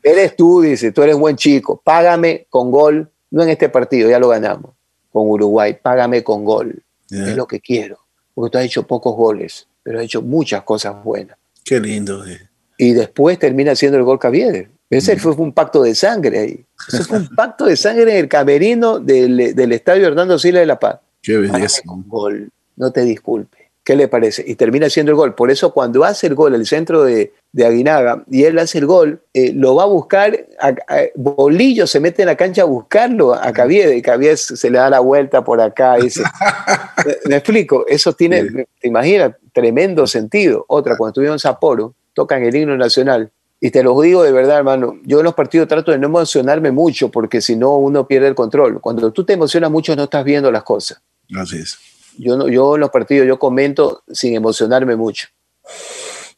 eres 0.00 0.36
tú, 0.36 0.60
dice, 0.60 0.92
tú 0.92 1.02
eres 1.02 1.16
buen 1.16 1.34
chico, 1.34 1.80
págame 1.82 2.46
con 2.50 2.70
gol, 2.70 3.10
no 3.32 3.42
en 3.42 3.48
este 3.48 3.68
partido, 3.68 4.08
ya 4.08 4.20
lo 4.20 4.28
ganamos, 4.28 4.70
con 5.10 5.28
Uruguay, 5.28 5.76
págame 5.82 6.22
con 6.22 6.44
gol, 6.44 6.82
es 7.10 7.36
lo 7.36 7.46
que 7.46 7.60
quiero, 7.60 7.98
porque 8.34 8.52
tú 8.52 8.58
has 8.58 8.64
hecho 8.64 8.86
pocos 8.86 9.16
goles, 9.16 9.66
pero 9.82 9.98
has 9.98 10.04
hecho 10.04 10.22
muchas 10.22 10.62
cosas 10.62 11.02
buenas. 11.02 11.36
Qué 11.64 11.80
lindo. 11.80 12.24
Eh 12.24 12.52
y 12.82 12.94
después 12.94 13.38
termina 13.38 13.76
siendo 13.76 13.96
el 13.96 14.02
gol 14.02 14.18
Cavieres. 14.18 14.66
Ese 14.90 15.16
fue, 15.16 15.32
un 15.32 15.52
pacto 15.52 15.84
de 15.84 15.94
sangre 15.94 16.38
ahí. 16.40 16.64
Ese 16.88 17.04
fue 17.04 17.18
un 17.18 17.28
pacto 17.36 17.66
de 17.66 17.76
sangre 17.76 18.10
en 18.10 18.24
el 18.24 18.28
camerino 18.28 18.98
del, 18.98 19.54
del 19.54 19.72
estadio 19.72 20.08
Hernando 20.08 20.36
Siles 20.36 20.62
de 20.62 20.66
La 20.66 20.80
Paz. 20.80 20.98
Qué 21.22 21.38
belleza. 21.38 21.82
Gol, 21.84 22.50
no 22.76 22.90
te 22.90 23.02
disculpe. 23.02 23.70
¿Qué 23.84 23.94
le 23.94 24.08
parece? 24.08 24.44
Y 24.44 24.56
termina 24.56 24.90
siendo 24.90 25.12
el 25.12 25.16
gol. 25.16 25.36
Por 25.36 25.52
eso 25.52 25.72
cuando 25.72 26.02
hace 26.02 26.26
el 26.26 26.34
gol 26.34 26.56
el 26.56 26.66
centro 26.66 27.04
de, 27.04 27.32
de 27.52 27.66
Aguinaga 27.66 28.24
y 28.30 28.44
él 28.44 28.58
hace 28.58 28.78
el 28.78 28.86
gol, 28.86 29.22
eh, 29.34 29.52
lo 29.54 29.74
va 29.74 29.82
a 29.82 29.86
buscar, 29.86 30.46
a, 30.58 30.74
Bolillo 31.14 31.86
se 31.86 32.00
mete 32.00 32.22
en 32.22 32.26
la 32.26 32.36
cancha 32.36 32.62
a 32.62 32.64
buscarlo 32.64 33.34
a 33.34 33.52
Caviedes 33.52 33.96
y 33.96 34.02
Caviedes 34.02 34.40
se 34.40 34.70
le 34.70 34.78
da 34.78 34.88
la 34.88 35.00
vuelta 35.00 35.44
por 35.44 35.60
acá. 35.60 35.98
Y 35.98 36.08
¿Me, 37.28 37.36
explico? 37.36 37.84
Eso 37.86 38.14
tiene, 38.14 38.66
te 38.80 38.88
imaginas, 38.88 39.32
tremendo 39.52 40.06
sentido. 40.06 40.64
Otra, 40.66 40.96
cuando 40.96 41.10
estuvimos 41.10 41.34
en 41.34 41.38
Sapporo, 41.40 41.94
tocan 42.14 42.42
el 42.42 42.56
himno 42.56 42.76
nacional. 42.76 43.30
Y 43.60 43.70
te 43.70 43.82
lo 43.82 44.00
digo 44.00 44.24
de 44.24 44.32
verdad, 44.32 44.58
hermano, 44.58 44.98
yo 45.04 45.18
en 45.18 45.24
los 45.24 45.34
partidos 45.34 45.68
trato 45.68 45.92
de 45.92 45.98
no 45.98 46.08
emocionarme 46.08 46.72
mucho 46.72 47.10
porque 47.10 47.40
si 47.40 47.54
no 47.54 47.76
uno 47.76 48.08
pierde 48.08 48.28
el 48.28 48.34
control. 48.34 48.80
Cuando 48.80 49.12
tú 49.12 49.24
te 49.24 49.34
emocionas 49.34 49.70
mucho 49.70 49.94
no 49.94 50.04
estás 50.04 50.24
viendo 50.24 50.50
las 50.50 50.64
cosas. 50.64 51.00
Así 51.36 51.58
es. 51.58 51.78
Yo, 52.18 52.36
no, 52.36 52.48
yo 52.48 52.74
en 52.74 52.80
los 52.80 52.90
partidos 52.90 53.26
yo 53.26 53.38
comento 53.38 54.02
sin 54.10 54.34
emocionarme 54.34 54.96
mucho. 54.96 55.28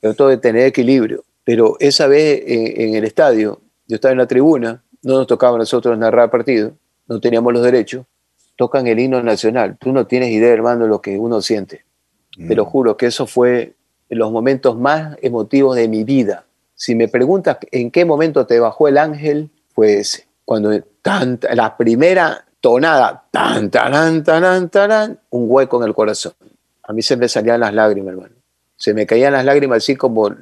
Trato 0.05 0.28
de 0.28 0.36
tener 0.36 0.66
equilibrio. 0.66 1.24
Pero 1.44 1.78
esa 1.80 2.07
vez 2.07 2.42
en, 2.46 2.94
el 2.94 3.05
estadio, 3.05 3.62
yo 3.86 3.94
estaba 3.94 4.12
en 4.12 4.18
la 4.18 4.26
tribuna, 4.26 4.84
no 5.02 5.14
nos 5.14 5.26
tocaba 5.26 5.55
a 5.55 5.59
nosotros 5.61 5.96
narrar 5.96 6.30
partido, 6.30 6.72
no 7.09 7.20
teníamos 7.20 7.55
los 7.55 7.62
derechos, 7.62 8.05
tocan 8.55 8.86
el 8.86 8.98
himno 8.98 9.22
nacional. 9.22 9.78
Tú 9.80 9.92
no 9.92 10.07
tienes 10.07 10.30
idea, 10.30 10.52
hermano, 10.52 10.86
lo 10.86 11.00
que 11.00 11.18
uno 11.18 11.40
siente. 11.40 11.86
Te 12.36 12.55
lo 12.55 12.66
mm. 12.66 12.68
juro 12.68 12.96
que 12.98 13.07
eso 13.07 13.26
fue 13.26 13.76
los 14.11 14.30
momentos 14.30 14.78
más 14.78 15.16
emotivos 15.22 15.74
de 15.74 15.88
mi 15.88 16.05
vida. 16.05 16.44
Si 16.74 16.94
me 16.94 17.09
preguntas 17.09 17.57
en 17.70 17.90
qué 17.90 18.05
momento 18.05 18.44
te 18.44 18.61
bajó 18.61 18.88
el 18.88 18.98
ángel, 18.98 19.48
pues 19.74 20.28
cuando 20.44 20.70
la 20.70 21.76
primera 21.78 22.44
tonada, 22.61 23.24
tan, 23.30 23.70
tan, 23.70 24.22
tan, 24.22 24.68
tan, 24.68 25.18
un 25.30 25.46
hueco 25.48 25.78
en 25.78 25.88
el 25.88 25.94
corazón. 25.94 26.34
A 26.82 26.92
mí 26.92 27.00
se 27.00 27.16
me 27.16 27.26
salían 27.26 27.61
las 27.61 27.72
lágrimas, 27.72 28.12
hermano. 28.12 28.43
Se 28.77 28.95
me 28.95 29.07
caían 29.07 29.33
las 29.33 29.45
lágrimas 29.45 29.79
así 29.79 29.97
como, 29.97 30.35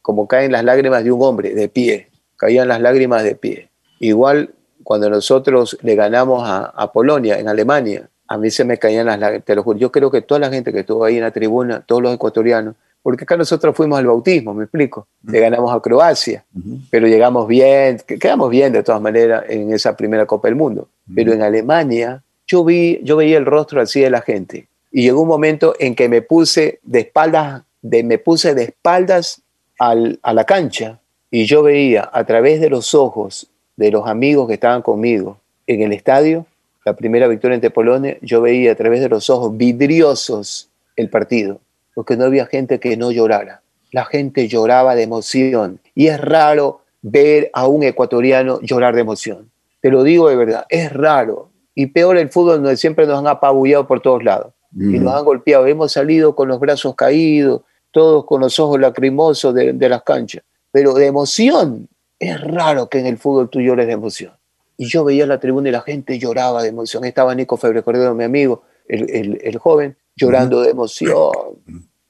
como 0.00 0.28
caen 0.28 0.52
las 0.52 0.64
lágrimas 0.64 1.04
de 1.04 1.12
un 1.12 1.22
hombre, 1.22 1.54
de 1.54 1.68
pie. 1.68 2.08
Caían 2.36 2.68
las 2.68 2.80
lágrimas 2.80 3.22
de 3.22 3.34
pie. 3.34 3.68
Igual 4.00 4.54
cuando 4.82 5.08
nosotros 5.10 5.78
le 5.82 5.94
ganamos 5.94 6.42
a, 6.48 6.64
a 6.64 6.92
Polonia 6.92 7.38
en 7.38 7.48
Alemania, 7.48 8.08
a 8.26 8.38
mí 8.38 8.50
se 8.50 8.64
me 8.64 8.78
caían 8.78 9.06
las 9.06 9.18
lágrimas. 9.18 9.44
Te 9.44 9.54
lo 9.54 9.62
juro. 9.62 9.78
Yo 9.78 9.92
creo 9.92 10.10
que 10.10 10.22
toda 10.22 10.40
la 10.40 10.50
gente 10.50 10.72
que 10.72 10.80
estuvo 10.80 11.04
ahí 11.04 11.16
en 11.16 11.22
la 11.22 11.30
tribuna, 11.30 11.82
todos 11.86 12.02
los 12.02 12.14
ecuatorianos, 12.14 12.74
porque 13.02 13.24
acá 13.24 13.36
nosotros 13.36 13.74
fuimos 13.76 13.98
al 13.98 14.06
bautismo, 14.06 14.54
me 14.54 14.64
explico, 14.64 15.08
le 15.24 15.40
ganamos 15.40 15.74
a 15.74 15.80
Croacia, 15.80 16.44
pero 16.90 17.08
llegamos 17.08 17.48
bien, 17.48 17.98
quedamos 18.06 18.48
bien 18.48 18.72
de 18.72 18.82
todas 18.82 19.00
maneras 19.00 19.44
en 19.48 19.72
esa 19.72 19.96
primera 19.96 20.24
Copa 20.24 20.48
del 20.48 20.54
Mundo, 20.54 20.88
pero 21.14 21.32
en 21.32 21.42
Alemania 21.42 22.22
yo, 22.46 22.64
vi, 22.64 23.00
yo 23.02 23.16
veía 23.16 23.38
el 23.38 23.46
rostro 23.46 23.80
así 23.80 24.00
de 24.00 24.10
la 24.10 24.20
gente 24.20 24.68
y 24.92 25.02
llegó 25.02 25.22
un 25.22 25.28
momento 25.28 25.74
en 25.80 25.96
que 25.96 26.08
me 26.08 26.22
puse 26.22 26.78
de 26.84 27.00
espaldas, 27.00 27.62
de, 27.82 28.02
me 28.02 28.18
puse 28.18 28.54
de 28.54 28.64
espaldas 28.64 29.42
al, 29.78 30.18
a 30.22 30.32
la 30.32 30.44
cancha 30.44 31.00
y 31.30 31.44
yo 31.44 31.62
veía 31.62 32.08
a 32.12 32.24
través 32.24 32.60
de 32.60 32.70
los 32.70 32.94
ojos 32.94 33.48
de 33.76 33.90
los 33.90 34.06
amigos 34.06 34.48
que 34.48 34.54
estaban 34.54 34.82
conmigo 34.82 35.38
en 35.66 35.82
el 35.82 35.92
estadio, 35.92 36.46
la 36.84 36.94
primera 36.94 37.28
victoria 37.28 37.54
ante 37.54 37.70
Polonia, 37.70 38.16
yo 38.22 38.40
veía 38.40 38.72
a 38.72 38.74
través 38.74 39.00
de 39.00 39.08
los 39.08 39.30
ojos 39.30 39.56
vidriosos 39.56 40.68
el 40.96 41.08
partido 41.08 41.60
porque 41.94 42.16
no 42.16 42.24
había 42.24 42.46
gente 42.46 42.80
que 42.80 42.96
no 42.96 43.10
llorara. 43.10 43.62
La 43.90 44.04
gente 44.04 44.48
lloraba 44.48 44.94
de 44.94 45.02
emoción 45.02 45.80
y 45.94 46.06
es 46.06 46.20
raro 46.20 46.80
ver 47.02 47.50
a 47.52 47.66
un 47.66 47.82
ecuatoriano 47.82 48.60
llorar 48.62 48.94
de 48.94 49.02
emoción. 49.02 49.50
Te 49.80 49.90
lo 49.90 50.02
digo 50.02 50.28
de 50.28 50.36
verdad, 50.36 50.66
es 50.68 50.92
raro. 50.92 51.50
Y 51.74 51.86
peor 51.86 52.16
el 52.16 52.30
fútbol 52.30 52.62
donde 52.62 52.76
siempre 52.76 53.06
nos 53.06 53.18
han 53.18 53.26
apabullado 53.26 53.86
por 53.86 54.00
todos 54.00 54.22
lados 54.22 54.52
y 54.74 54.98
nos 54.98 55.14
han 55.14 55.24
golpeado. 55.24 55.66
Hemos 55.66 55.92
salido 55.92 56.34
con 56.34 56.48
los 56.48 56.60
brazos 56.60 56.94
caídos, 56.94 57.62
todos 57.92 58.24
con 58.26 58.40
los 58.40 58.58
ojos 58.58 58.80
lacrimosos 58.80 59.54
de, 59.54 59.88
las 59.88 60.02
canchas. 60.02 60.42
Pero 60.72 60.94
de 60.94 61.06
emoción, 61.06 61.88
es 62.18 62.40
raro 62.40 62.88
que 62.88 62.98
en 62.98 63.06
el 63.06 63.18
fútbol 63.18 63.48
tú 63.48 63.60
llores 63.60 63.86
de 63.86 63.92
emoción. 63.92 64.32
Y 64.76 64.88
yo 64.88 65.04
veía 65.04 65.26
la 65.26 65.38
tribuna 65.38 65.68
y 65.68 65.72
la 65.72 65.82
gente 65.82 66.18
lloraba 66.18 66.62
de 66.62 66.70
emoción. 66.70 67.04
Estaba 67.04 67.34
Nico 67.34 67.56
Febre 67.56 67.82
Cordero, 67.82 68.14
mi 68.14 68.24
amigo, 68.24 68.62
el 68.88 69.58
joven, 69.58 69.96
llorando 70.16 70.60
de 70.62 70.70
emoción. 70.70 71.32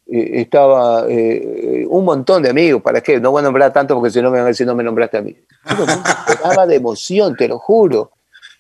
estaba 0.06 1.06
eh, 1.08 1.86
un 1.88 2.04
montón 2.04 2.42
de 2.42 2.50
amigos, 2.50 2.82
¿para 2.82 3.00
qué? 3.00 3.20
No 3.20 3.30
voy 3.30 3.40
a 3.40 3.44
nombrar 3.44 3.72
tanto 3.72 3.94
porque 3.94 4.10
si 4.10 4.20
no 4.20 4.30
me 4.30 4.38
van 4.38 4.46
a 4.46 4.48
decir 4.48 4.66
no 4.66 4.74
me 4.74 4.82
nombraste 4.82 5.18
a 5.18 5.22
mí. 5.22 5.36
Lloraba 6.28 6.66
de 6.66 6.76
emoción, 6.76 7.36
te 7.36 7.48
lo 7.48 7.58
juro. 7.58 8.12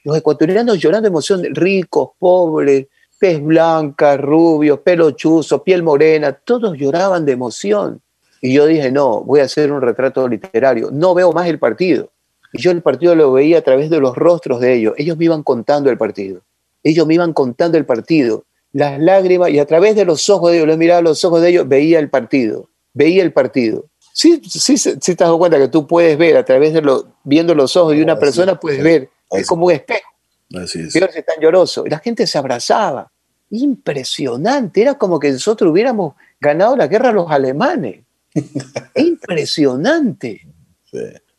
Los 0.04 0.16
ecuatorianos 0.16 0.78
llorando 0.78 1.02
de 1.02 1.08
emoción, 1.08 1.42
ricos, 1.54 2.10
pobres, 2.18 2.86
pez 3.22 3.40
blanca, 3.40 4.16
rubios, 4.16 4.80
pelo 4.80 5.12
chuzo, 5.12 5.62
piel 5.62 5.84
morena, 5.84 6.32
todos 6.32 6.76
lloraban 6.76 7.24
de 7.24 7.30
emoción. 7.30 8.02
Y 8.40 8.52
yo 8.52 8.66
dije, 8.66 8.90
no, 8.90 9.22
voy 9.22 9.38
a 9.38 9.44
hacer 9.44 9.70
un 9.70 9.80
retrato 9.80 10.26
literario. 10.26 10.90
No 10.90 11.14
veo 11.14 11.30
más 11.30 11.46
el 11.46 11.60
partido. 11.60 12.10
Y 12.52 12.60
yo 12.60 12.72
el 12.72 12.82
partido 12.82 13.14
lo 13.14 13.30
veía 13.30 13.58
a 13.58 13.62
través 13.62 13.90
de 13.90 14.00
los 14.00 14.16
rostros 14.16 14.58
de 14.58 14.74
ellos. 14.74 14.94
Ellos 14.96 15.16
me 15.16 15.26
iban 15.26 15.44
contando 15.44 15.88
el 15.88 15.96
partido. 15.96 16.40
Ellos 16.82 17.06
me 17.06 17.14
iban 17.14 17.32
contando 17.32 17.78
el 17.78 17.86
partido 17.86 18.44
las 18.72 18.98
lágrimas 18.98 19.50
y 19.50 19.60
a 19.60 19.66
través 19.66 19.94
de 19.94 20.04
los 20.04 20.28
ojos 20.28 20.50
de 20.50 20.56
ellos, 20.56 20.66
los 20.66 20.78
miraba 20.78 21.00
los 21.00 21.24
ojos 21.24 21.42
de 21.42 21.50
ellos, 21.50 21.68
veía 21.68 22.00
el 22.00 22.10
partido, 22.10 22.70
veía 22.92 23.22
el 23.22 23.32
partido. 23.32 23.84
Sí, 24.14 24.40
sí, 24.44 24.76
sí 24.76 24.98
te 24.98 25.12
has 25.12 25.16
dado 25.16 25.38
cuenta 25.38 25.58
que 25.58 25.68
tú 25.68 25.86
puedes 25.86 26.18
ver 26.18 26.36
a 26.36 26.44
través 26.44 26.72
de 26.72 26.82
los, 26.82 27.06
viendo 27.22 27.54
los 27.54 27.76
ojos 27.76 27.94
de 27.94 28.02
una 28.02 28.18
persona, 28.18 28.58
puedes 28.58 28.82
ver, 28.82 29.10
es 29.30 29.46
como 29.46 29.66
un 29.66 29.72
espejo. 29.72 30.10
Así 30.54 30.80
es. 30.80 30.92
Peor 30.92 31.12
si 31.12 31.22
tan 31.22 31.40
lloroso. 31.40 31.84
La 31.86 31.98
gente 31.98 32.26
se 32.26 32.38
abrazaba. 32.38 33.11
Impresionante. 33.52 34.80
Era 34.80 34.94
como 34.94 35.20
que 35.20 35.30
nosotros 35.30 35.70
hubiéramos 35.70 36.14
ganado 36.40 36.74
la 36.74 36.86
guerra 36.86 37.10
a 37.10 37.12
los 37.12 37.30
alemanes. 37.30 38.00
Impresionante. 38.94 40.46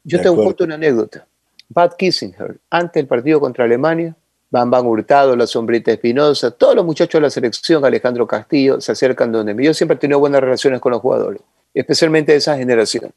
Yo 0.03 0.21
te 0.21 0.29
cuento 0.29 0.63
una 0.63 0.75
anécdota. 0.75 1.25
Bad 1.69 1.95
Kissinger, 1.97 2.59
antes 2.69 2.93
del 2.93 3.07
partido 3.07 3.39
contra 3.39 3.65
Alemania, 3.65 4.15
Van 4.51 4.69
Van 4.69 4.85
Hurtado, 4.85 5.35
la 5.35 5.47
sombrita 5.47 5.91
Espinosa, 5.91 6.51
todos 6.51 6.75
los 6.75 6.85
muchachos 6.85 7.19
de 7.19 7.23
la 7.23 7.29
selección, 7.31 7.83
Alejandro 7.83 8.27
Castillo, 8.27 8.79
se 8.79 8.91
acercan 8.91 9.31
donde 9.31 9.55
mí. 9.55 9.65
Yo 9.65 9.73
siempre 9.73 9.95
he 9.95 9.99
tenido 9.99 10.19
buenas 10.19 10.41
relaciones 10.41 10.79
con 10.79 10.91
los 10.91 11.01
jugadores, 11.01 11.41
especialmente 11.73 12.33
de 12.33 12.37
esa 12.37 12.55
generación, 12.55 13.11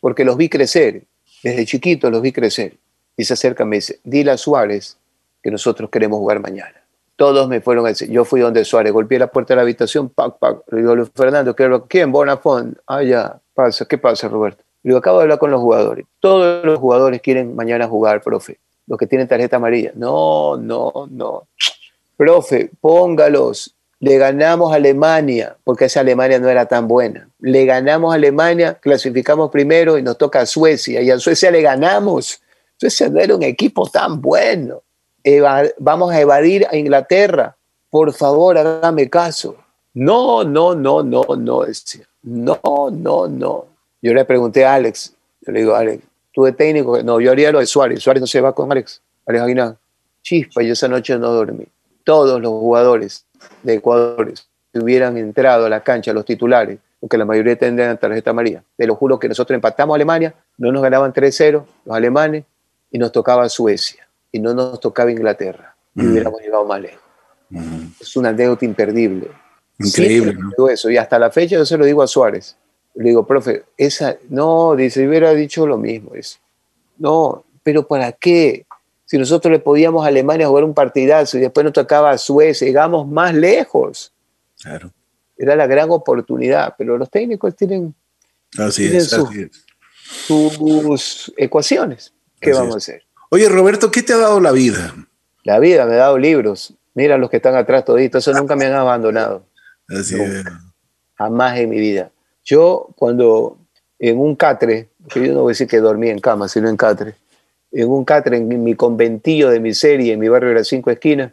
porque 0.00 0.24
los 0.24 0.36
vi 0.36 0.48
crecer, 0.48 1.04
desde 1.44 1.66
chiquitos 1.66 2.10
los 2.10 2.20
vi 2.20 2.32
crecer. 2.32 2.76
Y 3.16 3.24
se 3.24 3.34
acercan 3.34 3.68
y 3.68 3.70
me 3.70 3.76
dice, 3.76 4.00
dile 4.02 4.32
a 4.32 4.36
Suárez 4.36 4.96
que 5.40 5.52
nosotros 5.52 5.88
queremos 5.90 6.18
jugar 6.18 6.40
mañana. 6.40 6.79
Todos 7.20 7.48
me 7.48 7.60
fueron 7.60 7.84
a 7.84 7.90
decir, 7.90 8.08
yo 8.08 8.24
fui 8.24 8.40
donde 8.40 8.64
Suárez, 8.64 8.94
golpeé 8.94 9.18
la 9.18 9.26
puerta 9.26 9.52
de 9.52 9.56
la 9.56 9.62
habitación, 9.62 10.08
pac, 10.08 10.38
pac. 10.38 10.62
Le 10.72 10.78
digo, 10.78 10.96
Luis 10.96 11.10
Fernando, 11.14 11.54
¿quién? 11.86 12.10
Bonafón. 12.10 12.78
Ah, 12.86 13.02
ya, 13.02 13.38
pasa, 13.52 13.84
¿qué 13.84 13.98
pasa, 13.98 14.26
Roberto? 14.26 14.64
Le 14.82 14.88
digo, 14.88 15.00
acabo 15.00 15.18
de 15.18 15.24
hablar 15.24 15.38
con 15.38 15.50
los 15.50 15.60
jugadores. 15.60 16.06
Todos 16.18 16.64
los 16.64 16.78
jugadores 16.78 17.20
quieren 17.20 17.54
mañana 17.54 17.86
jugar, 17.86 18.22
profe. 18.22 18.58
Los 18.86 18.98
que 18.98 19.06
tienen 19.06 19.28
tarjeta 19.28 19.56
amarilla. 19.56 19.92
No, 19.96 20.56
no, 20.56 21.08
no. 21.10 21.46
Profe, 22.16 22.70
póngalos. 22.80 23.74
Le 23.98 24.16
ganamos 24.16 24.72
a 24.72 24.76
Alemania, 24.76 25.58
porque 25.62 25.84
esa 25.84 26.00
Alemania 26.00 26.38
no 26.38 26.48
era 26.48 26.64
tan 26.64 26.88
buena. 26.88 27.28
Le 27.40 27.66
ganamos 27.66 28.12
a 28.12 28.14
Alemania, 28.14 28.78
clasificamos 28.80 29.50
primero 29.50 29.98
y 29.98 30.02
nos 30.02 30.16
toca 30.16 30.40
a 30.40 30.46
Suecia. 30.46 31.02
Y 31.02 31.10
a 31.10 31.18
Suecia 31.18 31.50
le 31.50 31.60
ganamos. 31.60 32.40
Suecia 32.78 33.10
no 33.10 33.20
era 33.20 33.36
un 33.36 33.42
equipo 33.42 33.86
tan 33.90 34.22
bueno. 34.22 34.80
Vamos 35.78 36.12
a 36.12 36.20
evadir 36.20 36.66
a 36.70 36.76
Inglaterra. 36.76 37.56
Por 37.90 38.12
favor, 38.12 38.56
hágame 38.56 39.08
caso. 39.10 39.56
No, 39.94 40.44
no, 40.44 40.74
no, 40.74 41.02
no, 41.02 41.24
no, 41.36 41.62
decía. 41.62 42.06
No, 42.22 42.60
no, 42.92 43.26
no. 43.26 43.66
Yo 44.02 44.14
le 44.14 44.24
pregunté 44.24 44.64
a 44.64 44.74
Alex, 44.74 45.14
yo 45.42 45.52
le 45.52 45.60
digo, 45.60 45.74
Alex, 45.74 46.02
tú 46.32 46.44
de 46.44 46.52
técnico, 46.52 47.02
no, 47.02 47.20
yo 47.20 47.32
haría 47.32 47.50
lo 47.50 47.58
de 47.58 47.66
Suárez, 47.66 48.02
Suárez 48.02 48.20
no 48.20 48.26
se 48.26 48.40
va 48.40 48.54
con 48.54 48.70
Alex, 48.70 49.02
Alex 49.26 49.42
Aguilar. 49.42 49.76
Chispa, 50.22 50.62
yo 50.62 50.72
esa 50.72 50.88
noche 50.88 51.18
no 51.18 51.32
dormí. 51.32 51.66
Todos 52.04 52.40
los 52.40 52.50
jugadores 52.50 53.26
de 53.62 53.74
Ecuador 53.74 54.32
hubieran 54.74 55.16
entrado 55.16 55.66
a 55.66 55.68
la 55.68 55.82
cancha, 55.82 56.12
los 56.12 56.24
titulares, 56.24 56.78
porque 57.00 57.18
la 57.18 57.24
mayoría 57.24 57.56
tendrían 57.56 57.98
tarjeta 57.98 58.30
amarilla. 58.30 58.62
Te 58.76 58.86
lo 58.86 58.94
juro 58.94 59.18
que 59.18 59.28
nosotros 59.28 59.54
empatamos 59.54 59.94
a 59.94 59.96
Alemania, 59.96 60.34
no 60.56 60.70
nos 60.72 60.82
ganaban 60.82 61.12
3-0 61.12 61.64
los 61.84 61.96
alemanes 61.96 62.44
y 62.90 62.98
nos 62.98 63.12
tocaba 63.12 63.48
Suecia 63.48 64.09
y 64.32 64.38
no 64.38 64.54
nos 64.54 64.80
tocaba 64.80 65.10
Inglaterra 65.10 65.76
y 65.94 66.02
mm. 66.02 66.10
hubiéramos 66.10 66.40
llegado 66.40 66.64
más 66.64 66.80
lejos. 66.80 67.02
Mm. 67.50 67.86
Es 68.00 68.16
una 68.16 68.30
anécdota 68.30 68.64
imperdible. 68.64 69.30
Increíble. 69.78 70.36
eso. 70.70 70.90
Y 70.90 70.96
hasta 70.96 71.18
la 71.18 71.30
fecha 71.30 71.56
yo 71.56 71.66
se 71.66 71.76
lo 71.76 71.84
digo 71.84 72.02
a 72.02 72.06
Suárez. 72.06 72.56
Le 72.94 73.10
digo, 73.10 73.26
profe, 73.26 73.64
esa, 73.76 74.16
no, 74.28 74.74
dice, 74.76 75.06
hubiera 75.06 75.32
dicho 75.32 75.66
lo 75.66 75.78
mismo. 75.78 76.14
Eso. 76.14 76.38
No, 76.98 77.44
pero 77.62 77.86
¿para 77.86 78.12
qué? 78.12 78.66
Si 79.06 79.18
nosotros 79.18 79.50
le 79.50 79.58
podíamos 79.58 80.04
a 80.04 80.08
Alemania 80.08 80.46
jugar 80.46 80.64
un 80.64 80.74
partidazo 80.74 81.38
y 81.38 81.40
después 81.40 81.64
nos 81.64 81.72
tocaba 81.72 82.10
a 82.10 82.18
Suecia, 82.18 82.66
llegamos 82.66 83.08
más 83.08 83.34
lejos. 83.34 84.12
Claro. 84.60 84.92
Era 85.36 85.56
la 85.56 85.66
gran 85.66 85.90
oportunidad, 85.90 86.74
pero 86.76 86.98
los 86.98 87.10
técnicos 87.10 87.56
tienen, 87.56 87.94
sus, 90.26 91.32
ecuaciones. 91.36 92.12
¿Qué 92.40 92.52
vamos 92.52 92.74
a 92.74 92.78
hacer? 92.78 93.02
Oye, 93.32 93.48
Roberto, 93.48 93.92
¿qué 93.92 94.02
te 94.02 94.12
ha 94.12 94.16
dado 94.16 94.40
la 94.40 94.50
vida? 94.50 94.92
La 95.44 95.60
vida 95.60 95.86
me 95.86 95.94
ha 95.94 95.98
dado 95.98 96.18
libros. 96.18 96.74
Mira 96.94 97.16
los 97.16 97.30
que 97.30 97.36
están 97.36 97.54
atrás 97.54 97.84
toditos, 97.84 98.26
eso 98.26 98.36
nunca 98.36 98.56
me 98.56 98.66
han 98.66 98.72
abandonado. 98.72 99.44
Así 99.88 100.20
es. 100.20 100.44
Jamás 101.16 101.56
en 101.58 101.70
mi 101.70 101.78
vida. 101.78 102.10
Yo 102.44 102.88
cuando 102.96 103.56
en 104.00 104.18
un 104.18 104.34
catre, 104.34 104.88
que 105.08 105.24
yo 105.24 105.32
no 105.32 105.42
voy 105.42 105.50
a 105.50 105.52
decir 105.52 105.68
que 105.68 105.78
dormí 105.78 106.08
en 106.08 106.18
cama, 106.18 106.48
sino 106.48 106.68
en 106.68 106.76
catre, 106.76 107.14
en 107.70 107.88
un 107.88 108.04
catre, 108.04 108.36
en 108.36 108.64
mi 108.64 108.74
conventillo 108.74 109.48
de 109.50 109.60
miseria, 109.60 110.12
en 110.12 110.18
mi 110.18 110.28
barrio 110.28 110.48
de 110.48 110.56
las 110.56 110.66
cinco 110.66 110.90
esquinas, 110.90 111.30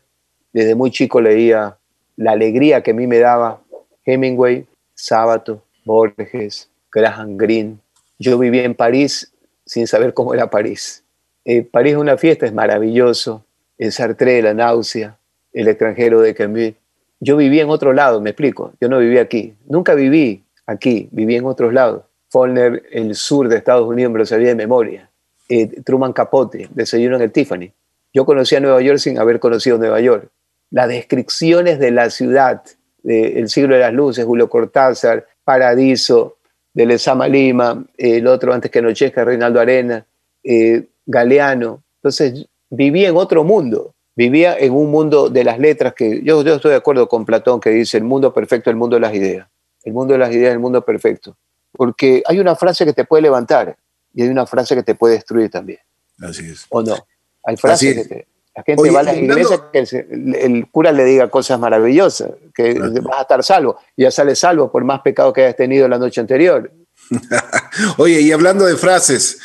desde 0.54 0.76
muy 0.76 0.92
chico 0.92 1.20
leía 1.20 1.78
la 2.16 2.34
alegría 2.34 2.84
que 2.84 2.92
a 2.92 2.94
mí 2.94 3.08
me 3.08 3.18
daba 3.18 3.60
Hemingway, 4.06 4.68
Sábato, 4.94 5.64
Borges, 5.84 6.70
Graham 6.92 7.38
Greene. 7.38 7.78
Yo 8.20 8.38
vivía 8.38 8.66
en 8.66 8.76
París 8.76 9.32
sin 9.66 9.88
saber 9.88 10.14
cómo 10.14 10.36
era 10.36 10.48
París. 10.52 11.04
Eh, 11.50 11.64
París 11.64 11.94
es 11.94 11.98
una 11.98 12.18
fiesta, 12.18 12.46
es 12.46 12.54
maravilloso. 12.54 13.46
El 13.78 13.94
Sartre, 13.94 14.42
la 14.42 14.54
náusea, 14.54 15.18
el 15.54 15.70
extranjero 15.70 16.20
de 16.20 16.36
Camus. 16.36 16.74
Yo 17.22 17.38
viví 17.38 17.62
en 17.62 17.70
otro 17.70 17.94
lado, 17.94 18.20
me 18.20 18.32
explico. 18.32 18.74
Yo 18.82 18.90
no 18.90 19.00
viví 19.00 19.18
aquí. 19.18 19.56
Nunca 19.66 19.96
viví 19.96 20.44
aquí, 20.66 21.08
viví 21.10 21.38
en 21.38 21.46
otros 21.46 21.74
lados. 21.74 22.04
Follner, 22.30 22.84
el 22.92 23.16
sur 23.16 23.48
de 23.48 23.56
Estados 23.56 23.88
Unidos, 23.88 24.12
me 24.12 24.20
lo 24.20 24.26
sabía 24.26 24.50
de 24.50 24.56
memoria. 24.56 25.10
Eh, 25.48 25.68
Truman 25.86 26.12
Capote, 26.12 26.68
desayuno 26.74 27.16
en 27.16 27.22
el 27.22 27.32
Tiffany. 27.32 27.72
Yo 28.14 28.26
conocía 28.26 28.60
Nueva 28.60 28.82
York 28.82 28.98
sin 28.98 29.18
haber 29.18 29.40
conocido 29.40 29.78
Nueva 29.78 30.02
York. 30.02 30.30
Las 30.70 30.90
descripciones 30.90 31.80
de 31.80 31.92
la 31.92 32.10
ciudad, 32.10 32.62
del 33.04 33.48
siglo 33.48 33.76
de 33.76 33.82
las 33.82 33.94
luces, 33.94 34.26
Julio 34.26 34.50
Cortázar, 34.50 35.26
Paradiso, 35.46 36.40
de 36.74 36.86
Lezama 36.86 37.30
Lima, 37.30 37.86
el 37.98 38.28
otro 38.28 38.54
antes 38.54 38.70
que 38.70 38.80
anochezca, 38.80 39.24
Reinaldo 39.24 39.62
Arena, 39.62 40.06
eh, 40.44 40.88
Galeano. 41.08 41.82
Entonces, 41.96 42.46
vivía 42.70 43.10
en 43.10 43.18
otro 43.18 43.44
mundo 43.44 43.96
vivía 44.18 44.58
en 44.58 44.74
un 44.74 44.90
mundo 44.90 45.30
de 45.30 45.44
las 45.44 45.60
letras 45.60 45.94
que 45.94 46.22
yo, 46.24 46.42
yo 46.44 46.56
estoy 46.56 46.72
de 46.72 46.78
acuerdo 46.78 47.08
con 47.08 47.24
Platón 47.24 47.60
que 47.60 47.70
dice 47.70 47.98
el 47.98 48.04
mundo 48.04 48.34
perfecto, 48.34 48.72
el 48.72 48.76
mundo 48.76 48.96
de 48.96 49.02
las 49.02 49.14
ideas. 49.14 49.48
El 49.84 49.94
mundo 49.94 50.14
de 50.14 50.18
las 50.18 50.32
ideas, 50.32 50.52
el 50.52 50.60
mundo 50.60 50.84
perfecto. 50.84 51.38
Porque 51.72 52.24
hay 52.26 52.40
una 52.40 52.56
frase 52.56 52.84
que 52.84 52.94
te 52.94 53.06
puede 53.06 53.22
levantar 53.22 53.78
y 54.14 54.24
hay 54.24 54.30
una 54.30 54.48
frase 54.48 54.76
que 54.76 54.82
te 54.82 54.96
puede 54.96 55.14
destruir 55.14 55.52
también. 55.52 55.80
Así 56.20 56.50
es. 56.50 56.66
¿O 56.70 56.82
no? 56.82 56.96
Hay 57.44 57.56
frases 57.58 57.94
que 57.94 58.06
te, 58.06 58.28
la 58.56 58.64
gente 58.64 58.90
va 58.90 59.02
a 59.02 59.04
la 59.04 59.16
iglesia 59.16 59.70
que 59.72 59.80
el, 59.80 60.68
cura 60.72 60.92
le 60.92 61.06
diga 61.06 61.30
cosas 61.30 61.60
maravillosas, 61.60 62.32
que 62.56 62.74
vas 62.74 63.20
a 63.20 63.22
estar 63.22 63.44
salvo. 63.44 63.78
Y 63.96 64.02
ya 64.02 64.10
sale 64.10 64.36
salvo 64.36 64.72
por 64.72 64.84
más 64.84 65.02
pecado 65.02 65.32
que 65.32 65.44
hayas 65.44 65.56
tenido 65.56 65.88
la 65.88 66.00
noche 66.00 66.20
anterior. 66.20 66.72
Oye, 67.98 68.20
y 68.22 68.32
hablando 68.32 68.66
de 68.66 68.76
frases, 68.76 69.40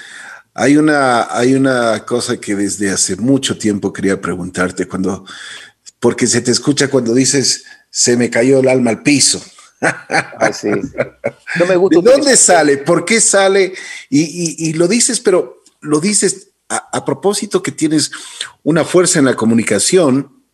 hay 0.54 0.76
una, 0.76 1.34
hay 1.34 1.54
una 1.54 2.04
cosa 2.04 2.38
que 2.38 2.54
desde 2.54 2.90
hace 2.90 3.16
mucho 3.16 3.56
tiempo 3.56 3.92
quería 3.92 4.20
preguntarte 4.20 4.86
cuando, 4.86 5.24
porque 5.98 6.26
se 6.26 6.42
te 6.42 6.50
escucha 6.50 6.88
cuando 6.88 7.14
dices, 7.14 7.64
se 7.88 8.16
me 8.16 8.28
cayó 8.28 8.60
el 8.60 8.68
alma 8.68 8.90
al 8.90 9.02
piso. 9.02 9.42
Ah, 9.80 10.52
no 11.58 11.66
me 11.66 11.76
gusta 11.76 12.00
¿De 12.00 12.10
dónde 12.10 12.36
sale? 12.36 12.78
¿Por 12.78 13.04
qué 13.04 13.20
sale? 13.20 13.74
Y, 14.08 14.72
lo 14.74 14.86
dices, 14.86 15.18
pero 15.20 15.62
lo 15.80 15.98
dices 16.00 16.50
a, 16.68 17.04
propósito 17.04 17.62
que 17.62 17.72
tienes 17.72 18.12
una 18.62 18.84
fuerza 18.84 19.18
en 19.18 19.24
la 19.24 19.34
comunicación, 19.34 20.44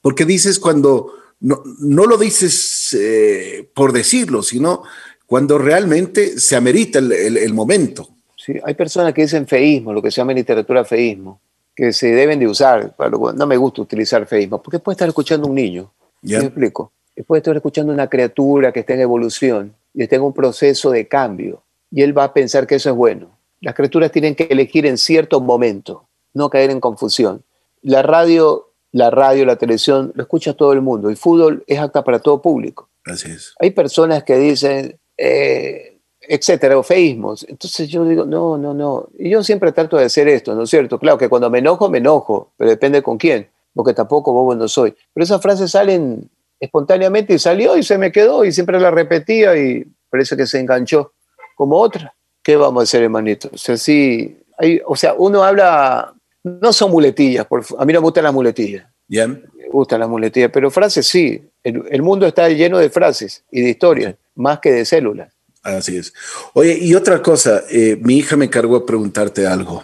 porque 0.00 0.24
dices 0.24 0.58
cuando 0.60 1.12
no, 1.40 2.06
lo 2.06 2.16
dices 2.16 2.96
eh, 2.98 3.68
por 3.74 3.92
decirlo, 3.92 4.42
sino 4.42 4.84
cuando 5.26 5.58
realmente 5.58 6.38
se 6.38 6.54
amerita 6.54 7.00
el 7.00 7.52
momento 7.54 8.15
hay 8.64 8.74
personas 8.74 9.12
que 9.12 9.22
dicen 9.22 9.46
feísmo, 9.46 9.92
lo 9.92 10.02
que 10.02 10.10
se 10.10 10.16
llama 10.16 10.32
en 10.32 10.38
literatura 10.38 10.84
feísmo, 10.84 11.40
que 11.74 11.92
se 11.92 12.08
deben 12.12 12.38
de 12.38 12.48
usar. 12.48 12.94
No 13.34 13.46
me 13.46 13.56
gusta 13.56 13.82
utilizar 13.82 14.26
feísmo, 14.26 14.62
porque 14.62 14.78
puede 14.78 14.94
estar 14.94 15.08
escuchando 15.08 15.46
un 15.46 15.54
niño. 15.54 15.92
¿Me 16.22 16.36
explico? 16.36 16.92
Puede 17.26 17.40
estar 17.40 17.56
escuchando 17.56 17.92
una 17.92 18.08
criatura 18.08 18.72
que 18.72 18.80
está 18.80 18.94
en 18.94 19.00
evolución 19.00 19.74
y 19.94 20.02
está 20.02 20.16
en 20.16 20.22
un 20.22 20.32
proceso 20.32 20.90
de 20.90 21.06
cambio. 21.08 21.62
Y 21.90 22.02
él 22.02 22.16
va 22.16 22.24
a 22.24 22.34
pensar 22.34 22.66
que 22.66 22.76
eso 22.76 22.90
es 22.90 22.96
bueno. 22.96 23.38
Las 23.60 23.74
criaturas 23.74 24.10
tienen 24.10 24.34
que 24.34 24.44
elegir 24.44 24.86
en 24.86 24.98
cierto 24.98 25.40
momento, 25.40 26.08
no 26.34 26.50
caer 26.50 26.70
en 26.70 26.80
confusión. 26.80 27.42
La 27.82 28.02
radio, 28.02 28.72
la 28.92 29.10
radio, 29.10 29.46
la 29.46 29.56
televisión, 29.56 30.12
lo 30.14 30.22
escucha 30.22 30.54
todo 30.54 30.72
el 30.72 30.82
mundo. 30.82 31.10
Y 31.10 31.16
fútbol 31.16 31.64
es 31.66 31.78
apta 31.78 32.04
para 32.04 32.18
todo 32.18 32.42
público. 32.42 32.90
Así 33.04 33.30
es. 33.30 33.54
Hay 33.60 33.70
personas 33.70 34.24
que 34.24 34.36
dicen, 34.36 34.98
eh, 35.16 35.95
etcétera, 36.28 36.78
o 36.78 36.82
feísmos. 36.82 37.46
Entonces 37.48 37.88
yo 37.88 38.04
digo, 38.04 38.24
no, 38.24 38.56
no, 38.56 38.74
no. 38.74 39.08
Y 39.18 39.30
yo 39.30 39.42
siempre 39.42 39.72
trato 39.72 39.96
de 39.96 40.04
hacer 40.04 40.28
esto, 40.28 40.54
¿no 40.54 40.62
es 40.64 40.70
cierto? 40.70 40.98
Claro 40.98 41.18
que 41.18 41.28
cuando 41.28 41.50
me 41.50 41.58
enojo, 41.58 41.88
me 41.88 41.98
enojo, 41.98 42.52
pero 42.56 42.70
depende 42.70 43.02
con 43.02 43.18
quién, 43.18 43.48
porque 43.74 43.94
tampoco 43.94 44.32
bobo 44.32 44.54
no 44.54 44.68
soy. 44.68 44.94
Pero 45.12 45.24
esas 45.24 45.40
frases 45.40 45.70
salen 45.70 46.28
espontáneamente 46.60 47.34
y 47.34 47.38
salió 47.38 47.76
y 47.76 47.82
se 47.82 47.98
me 47.98 48.10
quedó 48.12 48.44
y 48.44 48.52
siempre 48.52 48.80
la 48.80 48.90
repetía 48.90 49.56
y 49.56 49.86
parece 50.10 50.36
que 50.36 50.46
se 50.46 50.58
enganchó 50.58 51.12
como 51.54 51.76
otra. 51.76 52.14
¿Qué 52.42 52.56
vamos 52.56 52.82
a 52.82 52.84
hacer, 52.84 53.02
hermanito? 53.02 53.50
O 53.52 53.58
sea, 53.58 53.76
sí, 53.76 54.38
hay, 54.56 54.80
o 54.86 54.94
sea, 54.96 55.14
uno 55.14 55.42
habla, 55.42 56.14
no 56.42 56.72
son 56.72 56.90
muletillas, 56.90 57.46
por, 57.46 57.64
a 57.78 57.84
mí 57.84 57.92
no 57.92 58.00
me 58.00 58.04
gustan 58.04 58.24
las 58.24 58.32
muletillas. 58.32 58.86
¿Ya? 59.08 59.26
Me 59.26 59.68
gustan 59.70 60.00
las 60.00 60.08
muletillas, 60.08 60.50
pero 60.52 60.70
frases 60.70 61.06
sí. 61.06 61.42
El, 61.62 61.82
el 61.90 62.02
mundo 62.02 62.26
está 62.26 62.48
lleno 62.48 62.78
de 62.78 62.90
frases 62.90 63.44
y 63.50 63.60
de 63.60 63.70
historias, 63.70 64.14
más 64.34 64.60
que 64.60 64.70
de 64.70 64.84
células. 64.84 65.35
Así 65.66 65.96
es. 65.96 66.14
Oye, 66.54 66.78
y 66.80 66.94
otra 66.94 67.20
cosa, 67.20 67.64
eh, 67.68 67.98
mi 68.00 68.18
hija 68.18 68.36
me 68.36 68.44
encargó 68.44 68.76
a 68.76 68.86
preguntarte 68.86 69.48
algo. 69.48 69.82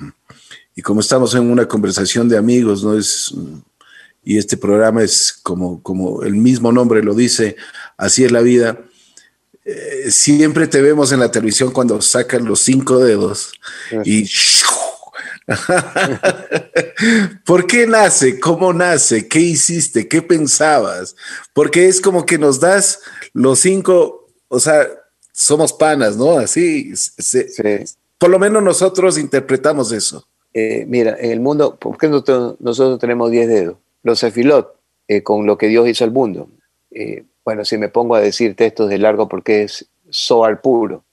Y 0.77 0.83
como 0.83 1.01
estamos 1.01 1.35
en 1.35 1.51
una 1.51 1.67
conversación 1.67 2.29
de 2.29 2.39
amigos, 2.39 2.85
¿no? 2.85 2.97
Es, 2.97 3.35
y 4.23 4.39
este 4.39 4.57
programa 4.57 5.03
es 5.03 5.33
como, 5.33 5.83
como 5.83 6.23
el 6.23 6.37
mismo 6.37 6.71
nombre 6.71 7.03
lo 7.03 7.15
dice, 7.15 7.57
así 7.97 8.25
es 8.25 8.31
la 8.31 8.43
vida. 8.43 8.79
Eh, 9.65 10.11
siempre 10.13 10.69
te 10.69 10.81
vemos 10.81 11.11
en 11.11 11.19
la 11.19 11.33
televisión 11.33 11.73
cuando 11.73 12.01
sacan 12.01 12.45
los 12.45 12.61
cinco 12.61 13.01
dedos 13.01 13.53
y 14.05 14.29
¿Por 17.45 17.67
qué 17.67 17.89
nace? 17.89 18.39
¿Cómo 18.39 18.73
nace? 18.73 19.27
¿Qué 19.27 19.41
hiciste? 19.41 20.07
¿Qué 20.07 20.23
pensabas? 20.23 21.17
Porque 21.53 21.89
es 21.89 22.01
como 22.01 22.25
que 22.25 22.39
nos 22.39 22.61
das 22.61 23.01
los 23.33 23.59
cinco, 23.59 24.29
o 24.47 24.61
sea, 24.61 24.87
somos 25.33 25.73
panas, 25.73 26.17
¿no? 26.17 26.39
Así, 26.39 26.93
por 28.19 28.31
lo 28.31 28.39
menos 28.39 28.63
nosotros 28.63 29.19
interpretamos 29.19 29.93
eso. 29.93 30.27
Eh, 30.55 30.85
mira, 30.87 31.17
en 31.19 31.31
el 31.31 31.41
mundo, 31.41 31.77
¿por 31.77 31.97
qué 31.97 32.09
nosotros, 32.09 32.99
tenemos 32.99 33.31
10 33.31 33.49
dedos? 33.49 33.77
Los 34.03 34.21
cefilot, 34.21 34.77
eh, 35.09 35.23
con 35.23 35.47
lo 35.47 35.57
que 35.57 35.69
Dios 35.69 35.89
hizo 35.89 36.05
al 36.05 36.13
mundo. 36.13 36.49
Eh, 36.91 37.25
bueno, 37.45 37.65
si 37.65 37.79
me 37.79 37.89
pongo 37.89 38.15
a 38.15 38.21
decir 38.21 38.55
textos 38.55 38.89
de 38.91 38.99
largo 38.99 39.29
porque 39.29 39.63
es 39.63 39.87
soar 40.11 40.61
puro. 40.61 41.05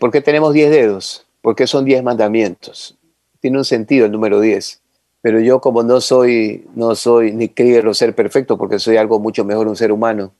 ¿Por 0.00 0.10
qué 0.10 0.20
tenemos 0.20 0.52
10 0.52 0.70
dedos? 0.70 1.26
porque 1.42 1.66
son 1.66 1.84
10 1.84 2.02
mandamientos. 2.02 2.96
Tiene 3.40 3.58
un 3.58 3.64
sentido 3.64 4.06
el 4.06 4.12
número 4.12 4.40
10. 4.40 4.80
Pero 5.22 5.40
yo 5.40 5.60
como 5.60 5.82
no 5.82 6.00
soy, 6.00 6.66
no 6.74 6.94
soy 6.94 7.32
ni 7.32 7.48
quiero 7.50 7.92
ser 7.92 8.14
perfecto 8.14 8.56
porque 8.56 8.78
soy 8.78 8.96
algo 8.96 9.18
mucho 9.18 9.44
mejor 9.44 9.68
un 9.68 9.76
ser 9.76 9.92
humano, 9.92 10.32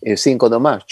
eh, 0.00 0.16
cinco 0.16 0.48
nomás. 0.48 0.84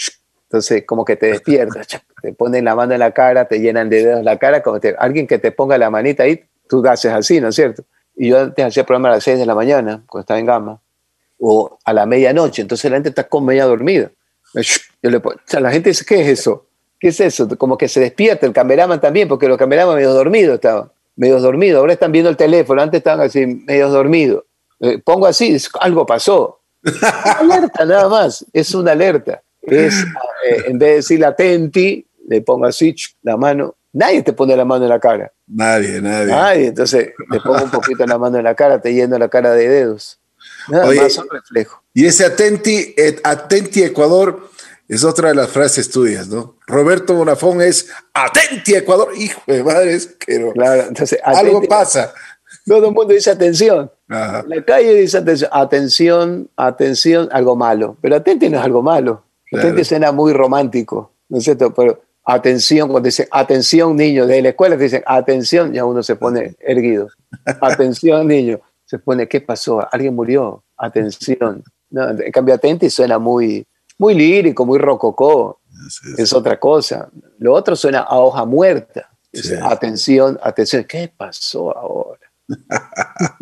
Entonces 0.53 0.83
como 0.85 1.03
que 1.03 1.15
te 1.15 1.25
despiertas, 1.31 1.87
te 2.21 2.31
ponen 2.33 2.65
la 2.65 2.75
mano 2.75 2.93
en 2.93 2.99
la 2.99 3.11
cara, 3.11 3.45
te 3.45 3.59
llenan 3.59 3.89
de 3.89 4.05
dedos 4.05 4.23
la 4.23 4.37
cara, 4.37 4.61
como 4.61 4.79
alguien 4.99 5.25
que 5.25 5.39
te 5.39 5.51
ponga 5.51 5.79
la 5.79 5.89
manita 5.89 6.23
ahí, 6.23 6.43
tú 6.69 6.85
haces 6.87 7.11
así, 7.11 7.41
¿no 7.41 7.47
es 7.47 7.55
cierto? 7.55 7.83
Y 8.15 8.29
yo 8.29 8.39
antes 8.39 8.63
hacía 8.63 8.85
programa 8.85 9.09
a 9.09 9.13
las 9.13 9.23
6 9.23 9.39
de 9.39 9.47
la 9.47 9.55
mañana, 9.55 10.03
cuando 10.05 10.21
estaba 10.21 10.39
en 10.39 10.45
Gama, 10.45 10.79
o 11.39 11.79
a 11.83 11.91
la 11.91 12.05
medianoche, 12.05 12.61
entonces 12.61 12.89
la 12.91 12.97
gente 12.97 13.09
está 13.09 13.27
con 13.27 13.43
media 13.45 13.65
dormida. 13.65 14.11
Yo 15.01 15.09
le 15.09 15.19
la 15.59 15.71
gente 15.71 15.89
dice, 15.89 16.05
¿qué 16.05 16.21
es 16.21 16.39
eso? 16.39 16.67
¿Qué 16.99 17.07
es 17.07 17.19
eso? 17.19 17.49
Como 17.57 17.75
que 17.77 17.89
se 17.89 17.99
despierta 17.99 18.45
el 18.45 18.53
cameraman 18.53 19.01
también, 19.01 19.27
porque 19.27 19.47
los 19.47 19.57
cameraman 19.57 19.95
medio 19.95 20.13
dormidos 20.13 20.55
estaban, 20.55 20.91
medio 21.15 21.39
dormidos. 21.39 21.79
Ahora 21.79 21.93
están 21.93 22.11
viendo 22.11 22.29
el 22.29 22.37
teléfono, 22.37 22.81
antes 22.81 22.99
estaban 22.99 23.25
así, 23.25 23.45
medio 23.45 23.89
dormidos. 23.89 24.43
Eh, 24.79 24.99
pongo 25.03 25.25
así, 25.25 25.57
algo 25.81 26.05
pasó. 26.05 26.61
Una 26.83 27.55
alerta 27.55 27.85
nada 27.85 28.07
más, 28.07 28.45
es 28.53 28.73
una 28.75 28.91
alerta. 28.91 29.41
Es, 29.63 30.03
eh, 30.49 30.63
en 30.67 30.77
vez 30.77 30.89
de 30.89 30.95
decir 30.95 31.25
atenti, 31.25 32.05
le 32.27 32.41
pongo 32.41 32.65
así 32.65 32.95
la 33.21 33.37
mano. 33.37 33.75
Nadie 33.93 34.23
te 34.23 34.33
pone 34.33 34.55
la 34.57 34.65
mano 34.65 34.85
en 34.85 34.89
la 34.89 34.99
cara. 34.99 35.31
Nadie, 35.47 36.01
nadie. 36.01 36.27
Nadie, 36.27 36.67
entonces 36.67 37.11
le 37.29 37.39
pongo 37.39 37.63
un 37.63 37.71
poquito 37.71 38.05
la 38.05 38.17
mano 38.17 38.37
en 38.37 38.43
la 38.43 38.55
cara, 38.55 38.81
te 38.81 38.93
yendo 38.93 39.17
la 39.19 39.29
cara 39.29 39.53
de 39.53 39.69
dedos. 39.69 40.19
Nada 40.67 40.91
más 40.91 41.17
un 41.17 41.29
reflejo. 41.29 41.83
Y 41.93 42.05
ese 42.05 42.25
atenti, 42.25 42.95
atenti 43.23 43.83
Ecuador 43.83 44.49
es 44.87 45.03
otra 45.03 45.29
de 45.29 45.35
las 45.35 45.49
frases 45.49 45.89
tuyas, 45.89 46.27
¿no? 46.27 46.57
Roberto 46.67 47.13
Bonafón 47.13 47.61
es 47.61 47.89
atenti 48.13 48.75
Ecuador, 48.75 49.09
hijo 49.15 49.41
de 49.47 49.63
madre, 49.63 49.97
pero 50.25 50.51
claro, 50.53 50.83
entonces, 50.87 51.19
algo 51.23 51.61
pasa. 51.63 52.13
Todo 52.65 52.87
el 52.87 52.93
mundo 52.93 53.13
dice 53.13 53.29
atención. 53.31 53.91
La 54.07 54.63
calle 54.65 54.95
dice 54.95 55.17
atención, 55.17 55.49
atención, 55.51 56.49
atención, 56.55 57.29
algo 57.31 57.55
malo. 57.55 57.97
Pero 58.01 58.15
atenti 58.15 58.49
no 58.49 58.57
es 58.57 58.63
algo 58.63 58.81
malo. 58.81 59.23
Atenti 59.53 59.83
suena 59.83 60.11
muy 60.11 60.33
romántico, 60.33 61.11
¿no 61.29 61.37
es 61.37 61.43
cierto? 61.43 61.73
Pero 61.73 62.01
atención, 62.23 62.89
cuando 62.89 63.07
dice 63.07 63.27
atención 63.31 63.95
niño, 63.95 64.25
de 64.25 64.41
la 64.41 64.49
escuela 64.49 64.77
te 64.77 64.83
dicen 64.83 65.03
atención, 65.05 65.73
ya 65.73 65.85
uno 65.85 66.03
se 66.03 66.15
pone 66.15 66.55
erguido. 66.59 67.09
Atención 67.61 68.27
niño, 68.27 68.59
se 68.85 68.99
pone, 68.99 69.27
¿qué 69.27 69.41
pasó? 69.41 69.85
¿Alguien 69.91 70.15
murió? 70.15 70.63
Atención. 70.77 71.63
No, 71.89 72.09
en 72.09 72.31
cambio, 72.31 72.55
atenti 72.55 72.89
suena 72.89 73.19
muy, 73.19 73.65
muy 73.97 74.13
lírico, 74.13 74.65
muy 74.65 74.79
rococó. 74.79 75.59
Es 76.17 76.33
otra 76.33 76.59
cosa. 76.59 77.09
Lo 77.39 77.53
otro 77.53 77.75
suena 77.75 77.99
a 77.99 78.17
hoja 78.19 78.45
muerta. 78.45 79.09
Atención, 79.63 80.39
atención, 80.41 80.83
¿qué 80.83 81.11
pasó 81.15 81.75
ahora? 81.75 82.19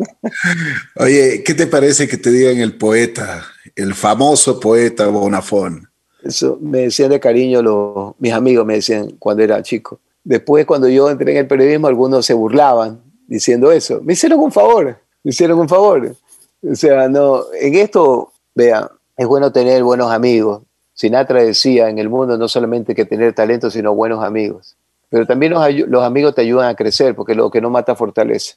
Oye, 0.96 1.42
¿qué 1.44 1.54
te 1.54 1.66
parece 1.66 2.08
que 2.08 2.16
te 2.16 2.30
digan 2.30 2.58
el 2.58 2.76
poeta, 2.76 3.44
el 3.76 3.94
famoso 3.94 4.58
poeta 4.58 5.08
Bonafón? 5.08 5.91
Eso 6.22 6.58
me 6.60 6.78
decían 6.78 7.10
de 7.10 7.20
cariño 7.20 7.62
los, 7.62 8.14
mis 8.18 8.32
amigos, 8.32 8.64
me 8.64 8.74
decían 8.74 9.12
cuando 9.18 9.42
era 9.42 9.62
chico. 9.62 9.98
Después, 10.24 10.66
cuando 10.66 10.88
yo 10.88 11.10
entré 11.10 11.32
en 11.32 11.38
el 11.38 11.46
periodismo, 11.46 11.88
algunos 11.88 12.24
se 12.24 12.34
burlaban 12.34 13.00
diciendo 13.26 13.72
eso. 13.72 14.00
Me 14.02 14.12
hicieron 14.12 14.38
un 14.40 14.52
favor, 14.52 14.96
me 15.24 15.30
hicieron 15.30 15.58
un 15.58 15.68
favor. 15.68 16.14
O 16.62 16.74
sea, 16.74 17.08
no, 17.08 17.44
en 17.60 17.74
esto, 17.74 18.32
vea, 18.54 18.90
es 19.16 19.26
bueno 19.26 19.50
tener 19.50 19.82
buenos 19.82 20.12
amigos. 20.12 20.62
Sinatra 20.94 21.42
decía, 21.42 21.88
en 21.88 21.98
el 21.98 22.08
mundo 22.08 22.38
no 22.38 22.46
solamente 22.46 22.94
que 22.94 23.04
tener 23.04 23.34
talento, 23.34 23.70
sino 23.70 23.94
buenos 23.94 24.22
amigos. 24.22 24.76
Pero 25.08 25.26
también 25.26 25.52
los, 25.52 26.04
amigos 26.04 26.34
te 26.34 26.42
ayudan 26.42 26.68
a 26.68 26.74
crecer, 26.74 27.14
porque 27.14 27.34
lo 27.34 27.50
que 27.50 27.60
no 27.60 27.68
mata 27.68 27.94
fortalece. 27.94 28.54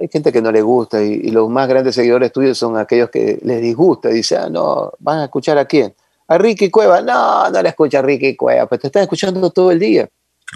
Hay 0.00 0.08
gente 0.08 0.32
que 0.32 0.42
no 0.42 0.52
le 0.52 0.62
gusta 0.62 1.02
y, 1.02 1.30
los 1.30 1.48
más 1.48 1.68
grandes 1.68 1.94
seguidores 1.94 2.32
tuyos 2.32 2.58
son 2.58 2.76
aquellos 2.76 3.10
que 3.10 3.38
les 3.42 3.60
disgusta. 3.60 4.08
Dice, 4.08 4.36
ah, 4.36 4.48
no, 4.50 4.92
¿van 4.98 5.20
a 5.20 5.24
escuchar 5.24 5.56
a 5.58 5.64
quién? 5.64 5.94
A 6.28 6.38
Ricky 6.38 6.70
Cueva. 6.70 7.00
No, 7.00 7.50
no 7.50 7.62
le 7.62 7.68
escucha 7.68 7.98
a 7.98 8.02
Ricky 8.02 8.36
Cueva, 8.36 8.66
pues 8.66 8.80
te 8.80 8.86
están 8.88 9.02
escuchando 9.02 9.50
todo 9.50 9.72
el 9.72 9.78
día. 9.78 10.08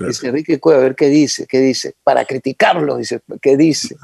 Dice 0.07 0.31
Ricky 0.31 0.59
Cueva, 0.59 0.81
a 0.81 0.85
ver 0.85 0.95
qué 0.95 1.09
dice, 1.09 1.47
qué 1.47 1.59
dice. 1.59 1.95
Para 2.03 2.25
criticarlo, 2.25 2.97
dice, 2.97 3.21
¿qué 3.41 3.57
dice? 3.57 3.97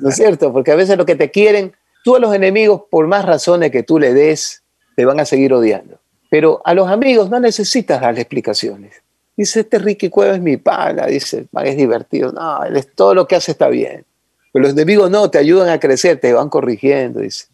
¿No 0.00 0.10
es 0.10 0.16
cierto? 0.16 0.52
Porque 0.52 0.72
a 0.72 0.74
veces 0.74 0.98
lo 0.98 1.06
que 1.06 1.16
te 1.16 1.30
quieren, 1.30 1.72
tú 2.04 2.16
a 2.16 2.18
los 2.18 2.34
enemigos, 2.34 2.82
por 2.90 3.06
más 3.06 3.24
razones 3.24 3.70
que 3.70 3.82
tú 3.82 3.98
le 3.98 4.12
des, 4.12 4.62
te 4.96 5.04
van 5.04 5.18
a 5.18 5.24
seguir 5.24 5.52
odiando. 5.54 5.98
Pero 6.30 6.60
a 6.64 6.74
los 6.74 6.88
amigos 6.88 7.30
no 7.30 7.40
necesitas 7.40 8.00
darle 8.00 8.20
explicaciones. 8.20 9.02
Dice, 9.36 9.60
este 9.60 9.78
Ricky 9.78 10.10
Cueva 10.10 10.34
es 10.34 10.42
mi 10.42 10.58
pana, 10.58 11.06
dice, 11.06 11.46
es 11.64 11.76
divertido. 11.76 12.32
No, 12.32 12.62
él 12.64 12.76
es, 12.76 12.94
todo 12.94 13.14
lo 13.14 13.26
que 13.26 13.36
hace 13.36 13.52
está 13.52 13.68
bien. 13.68 14.04
Pero 14.52 14.64
los 14.64 14.72
enemigos 14.72 15.10
no, 15.10 15.30
te 15.30 15.38
ayudan 15.38 15.70
a 15.70 15.80
crecer, 15.80 16.20
te 16.20 16.32
van 16.32 16.50
corrigiendo, 16.50 17.20
dice. 17.20 17.46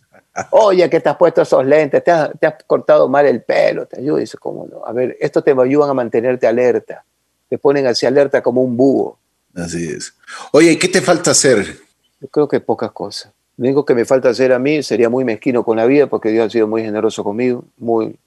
Oye, 0.51 0.89
que 0.91 1.01
te 1.01 1.09
has 1.09 1.17
puesto 1.17 1.43
esos 1.43 1.65
lentes, 1.65 2.03
te 2.05 2.11
has, 2.11 2.31
cortado 2.67 3.09
mal 3.09 3.27
el 3.27 3.43
pelo, 3.43 3.87
te 3.87 4.01
ayuda, 4.01 4.21
dice, 4.21 4.39
¿cómo 4.39 4.67
no? 4.67 4.85
A 4.85 4.93
ver, 4.93 5.17
esto 5.21 5.43
te 5.43 5.53
ayudan 5.53 5.91
a 5.91 5.95
mantenerte 5.95 6.47
alerta, 6.47 7.05
te 7.49 7.59
ponen 7.59 7.87
así 7.87 8.07
alerta 8.07 8.43
como 8.43 8.63
un 8.63 8.77
búho. 8.77 9.19
Así 9.55 9.89
es. 9.89 10.15
Oye, 10.53 10.79
¿qué 10.79 10.89
te 10.89 11.01
falta 11.01 11.31
hacer? 11.31 11.79
Yo 12.21 12.29
creo 12.29 12.49
que 12.49 12.61
pocas 12.61 12.93
cosas. 12.93 13.33
Lo 13.57 13.65
único 13.65 13.87
que 13.87 13.95
me 13.95 14.05
falta 14.05 14.29
hacer 14.29 14.53
a 14.53 14.59
mí 14.59 14.83
sería 14.83 15.09
muy 15.09 15.25
mezquino 15.25 15.65
con 15.65 15.79
la 15.79 15.87
vida, 15.87 16.07
porque 16.09 16.29
Dios 16.29 16.47
ha 16.47 16.51
sido 16.51 16.67
muy 16.67 16.83
generoso 16.83 17.25
conmigo. 17.25 17.65
Muy, 17.79 18.19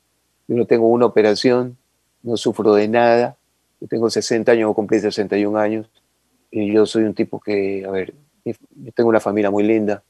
yo 0.47 0.55
no 0.55 0.65
tengo 0.65 0.87
una 0.87 1.05
operación, 1.05 1.77
no 2.23 2.35
sufro 2.35 2.73
de 2.73 2.87
nada. 2.87 3.37
Yo 3.79 3.87
tengo 3.87 4.09
60 4.09 4.51
años, 4.51 4.65
voy 4.65 4.73
a 4.73 4.75
cumplir 4.75 5.01
61 5.01 5.57
años. 5.59 5.87
Y 6.49 6.73
yo 6.73 6.87
soy 6.87 7.03
un 7.03 7.13
tipo 7.13 7.39
que, 7.39 7.85
a 7.87 7.91
ver, 7.91 8.13
yo 8.43 8.91
tengo 8.95 9.09
una 9.09 9.19
familia 9.19 9.51
muy 9.51 9.63
linda. 9.63 10.03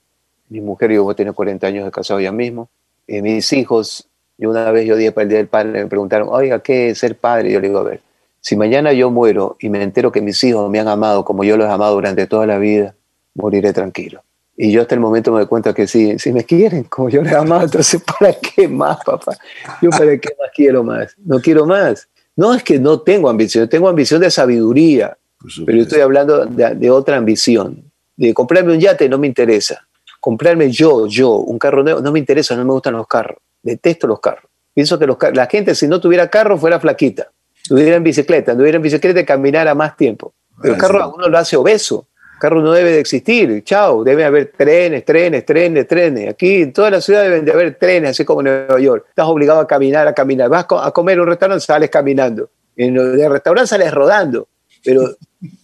Mi 0.49 0.61
mujer 0.61 0.91
y 0.91 0.95
yo 0.95 1.13
tener 1.15 1.34
40 1.34 1.65
años 1.67 1.85
de 1.85 1.91
casado 1.91 2.19
ya 2.19 2.31
mismo. 2.31 2.69
Y 3.07 3.21
mis 3.21 3.51
hijos, 3.53 4.07
yo 4.38 4.49
una 4.49 4.71
vez 4.71 4.85
yo 4.85 4.95
dije 4.95 5.11
para 5.11 5.23
el 5.23 5.30
Día 5.30 5.38
del 5.38 5.47
Padre, 5.47 5.71
me 5.71 5.88
preguntaron, 5.88 6.27
oiga, 6.30 6.59
¿qué 6.59 6.89
es 6.89 6.99
ser 6.99 7.17
padre? 7.17 7.51
yo 7.51 7.59
le 7.59 7.67
digo, 7.67 7.80
a 7.80 7.84
ver, 7.84 8.01
si 8.41 8.55
mañana 8.55 8.93
yo 8.93 9.11
muero 9.11 9.57
y 9.59 9.69
me 9.69 9.84
entero 9.84 10.11
que 10.11 10.21
mis 10.21 10.43
hijos 10.43 10.69
me 10.69 10.80
han 10.80 10.88
amado 10.88 11.26
como 11.26 11.43
yo 11.43 11.57
los 11.57 11.67
he 11.67 11.71
amado 11.71 11.95
durante 11.95 12.26
toda 12.27 12.45
la 12.45 12.57
vida, 12.57 12.95
moriré 13.35 13.73
tranquilo. 13.73 14.21
Y 14.55 14.71
yo 14.71 14.81
hasta 14.81 14.95
el 14.95 15.01
momento 15.01 15.31
me 15.31 15.39
doy 15.39 15.47
cuenta 15.47 15.73
que 15.73 15.88
sí, 15.88 16.19
si 16.19 16.34
me 16.34 16.43
quieren 16.43 16.84
como 16.84 17.09
yo 17.09 17.21
les 17.21 17.34
amado, 17.34 17.63
entonces 17.63 18.01
¿para 18.19 18.34
qué 18.34 18.67
más, 18.67 18.97
papá? 19.05 19.38
Yo 19.81 19.89
para 19.89 20.17
qué 20.17 20.30
más 20.39 20.49
quiero 20.53 20.84
más? 20.84 21.15
No 21.17 21.39
quiero 21.39 21.65
más. 21.65 22.09
No 22.35 22.53
es 22.53 22.63
que 22.63 22.80
no 22.80 23.01
tengo 23.01 23.30
ambición, 23.30 23.67
tengo 23.67 23.89
ambición 23.89 24.21
de 24.21 24.31
sabiduría, 24.31 25.17
pero 25.65 25.77
yo 25.77 25.84
estoy 25.84 26.01
hablando 26.01 26.45
de, 26.45 26.89
otra 26.89 27.17
ambición. 27.17 27.91
De 28.15 28.34
comprarme 28.34 28.73
un 28.73 28.80
yate 28.80 29.07
no 29.07 29.17
me 29.17 29.27
interesa. 29.27 29.88
Comprarme 30.19 30.69
yo, 30.71 31.07
yo, 31.07 31.31
un 31.35 31.57
carro 31.57 31.83
nuevo, 31.83 32.01
no 32.01 32.11
me 32.11 32.19
interesa, 32.19 32.55
no 32.55 32.65
me 32.65 32.71
gustan 32.71 32.93
los 32.93 33.07
carros. 33.07 33.37
Detesto 33.61 34.07
los 34.07 34.19
carros. 34.19 34.45
Pienso 34.73 34.97
que 34.99 35.07
los, 35.07 35.17
la 35.33 35.47
gente 35.47 35.75
si 35.75 35.87
no 35.87 35.99
tuviera 35.99 36.29
carro 36.29 36.57
fuera 36.57 36.79
flaquita. 36.79 37.29
Tuviera 37.67 37.95
en 37.95 38.03
bicicleta, 38.03 38.55
tuviera 38.55 38.77
en 38.77 38.81
bicicleta 38.81 39.19
y 39.19 39.25
caminara 39.25 39.75
más 39.75 39.95
tiempo. 39.95 40.33
Pero 40.61 40.73
el 40.73 40.79
carro 40.79 41.03
a 41.03 41.07
uno 41.07 41.27
lo 41.27 41.37
hace 41.37 41.55
obeso 41.55 42.07
carro 42.39 42.61
no 42.61 42.71
debe 42.71 42.91
de 42.91 42.99
existir, 42.99 43.63
chao, 43.63 44.03
debe 44.03 44.23
haber 44.23 44.53
trenes, 44.57 45.05
trenes, 45.05 45.45
trenes, 45.45 45.87
trenes. 45.87 46.29
Aquí 46.29 46.63
en 46.63 46.73
toda 46.73 46.89
la 46.89 47.01
ciudad 47.01 47.21
deben 47.21 47.45
de 47.45 47.51
haber 47.51 47.75
trenes, 47.75 48.11
así 48.11 48.25
como 48.25 48.41
en 48.41 48.45
Nueva 48.45 48.79
York. 48.79 49.05
Estás 49.09 49.27
obligado 49.27 49.59
a 49.59 49.67
caminar, 49.67 50.07
a 50.07 50.13
caminar. 50.13 50.49
Vas 50.49 50.65
a 50.69 50.91
comer 50.91 51.15
en 51.15 51.21
un 51.21 51.27
restaurante, 51.27 51.63
sales 51.63 51.89
caminando. 51.89 52.49
En 52.75 52.97
el 52.97 53.29
restaurante 53.29 53.67
sales 53.67 53.93
rodando, 53.93 54.47
pero 54.83 55.15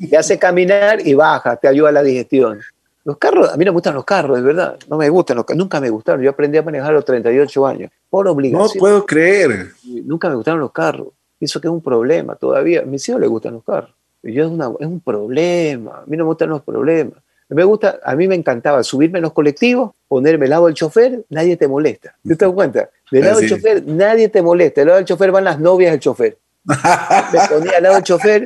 te 0.10 0.18
hace 0.18 0.38
caminar 0.38 1.00
y 1.08 1.14
baja, 1.14 1.56
te 1.56 1.70
ayuda 1.70 1.90
a 1.90 1.94
la 1.94 2.04
digestión. 2.04 2.60
Los 3.06 3.18
carros, 3.20 3.54
a 3.54 3.56
mí 3.56 3.64
no 3.64 3.72
me 3.72 3.76
gustan 3.76 3.94
los 3.94 4.04
carros, 4.04 4.38
de 4.38 4.44
verdad. 4.44 4.78
No 4.90 4.98
me 4.98 5.08
gustan, 5.10 5.38
los, 5.38 5.46
nunca 5.56 5.80
me 5.80 5.90
gustaron. 5.90 6.24
Yo 6.24 6.32
aprendí 6.32 6.58
a 6.58 6.64
manejar 6.64 6.90
a 6.90 6.94
los 6.96 7.06
38 7.06 7.68
años, 7.68 7.92
por 8.10 8.28
obligación. 8.28 8.68
No 8.74 8.80
puedo 8.80 9.06
creer. 9.06 9.68
Nunca 10.04 10.28
me 10.28 10.36
gustaron 10.36 10.60
los 10.60 10.72
carros. 10.72 11.10
Pienso 11.38 11.62
que 11.62 11.68
es 11.68 11.72
un 11.72 11.82
problema 11.82 12.36
todavía. 12.36 12.82
A 12.82 12.86
mis 12.86 13.08
hijos 13.08 13.22
les 13.22 13.30
gustan 13.30 13.54
los 13.54 13.64
carros. 13.64 13.92
Yo 14.24 14.46
es, 14.46 14.50
una, 14.50 14.72
es 14.80 14.88
un 14.88 15.00
problema, 15.02 16.02
a 16.02 16.04
mí 16.08 16.18
no 16.18 16.24
me 16.24 16.30
gustan 16.30 16.50
los 16.50 16.64
problemas. 16.64 17.20
Me 17.48 17.64
gusta, 17.64 18.00
a 18.04 18.16
mí 18.16 18.28
me 18.28 18.34
encantaba 18.34 18.82
subirme 18.82 19.20
en 19.20 19.24
los 19.24 19.34
colectivos, 19.34 19.92
ponerme 20.08 20.46
al 20.46 20.50
lado 20.50 20.66
del 20.66 20.74
chofer, 20.74 21.24
nadie 21.30 21.58
te 21.58 21.68
molesta. 21.68 22.16
¿Te 22.28 22.34
das 22.34 22.52
cuenta? 22.52 22.90
Del 23.12 23.24
lado 23.24 23.40
del 23.40 23.50
chofer, 23.50 23.84
nadie 23.86 24.30
te 24.30 24.42
molesta. 24.42 24.82
Del 24.82 24.88
lado 24.88 24.98
del 24.98 25.06
chofer 25.06 25.32
van 25.32 25.44
las 25.44 25.60
novias 25.60 25.92
del 25.92 26.00
chofer. 26.00 26.40
me 26.66 27.40
ponía 27.48 27.78
al 27.78 27.84
lado 27.84 27.96
del 27.96 28.04
chofer, 28.04 28.44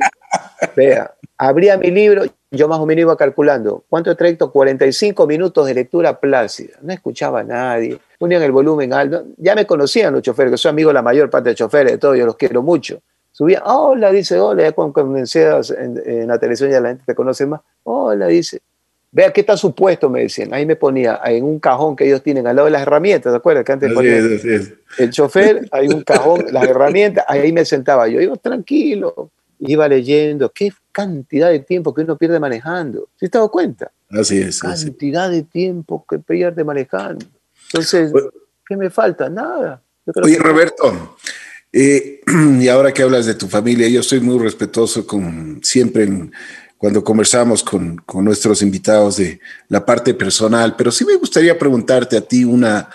vea, 0.76 1.14
abría 1.38 1.78
mi 1.78 1.90
libro, 1.90 2.24
yo 2.50 2.68
más 2.68 2.80
o 2.80 2.86
menos 2.86 3.02
iba 3.02 3.16
calculando. 3.16 3.84
¿Cuánto 3.88 4.14
trayecto? 4.16 4.50
45 4.50 5.26
minutos 5.26 5.66
de 5.66 5.74
lectura 5.74 6.18
plácida. 6.18 6.78
No 6.82 6.92
escuchaba 6.92 7.40
a 7.40 7.44
nadie. 7.44 7.98
Ponían 8.18 8.42
el 8.42 8.50
volumen 8.50 8.92
alto. 8.92 9.24
Ya 9.36 9.54
me 9.54 9.66
conocían 9.66 10.12
los 10.12 10.22
choferes, 10.22 10.50
que 10.50 10.58
soy 10.58 10.70
amigo 10.70 10.88
de 10.88 10.94
la 10.94 11.02
mayor 11.02 11.30
parte 11.30 11.50
de 11.50 11.54
choferes, 11.54 11.92
de 11.92 11.98
todos, 11.98 12.18
yo 12.18 12.26
los 12.26 12.36
quiero 12.36 12.62
mucho. 12.62 13.00
Subía, 13.30 13.62
hola, 13.64 14.10
dice, 14.10 14.38
hola, 14.40 14.64
ya 14.64 14.72
cuando 14.72 14.92
comencé 14.92 15.48
en, 15.78 16.02
en, 16.04 16.28
la 16.28 16.38
televisión 16.38 16.70
ya 16.70 16.80
la 16.80 16.88
gente 16.88 17.04
te 17.06 17.14
conoce 17.14 17.46
más. 17.46 17.60
Hola, 17.84 18.26
dice. 18.26 18.60
Vea 19.12 19.32
qué 19.32 19.40
está 19.40 19.56
su 19.56 19.74
puesto, 19.74 20.10
me 20.10 20.22
decían. 20.22 20.52
Ahí 20.52 20.66
me 20.66 20.76
ponía 20.76 21.20
en 21.24 21.44
un 21.44 21.58
cajón 21.58 21.96
que 21.96 22.06
ellos 22.06 22.22
tienen 22.22 22.46
al 22.46 22.56
lado 22.56 22.66
de 22.66 22.72
las 22.72 22.82
herramientas, 22.82 23.32
¿te 23.32 23.36
acuerdas? 23.36 23.64
Que 23.64 23.72
antes 23.72 23.92
ponía 23.92 24.18
el 24.98 25.10
chofer, 25.10 25.68
hay 25.72 25.88
un 25.88 26.02
cajón, 26.02 26.46
las 26.52 26.64
herramientas, 26.64 27.24
ahí 27.26 27.52
me 27.52 27.64
sentaba. 27.64 28.08
Yo 28.08 28.20
iba 28.20 28.36
tranquilo, 28.36 29.30
iba 29.60 29.88
leyendo. 29.88 30.50
Qué 30.52 30.72
cantidad 30.92 31.50
de 31.50 31.60
tiempo 31.60 31.94
que 31.94 32.02
uno 32.02 32.16
pierde 32.16 32.40
manejando. 32.40 33.08
¿Se 33.16 33.28
te 33.28 33.38
dado 33.38 33.50
cuenta? 33.50 33.90
Así 34.10 34.38
es. 34.38 34.60
Cantidad 34.60 35.30
de 35.30 35.42
tiempo 35.42 36.04
que 36.08 36.18
pierde 36.18 36.64
manejando. 36.64 37.26
Entonces, 37.68 38.12
¿qué 38.66 38.76
me 38.76 38.90
falta? 38.90 39.28
Nada. 39.28 39.82
Oye, 40.22 40.38
Roberto, 40.38 41.16
eh, 41.72 42.20
y 42.60 42.68
ahora 42.68 42.92
que 42.92 43.02
hablas 43.02 43.26
de 43.26 43.34
tu 43.34 43.48
familia, 43.48 43.88
yo 43.88 44.02
soy 44.02 44.20
muy 44.20 44.38
respetuoso 44.38 45.06
con 45.06 45.60
siempre 45.62 46.08
cuando 46.76 47.04
conversamos 47.04 47.62
con, 47.62 47.96
con, 47.98 48.24
nuestros 48.24 48.62
invitados 48.62 49.18
de 49.18 49.38
la 49.68 49.84
parte 49.84 50.14
personal, 50.14 50.74
pero 50.76 50.90
sí 50.90 51.04
me 51.04 51.14
gustaría 51.16 51.58
preguntarte 51.58 52.16
a 52.16 52.22
ti 52.22 52.42
una, 52.42 52.88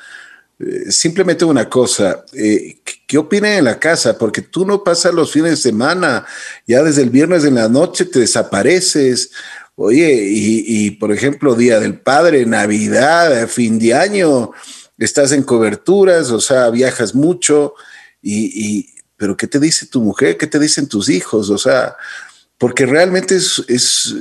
simplemente 0.89 1.43
una 1.45 1.69
cosa, 1.69 2.25
eh, 2.33 2.77
¿qué 3.05 3.17
opinan 3.17 3.51
en 3.53 3.65
la 3.65 3.79
casa? 3.79 4.17
Porque 4.17 4.41
tú 4.41 4.65
no 4.65 4.83
pasas 4.83 5.13
los 5.13 5.31
fines 5.31 5.51
de 5.51 5.57
semana, 5.57 6.25
ya 6.65 6.81
desde 6.83 7.01
el 7.01 7.09
viernes 7.09 7.43
en 7.43 7.55
la 7.55 7.69
noche 7.69 8.05
te 8.05 8.19
desapareces. 8.19 9.31
Oye, 9.75 10.27
y, 10.29 10.91
por 10.91 11.11
ejemplo, 11.11 11.53
Día 11.53 11.81
del 11.81 11.99
Padre, 11.99 12.45
Navidad, 12.45 13.47
fin 13.49 13.77
de 13.77 13.93
año, 13.93 14.51
estás 14.97 15.33
en 15.33 15.43
coberturas, 15.43 16.31
o 16.31 16.39
sea, 16.39 16.69
viajas 16.69 17.13
mucho, 17.13 17.73
y, 18.21 18.89
pero 19.17 19.35
¿qué 19.35 19.47
te 19.47 19.59
dice 19.59 19.85
tu 19.87 20.01
mujer? 20.01 20.37
¿Qué 20.37 20.47
te 20.47 20.59
dicen 20.59 20.87
tus 20.87 21.09
hijos? 21.09 21.49
O 21.49 21.57
sea, 21.57 21.95
porque 22.57 22.85
realmente 22.85 23.35
es, 23.35 24.15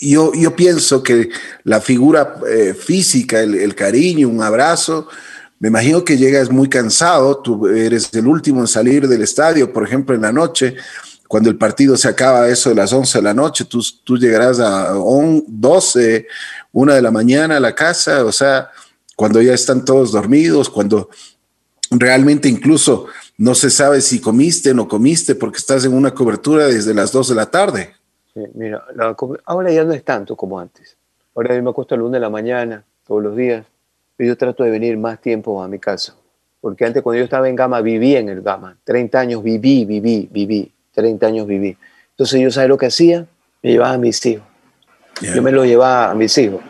yo, 0.00 0.32
yo 0.34 0.56
pienso 0.56 1.02
que 1.02 1.28
la 1.62 1.80
figura 1.80 2.36
eh, 2.48 2.74
física, 2.74 3.40
el, 3.40 3.74
cariño, 3.74 4.28
un 4.28 4.42
abrazo, 4.42 5.08
me 5.60 5.68
imagino 5.68 6.02
que 6.02 6.16
llegas 6.16 6.50
muy 6.50 6.70
cansado, 6.70 7.36
tú 7.36 7.66
eres 7.66 8.12
el 8.14 8.26
último 8.26 8.62
en 8.62 8.66
salir 8.66 9.06
del 9.06 9.22
estadio, 9.22 9.70
por 9.70 9.84
ejemplo, 9.84 10.14
en 10.14 10.22
la 10.22 10.32
noche, 10.32 10.74
cuando 11.28 11.50
el 11.50 11.58
partido 11.58 11.98
se 11.98 12.08
acaba 12.08 12.48
eso 12.48 12.70
de 12.70 12.76
las 12.76 12.90
11 12.94 13.18
de 13.18 13.22
la 13.22 13.34
noche, 13.34 13.66
tú, 13.66 13.84
tú 14.02 14.16
llegarás 14.16 14.58
a 14.58 14.94
12, 14.94 16.26
1 16.72 16.94
de 16.94 17.02
la 17.02 17.10
mañana 17.10 17.58
a 17.58 17.60
la 17.60 17.74
casa, 17.74 18.24
o 18.24 18.32
sea, 18.32 18.70
cuando 19.14 19.42
ya 19.42 19.52
están 19.52 19.84
todos 19.84 20.12
dormidos, 20.12 20.70
cuando 20.70 21.10
realmente 21.90 22.48
incluso 22.48 23.08
no 23.36 23.54
se 23.54 23.68
sabe 23.68 24.00
si 24.00 24.18
comiste 24.18 24.70
o 24.70 24.74
no 24.74 24.88
comiste 24.88 25.34
porque 25.34 25.58
estás 25.58 25.84
en 25.84 25.92
una 25.92 26.14
cobertura 26.14 26.68
desde 26.68 26.94
las 26.94 27.12
2 27.12 27.28
de 27.28 27.34
la 27.34 27.50
tarde. 27.50 27.94
mira, 28.54 28.82
ahora 29.44 29.70
ya 29.70 29.84
no 29.84 29.92
es 29.92 30.04
tanto 30.04 30.34
como 30.36 30.58
antes. 30.58 30.96
Ahora 31.34 31.54
yo 31.54 31.62
me 31.62 31.68
acuesto 31.68 31.94
a 31.94 31.98
la 31.98 32.04
1 32.04 32.12
de 32.14 32.20
la 32.20 32.30
mañana 32.30 32.84
todos 33.06 33.22
los 33.22 33.36
días 33.36 33.66
yo 34.26 34.36
trato 34.36 34.64
de 34.64 34.70
venir 34.70 34.96
más 34.98 35.20
tiempo 35.20 35.62
a 35.62 35.68
mi 35.68 35.78
casa. 35.78 36.14
Porque 36.60 36.84
antes 36.84 37.02
cuando 37.02 37.18
yo 37.18 37.24
estaba 37.24 37.48
en 37.48 37.56
Gama 37.56 37.80
viví 37.80 38.16
en 38.16 38.28
el 38.28 38.42
Gama. 38.42 38.76
30 38.84 39.18
años 39.18 39.42
viví, 39.42 39.84
viví, 39.84 40.28
viví. 40.30 40.72
30 40.92 41.26
años 41.26 41.46
viví. 41.46 41.76
Entonces 42.10 42.40
yo, 42.40 42.50
¿sabes 42.50 42.68
lo 42.68 42.76
que 42.76 42.86
hacía? 42.86 43.26
Me 43.62 43.72
llevaba 43.72 43.94
a 43.94 43.98
mis 43.98 44.24
hijos. 44.26 44.44
Yo 45.22 45.42
me 45.42 45.52
lo 45.52 45.64
llevaba 45.64 46.10
a 46.10 46.14
mis 46.14 46.36
hijos. 46.38 46.60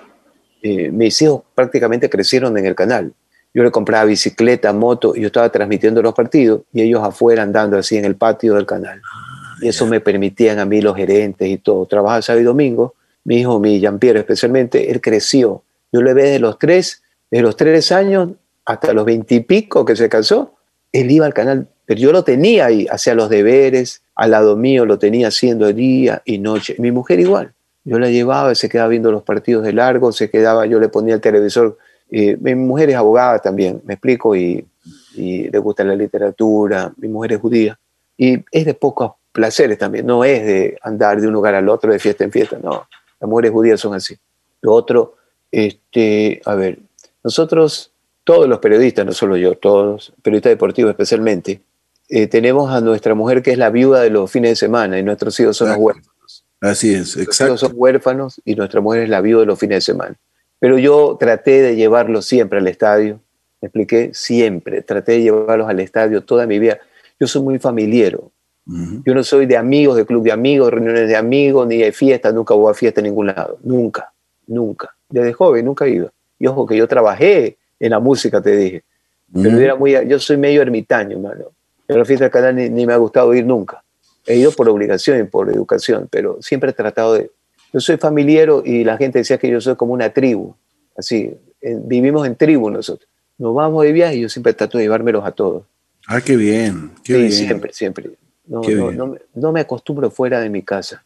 Eh, 0.63 0.91
mis 0.91 1.21
hijos 1.23 1.43
prácticamente 1.55 2.09
crecieron 2.09 2.57
en 2.59 2.67
el 2.67 2.75
canal. 2.75 3.13
Yo 3.53 3.65
le 3.65 3.71
compraba 3.71 4.05
bicicleta, 4.05 4.73
moto, 4.73 5.15
y 5.17 5.23
yo 5.23 5.27
estaba 5.27 5.51
transmitiendo 5.51 6.03
los 6.03 6.15
partidos 6.15 6.63
y 6.73 6.83
ellos 6.83 7.03
afuera 7.03 7.43
andando 7.43 7.77
así 7.77 7.97
en 7.97 8.05
el 8.05 8.15
patio 8.15 8.55
del 8.55 8.67
canal. 8.67 9.01
Y 9.61 9.69
eso 9.69 9.87
me 9.87 10.01
permitían 10.01 10.59
a 10.59 10.65
mí 10.65 10.81
los 10.81 10.97
gerentes 10.97 11.49
y 11.49 11.59
todo. 11.59 11.87
Trabajaba 11.87 12.23
sábado 12.23 12.43
y 12.43 12.45
domingo. 12.45 12.95
Mi 13.25 13.39
hijo, 13.39 13.59
mi 13.59 13.81
Jean-Pierre 13.81 14.21
especialmente, 14.21 14.91
él 14.91 15.01
creció. 15.01 15.65
Yo 15.93 16.03
le 16.03 16.15
ve 16.15 16.31
de 16.31 16.39
los 16.39 16.59
tres, 16.59 17.03
de 17.31 17.43
los 17.43 17.57
tres 17.57 17.93
años 17.93 18.31
hasta 18.65 18.93
los 18.93 19.05
veintipico 19.05 19.85
que 19.85 19.97
se 19.97 20.09
casó, 20.09 20.55
él 20.93 21.11
iba 21.11 21.27
al 21.27 21.35
canal, 21.35 21.69
pero 21.87 22.01
yo 22.01 22.13
lo 22.13 22.25
tenía 22.25 22.67
ahí, 22.67 22.87
hacía 22.91 23.15
los 23.15 23.29
deberes, 23.29 24.03
al 24.15 24.33
lado 24.33 24.57
mío 24.57 24.85
lo 24.85 24.99
tenía 24.99 25.29
haciendo 25.29 25.73
día 25.73 26.23
y 26.25 26.39
noche. 26.39 26.77
Mi 26.79 26.93
mujer 26.93 27.21
igual. 27.21 27.53
Yo 27.85 27.99
la 27.99 28.11
llevaba, 28.11 28.55
se 28.55 28.69
quedaba 28.69 28.89
viendo 28.89 29.11
los 29.11 29.23
partidos 29.23 29.65
de 29.65 29.73
largo, 29.73 30.13
se 30.13 30.31
quedaba, 30.31 30.67
yo 30.67 30.79
le 30.79 30.89
ponía 30.89 31.15
el 31.15 31.21
televisor. 31.21 31.79
mi 32.11 32.55
mujer 32.55 32.91
es 32.91 32.97
abogada 32.97 33.39
también, 33.39 33.81
me 33.85 33.95
explico, 33.95 34.37
y, 34.37 34.67
le 35.17 35.59
gusta 35.59 35.83
la 35.85 35.95
literatura, 35.95 36.93
mi 36.97 37.09
mujer 37.09 37.33
es 37.33 37.41
judía, 37.41 37.79
y 38.17 38.45
es 38.51 38.65
de 38.65 38.75
pocos 38.75 39.13
placeres 39.33 39.77
también, 39.79 40.07
no 40.07 40.25
es 40.25 40.45
de 40.45 40.79
andar 40.83 41.21
de 41.21 41.27
un 41.27 41.33
lugar 41.33 41.55
al 41.55 41.69
otro, 41.69 41.93
de 41.93 41.99
fiesta 41.99 42.25
en 42.25 42.31
fiesta, 42.31 42.59
no, 42.63 42.87
las 43.19 43.29
mujeres 43.29 43.51
judías 43.51 43.81
son 43.81 43.95
así. 43.95 44.17
Lo 44.61 44.73
otro, 44.73 45.17
este, 45.51 46.41
a 46.45 46.55
ver, 46.55 46.79
nosotros, 47.23 47.93
todos 48.25 48.49
los 48.49 48.59
periodistas, 48.59 49.05
no 49.07 49.13
solo 49.13 49.37
yo, 49.37 49.57
todos, 49.57 50.13
periodistas 50.23 50.51
deportivos 50.51 50.91
especialmente, 50.91 51.61
eh, 52.09 52.27
tenemos 52.27 52.71
a 52.71 52.81
nuestra 52.81 53.15
mujer 53.15 53.43
que 53.43 53.53
es 53.53 53.59
la 53.59 53.71
viuda 53.71 54.01
de 54.01 54.11
los 54.11 54.31
fines 54.31 54.51
de 54.51 54.57
semana 54.57 54.99
y 54.99 55.03
nuestros 55.03 55.39
hijos 55.39 55.57
son 55.57 55.69
los 55.69 55.79
huérfanos. 55.79 56.45
Así 56.61 56.93
es, 56.93 57.17
exacto. 57.17 57.57
son 57.57 57.73
huérfanos 57.75 58.41
y 58.45 58.55
nuestra 58.55 58.81
mujer 58.81 59.03
es 59.03 59.09
la 59.09 59.21
viuda 59.21 59.41
de 59.41 59.47
los 59.47 59.59
fines 59.59 59.77
de 59.77 59.81
semana. 59.81 60.17
Pero 60.59 60.79
yo 60.79 61.17
traté 61.19 61.63
de 61.63 61.77
llevarlos 61.77 62.27
siempre 62.27 62.59
al 62.59 62.69
estadio, 62.69 63.21
me 63.61 63.67
expliqué, 63.67 64.11
siempre, 64.13 64.83
traté 64.83 65.13
de 65.13 65.23
llevarlos 65.23 65.69
al 65.69 65.81
estadio 65.81 66.23
toda 66.23 66.47
mi 66.47 66.59
vida. 66.59 66.79
Yo 67.19 67.27
soy 67.27 67.43
muy 67.43 67.59
familiero. 67.59 68.31
Yo 69.05 69.15
no 69.15 69.25
soy 69.25 69.47
de 69.47 69.57
amigos, 69.57 69.97
de 69.97 70.07
club 70.07 70.23
de 70.23 70.31
amigos, 70.31 70.71
reuniones 70.71 71.09
de 71.09 71.17
amigos, 71.17 71.67
ni 71.67 71.79
de 71.79 71.91
fiestas, 71.91 72.33
nunca 72.33 72.55
voy 72.55 72.71
a 72.71 72.75
fiesta 72.75 73.01
en 73.01 73.07
ningún 73.07 73.27
lado, 73.27 73.59
nunca, 73.65 74.13
nunca. 74.47 74.95
Desde 75.09 75.33
joven 75.33 75.65
nunca 75.65 75.89
iba. 75.89 76.13
Y 76.41 76.49
ojo 76.49 76.67
que 76.67 76.77
yo 76.77 76.89
trabajé 76.89 77.59
en 77.79 77.91
la 77.91 78.01
música, 78.01 78.43
te 78.43 78.57
dije. 78.57 78.83
Pero 79.33 79.61
era 79.61 79.77
muy, 79.77 79.93
yo 80.09 80.19
soy 80.19 80.37
medio 80.37 80.61
ermitaño, 80.61 81.21
mano. 81.21 81.53
En 81.87 81.99
la 81.99 82.05
fiesta 82.05 82.25
del 82.25 82.33
canal 82.33 82.57
ni 82.57 82.85
me 82.85 82.93
ha 82.93 82.97
gustado 82.97 83.33
ir 83.33 83.47
nunca 83.47 83.81
he 84.27 84.37
ido 84.37 84.53
por 84.53 84.69
obligación 84.69 85.21
y 85.21 85.25
por 85.25 85.51
educación, 85.51 86.09
pero 86.11 86.39
siempre 86.41 86.71
he 86.71 86.73
tratado 86.73 87.15
de... 87.15 87.31
Yo 87.73 87.81
soy 87.81 87.97
familiero 87.97 88.63
y 88.65 88.85
la 88.85 88.97
gente 88.97 89.19
decía 89.19 89.39
que 89.39 89.49
yo 89.49 89.61
soy 89.61 89.77
como 89.77 89.93
una 89.93 90.11
tribu, 90.11 90.55
así, 90.97 91.37
vivimos 91.63 92.27
en 92.27 92.37
tribu 92.37 92.71
nosotros. 92.71 93.09
Nos 93.39 93.55
vamos 93.55 93.85
de 93.85 93.93
viaje 93.93 94.17
y 94.17 94.21
yo 94.23 94.29
siempre 94.29 94.53
trato 94.55 94.79
de 94.79 94.85
llevármelos 94.85 95.25
a 95.25 95.33
todos. 95.33 95.65
Ah, 96.07 96.21
qué 96.21 96.37
bien, 96.37 96.91
qué 97.05 97.31
sí, 97.31 97.47
siempre, 97.47 97.73
siempre. 97.73 98.11
No, 98.47 98.63
no, 98.63 99.17
no, 99.35 99.53
me 99.53 99.61
acostumbro 99.61 100.11
fuera 100.11 100.41
de 100.41 100.51
mi 100.51 100.63
casa. 100.63 101.05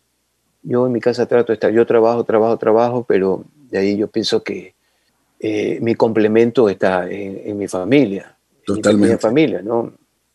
Yo 0.63 0.87
en 0.87 0.93
mi 0.93 1.01
casa 1.01 1.27
trato 1.27 1.53
de 1.53 1.55
estar, 1.55 1.71
yo 1.71 1.85
trabajo, 1.85 2.25
trabajo, 2.25 2.57
trabajo, 2.57 3.05
pero 3.07 3.45
de 3.71 3.79
ahí 3.79 3.97
yo 3.99 4.09
pienso 4.09 4.43
que 4.43 4.75
eh, 5.47 5.79
mi 5.83 5.95
complemento 5.95 6.71
está 6.71 7.07
en, 7.11 7.59
mi 7.59 7.69
familia. 7.69 8.35
Totalmente. 8.65 9.09
En 9.09 9.13
mi 9.13 9.19
familia, 9.19 9.61
¿no? 9.63 9.93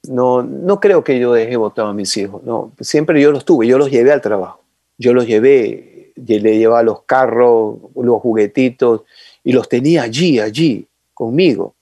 no, 0.07 0.43
no 0.43 0.79
creo 0.79 1.03
que 1.03 1.19
yo 1.19 1.33
deje 1.33 1.55
votado 1.57 1.87
a 1.87 1.93
mis 1.95 2.15
hijos, 2.15 2.43
no, 2.43 2.73
siempre 2.79 3.19
yo 3.19 3.31
los 3.31 3.43
tuve, 3.43 3.65
yo 3.65 3.79
los 3.79 3.89
llevé 3.89 4.11
al 4.11 4.21
trabajo, 4.21 4.61
yo 4.99 5.15
los 5.15 5.25
llevé, 5.25 6.13
le 6.15 6.59
llevaba 6.59 6.83
los 6.83 7.01
carros, 7.05 7.77
los 7.95 8.21
juguetitos, 8.21 9.01
y 9.43 9.51
los 9.51 9.67
tenía 9.67 10.03
allí, 10.03 10.39
allí, 10.39 10.87
conmigo, 11.15 11.73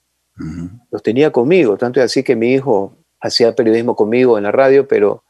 los 0.89 1.03
tenía 1.03 1.29
conmigo, 1.29 1.75
tanto 1.75 1.99
es 1.99 2.05
así 2.05 2.23
que 2.23 2.37
mi 2.37 2.53
hijo 2.53 2.93
hacía 3.19 3.53
periodismo 3.53 3.93
conmigo 3.93 4.37
en 4.37 4.45
la 4.45 4.53
radio, 4.53 4.87
pero 4.87 5.23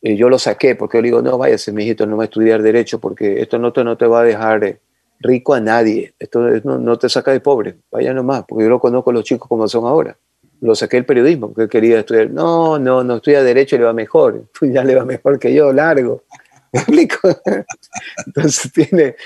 eh, 0.00 0.16
yo 0.16 0.30
lo 0.30 0.38
saqué 0.38 0.74
porque 0.74 0.96
yo 0.96 1.02
le 1.02 1.08
digo, 1.08 1.20
no, 1.20 1.36
váyase, 1.36 1.70
mi 1.70 1.84
hijito, 1.84 2.06
no 2.06 2.16
va 2.16 2.22
a 2.22 2.26
estudiar 2.26 2.62
derecho 2.62 2.98
porque 2.98 3.42
esto 3.42 3.58
no 3.58 3.74
te, 3.74 3.84
no 3.84 3.98
te 3.98 4.06
va 4.06 4.20
a 4.20 4.24
dejar 4.24 4.64
eh, 4.64 4.80
rico 5.22 5.54
a 5.54 5.60
nadie, 5.60 6.14
esto 6.18 6.40
no, 6.64 6.78
no, 6.78 6.98
te 6.98 7.08
saca 7.08 7.30
de 7.32 7.40
pobre, 7.40 7.76
vaya 7.90 8.12
nomás, 8.12 8.44
porque 8.46 8.64
yo 8.64 8.70
lo 8.70 8.80
conozco 8.80 9.10
a 9.10 9.14
los 9.14 9.24
chicos 9.24 9.48
como 9.48 9.68
son 9.68 9.84
ahora 9.84 10.16
lo 10.62 10.76
saqué 10.76 10.96
el 10.96 11.04
periodismo, 11.04 11.52
porque 11.52 11.68
quería 11.68 11.98
estudiar. 11.98 12.30
No, 12.30 12.78
no, 12.78 13.02
no 13.02 13.16
estudia 13.16 13.42
Derecho 13.42 13.74
y 13.76 13.80
le 13.80 13.84
va 13.84 13.92
mejor. 13.92 14.48
Pues 14.58 14.72
ya 14.72 14.84
le 14.84 14.94
va 14.94 15.04
mejor 15.04 15.38
que 15.38 15.52
yo, 15.52 15.72
largo. 15.72 16.22
¿Me 16.72 16.80
explico? 16.80 17.18
Entonces 18.26 18.72
tiene. 18.72 19.16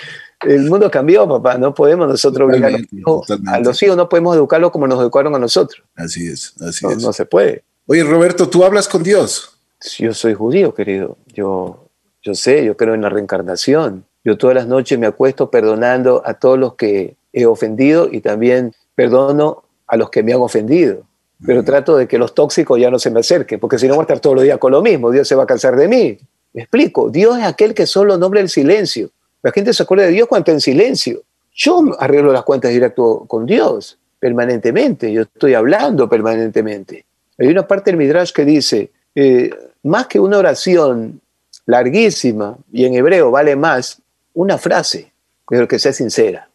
El 0.40 0.68
mundo 0.68 0.90
cambió, 0.90 1.28
papá. 1.28 1.58
No 1.58 1.74
podemos 1.74 2.08
nosotros 2.08 2.48
obligar 2.48 2.74
a 2.74 2.78
los, 2.78 2.92
hijos, 2.92 3.26
a 3.46 3.60
los 3.60 3.82
hijos, 3.82 3.96
no 3.96 4.08
podemos 4.08 4.34
educarlos 4.34 4.70
como 4.70 4.86
nos 4.86 4.98
educaron 5.00 5.34
a 5.34 5.38
nosotros. 5.38 5.82
Así 5.94 6.26
es, 6.26 6.54
así 6.60 6.86
no, 6.86 6.92
es. 6.92 7.02
No 7.02 7.12
se 7.12 7.26
puede. 7.26 7.64
Oye, 7.86 8.02
Roberto, 8.02 8.48
¿tú 8.48 8.64
hablas 8.64 8.88
con 8.88 9.02
Dios? 9.02 9.60
Yo 9.98 10.14
soy 10.14 10.34
judío, 10.34 10.74
querido. 10.74 11.18
Yo, 11.26 11.90
yo 12.22 12.34
sé, 12.34 12.64
yo 12.64 12.76
creo 12.76 12.94
en 12.94 13.02
la 13.02 13.10
reencarnación. 13.10 14.06
Yo 14.26 14.36
todas 14.36 14.54
las 14.54 14.66
noches 14.66 14.98
me 14.98 15.06
acuesto 15.06 15.50
perdonando 15.50 16.20
a 16.26 16.34
todos 16.34 16.58
los 16.58 16.74
que 16.74 17.16
he 17.32 17.46
ofendido 17.46 18.10
y 18.12 18.20
también 18.20 18.74
perdono 18.94 19.62
a 19.86 19.96
los 19.96 20.10
que 20.10 20.22
me 20.22 20.34
han 20.34 20.40
ofendido 20.40 21.06
pero 21.44 21.64
trato 21.64 21.96
de 21.96 22.08
que 22.08 22.18
los 22.18 22.34
tóxicos 22.34 22.80
ya 22.80 22.90
no 22.90 22.98
se 22.98 23.10
me 23.10 23.20
acerquen, 23.20 23.60
porque 23.60 23.78
si 23.78 23.86
no 23.86 23.94
voy 23.94 24.02
a 24.02 24.04
estar 24.04 24.20
todos 24.20 24.36
los 24.36 24.44
días 24.44 24.58
con 24.58 24.72
lo 24.72 24.82
mismo, 24.82 25.10
Dios 25.10 25.28
se 25.28 25.34
va 25.34 25.42
a 25.42 25.46
cansar 25.46 25.76
de 25.76 25.88
mí. 25.88 26.18
Me 26.52 26.62
explico, 26.62 27.10
Dios 27.10 27.38
es 27.38 27.44
aquel 27.44 27.74
que 27.74 27.86
solo 27.86 28.16
nombra 28.16 28.40
el 28.40 28.48
silencio. 28.48 29.10
La 29.42 29.52
gente 29.52 29.74
se 29.74 29.82
acuerda 29.82 30.04
de 30.04 30.12
Dios 30.12 30.28
cuando 30.28 30.42
está 30.42 30.52
en 30.52 30.60
silencio. 30.60 31.22
Yo 31.54 31.82
arreglo 31.98 32.32
las 32.32 32.42
cuentas 32.42 32.70
directo 32.70 33.24
con 33.28 33.44
Dios 33.44 33.98
permanentemente, 34.18 35.12
yo 35.12 35.22
estoy 35.22 35.54
hablando 35.54 36.08
permanentemente. 36.08 37.04
Hay 37.38 37.48
una 37.48 37.66
parte 37.66 37.90
del 37.90 37.98
Midrash 37.98 38.32
que 38.32 38.46
dice, 38.46 38.90
eh, 39.14 39.50
más 39.82 40.06
que 40.06 40.18
una 40.18 40.38
oración 40.38 41.20
larguísima, 41.66 42.56
y 42.72 42.86
en 42.86 42.94
hebreo 42.94 43.30
vale 43.30 43.56
más, 43.56 44.00
una 44.36 44.56
frase, 44.56 45.12
pero 45.48 45.66
que 45.66 45.78
sea 45.78 45.92
sincera 45.92 46.48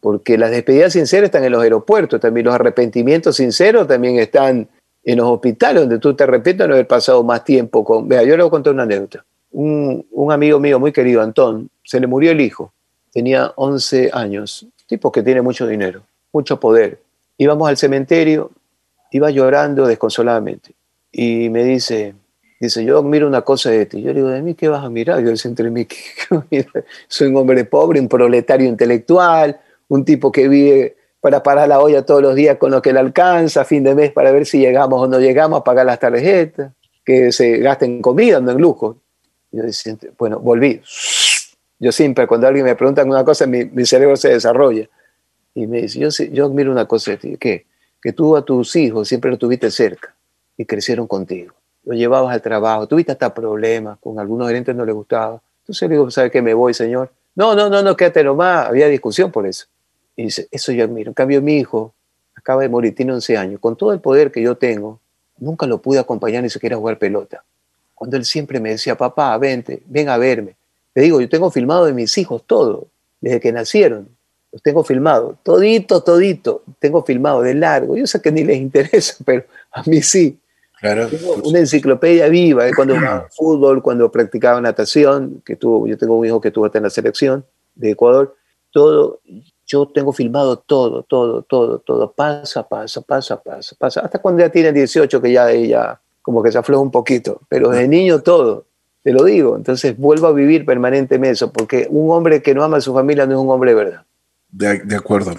porque 0.00 0.38
las 0.38 0.50
despedidas 0.50 0.92
sinceras 0.92 1.26
están 1.26 1.44
en 1.44 1.52
los 1.52 1.62
aeropuertos, 1.62 2.20
también 2.20 2.46
los 2.46 2.54
arrepentimientos 2.54 3.36
sinceros 3.36 3.86
también 3.86 4.18
están 4.18 4.68
en 5.04 5.18
los 5.18 5.28
hospitales, 5.28 5.82
donde 5.82 5.98
tú 5.98 6.14
te 6.14 6.24
arrepientes 6.24 6.64
de 6.64 6.68
no 6.68 6.74
haber 6.74 6.86
pasado 6.86 7.22
más 7.22 7.44
tiempo 7.44 7.84
con... 7.84 8.08
Vea, 8.08 8.22
yo 8.22 8.36
le 8.36 8.42
voy 8.42 8.48
a 8.48 8.50
contar 8.50 8.74
una 8.74 8.82
anécdota. 8.84 9.24
un, 9.50 10.06
un 10.10 10.32
amigo 10.32 10.60
mío 10.60 10.78
muy 10.78 10.92
querido, 10.92 11.22
Antón, 11.22 11.70
se 11.82 11.98
le 11.98 12.06
murió 12.06 12.30
el 12.30 12.40
hijo, 12.40 12.72
tenía 13.12 13.52
11 13.56 14.10
años, 14.12 14.66
tipo 14.86 15.10
que 15.10 15.22
tiene 15.22 15.42
mucho 15.42 15.66
dinero, 15.66 16.02
mucho 16.32 16.60
poder. 16.60 17.00
Íbamos 17.38 17.68
al 17.68 17.76
cementerio, 17.76 18.50
iba 19.10 19.30
llorando 19.30 19.86
desconsoladamente 19.86 20.72
y 21.10 21.48
me 21.48 21.64
dice, 21.64 22.14
dice, 22.60 22.84
yo 22.84 22.98
admiro 22.98 23.26
una 23.26 23.42
cosa 23.42 23.70
de 23.70 23.86
ti. 23.86 24.02
Yo 24.02 24.08
le 24.08 24.14
digo, 24.14 24.28
¿de 24.28 24.42
mí 24.42 24.54
qué 24.54 24.68
vas 24.68 24.84
a 24.84 24.90
mirar? 24.90 25.20
Yo 25.20 25.30
digo, 25.30 25.40
entre 25.44 25.70
mí, 25.70 25.86
soy 27.08 27.28
un 27.28 27.36
hombre 27.36 27.64
pobre, 27.64 28.00
un 28.00 28.08
proletario 28.08 28.68
intelectual, 28.68 29.60
un 29.88 30.04
tipo 30.04 30.32
que 30.32 30.48
vive 30.48 30.96
para 31.20 31.42
parar 31.42 31.68
la 31.68 31.80
olla 31.80 32.04
todos 32.04 32.22
los 32.22 32.34
días 32.34 32.58
con 32.58 32.70
lo 32.70 32.80
que 32.80 32.92
le 32.92 33.00
alcanza, 33.00 33.64
fin 33.64 33.82
de 33.84 33.94
mes 33.94 34.12
para 34.12 34.30
ver 34.30 34.46
si 34.46 34.58
llegamos 34.58 35.02
o 35.02 35.08
no 35.08 35.18
llegamos 35.18 35.60
a 35.60 35.64
pagar 35.64 35.86
las 35.86 35.98
tarjetas, 35.98 36.72
que 37.04 37.32
se 37.32 37.58
gasten 37.58 37.96
en 37.96 38.02
comida, 38.02 38.40
no 38.40 38.52
en 38.52 38.58
lujo. 38.58 38.98
Yo 39.50 39.62
decía, 39.62 39.96
bueno, 40.18 40.38
volví. 40.38 40.80
Yo 41.78 41.92
siempre, 41.92 42.26
cuando 42.26 42.46
alguien 42.46 42.64
me 42.64 42.74
pregunta 42.74 43.04
una 43.04 43.24
cosa, 43.24 43.46
mi, 43.46 43.64
mi 43.64 43.86
cerebro 43.86 44.16
se 44.16 44.30
desarrolla. 44.30 44.88
Y 45.54 45.66
me 45.66 45.82
dice, 45.82 45.98
yo, 45.98 46.08
yo 46.32 46.46
admiro 46.46 46.70
una 46.70 46.86
cosa 46.86 47.12
de 47.12 47.16
ti, 47.16 47.36
¿qué? 47.38 47.66
Que 48.00 48.12
tú 48.12 48.36
a 48.36 48.44
tus 48.44 48.76
hijos 48.76 49.08
siempre 49.08 49.30
los 49.30 49.38
tuviste 49.38 49.70
cerca 49.70 50.14
y 50.56 50.64
crecieron 50.64 51.06
contigo. 51.06 51.57
Lo 51.88 51.94
llevabas 51.94 52.34
al 52.34 52.42
trabajo, 52.42 52.86
tuviste 52.86 53.12
hasta 53.12 53.32
problemas, 53.32 53.96
con 53.98 54.18
algunos 54.20 54.46
gerentes 54.48 54.76
no 54.76 54.84
les 54.84 54.94
gustaba. 54.94 55.40
Entonces 55.62 55.88
le 55.88 55.94
digo, 55.94 56.10
¿sabe 56.10 56.30
qué? 56.30 56.42
Me 56.42 56.52
voy, 56.52 56.74
señor. 56.74 57.10
No, 57.34 57.54
no, 57.54 57.70
no, 57.70 57.82
no, 57.82 57.96
quédate 57.96 58.22
nomás. 58.22 58.66
Había 58.66 58.88
discusión 58.88 59.32
por 59.32 59.46
eso. 59.46 59.64
Y 60.14 60.24
dice, 60.24 60.48
eso 60.50 60.70
yo 60.72 60.84
admiro. 60.84 61.12
En 61.12 61.14
cambio, 61.14 61.40
mi 61.40 61.56
hijo 61.56 61.94
acaba 62.34 62.60
de 62.60 62.68
morir, 62.68 62.94
tiene 62.94 63.14
11 63.14 63.38
años. 63.38 63.58
Con 63.58 63.74
todo 63.74 63.94
el 63.94 64.00
poder 64.00 64.30
que 64.30 64.42
yo 64.42 64.58
tengo, 64.58 65.00
nunca 65.38 65.66
lo 65.66 65.80
pude 65.80 65.98
acompañar 65.98 66.42
ni 66.42 66.50
siquiera 66.50 66.76
a 66.76 66.78
jugar 66.78 66.98
pelota. 66.98 67.42
Cuando 67.94 68.18
él 68.18 68.26
siempre 68.26 68.60
me 68.60 68.68
decía, 68.68 68.94
papá, 68.94 69.38
vente, 69.38 69.82
ven 69.86 70.10
a 70.10 70.18
verme. 70.18 70.56
Le 70.94 71.04
digo, 71.04 71.22
yo 71.22 71.28
tengo 71.30 71.50
filmado 71.50 71.86
de 71.86 71.94
mis 71.94 72.18
hijos 72.18 72.42
todo, 72.46 72.88
desde 73.22 73.40
que 73.40 73.50
nacieron. 73.50 74.10
Los 74.52 74.60
tengo 74.60 74.84
filmado, 74.84 75.38
todito, 75.42 76.02
todito. 76.02 76.64
Tengo 76.80 77.02
filmado 77.02 77.40
de 77.40 77.54
largo. 77.54 77.96
Yo 77.96 78.06
sé 78.06 78.20
que 78.20 78.30
ni 78.30 78.44
les 78.44 78.58
interesa, 78.60 79.14
pero 79.24 79.44
a 79.72 79.82
mí 79.84 80.02
sí. 80.02 80.38
Claro. 80.80 81.08
Tengo 81.08 81.34
una 81.44 81.58
enciclopedia 81.58 82.28
viva 82.28 82.64
de 82.64 82.74
cuando 82.74 82.94
jugaba 82.94 83.28
fútbol, 83.36 83.82
cuando 83.82 84.10
practicaba 84.10 84.60
natación, 84.60 85.42
que 85.44 85.56
tuvo, 85.56 85.86
yo 85.86 85.98
tengo 85.98 86.16
un 86.16 86.26
hijo 86.26 86.40
que 86.40 86.48
estuvo 86.48 86.66
hasta 86.66 86.78
en 86.78 86.84
la 86.84 86.90
selección 86.90 87.44
de 87.74 87.90
Ecuador. 87.90 88.36
Todo, 88.70 89.20
yo 89.66 89.88
tengo 89.88 90.12
filmado 90.12 90.58
todo, 90.58 91.02
todo, 91.02 91.42
todo, 91.42 91.78
todo, 91.80 92.12
pasa, 92.12 92.68
pasa, 92.68 93.00
pasa, 93.00 93.42
pasa, 93.42 93.76
pasa. 93.78 94.00
Hasta 94.00 94.18
cuando 94.20 94.42
ya 94.42 94.50
tiene 94.50 94.72
18, 94.72 95.20
que 95.20 95.32
ya 95.32 95.50
ella 95.50 96.00
como 96.22 96.42
que 96.42 96.52
se 96.52 96.58
afloja 96.58 96.82
un 96.82 96.90
poquito, 96.90 97.40
pero 97.48 97.70
de 97.70 97.88
niño 97.88 98.20
todo, 98.20 98.66
te 99.02 99.12
lo 99.12 99.24
digo. 99.24 99.56
Entonces 99.56 99.96
vuelvo 99.96 100.26
a 100.26 100.32
vivir 100.32 100.66
permanentemente 100.66 101.32
eso, 101.32 101.52
porque 101.52 101.86
un 101.90 102.10
hombre 102.10 102.42
que 102.42 102.54
no 102.54 102.62
ama 102.62 102.76
a 102.76 102.80
su 102.82 102.92
familia 102.92 103.26
no 103.26 103.32
es 103.32 103.38
un 103.38 103.50
hombre 103.50 103.70
de 103.70 103.76
verdad. 103.76 104.04
De, 104.50 104.78
de 104.80 104.96
acuerdo. 104.96 105.34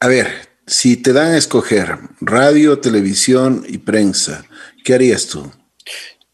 A 0.00 0.08
ver, 0.08 0.26
si 0.66 0.96
te 0.96 1.12
dan 1.12 1.32
a 1.32 1.38
escoger 1.38 1.98
radio, 2.20 2.78
televisión 2.78 3.64
y 3.68 3.78
prensa, 3.78 4.44
¿qué 4.84 4.94
harías 4.94 5.26
tú? 5.26 5.50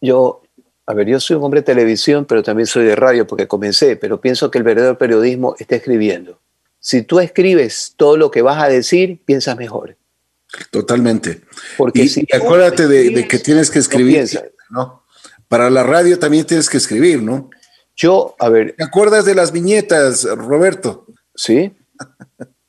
Yo, 0.01 0.43
a 0.87 0.95
ver, 0.95 1.09
yo 1.09 1.21
soy 1.21 1.37
un 1.37 1.45
hombre 1.45 1.61
de 1.61 1.67
televisión, 1.67 2.25
pero 2.25 2.43
también 2.43 2.67
soy 2.67 2.85
de 2.85 2.97
radio 2.97 3.27
porque 3.27 3.49
comencé, 3.49 3.97
pero 3.97 4.21
pienso 4.21 4.51
que 4.51 4.59
el 4.59 4.65
verdadero 4.65 4.99
periodismo 4.99 5.57
está 5.59 5.77
escribiendo. 5.77 6.41
Si 6.79 7.03
tú 7.03 7.21
escribes 7.21 7.95
todo 7.97 8.17
lo 8.17 8.31
que 8.31 8.43
vas 8.43 8.63
a 8.63 8.69
decir, 8.69 9.21
piensas 9.25 9.57
mejor. 9.57 9.97
Totalmente. 10.71 11.43
Porque 11.77 12.03
y, 12.03 12.09
si 12.09 12.21
y 12.21 12.27
tú 12.27 12.37
acuérdate 12.37 12.89
de, 12.89 13.29
que 13.29 13.39
tienes 13.39 13.71
que 13.71 13.79
escribir. 13.79 14.27
¿no? 14.71 15.05
Para 15.49 15.69
la 15.69 15.83
radio 15.83 16.19
también 16.19 16.47
tienes 16.47 16.71
que 16.71 16.79
escribir, 16.79 17.23
¿no? 17.23 17.51
Yo, 17.97 18.35
a 18.39 18.49
ver, 18.49 18.75
¿Te 18.79 18.85
acuerdas 18.85 19.27
de 19.27 19.35
las 19.35 19.53
viñetas, 19.53 20.25
Roberto? 20.25 21.07
¿sí? 21.35 21.77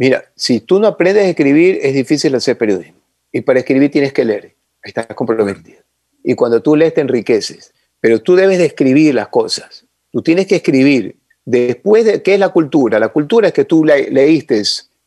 Mira, 0.00 0.24
si 0.34 0.60
tú 0.60 0.80
no 0.80 0.86
aprendes 0.86 1.26
a 1.26 1.28
escribir, 1.28 1.78
es 1.82 1.92
difícil 1.92 2.34
hacer 2.34 2.56
periodismo. 2.56 2.98
Y 3.30 3.42
para 3.42 3.58
escribir 3.58 3.90
tienes 3.90 4.14
que 4.14 4.24
leer. 4.24 4.56
Estás 4.82 5.06
comprometido. 5.08 5.82
Y 6.24 6.34
cuando 6.34 6.62
tú 6.62 6.74
lees 6.74 6.94
te 6.94 7.02
enriqueces. 7.02 7.74
Pero 8.00 8.18
tú 8.22 8.34
debes 8.34 8.56
de 8.56 8.64
escribir 8.64 9.14
las 9.14 9.28
cosas. 9.28 9.84
Tú 10.10 10.22
tienes 10.22 10.46
que 10.46 10.56
escribir. 10.56 11.18
Después 11.44 12.06
de, 12.06 12.22
¿qué 12.22 12.32
es 12.32 12.40
la 12.40 12.48
cultura? 12.48 12.98
La 12.98 13.08
cultura 13.08 13.48
es 13.48 13.52
que 13.52 13.66
tú 13.66 13.84
le- 13.84 14.10
leíste 14.10 14.62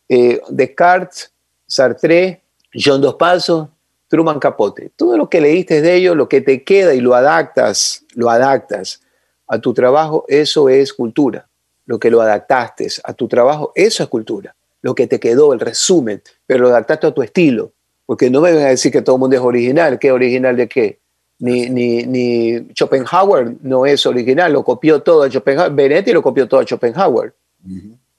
eh, 0.10 0.40
Descartes, 0.50 1.32
Sartre, 1.66 2.44
John 2.72 3.02
Dos 3.02 3.16
Pasos, 3.16 3.70
Truman 4.08 4.38
Capote. 4.38 4.92
Todo 4.96 5.18
lo 5.18 5.28
que 5.28 5.42
leíste 5.42 5.82
de 5.82 5.96
ellos, 5.96 6.16
lo 6.16 6.30
que 6.30 6.42
te 6.42 6.64
queda 6.64 6.94
y 6.94 7.02
lo 7.02 7.16
adaptas, 7.16 8.06
lo 8.14 8.30
adaptas 8.30 9.02
a 9.48 9.58
tu 9.60 9.74
trabajo, 9.74 10.24
eso 10.28 10.70
es 10.70 10.94
cultura. 10.94 11.50
Lo 11.88 11.98
que 11.98 12.12
lo 12.12 12.22
adaptaste 12.22 12.88
a 13.04 13.14
tu 13.16 13.28
trabajo, 13.28 13.72
eso 13.74 14.04
es 14.04 14.10
cultura. 14.10 14.56
Lo 14.84 14.94
que 14.94 15.08
te 15.08 15.20
quedó, 15.20 15.54
el 15.54 15.60
resumen, 15.60 16.22
pero 16.46 16.66
lo 16.66 16.70
adaptaste 16.70 17.08
a 17.08 17.12
tu 17.12 17.24
estilo. 17.24 17.72
Porque 18.06 18.30
no 18.30 18.42
me 18.42 18.52
vengan 18.52 18.68
a 18.68 18.70
decir 18.70 18.92
que 18.92 19.02
todo 19.02 19.16
el 19.16 19.22
mundo 19.22 19.36
es 19.36 19.42
original. 19.42 19.98
¿Qué 19.98 20.12
original 20.12 20.56
de 20.56 20.68
qué? 20.68 21.00
Ni, 21.40 21.70
ni, 21.70 22.04
ni 22.04 22.68
Schopenhauer 22.76 23.56
no 23.62 23.86
es 23.86 24.06
original, 24.06 24.54
lo 24.54 24.64
copió 24.64 25.02
todo 25.02 25.24
a 25.24 25.30
Schopenhauer. 25.30 25.72
Benetti 25.72 26.14
lo 26.14 26.22
copió 26.22 26.48
todo 26.48 26.60
a 26.60 26.64
Schopenhauer, 26.64 27.34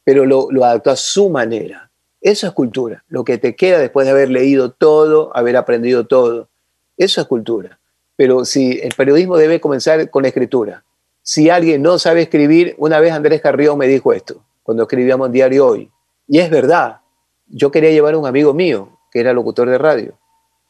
pero 0.03 0.27
lo, 0.27 0.49
lo 0.51 0.65
adaptó 0.65 0.91
a 0.91 0.97
su 0.97 1.31
manera. 1.31 1.91
Eso 2.21 2.47
es 2.47 2.53
cultura. 2.55 3.05
Lo 3.09 3.25
que 3.25 3.39
te 3.39 3.55
queda 3.55 3.79
después 3.79 4.07
de 4.07 4.13
haber 4.13 4.31
leído 4.31 4.73
todo, 4.73 5.31
haber 5.37 5.57
aprendido 5.57 6.07
todo. 6.07 6.49
Eso 6.97 7.21
es 7.21 7.27
cultura. 7.27 7.79
Pero 8.17 8.45
si 8.45 8.81
el 8.81 8.95
periodismo 8.95 9.37
debe 9.37 9.61
comenzar 9.61 10.09
con 10.11 10.23
la 10.23 10.29
escritura. 10.29 10.85
Si 11.23 11.49
alguien 11.49 11.83
no 11.83 11.99
sabe 11.99 12.23
escribir, 12.23 12.75
una 12.79 13.01
vez 13.01 13.13
Andrés 13.13 13.41
Carrión 13.41 13.79
me 13.79 13.87
dijo 13.87 14.13
esto, 14.13 14.43
cuando 14.63 14.83
escribíamos 14.83 15.29
en 15.29 15.33
Diario 15.33 15.67
Hoy. 15.67 15.91
Y 16.27 16.39
es 16.39 16.51
verdad. 16.51 17.01
Yo 17.47 17.71
quería 17.71 17.91
llevar 17.91 18.15
a 18.15 18.19
un 18.19 18.27
amigo 18.27 18.55
mío, 18.55 18.99
que 19.11 19.21
era 19.21 19.33
locutor 19.33 19.69
de 19.69 19.79
radio. 19.79 20.19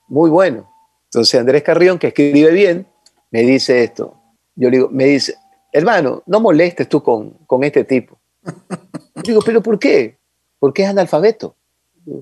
Muy 0.09 0.31
bueno. 0.31 0.71
Entonces 1.05 1.39
Andrés 1.39 1.63
Carrión, 1.63 1.99
que 1.99 2.09
escribe 2.09 2.51
bien, 2.51 2.87
me 3.31 3.43
dice 3.43 3.85
esto. 3.85 4.17
Yo 4.57 4.71
le 4.71 4.79
digo, 4.79 4.89
me 4.91 5.05
dice, 5.05 5.35
hermano, 5.73 6.23
no 6.27 6.41
molestes 6.41 6.89
tú 6.89 7.03
con, 7.03 7.31
con 7.47 7.65
este 7.65 7.85
tipo. 7.85 8.19
Yo 9.17 9.23
digo, 9.23 9.43
pero 9.45 9.63
¿por 9.63 9.79
qué? 9.79 10.19
Porque 10.59 10.83
es 10.83 10.89
analfabeto. 10.89 11.57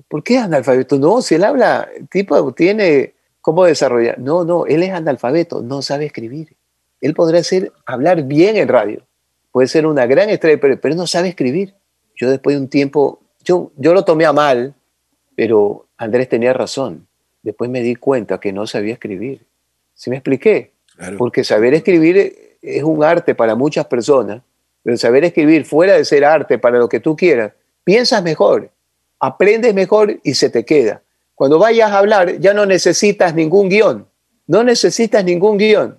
¿Por 0.07 0.23
qué 0.23 0.37
es 0.37 0.43
analfabeto? 0.43 0.97
No, 0.97 1.21
si 1.21 1.35
él 1.35 1.43
habla, 1.43 1.89
el 1.95 2.07
tipo 2.07 2.53
tiene 2.53 3.15
cómo 3.41 3.65
desarrollar. 3.65 4.19
No, 4.19 4.45
no, 4.45 4.65
él 4.65 4.83
es 4.83 4.91
analfabeto, 4.91 5.61
no 5.61 5.81
sabe 5.81 6.05
escribir. 6.05 6.55
Él 7.01 7.13
podrá 7.13 7.43
ser, 7.43 7.73
hablar 7.85 8.23
bien 8.23 8.55
en 8.55 8.69
radio, 8.69 9.05
puede 9.51 9.67
ser 9.67 9.85
una 9.85 10.05
gran 10.05 10.29
estrella, 10.29 10.59
pero, 10.61 10.79
pero 10.79 10.95
no 10.95 11.05
sabe 11.05 11.27
escribir. 11.27 11.75
Yo 12.15 12.29
después 12.29 12.55
de 12.55 12.61
un 12.61 12.69
tiempo, 12.69 13.19
yo, 13.43 13.71
yo 13.75 13.93
lo 13.93 14.03
tomé 14.03 14.25
a 14.25 14.33
mal, 14.33 14.73
pero 15.35 15.87
Andrés 15.97 16.29
tenía 16.29 16.53
razón. 16.53 17.07
Después 17.41 17.69
me 17.69 17.81
di 17.81 17.95
cuenta 17.95 18.39
que 18.39 18.53
no 18.53 18.67
sabía 18.67 18.93
escribir. 18.93 19.41
¿Sí 19.93 20.09
me 20.09 20.17
expliqué? 20.17 20.71
Claro. 20.95 21.17
Porque 21.17 21.43
saber 21.43 21.73
escribir 21.73 22.57
es 22.61 22.83
un 22.83 23.03
arte 23.03 23.35
para 23.35 23.55
muchas 23.55 23.85
personas, 23.85 24.41
pero 24.83 24.97
saber 24.97 25.25
escribir 25.25 25.65
fuera 25.65 25.93
de 25.93 26.05
ser 26.05 26.25
arte 26.25 26.57
para 26.57 26.77
lo 26.77 26.87
que 26.87 26.99
tú 26.99 27.15
quieras, 27.15 27.53
piensas 27.83 28.23
mejor, 28.23 28.71
aprendes 29.19 29.73
mejor 29.73 30.19
y 30.23 30.33
se 30.35 30.49
te 30.49 30.65
queda. 30.65 31.01
Cuando 31.35 31.59
vayas 31.59 31.91
a 31.91 31.97
hablar 31.97 32.39
ya 32.39 32.53
no 32.53 32.65
necesitas 32.65 33.33
ningún 33.33 33.69
guion, 33.69 34.07
no 34.47 34.63
necesitas 34.63 35.23
ningún 35.23 35.57
guion. 35.57 35.97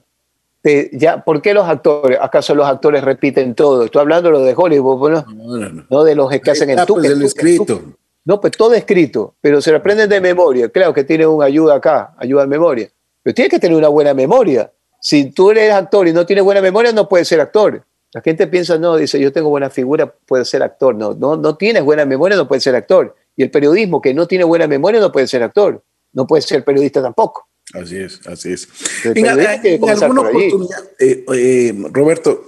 Te- 0.64 0.88
ya, 0.94 1.22
¿Por 1.22 1.42
qué 1.42 1.52
los 1.52 1.68
actores? 1.68 2.16
¿Acaso 2.18 2.54
los 2.54 2.66
actores 2.66 3.04
repiten 3.04 3.54
todo? 3.54 3.84
Estoy 3.84 4.00
hablando 4.00 4.30
de 4.40 4.46
de 4.46 4.54
Hollywood, 4.56 5.10
¿no? 5.10 5.24
No, 5.28 5.58
no, 5.58 5.68
no. 5.68 5.86
no 5.90 6.04
de 6.04 6.14
los 6.14 6.30
que 6.40 6.50
hacen 6.50 6.70
el 6.70 6.76
pues, 6.76 6.86
tuque, 6.86 7.26
escrito. 7.26 7.64
tuque. 7.66 7.96
No, 8.24 8.40
pues 8.40 8.56
todo 8.56 8.72
escrito, 8.72 9.34
pero 9.42 9.60
se 9.60 9.70
lo 9.70 9.76
aprenden 9.76 10.08
de 10.08 10.22
memoria. 10.22 10.70
Claro 10.70 10.94
que 10.94 11.04
tiene 11.04 11.26
una 11.26 11.44
ayuda 11.44 11.74
acá, 11.74 12.14
ayuda 12.16 12.44
en 12.44 12.48
memoria. 12.48 12.88
Pero 13.22 13.34
tienes 13.34 13.50
que 13.50 13.58
tener 13.58 13.76
una 13.76 13.88
buena 13.88 14.14
memoria. 14.14 14.72
Si 15.02 15.32
tú 15.32 15.50
eres 15.50 15.70
actor 15.70 16.08
y 16.08 16.14
no 16.14 16.24
tienes 16.24 16.42
buena 16.42 16.62
memoria, 16.62 16.92
no 16.92 17.10
puedes 17.10 17.28
ser 17.28 17.42
actor. 17.42 17.84
La 18.14 18.22
gente 18.22 18.46
piensa, 18.46 18.78
no, 18.78 18.96
dice, 18.96 19.20
yo 19.20 19.34
tengo 19.34 19.50
buena 19.50 19.68
figura, 19.68 20.10
puedo 20.24 20.46
ser 20.46 20.62
actor. 20.62 20.94
No, 20.94 21.12
no, 21.12 21.36
no 21.36 21.56
tienes 21.58 21.84
buena 21.84 22.06
memoria, 22.06 22.38
no 22.38 22.48
puedes 22.48 22.64
ser 22.64 22.74
actor. 22.74 23.14
Y 23.36 23.42
el 23.42 23.50
periodismo 23.50 24.00
que 24.00 24.14
no 24.14 24.26
tiene 24.26 24.44
buena 24.44 24.66
memoria 24.66 24.98
no 24.98 25.12
puede 25.12 25.26
ser 25.26 25.42
actor. 25.42 25.82
No 26.14 26.26
puede 26.26 26.40
ser 26.40 26.64
periodista 26.64 27.02
tampoco. 27.02 27.48
Así 27.74 27.96
es, 27.96 28.26
así 28.26 28.52
es. 28.52 28.68
En, 29.04 29.26
alguna 29.26 30.20
oportunidad, 30.22 30.84
eh, 30.98 31.24
eh, 31.34 31.74
Roberto, 31.90 32.44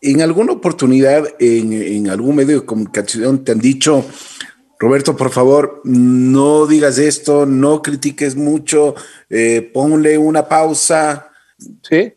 en 0.00 0.22
alguna 0.22 0.52
oportunidad 0.52 1.28
en, 1.38 1.72
en 1.72 2.08
algún 2.08 2.36
medio 2.36 2.60
de 2.60 2.66
comunicación 2.66 3.44
te 3.44 3.52
han 3.52 3.58
dicho, 3.58 4.04
Roberto, 4.80 5.14
por 5.14 5.30
favor, 5.30 5.82
no 5.84 6.66
digas 6.66 6.96
esto, 6.96 7.44
no 7.44 7.82
critiques 7.82 8.34
mucho, 8.34 8.94
eh, 9.28 9.70
ponle 9.74 10.16
una 10.16 10.48
pausa. 10.48 11.30
¿Sí? 11.82 12.14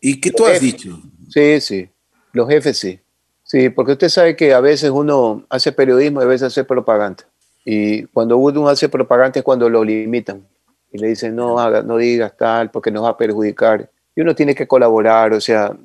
¿Y 0.00 0.20
qué 0.20 0.30
tú 0.30 0.46
has 0.46 0.60
dicho? 0.60 1.02
Sí, 1.28 1.60
sí. 1.60 1.88
Los 2.32 2.48
jefes 2.48 2.78
sí. 2.78 3.00
Sí, 3.42 3.70
porque 3.70 3.92
usted 3.92 4.08
sabe 4.08 4.36
que 4.36 4.54
a 4.54 4.60
veces 4.60 4.90
uno 4.90 5.44
hace 5.50 5.72
periodismo 5.72 6.20
y 6.20 6.24
a 6.24 6.28
veces 6.28 6.46
hace 6.46 6.62
propaganda. 6.62 7.24
Y 7.64 8.04
cuando 8.04 8.36
uno 8.36 8.68
hace 8.68 8.88
propaganda 8.88 9.40
es 9.40 9.44
cuando 9.44 9.68
lo 9.68 9.82
limitan. 9.82 10.46
Y 10.96 10.98
le 10.98 11.08
dicen, 11.08 11.36
no, 11.36 11.58
haga, 11.58 11.82
no 11.82 11.98
digas 11.98 12.34
tal 12.38 12.70
porque 12.70 12.90
nos 12.90 13.04
va 13.04 13.10
a 13.10 13.16
perjudicar. 13.18 13.90
y 14.14 14.22
uno 14.22 14.34
tiene 14.34 14.54
que 14.54 14.66
colaborar. 14.66 15.34
O 15.34 15.40
sea, 15.42 15.76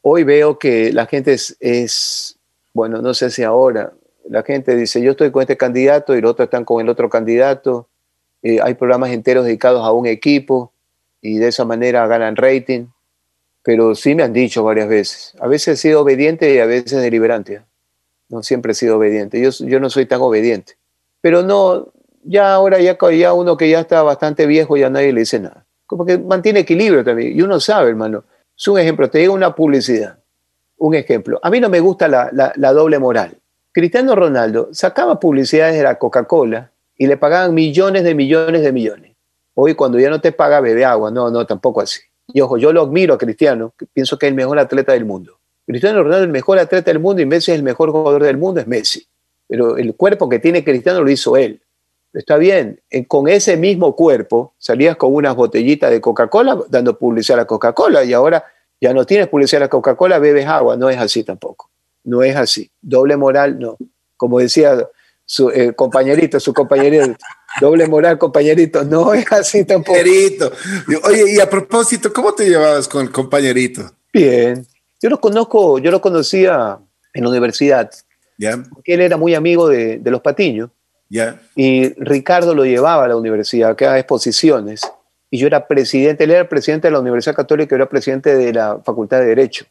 hoy 0.00 0.24
veo 0.24 0.58
que 0.58 0.90
la 0.90 1.04
gente 1.04 1.34
es, 1.34 2.38
bueno, 2.72 3.02
no 3.02 3.12
sé 3.12 3.28
si 3.28 3.42
ahora, 3.42 3.92
la 4.26 4.42
gente 4.42 4.74
dice, 4.74 5.02
yo 5.02 5.10
estoy 5.10 5.30
con 5.30 5.42
este 5.42 5.58
candidato 5.58 6.16
y 6.16 6.22
los 6.22 6.30
otros 6.30 6.46
están 6.46 6.64
con 6.64 6.80
el 6.80 6.88
otro 6.88 7.10
candidato. 7.10 7.88
Eh, 8.42 8.58
hay 8.62 8.72
programas 8.72 9.10
enteros 9.10 9.44
dedicados 9.44 9.84
a 9.84 9.92
un 9.92 10.06
equipo 10.06 10.72
y 11.20 11.36
de 11.36 11.48
esa 11.48 11.66
manera 11.66 12.06
ganan 12.06 12.36
rating. 12.36 12.86
Pero 13.62 13.94
sí 13.94 14.14
me 14.14 14.22
han 14.22 14.32
dicho 14.32 14.64
varias 14.64 14.88
veces. 14.88 15.34
A 15.40 15.46
veces 15.46 15.78
he 15.78 15.82
sido 15.82 16.00
obediente 16.00 16.54
y 16.54 16.58
a 16.58 16.64
veces 16.64 17.02
deliberante. 17.02 17.60
No 18.30 18.42
siempre 18.42 18.72
he 18.72 18.74
sido 18.74 18.96
obediente. 18.96 19.42
Yo, 19.42 19.50
yo 19.66 19.78
no 19.78 19.90
soy 19.90 20.06
tan 20.06 20.22
obediente. 20.22 20.78
Pero 21.20 21.42
no, 21.42 21.92
ya 22.24 22.54
ahora 22.54 22.80
ya, 22.80 22.96
ya 23.12 23.32
uno 23.32 23.56
que 23.56 23.68
ya 23.68 23.80
está 23.80 24.02
bastante 24.02 24.46
viejo 24.46 24.76
ya 24.76 24.90
nadie 24.90 25.12
le 25.12 25.20
dice 25.20 25.40
nada. 25.40 25.64
Como 25.86 26.04
que 26.04 26.18
mantiene 26.18 26.60
equilibrio 26.60 27.04
también. 27.04 27.38
Y 27.38 27.42
uno 27.42 27.60
sabe, 27.60 27.90
hermano. 27.90 28.24
Es 28.56 28.66
un 28.68 28.78
ejemplo. 28.78 29.10
Te 29.10 29.18
digo 29.18 29.34
una 29.34 29.54
publicidad. 29.54 30.18
Un 30.78 30.94
ejemplo. 30.94 31.38
A 31.42 31.50
mí 31.50 31.60
no 31.60 31.68
me 31.68 31.80
gusta 31.80 32.08
la, 32.08 32.30
la, 32.32 32.52
la 32.56 32.72
doble 32.72 32.98
moral. 32.98 33.38
Cristiano 33.72 34.14
Ronaldo 34.14 34.68
sacaba 34.72 35.20
publicidades 35.20 35.76
de 35.76 35.82
la 35.82 35.98
Coca-Cola 35.98 36.70
y 36.96 37.06
le 37.06 37.16
pagaban 37.16 37.54
millones 37.54 38.04
de 38.04 38.14
millones 38.14 38.62
de 38.62 38.72
millones. 38.72 39.16
Hoy 39.54 39.74
cuando 39.74 39.98
ya 39.98 40.10
no 40.10 40.20
te 40.20 40.32
paga, 40.32 40.60
bebe 40.60 40.84
agua. 40.84 41.10
No, 41.10 41.30
no, 41.30 41.46
tampoco 41.46 41.80
así. 41.80 42.00
Y 42.28 42.40
ojo, 42.40 42.56
yo 42.56 42.72
lo 42.72 42.82
admiro 42.82 43.14
a 43.14 43.18
Cristiano, 43.18 43.74
pienso 43.92 44.18
que 44.18 44.26
es 44.26 44.30
el 44.30 44.36
mejor 44.36 44.58
atleta 44.58 44.92
del 44.92 45.04
mundo. 45.04 45.38
Cristiano 45.66 46.02
Ronaldo 46.02 46.24
es 46.24 46.26
el 46.26 46.32
mejor 46.32 46.58
atleta 46.58 46.90
del 46.90 47.00
mundo 47.00 47.22
y 47.22 47.26
Messi 47.26 47.52
es 47.52 47.58
el 47.58 47.62
mejor 47.62 47.90
jugador 47.90 48.22
del 48.22 48.36
mundo, 48.36 48.60
es 48.60 48.66
Messi. 48.66 49.06
Pero 49.46 49.76
el 49.76 49.94
cuerpo 49.94 50.28
que 50.28 50.38
tiene 50.38 50.64
Cristiano 50.64 51.02
lo 51.02 51.10
hizo 51.10 51.36
él. 51.36 51.60
Está 52.14 52.36
bien, 52.36 52.80
con 53.08 53.28
ese 53.28 53.56
mismo 53.56 53.96
cuerpo 53.96 54.54
salías 54.56 54.96
con 54.96 55.12
unas 55.12 55.34
botellitas 55.34 55.90
de 55.90 56.00
Coca-Cola 56.00 56.60
dando 56.68 56.96
publicidad 56.96 57.40
a 57.40 57.46
Coca-Cola 57.46 58.04
y 58.04 58.12
ahora 58.12 58.44
ya 58.80 58.94
no 58.94 59.04
tienes 59.04 59.26
publicidad 59.26 59.64
a 59.64 59.68
Coca-Cola, 59.68 60.20
bebes 60.20 60.46
agua. 60.46 60.76
No 60.76 60.88
es 60.88 60.98
así 60.98 61.24
tampoco. 61.24 61.70
No 62.04 62.22
es 62.22 62.36
así. 62.36 62.70
Doble 62.80 63.16
moral, 63.16 63.58
no. 63.58 63.76
Como 64.16 64.38
decía 64.38 64.88
su 65.24 65.50
eh, 65.50 65.74
compañerito, 65.74 66.38
su 66.38 66.52
compañerito, 66.54 67.16
doble 67.60 67.88
moral, 67.88 68.16
compañerito, 68.16 68.84
no 68.84 69.12
es 69.12 69.30
así 69.32 69.64
tampoco. 69.64 69.98
Compañerito. 69.98 70.52
Oye, 71.04 71.32
y 71.32 71.40
a 71.40 71.50
propósito, 71.50 72.12
¿cómo 72.12 72.32
te 72.32 72.48
llevabas 72.48 72.86
con 72.86 73.02
el 73.02 73.10
compañerito? 73.10 73.90
Bien. 74.12 74.64
Yo 75.02 75.10
lo 75.10 75.20
conozco, 75.20 75.78
yo 75.78 75.90
lo 75.90 76.00
conocía 76.00 76.78
en 77.12 77.24
la 77.24 77.30
universidad. 77.30 77.90
Ya. 78.38 78.62
Porque 78.72 78.94
él 78.94 79.00
era 79.00 79.16
muy 79.16 79.34
amigo 79.34 79.68
de, 79.68 79.98
de 79.98 80.10
los 80.10 80.20
Patiños. 80.20 80.70
Ya. 81.14 81.40
Y 81.54 81.90
Ricardo 81.94 82.56
lo 82.56 82.64
llevaba 82.64 83.04
a 83.04 83.08
la 83.08 83.16
universidad, 83.16 83.76
que 83.76 83.86
a 83.86 83.96
exposiciones. 84.00 84.80
Y 85.30 85.38
yo 85.38 85.46
era 85.46 85.68
presidente, 85.68 86.24
él 86.24 86.32
era 86.32 86.48
presidente 86.48 86.88
de 86.88 86.92
la 86.92 86.98
Universidad 86.98 87.36
Católica, 87.36 87.70
yo 87.70 87.76
era 87.76 87.88
presidente 87.88 88.34
de 88.34 88.52
la 88.52 88.80
Facultad 88.84 89.20
de 89.20 89.26
Derecho. 89.26 89.64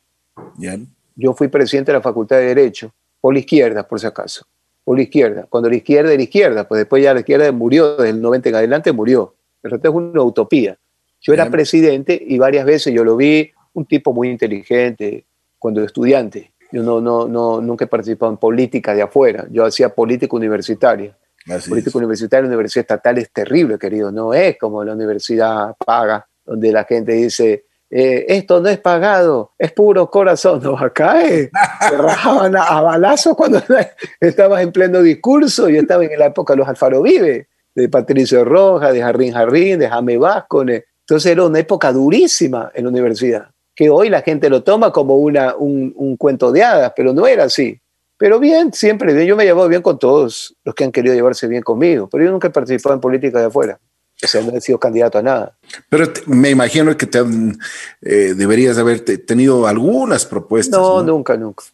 Ya. 0.58 0.78
Yo 1.18 1.34
fui 1.34 1.50
presidente 1.50 1.92
de 1.92 1.98
la 1.98 2.02
Facultad 2.02 2.38
de 2.38 2.46
Derecho, 2.46 2.94
por 3.20 3.34
la 3.34 3.42
izquierda, 3.42 3.86
por 3.86 4.00
si 4.00 4.08
acaso. 4.08 4.46
Por 4.86 4.96
la 4.96 5.04
izquierda. 5.04 5.46
Cuando 5.50 5.70
la 5.70 5.76
izquierda 5.76 6.12
era 6.12 6.18
la 6.18 6.24
izquierda, 6.24 6.66
pues 6.66 6.80
después 6.80 7.04
ya 7.04 7.14
la 7.14 7.20
izquierda 7.20 7.52
murió, 7.52 7.98
desde 7.98 8.12
el 8.12 8.22
90 8.22 8.48
en 8.48 8.56
adelante 8.56 8.94
murió. 8.94 9.36
Pero 9.60 9.76
esto 9.76 9.90
es 9.90 9.96
una 9.96 10.22
utopía. 10.22 10.78
Yo 11.20 11.34
era 11.34 11.44
Bien. 11.44 11.52
presidente 11.52 12.24
y 12.26 12.38
varias 12.38 12.66
veces 12.66 12.94
yo 12.94 13.04
lo 13.04 13.18
vi, 13.18 13.52
un 13.74 13.86
tipo 13.86 14.14
muy 14.14 14.30
inteligente, 14.30 15.26
cuando 15.60 15.82
era 15.82 15.88
estudiante. 15.88 16.54
Yo 16.72 16.84
no, 16.84 17.02
no, 17.02 17.28
no, 17.28 17.60
nunca 17.60 17.84
he 17.84 17.88
participado 17.90 18.32
en 18.32 18.38
política 18.38 18.96
de 18.96 19.02
afuera. 19.02 19.46
Yo 19.52 19.66
hacía 19.66 19.90
política 19.90 20.38
universitaria. 20.38 21.18
Así 21.50 21.70
política 21.70 21.90
es. 21.90 21.96
universitaria, 21.96 22.42
la 22.44 22.48
universidad 22.48 22.82
estatal 22.82 23.18
es 23.18 23.32
terrible, 23.32 23.78
querido. 23.78 24.12
No 24.12 24.34
es 24.34 24.58
como 24.58 24.84
la 24.84 24.94
universidad 24.94 25.76
paga, 25.86 26.28
donde 26.46 26.72
la 26.72 26.84
gente 26.86 27.14
dice, 27.14 27.66
eh, 27.90 28.26
esto 28.28 28.60
no 28.60 28.70
es 28.70 28.80
pagado, 28.80 29.52
es 29.58 29.72
puro 29.72 30.10
corazón. 30.10 30.62
No, 30.64 30.78
acá 30.78 31.22
se 31.22 31.52
rajaban 31.98 32.56
a, 32.56 32.64
a 32.64 32.82
balazos 32.82 33.36
cuando 33.36 33.62
estabas 34.20 34.64
en 34.64 34.72
pleno 34.72 35.02
discurso. 35.02 35.70
Yo 35.70 35.82
estaba 35.82 36.04
en 36.04 36.18
la 36.18 36.28
época 36.28 36.54
de 36.54 36.58
los 36.58 36.68
Alfaro 36.68 37.02
Vive, 37.02 37.48
de 37.76 37.90
Patricio 37.90 38.44
Rojas, 38.46 38.94
de 38.94 39.02
Jarrín 39.02 39.34
Jarrín, 39.34 39.80
de 39.80 39.90
Jaime 39.90 40.18
Vázquez. 40.18 40.86
Entonces 41.02 41.32
era 41.32 41.46
una 41.46 41.60
época 41.60 41.92
durísima 41.92 42.72
en 42.74 42.86
la 42.86 42.90
universidad, 42.90 43.50
que 43.76 43.90
hoy 43.90 44.10
la 44.10 44.22
gente 44.22 44.50
lo 44.50 44.64
toma 44.64 44.92
como 44.92 45.18
una, 45.18 45.56
un, 45.56 45.94
un 45.96 46.16
cuento 46.16 46.52
de 46.52 46.64
hadas, 46.64 46.94
pero 46.96 47.14
no 47.14 47.28
era 47.28 47.44
así. 47.44 47.80
Pero 48.24 48.40
bien, 48.40 48.72
siempre 48.72 49.14
bien. 49.14 49.28
Yo 49.28 49.36
me 49.36 49.44
he 49.44 49.48
llevado 49.48 49.68
bien 49.68 49.82
con 49.82 50.00
todos 50.00 50.56
los 50.64 50.74
que 50.74 50.86
han 50.86 50.94
querido 50.94 51.14
llevarse 51.14 51.46
bien 51.46 51.62
conmigo, 51.62 52.08
pero 52.10 52.24
yo 52.24 52.32
nunca 52.32 52.48
he 52.48 52.52
participado 52.52 52.96
en 52.96 53.02
política 53.02 53.38
de 53.38 53.48
afuera. 53.48 53.78
O 54.24 54.28
sea, 54.28 54.42
no 54.42 54.56
he 54.56 54.62
sido 54.62 54.80
candidato 54.80 55.18
a 55.18 55.22
nada. 55.22 55.58
Pero 55.90 56.14
te- 56.14 56.22
me 56.28 56.50
imagino 56.50 56.96
que 56.96 57.06
te 57.06 57.18
han, 57.18 57.58
eh, 58.02 58.34
deberías 58.34 58.78
haber 58.78 59.02
te- 59.02 59.18
tenido 59.18 59.68
algunas 59.68 60.26
propuestas. 60.26 60.80
No, 60.80 61.00
No, 61.00 61.04
nunca, 61.04 61.36
nunca. 61.36 61.66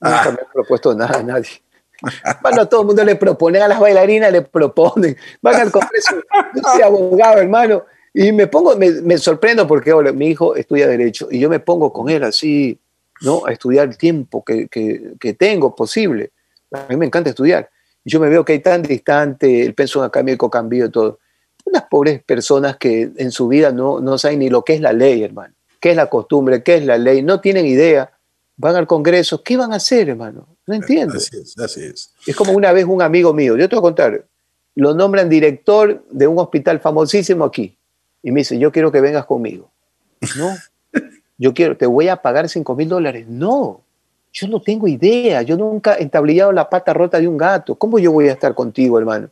Nunca 0.00 0.22
Ah. 0.22 0.30
me 0.30 0.34
he 0.40 0.52
propuesto 0.52 0.94
nada 0.94 1.18
a 1.18 1.22
nadie. 1.24 1.48
Bueno, 2.42 2.62
a 2.62 2.66
todo 2.68 2.82
el 2.82 2.86
mundo 2.86 3.02
le 3.04 3.16
proponen, 3.16 3.62
a 3.62 3.66
las 3.66 3.80
bailarinas 3.80 4.30
le 4.30 4.42
proponen, 4.42 5.16
van 5.40 5.56
al 5.62 5.72
Congreso. 5.72 6.14
Yo 6.54 6.62
soy 6.62 6.82
abogado, 6.84 7.38
hermano, 7.40 7.84
y 8.14 8.30
me 8.30 8.46
pongo, 8.46 8.76
me, 8.76 8.88
me 9.02 9.18
sorprendo 9.18 9.66
porque 9.66 9.92
mi 10.14 10.28
hijo 10.28 10.54
estudia 10.54 10.86
Derecho 10.86 11.26
y 11.28 11.40
yo 11.40 11.48
me 11.50 11.58
pongo 11.58 11.92
con 11.92 12.08
él 12.08 12.22
así, 12.22 12.78
¿no? 13.22 13.46
A 13.46 13.52
estudiar 13.52 13.88
el 13.88 13.96
tiempo 13.96 14.44
que, 14.44 14.68
que, 14.68 15.14
que 15.18 15.34
tengo 15.34 15.74
posible. 15.74 16.32
A 16.72 16.86
mí 16.88 16.96
me 16.96 17.06
encanta 17.06 17.30
estudiar. 17.30 17.70
Y 18.04 18.10
yo 18.10 18.20
me 18.20 18.28
veo 18.28 18.44
que 18.44 18.54
hay 18.54 18.58
tan 18.60 18.82
distante, 18.82 19.62
el 19.62 19.74
pensum 19.74 20.02
académico 20.02 20.50
cambió 20.50 20.90
todo. 20.90 21.18
Unas 21.64 21.84
pobres 21.84 22.22
personas 22.22 22.76
que 22.76 23.12
en 23.16 23.30
su 23.30 23.48
vida 23.48 23.70
no, 23.70 24.00
no 24.00 24.18
saben 24.18 24.40
ni 24.40 24.50
lo 24.50 24.62
que 24.64 24.74
es 24.74 24.80
la 24.80 24.92
ley, 24.92 25.22
hermano. 25.22 25.54
¿Qué 25.80 25.90
es 25.90 25.96
la 25.96 26.06
costumbre? 26.06 26.62
¿Qué 26.62 26.76
es 26.76 26.86
la 26.86 26.98
ley? 26.98 27.22
No 27.22 27.40
tienen 27.40 27.66
idea. 27.66 28.10
Van 28.56 28.76
al 28.76 28.86
Congreso. 28.86 29.42
¿Qué 29.42 29.56
van 29.56 29.72
a 29.72 29.76
hacer, 29.76 30.08
hermano? 30.08 30.56
No 30.66 30.74
entiendo. 30.74 31.16
Así 31.16 31.36
es, 31.36 31.58
así 31.58 31.84
es. 31.84 32.12
Es 32.26 32.36
como 32.36 32.52
una 32.52 32.72
vez 32.72 32.84
un 32.84 33.02
amigo 33.02 33.32
mío, 33.32 33.56
yo 33.56 33.68
te 33.68 33.74
voy 33.76 33.80
a 33.80 33.82
contar, 33.82 34.26
lo 34.74 34.94
nombran 34.94 35.28
director 35.28 36.04
de 36.10 36.26
un 36.26 36.38
hospital 36.38 36.80
famosísimo 36.80 37.44
aquí. 37.44 37.76
Y 38.22 38.30
me 38.30 38.40
dice, 38.40 38.58
yo 38.58 38.70
quiero 38.70 38.92
que 38.92 39.00
vengas 39.00 39.26
conmigo. 39.26 39.70
No, 40.36 40.54
yo 41.38 41.54
quiero, 41.54 41.76
te 41.76 41.86
voy 41.86 42.08
a 42.08 42.16
pagar 42.16 42.48
5 42.48 42.74
mil 42.76 42.88
dólares. 42.88 43.26
No, 43.28 43.82
yo 44.32 44.48
no 44.48 44.62
tengo 44.62 44.88
idea, 44.88 45.42
yo 45.42 45.56
nunca 45.56 45.96
he 45.96 46.02
entablillado 46.02 46.52
la 46.52 46.68
pata 46.70 46.92
rota 46.92 47.20
de 47.20 47.28
un 47.28 47.36
gato. 47.36 47.74
¿Cómo 47.74 47.98
yo 47.98 48.12
voy 48.12 48.28
a 48.28 48.32
estar 48.32 48.54
contigo, 48.54 48.98
hermano? 48.98 49.28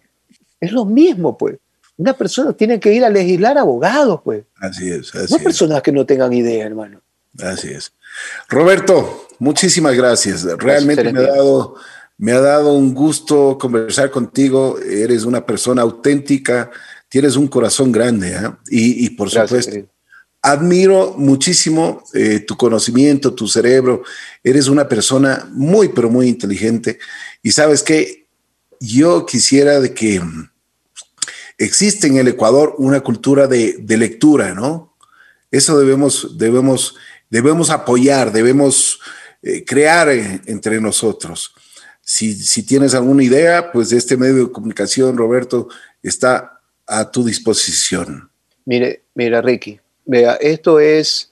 Es 0.60 0.72
lo 0.72 0.84
mismo, 0.84 1.36
pues. 1.38 1.56
Una 1.96 2.12
persona 2.14 2.52
tiene 2.52 2.80
que 2.80 2.92
ir 2.92 3.04
a 3.04 3.10
legislar 3.10 3.58
abogados, 3.58 4.20
pues. 4.24 4.44
Así 4.56 4.90
es, 4.90 5.14
No 5.14 5.36
es. 5.36 5.42
personas 5.42 5.82
que 5.82 5.92
no 5.92 6.04
tengan 6.04 6.32
idea, 6.32 6.66
hermano. 6.66 7.00
Así 7.38 7.68
es. 7.68 7.92
Roberto, 8.48 9.28
muchísimas 9.38 9.94
gracias. 9.94 10.44
Realmente 10.58 11.12
me 11.12 11.20
ha, 11.20 11.28
dado, 11.28 11.76
me 12.18 12.32
ha 12.32 12.40
dado 12.40 12.72
un 12.74 12.94
gusto 12.94 13.56
conversar 13.58 14.10
contigo. 14.10 14.78
Eres 14.78 15.24
una 15.24 15.44
persona 15.44 15.82
auténtica, 15.82 16.70
tienes 17.08 17.36
un 17.36 17.48
corazón 17.48 17.92
grande 17.92 18.34
¿ah? 18.34 18.58
y, 18.68 19.06
y 19.06 19.10
por 19.10 19.30
Gracias, 19.30 19.48
supuesto 19.48 19.70
querido. 19.72 19.89
Admiro 20.42 21.14
muchísimo 21.16 22.02
eh, 22.14 22.40
tu 22.40 22.56
conocimiento, 22.56 23.34
tu 23.34 23.46
cerebro. 23.46 24.02
Eres 24.42 24.68
una 24.68 24.88
persona 24.88 25.48
muy, 25.52 25.88
pero 25.88 26.10
muy 26.10 26.28
inteligente. 26.28 26.98
Y 27.42 27.52
sabes 27.52 27.82
que 27.82 28.26
yo 28.80 29.26
quisiera 29.26 29.80
de 29.80 29.92
que 29.92 30.20
mm, 30.20 30.50
existe 31.58 32.06
en 32.06 32.16
el 32.16 32.28
Ecuador 32.28 32.74
una 32.78 33.00
cultura 33.00 33.46
de, 33.46 33.84
lectura, 33.86 34.54
¿no? 34.54 34.96
Eso 35.50 35.78
debemos, 35.78 36.38
debemos, 36.38 36.96
debemos 37.28 37.70
apoyar, 37.70 38.32
debemos 38.32 39.00
eh, 39.42 39.64
crear 39.64 40.08
eh, 40.08 40.40
entre 40.46 40.80
nosotros. 40.80 41.52
Si, 42.00 42.34
si 42.34 42.62
tienes 42.62 42.94
alguna 42.94 43.22
idea, 43.22 43.70
pues 43.72 43.92
este 43.92 44.16
medio 44.16 44.46
de 44.46 44.52
comunicación, 44.52 45.16
Roberto, 45.16 45.68
está 46.02 46.60
a 46.86 47.10
tu 47.10 47.24
disposición. 47.24 48.30
Mire, 48.64 49.04
mira, 49.14 49.40
Ricky, 49.42 49.80
vea, 50.10 50.34
esto 50.34 50.80
es, 50.80 51.30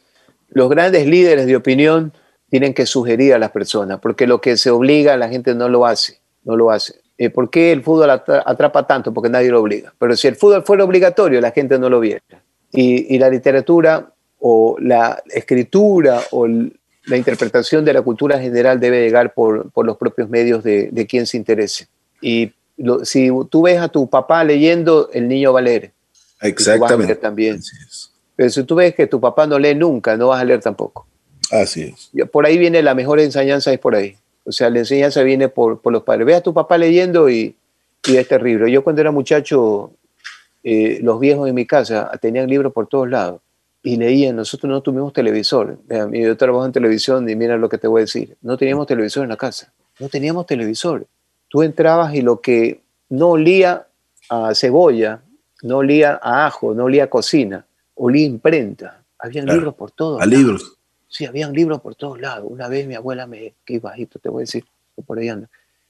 los 0.50 0.68
grandes 0.70 1.06
líderes 1.06 1.46
de 1.46 1.56
opinión 1.56 2.12
tienen 2.48 2.72
que 2.74 2.86
sugerir 2.86 3.34
a 3.34 3.38
las 3.38 3.50
personas, 3.50 3.98
porque 4.00 4.26
lo 4.26 4.40
que 4.40 4.56
se 4.56 4.70
obliga 4.70 5.16
la 5.16 5.28
gente 5.28 5.54
no 5.54 5.68
lo 5.68 5.84
hace, 5.84 6.20
no 6.44 6.56
lo 6.56 6.70
hace. 6.70 6.94
Eh, 7.18 7.30
¿Por 7.30 7.50
qué 7.50 7.72
el 7.72 7.82
fútbol 7.82 8.10
atra- 8.10 8.42
atrapa 8.46 8.86
tanto? 8.86 9.12
Porque 9.12 9.28
nadie 9.28 9.50
lo 9.50 9.60
obliga. 9.60 9.92
Pero 9.98 10.16
si 10.16 10.28
el 10.28 10.36
fútbol 10.36 10.62
fuera 10.62 10.84
obligatorio, 10.84 11.40
la 11.40 11.50
gente 11.50 11.78
no 11.78 11.90
lo 11.90 11.98
viera. 12.00 12.22
Y, 12.72 13.12
y 13.14 13.18
la 13.18 13.28
literatura 13.28 14.12
o 14.38 14.76
la 14.78 15.20
escritura 15.34 16.20
o 16.30 16.46
la 16.46 17.16
interpretación 17.16 17.84
de 17.84 17.92
la 17.94 18.02
cultura 18.02 18.38
general 18.38 18.78
debe 18.78 19.00
llegar 19.00 19.34
por, 19.34 19.70
por 19.72 19.84
los 19.84 19.96
propios 19.96 20.28
medios 20.28 20.62
de, 20.62 20.90
de 20.92 21.06
quien 21.06 21.26
se 21.26 21.36
interese. 21.36 21.88
Y 22.20 22.52
lo- 22.76 23.04
si 23.04 23.30
tú 23.50 23.62
ves 23.62 23.78
a 23.80 23.88
tu 23.88 24.08
papá 24.08 24.44
leyendo, 24.44 25.10
el 25.12 25.26
niño 25.26 25.52
va 25.52 25.58
a 25.58 25.62
leer. 25.62 25.84
Y 25.84 25.90
tú 25.90 25.90
vas 25.90 26.40
a 26.40 26.48
Exactamente. 26.74 27.06
leer 27.06 27.18
también. 27.20 27.56
Así 27.56 27.76
es. 27.84 28.12
Pero 28.38 28.50
si 28.50 28.62
tú 28.62 28.76
ves 28.76 28.94
que 28.94 29.08
tu 29.08 29.20
papá 29.20 29.48
no 29.48 29.58
lee 29.58 29.74
nunca, 29.74 30.16
no 30.16 30.28
vas 30.28 30.40
a 30.40 30.44
leer 30.44 30.60
tampoco. 30.60 31.08
Así 31.50 31.92
es. 32.14 32.26
Por 32.30 32.46
ahí 32.46 32.56
viene 32.56 32.80
la 32.84 32.94
mejor 32.94 33.18
enseñanza, 33.18 33.72
es 33.72 33.80
por 33.80 33.96
ahí. 33.96 34.16
O 34.44 34.52
sea, 34.52 34.70
la 34.70 34.78
enseñanza 34.78 35.24
viene 35.24 35.48
por, 35.48 35.80
por 35.80 35.92
los 35.92 36.04
padres. 36.04 36.24
Ve 36.24 36.36
a 36.36 36.40
tu 36.40 36.54
papá 36.54 36.78
leyendo 36.78 37.28
y, 37.28 37.56
y 38.06 38.16
es 38.16 38.28
terrible. 38.28 38.70
Yo 38.70 38.84
cuando 38.84 39.00
era 39.00 39.10
muchacho, 39.10 39.90
eh, 40.62 41.00
los 41.02 41.18
viejos 41.18 41.48
en 41.48 41.56
mi 41.56 41.66
casa 41.66 42.12
tenían 42.22 42.48
libros 42.48 42.72
por 42.72 42.86
todos 42.86 43.10
lados. 43.10 43.40
y 43.82 43.96
leía. 43.96 44.32
Nosotros 44.32 44.70
no 44.70 44.82
tuvimos 44.82 45.12
televisor. 45.12 45.76
Yo 46.12 46.36
trabajo 46.36 46.64
en 46.64 46.70
televisión 46.70 47.28
y 47.28 47.34
mira 47.34 47.56
lo 47.56 47.68
que 47.68 47.78
te 47.78 47.88
voy 47.88 48.02
a 48.02 48.04
decir. 48.04 48.36
No 48.40 48.56
teníamos 48.56 48.86
televisor 48.86 49.24
en 49.24 49.30
la 49.30 49.36
casa. 49.36 49.72
No 49.98 50.08
teníamos 50.08 50.46
televisor. 50.46 51.08
Tú 51.48 51.64
entrabas 51.64 52.14
y 52.14 52.22
lo 52.22 52.40
que 52.40 52.82
no 53.08 53.30
olía 53.30 53.88
a 54.30 54.54
cebolla, 54.54 55.22
no 55.64 55.78
olía 55.78 56.20
a 56.22 56.46
ajo, 56.46 56.72
no 56.72 56.84
olía 56.84 57.04
a 57.04 57.10
cocina, 57.10 57.64
olía 57.98 58.26
imprenta. 58.26 59.04
Habían 59.18 59.46
libros 59.46 59.74
por 59.74 59.90
todos 59.90 60.22
a 60.22 60.26
libros. 60.26 60.78
Sí, 61.08 61.24
habían 61.24 61.52
libros 61.52 61.80
por 61.80 61.94
todos 61.94 62.20
lados. 62.20 62.46
Una 62.48 62.68
vez 62.68 62.86
mi 62.86 62.94
abuela 62.94 63.26
me, 63.26 63.54
que 63.64 63.78
bajito 63.78 64.18
te 64.18 64.28
voy 64.28 64.40
a 64.40 64.44
decir, 64.44 64.64
por 65.06 65.18
ahí 65.18 65.28
anda, 65.28 65.48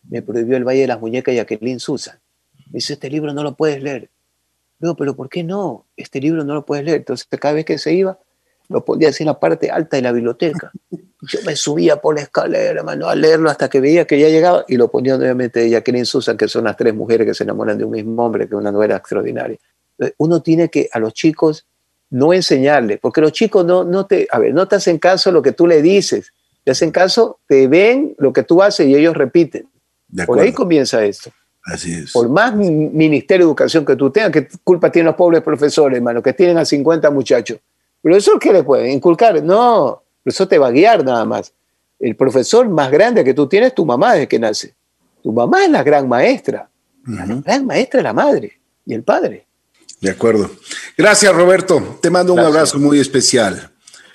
me 0.08 0.22
prohibió 0.22 0.56
el 0.56 0.64
Valle 0.64 0.82
de 0.82 0.86
las 0.86 1.00
Muñecas 1.00 1.34
y 1.34 1.36
Jacqueline 1.36 1.80
Susan. 1.80 2.18
Me 2.66 2.74
dice, 2.74 2.94
este 2.94 3.10
libro 3.10 3.32
no 3.32 3.42
lo 3.42 3.54
puedes 3.54 3.82
leer. 3.82 4.10
Digo, 4.78 4.94
pero 4.94 5.16
¿por 5.16 5.28
qué 5.28 5.42
no? 5.42 5.86
Este 5.96 6.20
libro 6.20 6.44
no 6.44 6.54
lo 6.54 6.64
puedes 6.64 6.84
leer. 6.84 6.98
Entonces, 6.98 7.26
cada 7.28 7.54
vez 7.54 7.64
que 7.64 7.78
se 7.78 7.92
iba, 7.92 8.18
lo 8.68 8.84
ponía 8.84 9.08
así 9.08 9.24
en 9.24 9.28
la 9.28 9.40
parte 9.40 9.70
alta 9.70 9.96
de 9.96 10.02
la 10.02 10.12
biblioteca. 10.12 10.70
Yo 10.90 11.40
me 11.44 11.56
subía 11.56 12.00
por 12.00 12.14
la 12.14 12.22
escalera, 12.22 12.78
hermano, 12.78 13.08
a 13.08 13.14
leerlo 13.14 13.50
hasta 13.50 13.68
que 13.68 13.80
veía 13.80 14.06
que 14.06 14.20
ya 14.20 14.28
llegaba 14.28 14.64
y 14.68 14.76
lo 14.76 14.88
ponía 14.88 15.16
nuevamente 15.16 15.60
de 15.60 15.70
Jacqueline 15.70 16.06
Susan, 16.06 16.36
que 16.36 16.46
son 16.46 16.64
las 16.64 16.76
tres 16.76 16.94
mujeres 16.94 17.26
que 17.26 17.34
se 17.34 17.42
enamoran 17.42 17.76
de 17.76 17.84
un 17.84 17.90
mismo 17.90 18.24
hombre, 18.24 18.48
que 18.48 18.54
es 18.54 18.60
una 18.60 18.70
novela 18.70 18.96
extraordinaria. 18.96 19.58
Uno 20.18 20.42
tiene 20.42 20.68
que 20.68 20.88
a 20.92 21.00
los 21.00 21.12
chicos 21.12 21.66
no 22.10 22.32
enseñarles, 22.32 22.98
porque 23.00 23.20
los 23.20 23.32
chicos 23.32 23.64
no, 23.64 23.84
no, 23.84 24.06
te, 24.06 24.26
a 24.30 24.38
ver, 24.38 24.54
no 24.54 24.66
te 24.66 24.76
hacen 24.76 24.98
caso 24.98 25.30
lo 25.30 25.42
que 25.42 25.52
tú 25.52 25.66
le 25.66 25.82
dices, 25.82 26.32
te 26.64 26.70
hacen 26.70 26.90
caso, 26.90 27.38
te 27.46 27.66
ven 27.68 28.14
lo 28.18 28.32
que 28.32 28.42
tú 28.42 28.62
haces 28.62 28.86
y 28.86 28.94
ellos 28.94 29.16
repiten. 29.16 29.68
Por 30.26 30.40
ahí 30.40 30.52
comienza 30.52 31.04
esto. 31.04 31.30
Así 31.64 31.92
es. 31.92 32.12
Por 32.12 32.28
más 32.30 32.54
Ministerio 32.54 33.44
de 33.44 33.50
Educación 33.50 33.84
que 33.84 33.94
tú 33.94 34.10
tengas, 34.10 34.30
¿qué 34.30 34.48
culpa 34.64 34.90
tienen 34.90 35.06
los 35.06 35.16
pobres 35.16 35.42
profesores, 35.42 35.98
hermano, 35.98 36.22
que 36.22 36.32
tienen 36.32 36.56
a 36.56 36.64
50 36.64 37.10
muchachos? 37.10 37.58
¿Pero 38.00 38.16
eso 38.16 38.38
qué 38.38 38.52
le 38.52 38.62
pueden? 38.62 38.90
¿Inculcar? 38.92 39.42
No, 39.42 40.02
eso 40.24 40.48
te 40.48 40.56
va 40.56 40.68
a 40.68 40.70
guiar 40.70 41.04
nada 41.04 41.24
más. 41.24 41.52
El 41.98 42.16
profesor 42.16 42.68
más 42.68 42.90
grande 42.90 43.24
que 43.24 43.34
tú 43.34 43.48
tienes 43.48 43.68
es 43.68 43.74
tu 43.74 43.84
mamá 43.84 44.14
desde 44.14 44.28
que 44.28 44.38
nace. 44.38 44.74
Tu 45.22 45.32
mamá 45.32 45.64
es 45.64 45.70
la 45.70 45.82
gran 45.82 46.08
maestra. 46.08 46.70
La 47.06 47.26
gran 47.26 47.66
maestra 47.66 48.00
es 48.00 48.04
la 48.04 48.12
madre 48.12 48.52
y 48.86 48.94
el 48.94 49.02
padre. 49.02 49.47
De 50.00 50.10
acuerdo. 50.10 50.50
Gracias, 50.96 51.34
Roberto. 51.34 51.98
Te 52.00 52.10
mando 52.10 52.32
un 52.32 52.40
abrazo 52.40 52.78
muy 52.78 53.00
especial. 53.00 53.70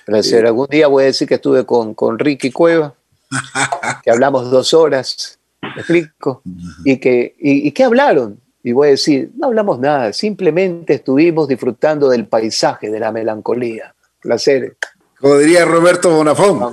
Gracias. 0.06 0.42
Eh, 0.42 0.46
Algún 0.46 0.66
día 0.68 0.86
voy 0.86 1.04
a 1.04 1.06
decir 1.06 1.28
que 1.28 1.34
estuve 1.34 1.64
con, 1.64 1.94
con 1.94 2.18
Ricky 2.18 2.50
Cueva, 2.50 2.94
que 4.02 4.10
hablamos 4.10 4.50
dos 4.50 4.74
horas 4.74 5.38
¿Me 5.74 5.80
explico? 5.80 6.42
¿Y, 6.84 6.98
que, 6.98 7.34
y, 7.38 7.70
qué 7.72 7.84
hablaron? 7.84 8.40
Y 8.62 8.72
voy 8.72 8.88
a 8.88 8.90
decir, 8.92 9.30
no 9.36 9.48
hablamos 9.48 9.78
nada, 9.78 10.12
simplemente 10.12 10.94
estuvimos 10.94 11.48
disfrutando 11.48 12.08
del 12.08 12.26
paisaje, 12.26 12.90
de 12.90 13.00
la 13.00 13.12
melancolía. 13.12 13.94
Placer. 14.20 14.76
Como 15.18 15.38
diría 15.38 15.64
Roberto 15.64 16.10
Bonafón. 16.10 16.72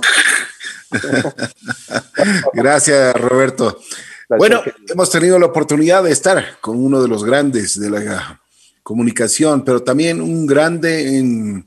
Gracias, 2.52 3.14
Roberto. 3.14 3.78
Bueno, 4.28 4.62
hemos 4.88 5.10
tenido 5.10 5.38
la 5.38 5.46
oportunidad 5.46 6.02
de 6.02 6.12
estar 6.12 6.58
con 6.60 6.82
uno 6.82 7.02
de 7.02 7.08
los 7.08 7.24
grandes 7.24 7.78
de 7.78 7.90
la 7.90 8.40
comunicación, 8.82 9.64
pero 9.64 9.82
también 9.82 10.20
un 10.20 10.46
grande 10.46 11.18
en, 11.18 11.66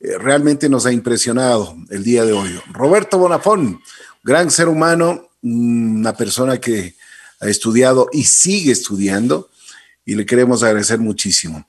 eh, 0.00 0.18
realmente 0.18 0.68
nos 0.68 0.86
ha 0.86 0.92
impresionado 0.92 1.76
el 1.90 2.04
día 2.04 2.24
de 2.24 2.32
hoy. 2.32 2.60
Roberto 2.72 3.18
Bonafón, 3.18 3.80
gran 4.22 4.50
ser 4.50 4.68
humano, 4.68 5.30
una 5.42 6.12
persona 6.14 6.58
que 6.58 6.94
ha 7.40 7.48
estudiado 7.48 8.08
y 8.12 8.24
sigue 8.24 8.72
estudiando 8.72 9.50
y 10.04 10.14
le 10.14 10.26
queremos 10.26 10.62
agradecer 10.62 10.98
muchísimo. 10.98 11.66